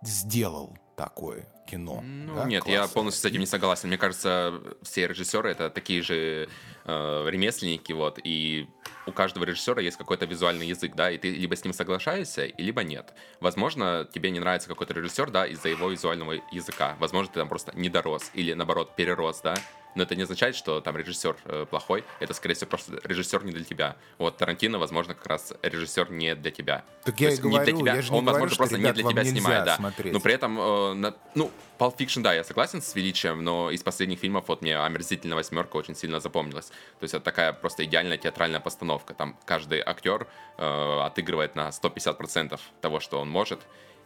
сделал 0.03 0.77
такое 0.95 1.47
кино. 1.71 2.01
Ну, 2.03 2.35
да, 2.35 2.45
нет, 2.45 2.63
классное. 2.63 2.81
я 2.81 2.87
полностью 2.87 3.21
с 3.21 3.25
этим 3.25 3.39
не 3.39 3.45
согласен. 3.45 3.87
Мне 3.87 3.97
кажется, 3.97 4.61
все 4.81 5.07
режиссеры 5.07 5.49
это 5.51 5.69
такие 5.69 6.01
же 6.01 6.49
э, 6.85 7.27
ремесленники, 7.29 7.93
вот, 7.93 8.19
и 8.23 8.67
у 9.07 9.11
каждого 9.11 9.45
режиссера 9.45 9.81
есть 9.81 9.97
какой-то 9.97 10.25
визуальный 10.25 10.67
язык, 10.67 10.95
да, 10.95 11.09
и 11.09 11.17
ты 11.17 11.31
либо 11.31 11.55
с 11.55 11.63
ним 11.63 11.73
соглашаешься, 11.73 12.51
либо 12.57 12.83
нет. 12.83 13.13
Возможно, 13.39 14.07
тебе 14.13 14.31
не 14.31 14.39
нравится 14.39 14.67
какой-то 14.67 14.93
режиссер, 14.93 15.31
да, 15.31 15.47
из-за 15.47 15.69
его 15.69 15.89
визуального 15.89 16.33
языка. 16.51 16.95
Возможно, 16.99 17.31
ты 17.33 17.39
там 17.39 17.47
просто 17.47 17.71
не 17.75 17.89
дорос 17.89 18.31
или, 18.33 18.53
наоборот, 18.53 18.95
перерос, 18.95 19.41
да. 19.41 19.55
Но 19.95 20.03
это 20.03 20.15
не 20.15 20.23
означает, 20.23 20.55
что 20.55 20.79
там 20.81 20.95
режиссер 20.97 21.35
э, 21.45 21.65
плохой. 21.69 22.03
Это, 22.19 22.33
скорее 22.33 22.55
всего, 22.55 22.69
просто 22.69 22.99
режиссер 23.03 23.43
не 23.43 23.51
для 23.51 23.63
тебя. 23.63 23.97
Вот 24.17 24.37
Тарантино, 24.37 24.79
возможно, 24.79 25.13
как 25.13 25.27
раз 25.27 25.53
режиссер 25.61 26.11
не 26.11 26.35
для 26.35 26.51
тебя. 26.51 26.85
Так 27.03 27.19
я 27.19 27.31
и 27.31 27.37
говорю, 27.37 27.57
не 27.59 27.65
для 27.65 27.73
тебя. 27.73 27.95
я 27.95 28.01
же 28.01 28.13
Он, 28.13 28.21
не 28.21 28.25
возможно, 28.25 28.39
говорю, 28.39 28.55
просто 28.55 28.75
что, 28.75 28.81
ребят, 28.81 28.95
не 28.95 29.03
для 29.03 29.11
тебя 29.11 29.25
снимает, 29.25 29.65
да. 29.65 29.75
Смотреть. 29.75 30.13
Но 30.13 30.19
при 30.19 30.33
этом, 30.33 30.59
э, 30.59 30.93
на, 30.93 31.15
ну, 31.35 31.51
Pulp 31.77 31.97
Fiction, 31.97 32.21
да, 32.21 32.33
я 32.33 32.43
согласен 32.43 32.81
с 32.81 32.95
величием, 32.95 33.43
но 33.43 33.71
из 33.71 33.83
последних 33.83 34.19
фильмов 34.19 34.45
вот 34.47 34.61
мне 34.61 34.77
«Омерзительная 34.77 35.35
восьмерка» 35.35 35.77
очень 35.77 35.95
сильно 35.95 36.19
запомнилась. 36.19 36.67
То 36.67 37.03
есть 37.03 37.13
это 37.13 37.23
такая 37.23 37.53
просто 37.53 37.83
идеальная 37.85 38.17
театральная 38.17 38.59
постановка. 38.59 39.13
Там 39.13 39.37
каждый 39.45 39.81
актер 39.81 40.27
э, 40.57 40.99
отыгрывает 41.01 41.55
на 41.55 41.69
150% 41.69 42.59
того, 42.81 42.99
что 42.99 43.19
он 43.19 43.29
может. 43.29 43.61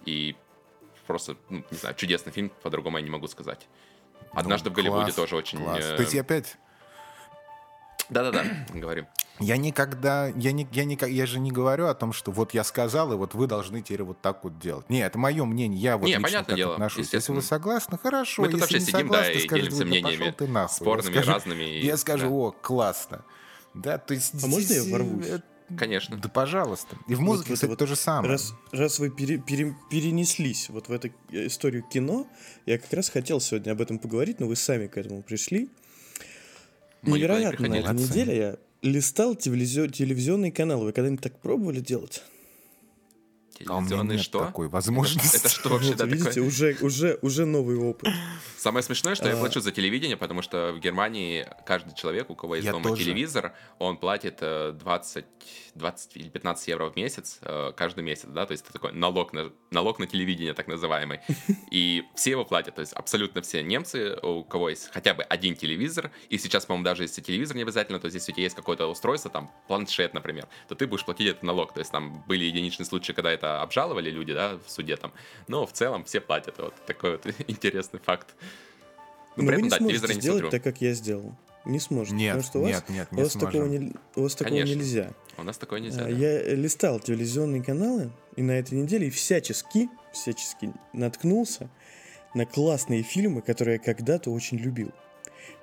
И 0.05 0.35
просто, 1.05 1.35
ну, 1.49 1.63
не 1.69 1.77
знаю, 1.77 1.95
чудесный 1.95 2.31
фильм, 2.31 2.51
по-другому 2.63 2.97
я 2.97 3.03
не 3.03 3.09
могу 3.09 3.27
сказать. 3.27 3.67
Однажды 4.35 4.69
ну, 4.69 4.73
в 4.73 4.75
Голливуде 4.77 5.03
класс, 5.05 5.15
тоже 5.15 5.35
очень... 5.35 5.63
Класс. 5.63 5.79
Э... 5.81 5.95
То 5.95 6.01
есть 6.01 6.13
я 6.13 6.21
опять... 6.21 6.57
Да-да-да, 8.09 8.43
говорим. 8.73 9.07
Я 9.39 9.57
никогда, 9.57 10.27
я, 10.27 10.53
не, 10.53 10.65
я, 10.71 10.85
не, 10.85 10.97
я 11.09 11.25
же 11.25 11.39
не 11.39 11.51
говорю 11.51 11.87
о 11.87 11.93
том, 11.93 12.13
что 12.13 12.31
вот 12.31 12.53
я 12.53 12.63
сказал, 12.63 13.11
и 13.11 13.15
вот 13.17 13.33
вы 13.33 13.47
должны 13.47 13.81
теперь 13.81 14.03
вот 14.03 14.21
так 14.21 14.43
вот 14.45 14.59
делать. 14.59 14.89
Не, 14.89 15.01
это 15.01 15.17
мое 15.17 15.43
мнение, 15.43 15.79
я 15.81 15.97
вот 15.97 16.05
не, 16.05 16.13
лично 16.13 16.23
понятное 16.23 16.45
так 16.45 16.55
дело, 16.55 16.73
отношусь. 16.73 17.13
Если 17.13 17.31
вы 17.33 17.41
согласны, 17.41 17.97
хорошо. 17.97 18.43
Мы 18.43 18.49
тут 18.49 18.61
Если 18.61 18.75
вообще 18.75 18.79
не 18.79 18.85
сидим, 18.85 19.07
согласны, 19.07 19.33
да, 19.33 19.39
и 19.39 19.47
делимся 19.47 19.79
да 19.79 19.85
мнениями 19.85 20.31
ты 20.37 20.47
нахуй. 20.47 20.75
спорными, 20.75 21.15
я 21.15 21.21
скажу, 21.21 21.31
разными. 21.31 21.63
Я 21.63 21.97
скажу, 21.97 22.29
да. 22.29 22.35
о, 22.35 22.51
классно. 22.51 23.25
Да, 23.73 23.97
то 23.97 24.13
есть... 24.13 24.41
А 24.41 24.47
можно 24.47 24.73
я 24.73 24.83
ворвусь? 24.91 25.27
Э, 25.69 25.75
Конечно. 25.75 26.17
Да, 26.17 26.29
пожалуйста. 26.29 26.97
И 27.07 27.15
в 27.15 27.21
музыке, 27.21 27.49
вот 27.49 27.55
кстати, 27.55 27.69
вот 27.69 27.79
то 27.79 27.87
же 27.87 27.95
самое. 27.95 28.31
Раз, 28.33 28.53
раз 28.71 28.99
вы 28.99 29.09
пере, 29.09 29.37
пере, 29.37 29.75
перенеслись 29.89 30.69
вот 30.69 30.89
в 30.89 30.91
эту 30.91 31.09
историю 31.31 31.83
кино, 31.83 32.27
я 32.65 32.77
как 32.77 32.91
раз 32.93 33.09
хотел 33.09 33.39
сегодня 33.39 33.71
об 33.71 33.81
этом 33.81 33.99
поговорить, 33.99 34.39
но 34.39 34.47
вы 34.47 34.55
сами 34.55 34.87
к 34.87 34.97
этому 34.97 35.23
пришли. 35.23 35.69
Мы 37.01 37.17
Невероятно, 37.17 37.69
на 37.69 37.75
этой 37.75 37.93
неделе 37.93 38.37
я 38.37 38.57
листал 38.81 39.35
телевизион, 39.35 39.91
телевизионные 39.91 40.51
каналы. 40.51 40.85
Вы 40.85 40.91
когда-нибудь 40.93 41.23
так 41.23 41.39
пробовали 41.39 41.79
делать? 41.79 42.23
А 43.67 43.73
у 43.75 43.79
меня 43.79 43.87
Телевизионный 43.87 44.15
нет 44.15 44.23
что? 44.23 44.39
такой 44.39 44.67
возможности. 44.67 45.37
Это 45.37 45.49
что 45.49 45.69
вообще 45.69 45.89
Вот, 45.89 45.97
да, 45.97 46.05
видите, 46.05 46.29
такое? 46.29 46.43
уже, 46.47 46.77
уже, 46.81 47.19
уже 47.21 47.45
новый 47.45 47.77
опыт. 47.77 48.11
Самое 48.57 48.83
смешное, 48.83 49.15
что 49.15 49.27
я 49.27 49.35
А. 49.35 49.37
плачу 49.37 49.61
за 49.61 49.71
телевидение, 49.71 50.17
потому 50.17 50.41
что 50.41 50.73
в 50.73 50.79
Германии 50.79 51.47
каждый 51.65 51.93
человек, 51.95 52.29
у 52.29 52.35
кого 52.35 52.55
есть 52.55 52.65
Я 52.65 52.71
дома 52.73 52.89
тоже. 52.89 53.03
телевизор, 53.03 53.53
он 53.79 53.97
платит 53.97 54.39
э, 54.41 54.73
20, 54.73 55.25
20 55.75 56.17
или 56.17 56.29
15 56.29 56.67
евро 56.69 56.89
в 56.89 56.95
месяц 56.95 57.39
э, 57.41 57.73
каждый 57.75 58.03
месяц, 58.03 58.25
да, 58.27 58.45
то 58.45 58.53
есть 58.53 58.63
это 58.63 58.73
такой 58.73 58.93
налог 58.93 59.33
на, 59.33 59.51
налог 59.71 59.99
на 59.99 60.07
телевидение, 60.07 60.53
так 60.53 60.67
называемый. 60.67 61.19
И 61.71 62.03
все 62.15 62.31
его 62.31 62.45
платят, 62.45 62.75
то 62.75 62.81
есть 62.81 62.93
абсолютно 62.93 63.41
все 63.41 63.61
немцы, 63.61 64.17
у 64.21 64.43
кого 64.43 64.69
есть 64.69 64.89
хотя 64.91 65.13
бы 65.13 65.23
один 65.23 65.55
телевизор, 65.55 66.11
и 66.29 66.37
сейчас, 66.37 66.65
по-моему, 66.65 66.85
даже 66.85 67.03
если 67.03 67.21
телевизор 67.21 67.57
не 67.57 67.63
обязательно, 67.63 67.99
то 67.99 68.05
есть 68.05 68.15
если 68.15 68.31
у 68.31 68.35
тебя 68.35 68.43
есть 68.43 68.55
какое-то 68.55 68.87
устройство, 68.87 69.29
там, 69.29 69.51
планшет, 69.67 70.13
например, 70.13 70.47
то 70.67 70.75
ты 70.75 70.87
будешь 70.87 71.05
платить 71.05 71.27
этот 71.27 71.43
налог, 71.43 71.73
то 71.73 71.79
есть 71.79 71.91
там 71.91 72.23
были 72.27 72.45
единичные 72.45 72.85
случаи, 72.85 73.11
когда 73.11 73.31
это 73.31 73.61
обжаловали 73.61 74.09
люди, 74.09 74.33
да, 74.33 74.57
в 74.65 74.69
суде 74.71 74.95
там, 74.95 75.13
но 75.47 75.65
в 75.65 75.73
целом 75.73 76.05
все 76.05 76.21
платят, 76.21 76.57
вот 76.57 76.73
такой 76.85 77.11
вот 77.11 77.27
интересный 77.47 77.99
факт. 77.99 78.35
Ну, 79.35 79.43
Но 79.43 79.49
при 79.49 79.57
этом, 79.57 79.69
да, 79.69 79.79
телевизор 79.79 80.09
не 80.13 80.21
сделать 80.21 80.39
смотрю. 80.39 80.51
так, 80.51 80.63
как 80.63 80.81
я 80.81 80.93
сделал. 80.93 81.35
Не 81.65 81.79
сможете. 81.79 82.15
Нет, 82.15 82.33
потому 82.35 82.43
что 82.47 82.59
у 82.59 82.61
вас, 82.63 82.71
нет, 82.71 82.89
нет, 82.89 83.07
у 83.11 83.15
не 83.15 83.23
вас 83.23 83.33
такого, 83.33 83.65
не, 83.65 83.93
у 84.15 84.21
вас 84.21 84.35
такого 84.35 84.55
Конечно. 84.59 84.75
нельзя. 84.75 85.11
У 85.37 85.43
нас 85.43 85.57
такое 85.57 85.79
нельзя. 85.79 86.01
А, 86.01 86.03
да. 86.05 86.09
Я 86.09 86.53
листал 86.55 86.99
телевизионные 86.99 87.63
каналы, 87.63 88.11
и 88.35 88.43
на 88.43 88.51
этой 88.51 88.75
неделе 88.79 89.09
всячески, 89.09 89.89
всячески 90.13 90.71
наткнулся 90.93 91.69
на 92.35 92.45
классные 92.45 93.01
фильмы, 93.03 93.41
которые 93.41 93.75
я 93.77 93.79
когда-то 93.79 94.31
очень 94.31 94.57
любил. 94.57 94.91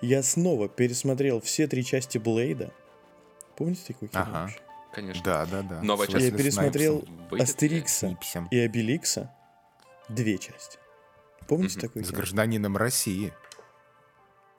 Я 0.00 0.22
снова 0.24 0.68
пересмотрел 0.68 1.40
все 1.40 1.68
три 1.68 1.84
части 1.84 2.18
Блейда. 2.18 2.72
Помните 3.57 3.82
такой 3.88 4.09
кино? 4.09 4.22
Ага. 4.22 4.42
вообще? 4.42 4.59
Конечно. 4.92 5.22
Да, 5.24 5.46
да, 5.46 5.62
да. 5.62 5.82
Новая 5.82 6.07
С 6.09 6.11
часть. 6.11 6.24
Я 6.26 6.32
пересмотрел 6.32 7.05
Выйдет? 7.30 7.48
Астерикса 7.48 8.09
Снипсом. 8.09 8.48
и 8.50 8.59
Обеликса. 8.59 9.30
Две 10.09 10.36
части. 10.38 10.78
Помните 11.48 11.78
Мгм. 11.78 11.80
такой 11.88 12.04
С 12.04 12.11
гражданином 12.11 12.76
России. 12.76 13.33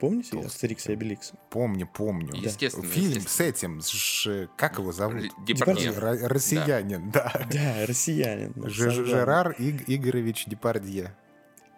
Помните 0.08 0.30
Толстый 0.32 0.46
Астерикса 0.48 0.84
и 0.84 0.86
фильм. 0.88 0.98
Обеликса? 1.00 1.34
Помню, 1.50 1.88
помню. 1.92 2.34
Естественно, 2.34 2.86
Фильм 2.86 3.08
естественно. 3.12 3.28
с 3.30 3.40
этим, 3.40 3.80
с 3.80 4.48
как 4.56 4.78
его 4.78 4.92
зовут? 4.92 5.30
Депардье. 5.46 5.90
Депардье. 5.92 5.92
Р- 6.26 6.32
Россиянин, 6.32 7.10
да. 7.10 7.46
Да, 7.52 7.74
россиянин. 7.86 8.52
Ж-. 8.68 8.90
Жерар 8.90 9.54
Иг- 9.58 9.84
Игоревич 9.86 10.44
Депардье. 10.46 11.16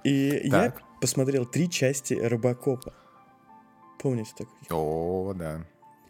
И 0.04 0.40
я 0.44 0.70
Так. 0.70 0.82
посмотрел 1.00 1.46
три 1.46 1.68
части 1.70 2.14
Робокопа. 2.14 2.94
Помните 4.00 4.30
такой? 4.36 4.54
О, 4.70 5.32
да. 5.34 5.64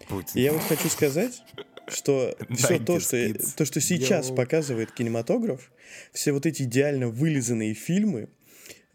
Путин. 0.09 0.33
И 0.35 0.43
я 0.43 0.53
вот 0.53 0.63
хочу 0.63 0.89
сказать, 0.89 1.43
что 1.89 2.37
все 2.51 2.79
то 2.79 3.01
что, 3.01 3.17
то, 3.57 3.65
что 3.65 3.81
сейчас 3.81 4.31
показывает 4.31 4.93
кинематограф, 4.93 5.71
все 6.13 6.33
вот 6.33 6.47
эти 6.47 6.63
идеально 6.63 7.09
вылизанные 7.09 7.75
фильмы, 7.75 8.29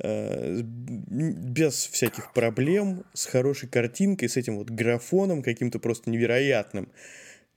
без 0.03 1.87
всяких 1.87 2.33
проблем, 2.33 3.03
с 3.13 3.25
хорошей 3.25 3.69
картинкой, 3.69 4.29
с 4.29 4.37
этим 4.37 4.57
вот 4.57 4.69
графоном 4.69 5.43
каким-то 5.43 5.79
просто 5.79 6.09
невероятным, 6.09 6.89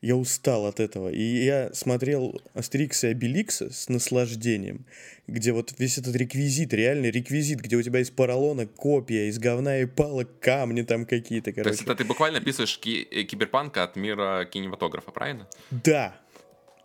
я 0.04 0.16
устал 0.16 0.66
от 0.66 0.80
этого. 0.80 1.08
И 1.08 1.22
я 1.22 1.72
смотрел 1.72 2.38
Астерикса 2.52 3.08
и 3.08 3.10
Обеликса 3.12 3.72
с 3.72 3.88
наслаждением, 3.88 4.84
где 5.26 5.52
вот 5.52 5.72
весь 5.78 5.96
этот 5.96 6.14
реквизит, 6.14 6.74
реальный 6.74 7.10
реквизит, 7.10 7.60
где 7.60 7.76
у 7.76 7.82
тебя 7.82 8.00
из 8.00 8.10
поролона 8.10 8.66
копия, 8.66 9.28
из 9.28 9.38
говна 9.38 9.78
и 9.78 9.86
палок 9.86 10.38
камни 10.40 10.82
там 10.82 11.06
какие-то, 11.06 11.52
короче. 11.52 11.70
То 11.70 11.70
есть 11.70 11.82
это 11.84 11.94
ты 11.94 12.04
буквально 12.04 12.38
описываешь 12.38 12.78
ки- 12.78 13.08
э, 13.10 13.22
киберпанка 13.22 13.82
от 13.82 13.96
мира 13.96 14.44
кинематографа, 14.44 15.10
правильно? 15.10 15.48
Да. 15.70 16.14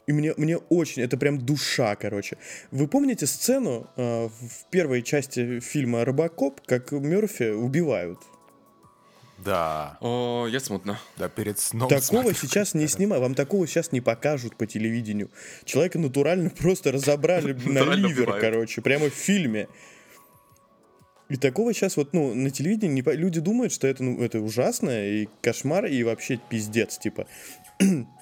И 0.10 0.11
мне, 0.11 0.34
мне 0.38 0.57
очень, 0.57 1.03
это 1.03 1.18
прям 1.18 1.38
душа, 1.38 1.95
короче. 1.95 2.40
Вы 2.72 2.88
помните 2.88 3.27
сцену 3.27 3.88
э, 3.95 4.27
в 4.27 4.65
первой 4.72 5.03
части 5.03 5.60
фильма 5.60 6.03
«Робокоп», 6.03 6.61
как 6.65 6.91
Мерфи 6.91 7.52
убивают? 7.52 8.18
Да. 9.38 9.99
О, 10.02 10.48
я 10.49 10.60
смутно. 10.61 10.99
Да, 11.15 11.30
перед 11.30 11.60
сном. 11.60 11.88
Такого 11.90 12.23
смотрю. 12.23 12.34
сейчас 12.34 12.73
не 12.73 12.88
снимают. 12.88 13.22
Вам 13.22 13.36
такого 13.36 13.68
сейчас 13.68 13.91
не 13.91 14.02
покажут 14.02 14.56
по 14.56 14.65
телевидению. 14.65 15.30
Человека 15.64 15.99
натурально 15.99 16.49
просто 16.49 16.91
разобрали 16.91 17.53
на 17.69 17.94
ливер, 17.94 18.40
короче, 18.41 18.81
прямо 18.81 19.11
в 19.11 19.14
фильме. 19.14 19.68
И 21.30 21.36
такого 21.36 21.72
сейчас 21.72 21.98
вот, 21.98 22.14
ну, 22.14 22.34
на 22.34 22.49
телевидении 22.49 23.03
не, 23.03 23.15
люди 23.15 23.41
думают, 23.41 23.72
что 23.73 23.86
это, 23.86 24.03
ну, 24.03 24.23
это 24.23 24.40
ужасно 24.40 24.90
и 24.90 25.27
кошмар, 25.44 25.86
и 25.86 26.02
вообще 26.02 26.40
пиздец, 26.49 26.98
типа. 26.98 27.27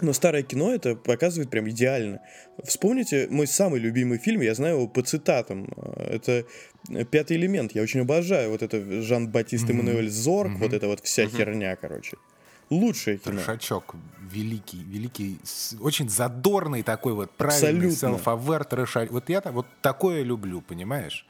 Но 0.00 0.12
старое 0.12 0.42
кино 0.42 0.72
это 0.72 0.94
показывает 0.94 1.50
прям 1.50 1.68
идеально. 1.68 2.20
Вспомните 2.64 3.26
мой 3.30 3.46
самый 3.46 3.80
любимый 3.80 4.18
фильм, 4.18 4.40
я 4.40 4.54
знаю 4.54 4.76
его 4.76 4.88
по 4.88 5.02
цитатам. 5.02 5.68
Это 5.96 6.44
«Пятый 7.10 7.36
элемент». 7.36 7.72
Я 7.72 7.82
очень 7.82 8.00
обожаю 8.00 8.50
вот 8.50 8.62
это 8.62 9.02
Жан-Батист 9.02 9.68
Эммануэль 9.68 10.06
mm-hmm. 10.06 10.10
Зорг, 10.10 10.52
mm-hmm. 10.52 10.58
вот 10.58 10.72
эта 10.72 10.86
вот 10.86 11.00
вся 11.04 11.24
mm-hmm. 11.24 11.36
херня, 11.36 11.76
короче. 11.76 12.16
Лучшее 12.70 13.18
кино. 13.18 13.36
Трешачок 13.36 13.96
великий, 14.30 14.82
великий, 14.82 15.38
очень 15.80 16.08
задорный 16.08 16.82
такой 16.82 17.14
вот 17.14 17.30
правильный 17.32 17.88
self-aware 17.88 18.68
трешач. 18.68 19.10
Вот 19.10 19.28
я 19.28 19.40
вот 19.40 19.66
такое 19.80 20.22
люблю, 20.22 20.60
понимаешь? 20.60 21.26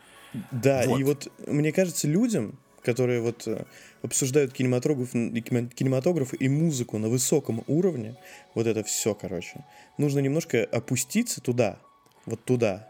Да, 0.51 0.83
вот. 0.87 1.01
и 1.01 1.05
вот 1.05 1.33
мне 1.47 1.73
кажется, 1.73 2.07
людям, 2.07 2.59
которые 2.83 3.21
вот 3.21 3.47
э, 3.47 3.65
обсуждают 4.03 4.53
кинематограф, 4.53 5.11
кинематограф 5.13 6.35
и 6.39 6.49
музыку 6.49 6.99
на 6.99 7.09
высоком 7.09 7.65
уровне, 7.67 8.17
вот 8.55 8.67
это 8.67 8.85
все, 8.85 9.15
короче, 9.15 9.65
нужно 9.97 10.21
немножко 10.21 10.65
опуститься 10.65 11.41
туда, 11.41 11.79
вот 12.27 12.45
туда, 12.45 12.89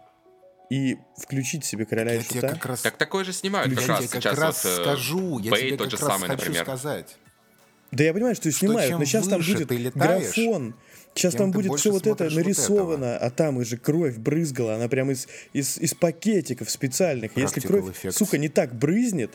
и 0.71 0.99
включить 1.17 1.65
себе 1.65 1.87
короля 1.87 2.13
я 2.13 2.21
и 2.21 2.23
шута. 2.23 2.49
Как 2.49 2.67
раз... 2.67 2.83
Так 2.83 2.97
такое 2.97 3.25
же 3.25 3.33
снимают 3.33 3.75
как 3.75 3.89
раз 3.89 4.05
сейчас. 4.05 4.23
Как 4.23 4.39
раз 4.39 4.65
вот, 4.65 4.71
э, 4.71 4.83
скажу, 4.83 5.39
я 5.39 5.51
Бэй 5.51 5.61
тебе 5.61 5.77
тот 5.77 5.91
как 5.91 5.99
же 5.99 6.07
раз 6.07 6.15
самый, 6.15 6.29
хочу 6.29 6.45
например. 6.45 6.65
сказать. 6.65 7.17
Да 7.91 8.05
я 8.05 8.13
понимаю, 8.13 8.35
что, 8.35 8.51
что 8.51 8.59
снимают, 8.59 8.99
но 8.99 9.05
сейчас 9.05 9.27
там 9.29 9.41
будет 9.41 9.71
летаешь, 9.71 9.95
графон, 9.95 10.75
сейчас 11.15 11.35
там 11.35 11.53
будет 11.53 11.75
все 11.79 11.91
вот 11.91 12.07
это 12.07 12.29
нарисовано, 12.29 13.13
вот 13.15 13.23
а 13.23 13.31
там 13.31 13.57
уже 13.57 13.79
кровь 13.79 14.17
брызгала, 14.19 14.75
она 14.75 14.89
прям 14.89 15.11
из, 15.11 15.27
из, 15.55 15.79
из 15.79 15.95
пакетиков 15.95 16.71
специальных. 16.71 17.33
Practical 17.33 17.41
Если 17.41 17.61
кровь, 17.61 17.85
effects. 17.87 18.13
сука, 18.13 18.37
не 18.37 18.51
так 18.51 18.75
брызнет, 18.75 19.31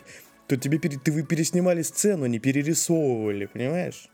то 0.46 0.56
тебе 0.56 0.78
пере, 0.78 0.98
ты 0.98 1.12
вы 1.12 1.22
переснимали 1.22 1.82
сцену, 1.82 2.26
не 2.26 2.38
перерисовывали, 2.38 3.46
понимаешь? 3.46 4.08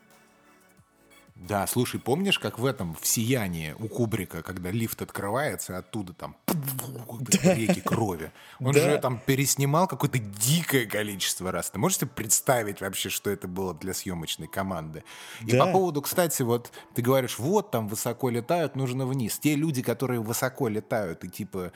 Да, 1.40 1.66
слушай, 1.66 1.98
помнишь, 1.98 2.38
как 2.38 2.58
в 2.58 2.66
этом, 2.66 2.94
в 3.00 3.06
«Сиянии» 3.06 3.74
у 3.78 3.88
Кубрика, 3.88 4.42
когда 4.42 4.70
лифт 4.70 5.00
открывается, 5.00 5.78
оттуда 5.78 6.12
там 6.12 6.36
да. 6.46 7.54
реки 7.54 7.80
крови. 7.80 8.30
Он 8.58 8.72
да. 8.72 8.80
же 8.80 8.98
там 8.98 9.22
переснимал 9.24 9.88
какое-то 9.88 10.18
дикое 10.18 10.84
количество 10.84 11.50
раз. 11.50 11.70
Ты 11.70 11.78
можешь 11.78 11.98
себе 11.98 12.10
представить 12.14 12.82
вообще, 12.82 13.08
что 13.08 13.30
это 13.30 13.48
было 13.48 13.72
для 13.72 13.94
съемочной 13.94 14.48
команды? 14.48 15.02
И 15.40 15.52
да. 15.52 15.64
по 15.64 15.72
поводу, 15.72 16.02
кстати, 16.02 16.42
вот 16.42 16.70
ты 16.94 17.00
говоришь, 17.00 17.38
вот 17.38 17.70
там 17.70 17.88
высоко 17.88 18.28
летают, 18.28 18.76
нужно 18.76 19.06
вниз. 19.06 19.38
Те 19.38 19.54
люди, 19.54 19.80
которые 19.82 20.20
высоко 20.20 20.68
летают 20.68 21.24
и 21.24 21.28
типа 21.30 21.72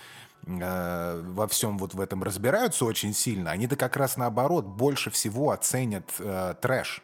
э, 0.47 1.23
во 1.27 1.47
всем 1.49 1.79
вот 1.79 1.95
в 1.95 2.01
этом 2.01 2.23
разбираются 2.23 2.85
очень 2.85 3.15
сильно, 3.15 3.51
они-то 3.51 3.77
как 3.77 3.97
раз 3.97 4.17
наоборот 4.17 4.67
больше 4.67 5.11
всего 5.11 5.51
оценят 5.51 6.11
э, 6.19 6.55
трэш. 6.61 7.03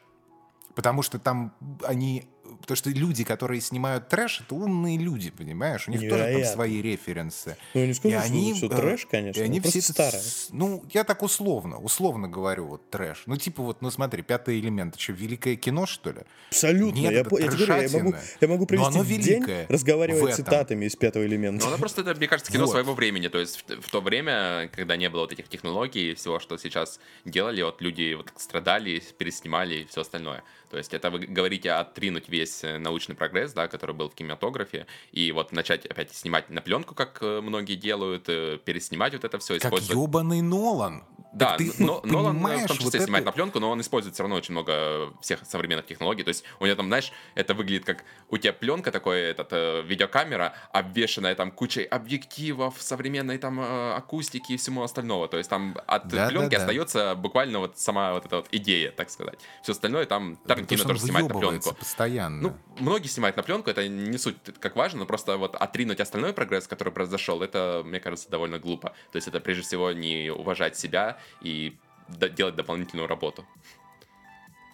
Потому 0.75 1.03
что 1.03 1.19
там 1.19 1.53
они 1.85 2.29
Потому 2.61 2.77
что 2.77 2.91
люди, 2.91 3.25
которые 3.25 3.61
снимают 3.61 4.09
трэш, 4.09 4.41
это 4.41 4.55
умные 4.55 4.99
люди, 4.99 5.31
понимаешь? 5.31 5.89
У 5.89 5.91
них 5.91 6.01
Невероятно. 6.01 6.33
тоже 6.33 6.45
там 6.45 6.55
свои 6.55 6.83
референсы. 6.83 7.57
Ну, 7.75 7.85
не 7.85 7.95
скажу, 7.95 8.15
и 8.15 8.19
они, 8.19 8.55
что 8.55 8.69
трэш, 8.69 9.07
конечно, 9.07 9.41
и 9.41 9.45
они 9.45 9.61
все 9.61 9.81
старые. 9.81 10.23
Ну, 10.51 10.85
я 10.93 11.05
так 11.05 11.23
условно, 11.23 11.79
условно 11.79 12.29
говорю, 12.29 12.67
вот 12.67 12.89
трэш. 12.91 13.23
Ну, 13.27 13.37
типа 13.37 13.63
вот, 13.63 13.83
ну 13.83 13.91
смотри, 13.91 14.23
«Пятый 14.23 14.59
элемент», 14.61 14.95
это 14.95 15.03
что, 15.03 15.13
великое 15.13 15.57
кино, 15.57 15.87
что 15.87 16.11
ли? 16.11 16.21
Абсолютно. 16.49 16.99
Нет, 16.99 17.13
я, 17.13 17.21
это 17.21 17.37
я, 17.37 17.49
говорю, 17.49 17.83
я, 17.83 17.99
могу, 17.99 18.15
я 18.41 18.49
могу 18.49 18.67
провести 18.67 19.17
день, 19.17 19.47
разговаривая 19.69 20.33
цитатами 20.33 20.87
из 20.87 20.97
«Пятого 20.97 21.25
элемента». 21.25 21.65
Ну, 21.65 21.71
оно 21.71 21.79
просто, 21.79 22.03
это, 22.03 22.15
мне 22.15 22.29
кажется, 22.29 22.53
кино 22.53 22.65
вот. 22.65 22.73
своего 22.73 22.95
времени. 22.95 23.29
То 23.29 23.39
есть 23.39 23.65
в, 23.67 23.83
в 23.83 23.91
то 23.91 24.01
время, 24.01 24.69
когда 24.75 24.97
не 24.97 25.09
было 25.09 25.23
вот 25.23 25.33
этих 25.33 25.49
технологий 25.49 26.13
и 26.13 26.15
всего, 26.15 26.41
что 26.41 26.57
сейчас 26.59 27.01
делали, 27.25 27.63
вот 27.63 27.81
люди 27.81 28.15
вот 28.15 28.33
страдали, 28.37 29.03
переснимали 29.19 29.77
и 29.77 29.85
все 29.87 30.03
остальное. 30.03 30.43
То 30.71 30.79
есть 30.79 30.95
это 30.95 31.11
вы 31.11 31.19
говорите 31.19 31.73
отринуть 31.73 32.29
весь 32.29 32.63
э, 32.63 32.79
научный 32.79 33.17
прогресс, 33.17 33.53
да, 33.53 33.67
который 33.67 33.95
был 33.95 34.09
в 34.09 34.15
кинематографе, 34.15 34.87
и 35.11 35.33
вот 35.33 35.51
начать 35.51 35.85
опять 35.85 36.15
снимать 36.15 36.49
на 36.49 36.61
пленку, 36.61 36.95
как 36.95 37.19
э, 37.23 37.41
многие 37.41 37.75
делают, 37.75 38.29
э, 38.29 38.59
переснимать 38.65 39.13
вот 39.13 39.25
это 39.25 39.39
все. 39.39 39.55
Как 39.55 39.65
использовать... 39.65 40.09
ебаный 40.09 40.43
Нолан. 40.43 41.03
Да, 41.33 41.57
ты, 41.57 41.73
но, 41.79 42.01
Нолан 42.05 42.39
в 42.39 42.67
том 42.67 42.77
числе 42.77 42.85
вот 42.85 43.05
снимает 43.05 43.23
это... 43.23 43.27
на 43.27 43.33
пленку, 43.33 43.61
но 43.61 43.71
он 43.71 43.81
использует 43.81 44.15
все 44.15 44.23
равно 44.23 44.37
очень 44.37 44.53
много 44.53 45.13
всех 45.21 45.41
современных 45.45 45.87
технологий. 45.87 46.25
То 46.25 46.29
есть 46.29 46.45
у 46.59 46.67
него 46.67 46.77
там, 46.77 46.87
знаешь, 46.87 47.13
это 47.35 47.55
выглядит 47.55 47.85
как 47.85 48.05
у 48.29 48.37
тебя 48.37 48.53
пленка 48.53 48.91
такой, 48.91 49.21
этот, 49.21 49.87
видеокамера, 49.87 50.55
обвешенная 50.73 51.35
там 51.35 51.51
кучей 51.51 51.85
объективов, 51.85 52.77
современной 52.81 53.39
там 53.39 53.61
акустики 53.61 54.53
и 54.53 54.57
всему 54.57 54.83
остального. 54.83 55.29
То 55.29 55.39
есть 55.39 55.49
там 55.49 55.77
от 55.87 56.09
да, 56.09 56.29
пленки 56.29 56.51
да, 56.51 56.57
да. 56.59 56.63
остается 56.65 57.15
буквально 57.15 57.61
вот 57.61 57.79
сама 57.79 58.13
вот 58.15 58.27
эта 58.27 58.37
вот 58.37 58.49
идея, 58.51 58.91
так 58.91 59.11
сказать. 59.11 59.39
Все 59.63 59.73
остальное 59.73 60.07
там 60.07 60.37
Тарантино 60.37 60.85
тоже 60.85 61.01
снимает 61.01 61.29
на 61.29 61.39
пленку. 61.39 61.75
постоянно. 61.75 62.43
Ну, 62.43 62.57
многие 62.79 63.09
снимают 63.09 63.37
на 63.37 63.43
пленку, 63.43 63.71
это 63.71 63.87
не 63.87 64.19
суть 64.19 64.37
как 64.59 64.77
важно, 64.77 65.01
но 65.01 65.07
просто 65.07 65.37
вот 65.37 65.55
отринуть 65.55 66.01
остальной 66.01 66.33
прогресс, 66.33 66.67
который 66.67 66.93
произошел, 66.93 67.43
это, 67.43 67.83
мне 67.85 68.01
кажется, 68.01 68.29
довольно 68.31 68.59
глупо. 68.59 68.95
То 69.13 69.17
есть 69.17 69.29
это 69.29 69.41
прежде 69.41 69.63
всего 69.63 69.93
не 69.93 70.31
уважать 70.31 70.77
себя 70.77 71.20
и 71.41 71.79
делать 72.09 72.57
дополнительную 72.57 73.09
работу. 73.09 73.47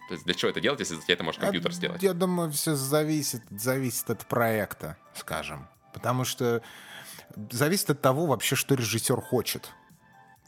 То 0.07 0.13
есть 0.13 0.25
для 0.25 0.33
чего 0.33 0.51
это 0.51 0.61
делать, 0.61 0.79
если 0.79 0.97
это 1.07 1.23
может 1.23 1.41
компьютер 1.41 1.73
сделать? 1.73 2.01
Я 2.01 2.13
думаю, 2.13 2.51
все 2.51 2.75
зависит, 2.75 3.43
зависит 3.49 4.09
от 4.09 4.25
проекта, 4.25 4.97
скажем. 5.13 5.67
Потому 5.93 6.23
что 6.23 6.61
зависит 7.51 7.89
от 7.89 8.01
того 8.01 8.25
вообще, 8.25 8.55
что 8.55 8.75
режиссер 8.75 9.19
хочет. 9.19 9.73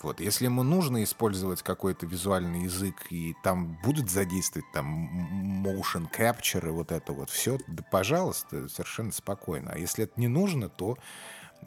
Вот, 0.02 0.22
если 0.22 0.46
ему 0.46 0.64
нужно 0.64 1.04
использовать 1.04 1.62
какой-то 1.62 2.06
визуальный 2.06 2.64
язык, 2.64 2.96
и 3.10 3.36
там 3.44 3.78
будут 3.84 4.10
задействовать 4.10 4.72
там 4.72 5.62
motion 5.66 6.10
capture 6.10 6.66
и 6.66 6.72
вот 6.72 6.94
это 6.94 7.12
вот 7.12 7.30
все, 7.30 7.58
да, 7.68 7.84
пожалуйста, 7.84 8.70
совершенно 8.70 9.12
спокойно. 9.12 9.72
А 9.74 9.78
если 9.78 10.06
это 10.06 10.14
не 10.16 10.30
нужно, 10.30 10.70
то 10.70 10.98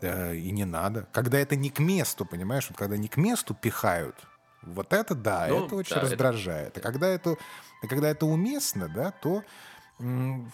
да, 0.00 0.34
и 0.34 0.50
не 0.50 0.64
надо. 0.64 1.06
Когда 1.12 1.38
это 1.38 1.56
не 1.56 1.70
к 1.70 1.78
месту, 1.78 2.24
понимаешь, 2.24 2.66
вот 2.68 2.78
когда 2.78 2.96
не 2.96 3.08
к 3.08 3.16
месту 3.16 3.54
пихают, 3.54 4.16
вот 4.62 4.92
это 4.92 5.14
да, 5.14 5.46
ну, 5.48 5.66
это 5.66 5.74
очень 5.76 5.96
да, 5.96 6.02
раздражает. 6.02 6.76
Это... 6.76 6.80
А 6.80 6.92
когда 6.92 7.08
это, 7.08 7.36
а 7.82 7.86
когда 7.86 8.08
это 8.08 8.26
уместно, 8.26 8.88
да, 8.88 9.10
то 9.10 9.42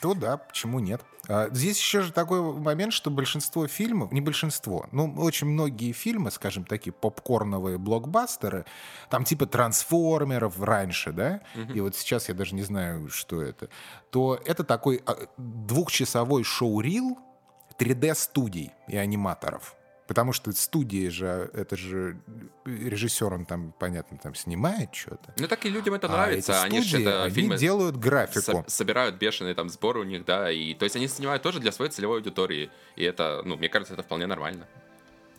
то 0.03 0.15
да, 0.15 0.37
почему 0.37 0.79
нет? 0.79 1.03
А, 1.27 1.49
здесь 1.51 1.79
еще 1.79 2.03
же 2.03 2.13
такой 2.13 2.43
момент, 2.43 2.93
что 2.93 3.11
большинство 3.11 3.67
фильмов, 3.67 4.13
не 4.13 4.21
большинство, 4.21 4.87
ну, 4.93 5.15
очень 5.17 5.47
многие 5.47 5.93
фильмы, 5.93 6.31
скажем, 6.31 6.65
такие 6.65 6.93
попкорновые 6.93 7.79
блокбастеры, 7.79 8.67
там 9.09 9.25
типа 9.25 9.47
трансформеров 9.47 10.61
раньше, 10.61 11.13
да, 11.13 11.41
угу. 11.55 11.73
и 11.73 11.81
вот 11.81 11.97
сейчас 11.97 12.29
я 12.29 12.35
даже 12.35 12.55
не 12.55 12.63
знаю, 12.63 13.09
что 13.09 13.41
это, 13.41 13.71
то 14.11 14.39
это 14.45 14.65
такой 14.65 15.03
а, 15.07 15.17
двухчасовой 15.39 16.45
шоу-рил 16.45 17.19
3D-студий 17.79 18.73
и 18.89 18.97
аниматоров. 18.97 19.75
Потому 20.09 20.33
что 20.33 20.51
студии 20.53 21.09
же, 21.09 21.51
это 21.53 21.77
же 21.77 22.19
режиссер, 22.65 23.31
он 23.35 23.45
там, 23.45 23.75
понятно, 23.79 24.17
там 24.17 24.35
снимает 24.35 24.95
что-то. 24.95 25.35
Ну 25.37 25.47
так 25.47 25.67
и 25.67 25.69
людям 25.69 25.95
это 25.95 26.07
а 26.07 26.13
нравится. 26.13 26.53
Эти 26.53 26.81
студии, 26.81 26.97
они 26.97 27.03
это 27.05 27.25
они 27.25 27.35
фильмы 27.35 27.59
делают 27.59 27.97
графику. 27.99 28.41
Со- 28.41 28.65
собирают 28.69 29.17
бешеные 29.17 29.55
там 29.55 29.69
сборы 29.69 30.01
у 30.01 30.05
них, 30.05 30.25
да, 30.25 30.51
и 30.51 30.73
то 30.73 30.85
есть 30.85 30.97
они 30.97 31.09
снимают 31.09 31.43
тоже 31.43 31.61
для 31.61 31.73
своей 31.73 31.91
целевой 31.91 32.19
аудитории. 32.19 32.71
И 32.97 33.05
это, 33.05 33.43
ну, 33.45 33.59
мне 33.59 33.69
кажется, 33.69 33.93
это 33.93 34.03
вполне 34.03 34.27
нормально. 34.27 34.67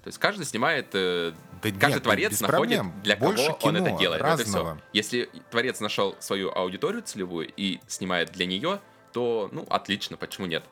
То 0.03 0.07
есть 0.07 0.19
каждый 0.19 0.45
снимает, 0.45 0.89
э, 0.93 1.33
да 1.63 1.69
каждый 1.71 1.95
нет, 1.95 2.03
творец 2.03 2.39
находит, 2.39 2.77
проблем. 2.79 2.93
для 3.03 3.17
Больше 3.17 3.47
кого 3.47 3.57
кино, 3.57 3.79
он 3.79 3.87
это 3.87 3.97
делает. 3.97 4.21
Разного. 4.21 4.79
И 4.93 5.01
все. 5.01 5.17
Если 5.17 5.41
творец 5.49 5.79
нашел 5.79 6.15
свою 6.19 6.51
аудиторию 6.51 7.01
целевую 7.01 7.51
и 7.57 7.79
снимает 7.87 8.31
для 8.31 8.45
нее, 8.45 8.79
то, 9.13 9.49
ну, 9.51 9.65
отлично, 9.69 10.15
почему 10.15 10.45
нет? 10.45 10.63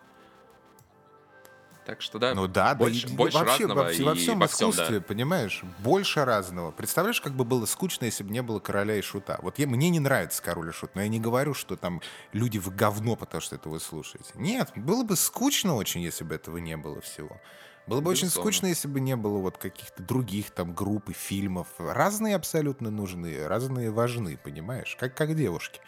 Так 1.87 2.01
что 2.01 2.19
да, 2.19 2.35
ну, 2.35 2.49
да, 2.49 2.75
больше, 2.75 3.07
да, 3.07 3.13
больше 3.15 3.37
вообще, 3.37 3.65
разного 3.65 3.83
во, 3.85 3.91
и 3.93 4.03
во 4.03 4.13
всем 4.13 4.39
во 4.39 4.47
всем, 4.47 4.71
искусстве, 4.71 4.99
да. 4.99 5.05
понимаешь, 5.05 5.63
больше 5.79 6.25
разного. 6.25 6.71
Представляешь, 6.71 7.21
как 7.21 7.31
бы 7.31 7.45
было 7.45 7.65
скучно, 7.65 8.03
если 8.03 8.25
бы 8.25 8.31
не 8.31 8.41
было 8.41 8.59
короля 8.59 8.97
и 8.97 9.01
шута. 9.01 9.39
Вот 9.41 9.57
я, 9.57 9.67
мне 9.67 9.89
не 9.89 10.01
нравится 10.01 10.43
король 10.43 10.67
и 10.67 10.71
шут, 10.73 10.95
но 10.95 11.01
я 11.01 11.07
не 11.07 11.21
говорю, 11.21 11.53
что 11.53 11.77
там 11.77 12.01
люди 12.33 12.57
в 12.57 12.75
говно, 12.75 13.15
потому 13.15 13.39
что 13.39 13.55
это 13.55 13.69
вы 13.69 13.79
слушаете. 13.79 14.31
Нет, 14.35 14.73
было 14.75 15.05
бы 15.05 15.15
скучно 15.15 15.75
очень, 15.75 16.01
если 16.01 16.25
бы 16.25 16.35
этого 16.35 16.57
не 16.57 16.75
было 16.75 16.99
всего. 16.99 17.39
Было 17.87 18.01
бы 18.01 18.11
очень 18.11 18.27
скучно, 18.27 18.67
если 18.67 18.89
бы 18.89 18.99
не 18.99 19.15
было 19.15 19.37
вот 19.37 19.57
каких-то 19.57 20.03
других 20.03 20.49
там 20.51 20.73
групп 20.73 21.07
и 21.07 21.13
фильмов. 21.13 21.69
Разные 21.77 22.35
абсолютно 22.35 22.91
нужны, 22.91 23.47
разные 23.47 23.91
важны, 23.91 24.35
понимаешь? 24.35 24.97
Как, 24.99 25.15
как 25.15 25.37
девушки. 25.37 25.79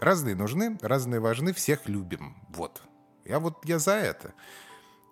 Разные 0.00 0.34
нужны, 0.34 0.76
разные 0.82 1.20
важны, 1.20 1.52
всех 1.52 1.88
любим. 1.88 2.34
Вот. 2.48 2.82
Я 3.24 3.38
вот, 3.38 3.64
я 3.64 3.78
за 3.78 3.92
это. 3.92 4.34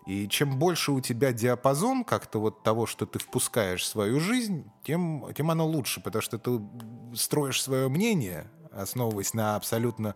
И 0.05 0.27
чем 0.27 0.59
больше 0.59 0.91
у 0.91 0.99
тебя 0.99 1.31
диапазон 1.31 2.03
как-то 2.03 2.39
вот 2.39 2.63
того, 2.63 2.85
что 2.85 3.05
ты 3.05 3.19
впускаешь 3.19 3.83
в 3.83 3.87
свою 3.87 4.19
жизнь, 4.19 4.69
тем, 4.83 5.25
тем 5.33 5.49
оно 5.49 5.65
лучше, 5.65 6.01
потому 6.01 6.21
что 6.21 6.37
ты 6.37 6.59
строишь 7.15 7.61
свое 7.61 7.87
мнение, 7.87 8.49
основываясь 8.71 9.33
на 9.33 9.55
абсолютно 9.55 10.15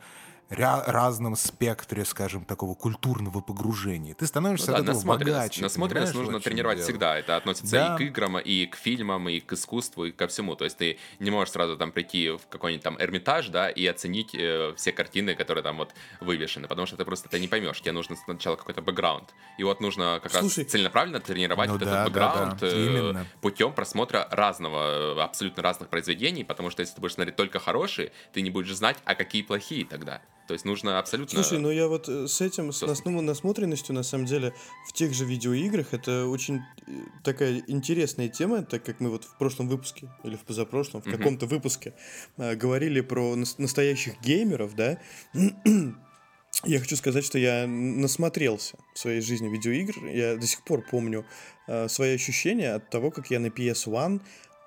разном 0.50 1.36
спектре, 1.36 2.06
скажем, 2.06 2.46
такого 2.46 2.74
культурного 2.74 3.42
погружения. 3.42 4.14
Ты 4.14 4.28
становишься 4.28 4.72
ну, 4.72 4.78
да, 4.78 4.92
от 4.92 4.98
этого 4.98 5.18
богаче. 5.18 5.62
Насмотренность 5.62 6.14
нужно 6.14 6.40
тренировать 6.40 6.78
дело. 6.78 6.88
всегда. 6.88 7.18
Это 7.18 7.36
относится 7.36 7.72
да. 7.72 7.96
и 7.96 7.98
к 7.98 8.02
играм, 8.02 8.40
и 8.40 8.66
к 8.66 8.76
фильмам, 8.76 9.28
и 9.28 9.40
к 9.40 9.54
искусству, 9.54 10.06
и 10.06 10.12
ко 10.12 10.28
всему. 10.28 10.56
То 10.56 10.64
есть 10.64 10.78
ты 10.78 10.98
не 11.20 11.32
можешь 11.32 11.52
сразу 11.52 11.76
там 11.78 11.92
прийти 11.92 12.30
в 12.30 12.42
какой-нибудь 12.50 12.84
там 12.84 12.98
Эрмитаж, 13.00 13.50
да, 13.50 13.70
и 13.70 13.86
оценить 13.86 14.34
э, 14.34 14.74
все 14.78 14.92
картины, 14.92 15.36
которые 15.36 15.64
там 15.64 15.78
вот 15.78 15.94
вывешены, 16.22 16.68
потому 16.68 16.88
что 16.88 16.96
ты 16.96 17.04
просто 17.04 17.28
это 17.28 17.40
не 17.40 17.48
поймешь. 17.48 17.82
Тебе 17.82 17.92
нужно 17.92 18.16
сначала 18.16 18.56
какой-то 18.56 18.82
бэкграунд. 18.82 19.34
И 19.58 19.64
вот 19.64 19.82
нужно 19.82 20.20
как 20.24 20.32
Слушай, 20.32 20.64
раз 20.64 20.72
целенаправленно 20.72 21.20
тренировать 21.20 21.68
ну, 21.68 21.74
вот 21.74 21.84
да, 21.84 22.02
этот 22.02 22.14
бэкграунд 22.14 22.60
да, 22.60 23.14
да. 23.14 23.22
Э, 23.22 23.26
путем 23.42 23.74
просмотра 23.74 24.28
разного, 24.32 25.24
абсолютно 25.24 25.62
разных 25.62 25.90
произведений, 25.90 26.44
потому 26.44 26.70
что 26.70 26.82
если 26.82 26.96
ты 26.96 27.02
будешь 27.02 27.14
смотреть 27.14 27.36
только 27.36 27.60
хорошие, 27.60 28.12
ты 28.32 28.42
не 28.42 28.50
будешь 28.50 28.74
знать, 28.74 28.98
а 29.04 29.16
какие 29.16 29.42
плохие 29.42 29.86
тогда. 29.86 30.22
То 30.48 30.54
есть 30.54 30.66
нужно 30.66 30.98
абсолютно... 30.98 31.44
Слушай, 31.44 31.60
ну 31.60 31.70
я 31.70 31.88
вот 31.88 32.08
э, 32.08 32.28
с 32.28 32.40
этим, 32.40 32.72
с 32.72 32.82
основной 32.84 33.24
насмотренностью, 33.24 33.94
на 33.94 34.04
самом 34.04 34.26
деле, 34.26 34.54
в 34.88 34.94
тех 34.94 35.14
же 35.14 35.26
видеоиграх, 35.26 35.94
это 35.94 36.28
очень 36.28 36.62
э, 36.88 36.92
такая 37.24 37.64
интересная 37.68 38.30
тема, 38.30 38.64
так 38.64 38.84
как 38.84 39.02
мы 39.02 39.10
вот 39.10 39.26
в 39.26 39.38
прошлом 39.38 39.68
выпуске, 39.68 40.10
или 40.24 40.36
в 40.36 40.42
позапрошлом, 40.42 41.02
в 41.02 41.08
mm-hmm. 41.08 41.18
каком-то 41.18 41.46
выпуске 41.48 41.94
э, 42.38 42.56
говорили 42.56 43.02
про 43.02 43.36
настоящих 43.36 44.22
геймеров, 44.22 44.74
да, 44.76 45.00
я 46.64 46.80
хочу 46.80 46.96
сказать, 46.96 47.26
что 47.26 47.38
я 47.38 47.68
насмотрелся 47.68 48.78
в 48.94 49.00
своей 49.00 49.22
жизни 49.22 49.50
видеоигр. 49.50 50.06
Я 50.08 50.38
до 50.38 50.48
сих 50.48 50.64
пор 50.64 50.84
помню 50.90 51.26
э, 51.68 51.88
свои 51.90 52.16
ощущения 52.16 52.74
от 52.74 52.90
того, 52.90 53.12
как 53.12 53.30
я 53.32 53.40
на 53.40 53.48
PS1 53.48 54.22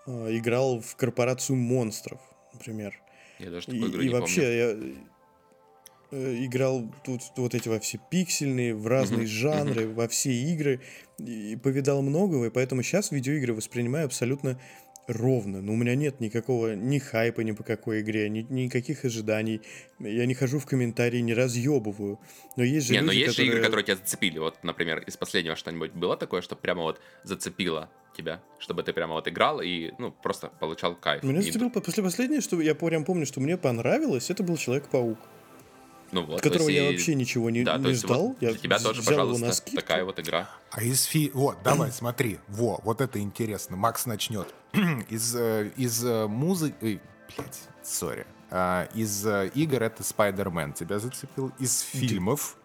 э, 0.06 0.36
играл 0.36 0.80
в 0.80 0.94
корпорацию 0.96 1.56
монстров, 1.56 2.20
например. 2.52 3.00
Я 3.38 3.50
даже 3.50 3.70
и, 3.70 3.80
не 3.80 4.06
и 4.06 4.08
вообще, 4.10 4.40
помню. 4.42 4.56
я 4.56 4.70
Э, 4.72 5.09
играл 6.12 6.90
тут 7.04 7.20
вот 7.36 7.54
эти 7.54 7.68
во 7.68 7.78
все 7.80 7.98
пиксельные, 8.10 8.74
в 8.74 8.86
разные 8.86 9.24
uh-huh, 9.24 9.26
жанры, 9.26 9.82
uh-huh. 9.84 9.94
во 9.94 10.08
все 10.08 10.32
игры, 10.32 10.80
и 11.18 11.56
повидал 11.56 12.02
многого, 12.02 12.46
и 12.46 12.50
поэтому 12.50 12.82
сейчас 12.82 13.10
видеоигры 13.10 13.54
воспринимаю 13.54 14.06
абсолютно 14.06 14.60
ровно. 15.06 15.60
Но 15.60 15.72
у 15.72 15.76
меня 15.76 15.94
нет 15.94 16.20
никакого 16.20 16.74
ни 16.74 16.98
хайпа 16.98 17.40
ни 17.40 17.52
по 17.52 17.62
какой 17.62 18.00
игре, 18.00 18.28
ни, 18.28 18.40
никаких 18.48 19.04
ожиданий. 19.04 19.60
Я 19.98 20.26
не 20.26 20.34
хожу 20.34 20.58
в 20.58 20.66
комментарии, 20.66 21.18
не 21.18 21.34
разъебываю. 21.34 22.20
Но 22.56 22.64
есть 22.64 22.86
же 22.86 22.92
Не, 22.92 23.00
люди, 23.00 23.06
но 23.06 23.12
есть 23.12 23.30
которые... 23.30 23.46
же 23.46 23.52
игры, 23.52 23.64
которые 23.64 23.84
тебя 23.84 23.96
зацепили. 23.96 24.38
Вот, 24.38 24.62
например, 24.62 25.00
из 25.00 25.16
последнего 25.16 25.56
что-нибудь 25.56 25.92
было 25.92 26.16
такое, 26.16 26.42
что 26.42 26.56
прямо 26.56 26.82
вот 26.82 27.00
зацепило 27.24 27.90
тебя, 28.16 28.42
чтобы 28.58 28.82
ты 28.82 28.92
прямо 28.92 29.14
вот 29.14 29.28
играл 29.28 29.60
и, 29.60 29.92
ну, 29.98 30.12
просто 30.12 30.48
получал 30.60 30.94
кайф. 30.94 31.22
Меня 31.22 31.42
зацепило 31.42 31.68
после 31.70 32.02
последнего, 32.02 32.40
что 32.40 32.60
я 32.60 32.74
прям 32.74 33.04
помню, 33.04 33.26
что 33.26 33.40
мне 33.40 33.56
понравилось, 33.56 34.30
это 34.30 34.42
был 34.42 34.56
Человек-паук. 34.56 35.18
Ну 36.12 36.24
вот, 36.24 36.36
от 36.36 36.42
которого 36.42 36.68
я 36.68 36.88
и... 36.88 36.92
вообще 36.92 37.14
ничего 37.14 37.50
не, 37.50 37.62
да, 37.62 37.78
не 37.78 37.94
ждал. 37.94 38.28
Вот 38.28 38.36
я 38.42 38.50
для 38.50 38.58
тебя 38.58 38.78
тоже, 38.78 39.02
пожалуйста, 39.02 39.74
такая 39.74 40.04
вот 40.04 40.18
игра. 40.18 40.48
А 40.70 40.82
из 40.82 41.04
фи... 41.04 41.30
Вот, 41.34 41.58
давай, 41.62 41.92
смотри. 41.92 42.38
Во, 42.48 42.80
вот 42.84 43.00
это 43.00 43.20
интересно. 43.20 43.76
Макс 43.76 44.06
начнет. 44.06 44.48
из, 45.08 45.34
э, 45.36 45.70
из 45.76 46.04
э, 46.04 46.26
музыки... 46.26 47.00
Блять, 47.36 47.60
сори. 47.82 48.26
А, 48.50 48.88
из 48.94 49.24
э, 49.26 49.50
игр 49.54 49.82
это 49.82 50.02
Spider-Man 50.02 50.74
тебя 50.74 50.98
зацепил. 50.98 51.52
Из 51.58 51.80
фильмов... 51.80 52.56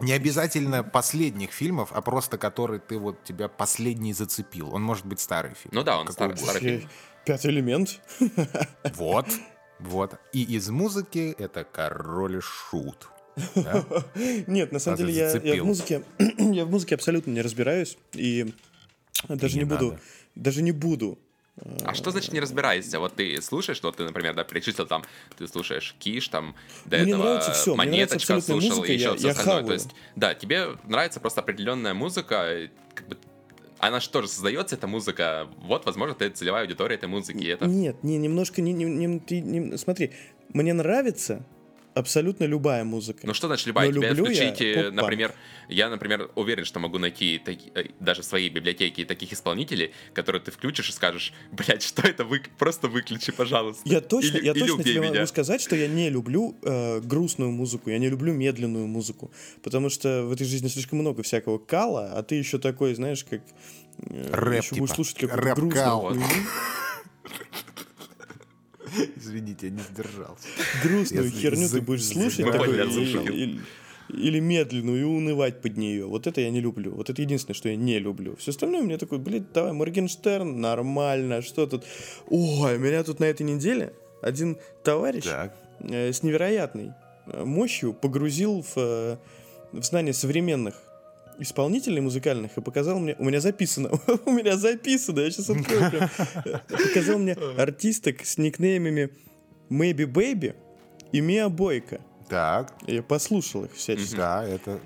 Не 0.00 0.12
обязательно 0.12 0.82
последних 0.82 1.52
фильмов, 1.52 1.90
а 1.92 2.00
просто 2.00 2.36
который 2.36 2.80
ты 2.80 2.98
вот 2.98 3.22
тебя 3.22 3.46
последний 3.46 4.12
зацепил. 4.12 4.74
Он 4.74 4.82
может 4.82 5.06
быть 5.06 5.20
старый 5.20 5.54
фильм. 5.54 5.74
Ну 5.74 5.84
да, 5.84 6.00
он 6.00 6.10
старый, 6.10 6.36
старый 6.36 6.60
фильм. 6.60 6.90
Пятый 7.24 7.50
элемент. 7.52 8.00
Вот. 8.94 9.26
Вот. 9.82 10.14
И 10.32 10.42
из 10.42 10.68
музыки 10.70 11.34
это 11.38 11.64
король 11.64 12.38
и 12.38 12.40
шут. 12.40 13.08
Да? 13.54 13.84
Нет, 14.46 14.72
на 14.72 14.78
самом 14.78 14.98
деле 14.98 15.12
я, 15.12 15.30
я 15.38 15.62
в 15.62 15.66
музыке 15.66 16.04
я 16.18 16.64
в 16.64 16.70
музыке 16.70 16.94
абсолютно 16.94 17.30
не 17.30 17.40
разбираюсь 17.40 17.96
и 18.12 18.52
даже 19.28 19.54
не, 19.54 19.60
не 19.60 19.64
буду, 19.64 19.98
даже 20.34 20.62
не 20.62 20.72
буду 20.72 21.18
а 21.84 21.94
что 21.94 22.10
значит 22.10 22.32
не 22.32 22.40
разбираешься? 22.40 22.98
Вот 22.98 23.14
ты 23.14 23.40
слушаешь, 23.42 23.76
что 23.76 23.92
ты, 23.92 24.04
например, 24.04 24.34
да, 24.34 24.42
перечислил 24.42 24.86
там, 24.86 25.04
ты 25.36 25.46
слушаешь 25.46 25.94
Киш, 25.98 26.28
там, 26.28 26.54
до 26.86 26.98
мне 26.98 27.12
этого 27.12 27.22
нравится 27.22 27.52
все. 27.52 27.74
Монеточка 27.74 28.32
мне 28.32 28.42
слушал, 28.42 28.70
музыка, 28.70 28.92
и 28.92 28.94
еще 28.94 29.04
я, 29.04 29.14
все 29.14 29.26
я 29.26 29.32
остальное. 29.32 29.56
Хаваю. 29.56 29.66
То 29.66 29.72
есть, 29.74 29.90
да, 30.16 30.34
тебе 30.34 30.68
нравится 30.84 31.20
просто 31.20 31.40
определенная 31.40 31.92
музыка, 31.92 32.70
как 32.94 33.06
бы 33.06 33.18
она 33.82 33.98
же 33.98 34.08
тоже 34.10 34.28
создается, 34.28 34.76
эта 34.76 34.86
музыка. 34.86 35.48
Вот, 35.58 35.84
возможно, 35.86 36.14
ты 36.14 36.30
целевая 36.30 36.62
аудитория 36.62 36.94
этой 36.94 37.08
музыки. 37.08 37.44
Это... 37.44 37.66
Нет, 37.66 37.96
не, 38.04 38.16
немножко 38.16 38.62
не, 38.62 38.72
не, 38.72 38.84
не, 38.84 39.40
не, 39.40 39.76
смотри, 39.76 40.12
мне 40.50 40.72
нравится 40.72 41.44
абсолютно 41.94 42.44
любая 42.44 42.84
музыка. 42.84 43.26
Ну 43.26 43.34
что 43.34 43.46
значит 43.46 43.66
любая? 43.66 43.92
Тебя 43.92 44.14
включите, 44.14 44.72
я 44.72 44.90
например, 44.90 45.34
я, 45.68 45.88
например, 45.88 46.30
уверен, 46.34 46.64
что 46.64 46.80
могу 46.80 46.98
найти 46.98 47.38
таки, 47.38 47.70
э, 47.74 47.84
даже 48.00 48.22
в 48.22 48.24
своей 48.24 48.48
библиотеке 48.48 49.04
таких 49.04 49.32
исполнителей, 49.32 49.92
которые 50.14 50.42
ты 50.42 50.50
включишь 50.50 50.88
и 50.88 50.92
скажешь, 50.92 51.32
блядь, 51.52 51.82
что 51.82 52.02
это, 52.02 52.24
вы... 52.24 52.42
просто 52.58 52.88
выключи, 52.88 53.32
пожалуйста. 53.32 53.82
Я 53.84 54.00
точно, 54.00 54.38
или, 54.38 54.46
я 54.46 54.52
или 54.52 54.60
точно 54.60 54.84
тебе 54.84 55.00
меня. 55.00 55.12
могу 55.14 55.26
сказать, 55.26 55.60
что 55.60 55.76
я 55.76 55.88
не 55.88 56.10
люблю 56.10 56.56
э, 56.62 57.00
грустную 57.00 57.50
музыку, 57.50 57.90
я 57.90 57.98
не 57.98 58.08
люблю 58.08 58.32
медленную 58.32 58.86
музыку, 58.86 59.32
потому 59.62 59.90
что 59.90 60.24
в 60.24 60.32
этой 60.32 60.46
жизни 60.46 60.68
слишком 60.68 60.98
много 60.98 61.22
всякого 61.22 61.58
кала, 61.58 62.12
а 62.14 62.22
ты 62.22 62.36
еще 62.36 62.58
такой, 62.58 62.94
знаешь, 62.94 63.24
как... 63.24 63.42
Э, 63.98 64.30
Рэп, 64.32 64.62
еще 64.62 64.68
типа. 64.70 64.80
будешь 64.80 64.94
слушать 64.94 65.18
какую-то 65.18 65.54
грустную 65.54 66.22
Извините, 69.16 69.66
я 69.66 69.72
не 69.72 69.80
сдержался. 69.80 70.46
Грустную 70.82 71.30
херню 71.30 71.68
ты 71.68 71.80
будешь 71.80 72.04
слушать 72.04 72.46
или 74.08 74.40
медленную 74.40 75.00
и 75.00 75.04
унывать 75.04 75.62
под 75.62 75.76
нее. 75.76 76.06
Вот 76.06 76.26
это 76.26 76.40
я 76.40 76.50
не 76.50 76.60
люблю. 76.60 76.92
Вот 76.94 77.08
это 77.08 77.22
единственное, 77.22 77.54
что 77.54 77.68
я 77.68 77.76
не 77.76 77.98
люблю. 77.98 78.36
Все 78.36 78.50
остальное 78.50 78.82
мне 78.82 78.98
такой, 78.98 79.18
блин, 79.18 79.46
давай, 79.54 79.72
Моргенштерн, 79.72 80.60
нормально, 80.60 81.40
что 81.40 81.66
тут? 81.66 81.84
Ой, 82.28 82.78
меня 82.78 83.04
тут 83.04 83.20
на 83.20 83.24
этой 83.24 83.42
неделе 83.42 83.94
один 84.20 84.58
товарищ 84.82 85.24
э, 85.80 86.12
с 86.12 86.22
невероятной 86.22 86.92
э, 87.26 87.44
мощью 87.44 87.94
погрузил 87.94 88.62
в, 88.62 88.76
э, 88.76 89.16
в 89.72 89.82
знание 89.82 90.12
современных 90.12 90.74
исполнителей 91.42 92.00
музыкальных 92.00 92.56
и 92.56 92.60
показал 92.60 92.98
мне... 92.98 93.16
У 93.18 93.24
меня 93.24 93.40
записано. 93.40 93.90
у 94.26 94.30
меня 94.30 94.56
записано. 94.56 95.20
Я 95.20 95.30
сейчас 95.30 95.50
открою 95.50 95.90
прям. 95.90 96.10
Показал 96.68 97.18
мне 97.18 97.32
артисток 97.32 98.24
с 98.24 98.38
никнеймами 98.38 99.10
Maybe 99.68 100.06
Baby 100.06 100.54
и 101.12 101.20
Мия 101.20 101.48
Бойко. 101.48 102.00
Так. 102.28 102.74
Я 102.86 103.02
послушал 103.02 103.64
их 103.64 103.74
всячески. 103.74 104.16
Да, 104.16 104.44
это... 104.44 104.80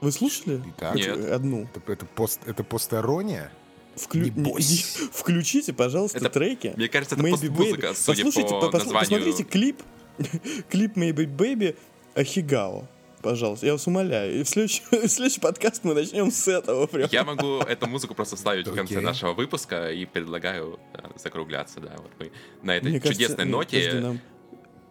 Вы 0.00 0.12
слушали? 0.12 0.62
Так. 0.78 0.94
Нет. 0.94 1.30
Одну. 1.30 1.68
Это, 1.74 1.92
это, 1.92 2.06
пост, 2.06 2.40
это 2.46 2.64
посторония? 2.64 3.50
Вклю... 3.96 4.32
Не, 4.34 5.10
включите, 5.12 5.72
пожалуйста, 5.72 6.18
это, 6.18 6.30
треки. 6.30 6.72
Мне 6.76 6.88
кажется, 6.88 7.16
это 7.16 7.24
Maybe 7.24 7.48
Baby. 7.48 7.94
судя 7.94 8.24
Послушайте, 8.24 8.54
по, 8.54 8.70
по 8.70 8.78
названию... 8.78 9.00
посмотрите 9.00 9.44
клип. 9.44 9.82
клип 10.70 10.96
Maybe 10.96 11.26
Baby 11.26 11.76
Ахигао. 12.14 12.88
Пожалуйста, 13.22 13.66
я 13.66 13.72
вас 13.72 13.86
умоляю. 13.86 14.40
И 14.40 14.42
в 14.42 14.48
следующий, 14.48 14.82
в 14.90 15.08
следующий 15.08 15.40
подкаст 15.40 15.84
мы 15.84 15.94
начнем 15.94 16.30
с 16.30 16.46
этого 16.46 16.86
прям. 16.86 17.08
Я 17.10 17.24
могу 17.24 17.58
эту 17.58 17.88
музыку 17.88 18.14
просто 18.14 18.36
ставить 18.36 18.66
в 18.66 18.74
конце 18.74 19.00
нашего 19.00 19.32
выпуска 19.32 19.90
и 19.90 20.04
предлагаю 20.04 20.78
да, 20.94 21.10
закругляться, 21.16 21.80
да. 21.80 21.94
Вот 21.98 22.12
мы 22.18 22.30
на 22.62 22.76
этой 22.76 22.90
Мне 22.90 23.00
чудесной 23.00 23.36
кажется, 23.36 23.44
ноте... 23.44 23.78
Подожди, 23.78 24.00
нам 24.00 24.20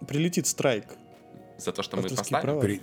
прилетит 0.08 0.48
страйк. 0.48 0.86
за 1.58 1.72
то, 1.72 1.84
что 1.84 1.98
мы 1.98 2.10
поставим. 2.10 2.60
При... 2.60 2.82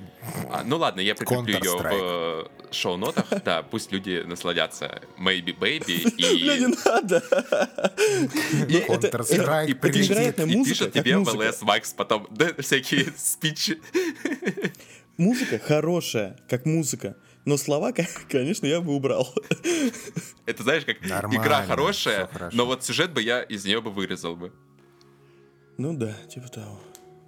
А, 0.50 0.62
ну 0.64 0.78
ладно, 0.78 1.00
я 1.00 1.14
прикреплю 1.14 1.58
ее 1.58 1.78
в 1.78 2.48
шоу-нотах. 2.72 3.26
Да, 3.44 3.62
пусть 3.62 3.92
люди 3.92 4.22
насладятся 4.26 5.02
Maybe 5.18 5.56
Baby 5.56 6.10
и... 6.16 6.60
не 6.60 6.74
надо! 6.84 7.22
Counter-Strike. 8.88 9.68
И 9.68 10.64
пишет 10.64 10.92
тебе 10.92 11.18
в 11.18 11.28
ЛС 11.28 11.62
Макс 11.62 11.92
потом 11.92 12.26
всякие 12.58 13.12
спичи. 13.16 13.78
Музыка 15.16 15.58
хорошая, 15.58 16.36
как 16.48 16.66
музыка. 16.66 17.16
Но 17.44 17.56
слова, 17.56 17.92
конечно, 18.28 18.66
я 18.66 18.80
бы 18.80 18.94
убрал. 18.94 19.32
Это 20.46 20.62
знаешь, 20.62 20.84
как 20.84 20.96
игра 21.04 21.62
хорошая, 21.62 22.28
но 22.52 22.66
вот 22.66 22.84
сюжет 22.84 23.12
бы 23.12 23.22
я 23.22 23.42
из 23.42 23.64
нее 23.64 23.80
бы 23.80 23.90
вырезал 23.90 24.36
бы. 24.36 24.52
Ну 25.76 25.96
да, 25.96 26.14
типа 26.28 26.48
того. 26.48 26.80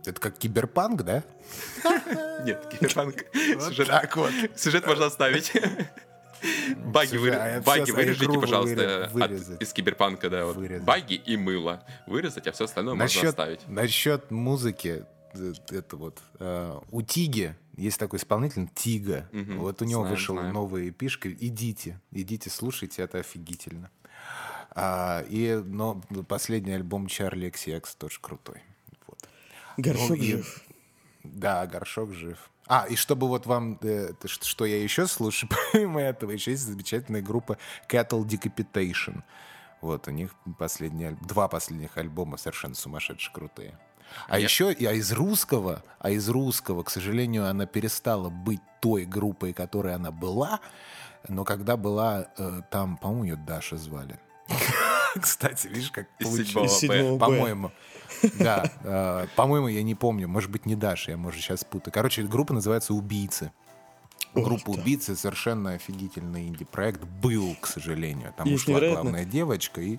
Это 0.05 0.21
как 0.21 0.39
киберпанк, 0.39 1.03
да? 1.03 1.25
Нет, 2.45 2.65
киберпанк. 2.71 3.25
Сюжет, 3.69 3.89
так 3.89 4.17
вот. 4.17 4.31
Сюжет 4.55 4.87
можно 4.87 5.07
оставить. 5.07 5.53
Баги, 6.77 7.17
вы, 7.17 7.31
а 7.31 7.61
баги 7.61 7.91
вырежите, 7.91 8.39
пожалуйста, 8.41 9.11
от, 9.13 9.31
из 9.61 9.73
киберпанка, 9.73 10.31
да. 10.31 10.47
Вот. 10.47 10.57
Баги 10.83 11.15
и 11.15 11.37
мыло 11.37 11.83
вырезать, 12.07 12.47
а 12.47 12.53
все 12.53 12.65
остальное 12.65 12.95
насчет, 12.95 13.17
можно 13.17 13.29
оставить. 13.31 13.69
Насчет 13.69 14.31
музыки, 14.31 15.05
э, 15.35 15.53
это 15.71 15.97
вот, 15.97 16.19
э, 16.39 16.79
у 16.91 17.03
Тиги 17.03 17.57
есть 17.77 17.99
такой 17.99 18.19
исполнитель 18.19 18.69
Тига. 18.75 19.29
Угу, 19.33 19.61
вот 19.61 19.83
у 19.83 19.85
него 19.85 20.03
знаем, 20.03 20.17
вышел 20.17 20.35
знаем. 20.37 20.55
новая 20.55 20.89
эпишка. 20.89 21.31
Идите, 21.31 22.01
идите, 22.11 22.51
слушайте, 22.51 23.03
это 23.03 23.19
офигительно. 23.19 23.91
А, 24.71 25.25
и, 25.29 25.55
но 25.65 26.01
последний 26.29 26.73
альбом 26.73 27.07
Чарли 27.07 27.51
XX 27.51 27.87
тоже 27.99 28.19
крутой. 28.21 28.63
Горшок 29.77 30.19
ну, 30.19 30.23
жив. 30.23 30.63
Да, 31.23 31.67
горшок 31.67 32.13
жив. 32.13 32.51
А, 32.67 32.87
и 32.89 32.97
чтобы 32.97 33.29
вот 33.29 33.47
вам, 33.47 33.79
э, 33.83 34.13
что 34.25 34.65
я 34.65 34.83
еще 34.83 35.07
слушаю, 35.07 35.51
помимо 35.73 36.01
этого, 36.01 36.31
еще 36.33 36.51
есть 36.53 36.65
замечательная 36.65 37.23
группа 37.23 37.59
Cattle 37.89 38.25
Decapitation. 38.25 39.23
Вот, 39.81 40.09
у 40.09 40.11
них 40.11 40.35
последние, 40.59 41.17
два 41.23 41.49
последних 41.49 41.97
альбома 41.97 42.39
совершенно 42.39 42.75
сумасшедшие, 42.75 43.33
крутые. 43.33 43.79
А 44.29 44.39
Нет. 44.39 44.49
еще, 44.49 44.69
а 44.69 44.93
из 44.93 45.13
русского, 45.13 45.83
а 45.99 46.11
из 46.11 46.29
русского, 46.29 46.83
к 46.83 46.91
сожалению, 46.91 47.49
она 47.49 47.67
перестала 47.67 48.29
быть 48.29 48.61
той 48.81 49.05
группой, 49.05 49.53
которой 49.53 49.95
она 49.95 50.11
была, 50.11 50.61
но 51.29 51.45
когда 51.45 51.77
была, 51.77 52.29
э, 52.37 52.63
там, 52.71 52.97
по-моему, 52.97 53.25
ее 53.25 53.37
Даша 53.37 53.77
звали. 53.77 54.19
Кстати, 55.21 55.69
видишь, 55.69 55.91
как 55.91 56.09
получилось. 56.19 56.81
По-моему. 57.19 57.73
Да, 58.39 58.71
э, 58.83 59.27
по-моему, 59.37 59.69
я 59.69 59.83
не 59.83 59.95
помню. 59.95 60.29
Может 60.29 60.51
быть, 60.51 60.67
не 60.67 60.77
Даша, 60.77 61.13
я, 61.13 61.17
может, 61.17 61.41
сейчас 61.41 61.65
путаю. 61.65 61.93
Короче, 61.93 62.23
группа 62.23 62.55
называется 62.55 62.95
«Убийцы». 62.95 63.53
Группа 64.35 64.71
«Убийцы» 64.71 65.17
совершенно 65.17 65.73
офигительный 65.73 66.49
инди-проект. 66.49 67.03
Был, 67.05 67.57
к 67.61 67.67
сожалению. 67.67 68.35
Там 68.37 68.53
ушла 68.53 68.81
главная 68.81 69.25
девочка 69.25 69.81
и 69.81 69.99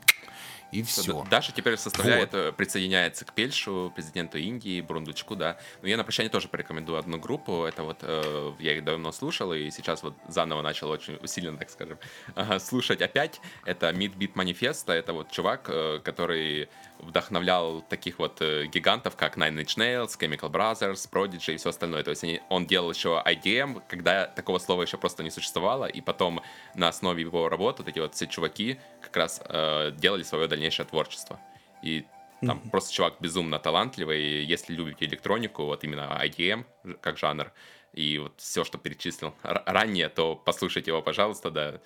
и 0.71 0.83
все. 0.83 1.25
Даша 1.29 1.51
теперь 1.51 1.77
составляет, 1.77 2.33
вот. 2.33 2.39
Э, 2.39 2.51
присоединяется 2.51 3.25
к 3.25 3.33
Пельшу, 3.33 3.91
президенту 3.95 4.37
Индии, 4.37 4.81
Брундучку, 4.81 5.35
да. 5.35 5.57
Но 5.81 5.87
я 5.87 5.97
на 5.97 6.03
прощание 6.03 6.29
тоже 6.29 6.47
порекомендую 6.47 6.99
одну 6.99 7.17
группу. 7.17 7.63
Это 7.63 7.83
вот, 7.83 7.99
э, 8.01 8.53
я 8.59 8.75
их 8.75 8.83
давно 8.83 9.11
слушал, 9.11 9.53
и 9.53 9.69
сейчас 9.71 10.03
вот 10.03 10.15
заново 10.27 10.61
начал 10.61 10.89
очень 10.89 11.15
усиленно, 11.21 11.57
так 11.57 11.69
скажем, 11.69 11.97
э, 12.35 12.59
слушать 12.59 13.01
опять. 13.01 13.39
Это 13.65 13.89
Meat 13.91 14.17
Beat 14.17 14.33
Manifesto. 14.33 14.91
Это 14.91 15.13
вот 15.13 15.31
чувак, 15.31 15.69
э, 15.69 15.99
который 16.03 16.69
вдохновлял 16.99 17.81
таких 17.81 18.19
вот 18.19 18.41
э, 18.41 18.65
гигантов, 18.67 19.15
как 19.15 19.37
Nine 19.37 19.63
Inch 19.63 19.77
Nails, 19.77 20.17
Chemical 20.19 20.51
Brothers, 20.51 21.09
Prodigy 21.11 21.53
и 21.53 21.57
все 21.57 21.69
остальное. 21.69 22.03
То 22.03 22.11
есть 22.11 22.23
они, 22.23 22.41
он 22.49 22.65
делал 22.65 22.91
еще 22.91 23.21
IDM, 23.25 23.81
когда 23.87 24.27
такого 24.27 24.59
слова 24.59 24.81
еще 24.81 24.97
просто 24.97 25.23
не 25.23 25.29
существовало, 25.29 25.85
и 25.85 26.01
потом 26.01 26.41
на 26.75 26.87
основе 26.87 27.21
его 27.21 27.49
работы 27.49 27.83
вот 27.83 27.89
эти 27.89 27.99
вот 27.99 28.15
все 28.15 28.27
чуваки 28.27 28.79
как 29.01 29.15
раз 29.15 29.41
э, 29.45 29.91
делали 29.97 30.23
свое 30.23 30.47
дальнейшее 30.47 30.85
творчество. 30.85 31.39
И 31.83 32.05
там 32.41 32.57
mm-hmm. 32.57 32.69
просто 32.69 32.93
чувак 32.93 33.15
безумно 33.19 33.59
талантливый, 33.59 34.21
и 34.21 34.43
если 34.43 34.73
любите 34.73 35.05
электронику, 35.05 35.65
вот 35.65 35.83
именно 35.83 36.19
IDM 36.23 36.65
как 37.01 37.17
жанр, 37.17 37.51
и 37.93 38.19
вот 38.19 38.33
все, 38.37 38.63
что 38.63 38.77
перечислил 38.77 39.33
ранее, 39.43 40.09
то 40.09 40.35
послушайте 40.35 40.91
его, 40.91 41.01
пожалуйста, 41.01 41.49
да, 41.49 41.81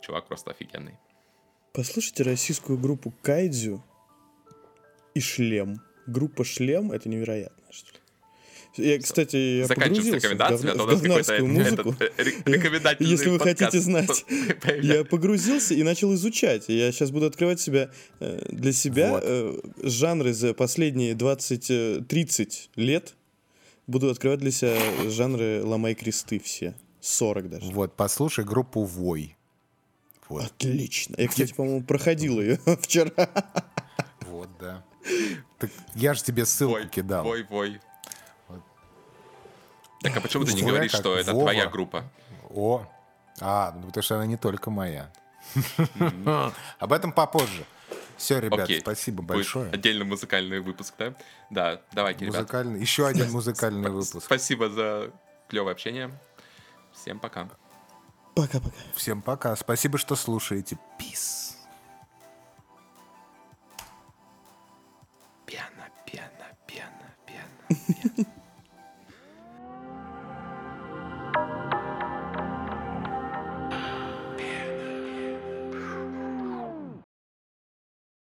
чувак 0.00 0.26
просто 0.26 0.52
офигенный. 0.52 0.96
Послушайте 1.72 2.24
российскую 2.24 2.78
группу 2.78 3.12
Кайдзю, 3.22 3.82
и 5.14 5.20
шлем. 5.20 5.80
Группа 6.06 6.44
шлем 6.44 6.92
это 6.92 7.08
невероятно, 7.08 7.64
что 7.70 7.92
ли. 7.92 8.00
Я, 8.76 8.98
кстати, 9.00 9.36
я 9.36 9.68
погрузился 9.68 10.28
в, 10.28 10.36
гов... 10.36 10.60
в 10.60 11.02
говнарскую 11.02 11.46
музыку. 11.46 11.94
Этот, 12.16 13.00
Если 13.00 13.28
вы 13.28 13.40
хотите 13.40 13.80
знать. 13.80 14.24
я 14.82 15.04
погрузился 15.04 15.74
и 15.74 15.82
начал 15.82 16.14
изучать. 16.14 16.68
Я 16.68 16.92
сейчас 16.92 17.10
буду 17.10 17.26
открывать 17.26 17.60
себя 17.60 17.90
э, 18.20 18.44
для 18.48 18.72
себя 18.72 19.12
вот. 19.12 19.22
э, 19.26 19.60
жанры 19.82 20.32
за 20.32 20.54
последние 20.54 21.14
20-30 21.14 22.70
лет. 22.76 23.14
Буду 23.88 24.08
открывать 24.08 24.38
для 24.38 24.52
себя 24.52 24.76
жанры 25.10 25.64
«Ломай 25.64 25.94
кресты» 25.94 26.38
все. 26.38 26.74
40 27.00 27.50
даже. 27.50 27.72
Вот, 27.72 27.96
послушай 27.96 28.44
группу 28.44 28.84
«Вой». 28.84 29.36
Вот. 30.28 30.44
Отлично. 30.44 31.16
Я, 31.18 31.26
кстати, 31.26 31.52
по-моему, 31.52 31.82
проходил 31.82 32.40
ее 32.40 32.60
вчера. 32.80 33.28
Вот, 34.28 34.48
да. 34.60 34.84
Так 35.58 35.70
я 35.94 36.14
же 36.14 36.22
тебе 36.22 36.46
ссылку 36.46 36.86
кидал. 36.88 37.24
Вой, 37.24 37.44
вой. 37.44 37.80
Вот. 38.48 38.60
Так 40.00 40.16
а 40.16 40.20
почему 40.20 40.44
ты 40.44 40.52
не 40.54 40.62
говоришь, 40.62 40.92
что 40.92 41.16
это 41.16 41.32
Вова. 41.32 41.44
твоя 41.44 41.66
группа? 41.66 42.04
О, 42.50 42.86
а, 43.40 43.72
ну 43.76 43.86
потому 43.86 44.02
что 44.02 44.14
она 44.16 44.26
не 44.26 44.36
только 44.36 44.70
моя. 44.70 45.12
Об 46.78 46.92
этом 46.92 47.12
попозже. 47.12 47.64
Все, 48.16 48.38
ребят, 48.38 48.64
Окей. 48.64 48.80
спасибо 48.80 49.22
большое. 49.22 49.66
Будет 49.66 49.74
отдельный 49.74 50.04
музыкальный 50.04 50.60
выпуск, 50.60 50.94
да? 50.98 51.14
Да, 51.48 51.80
давайте, 51.92 52.26
музыкальный, 52.26 52.74
ребят. 52.74 52.82
Еще 52.82 53.06
один 53.06 53.30
музыкальный 53.32 53.90
выпуск. 53.90 54.22
Спасибо 54.22 54.68
за 54.68 55.10
клевое 55.48 55.72
общение. 55.72 56.10
Всем 56.92 57.18
пока. 57.18 57.48
Пока-пока. 58.34 58.76
Всем 58.94 59.22
пока. 59.22 59.56
Спасибо, 59.56 59.96
что 59.96 60.16
слушаете. 60.16 60.78
Peace. 60.98 61.49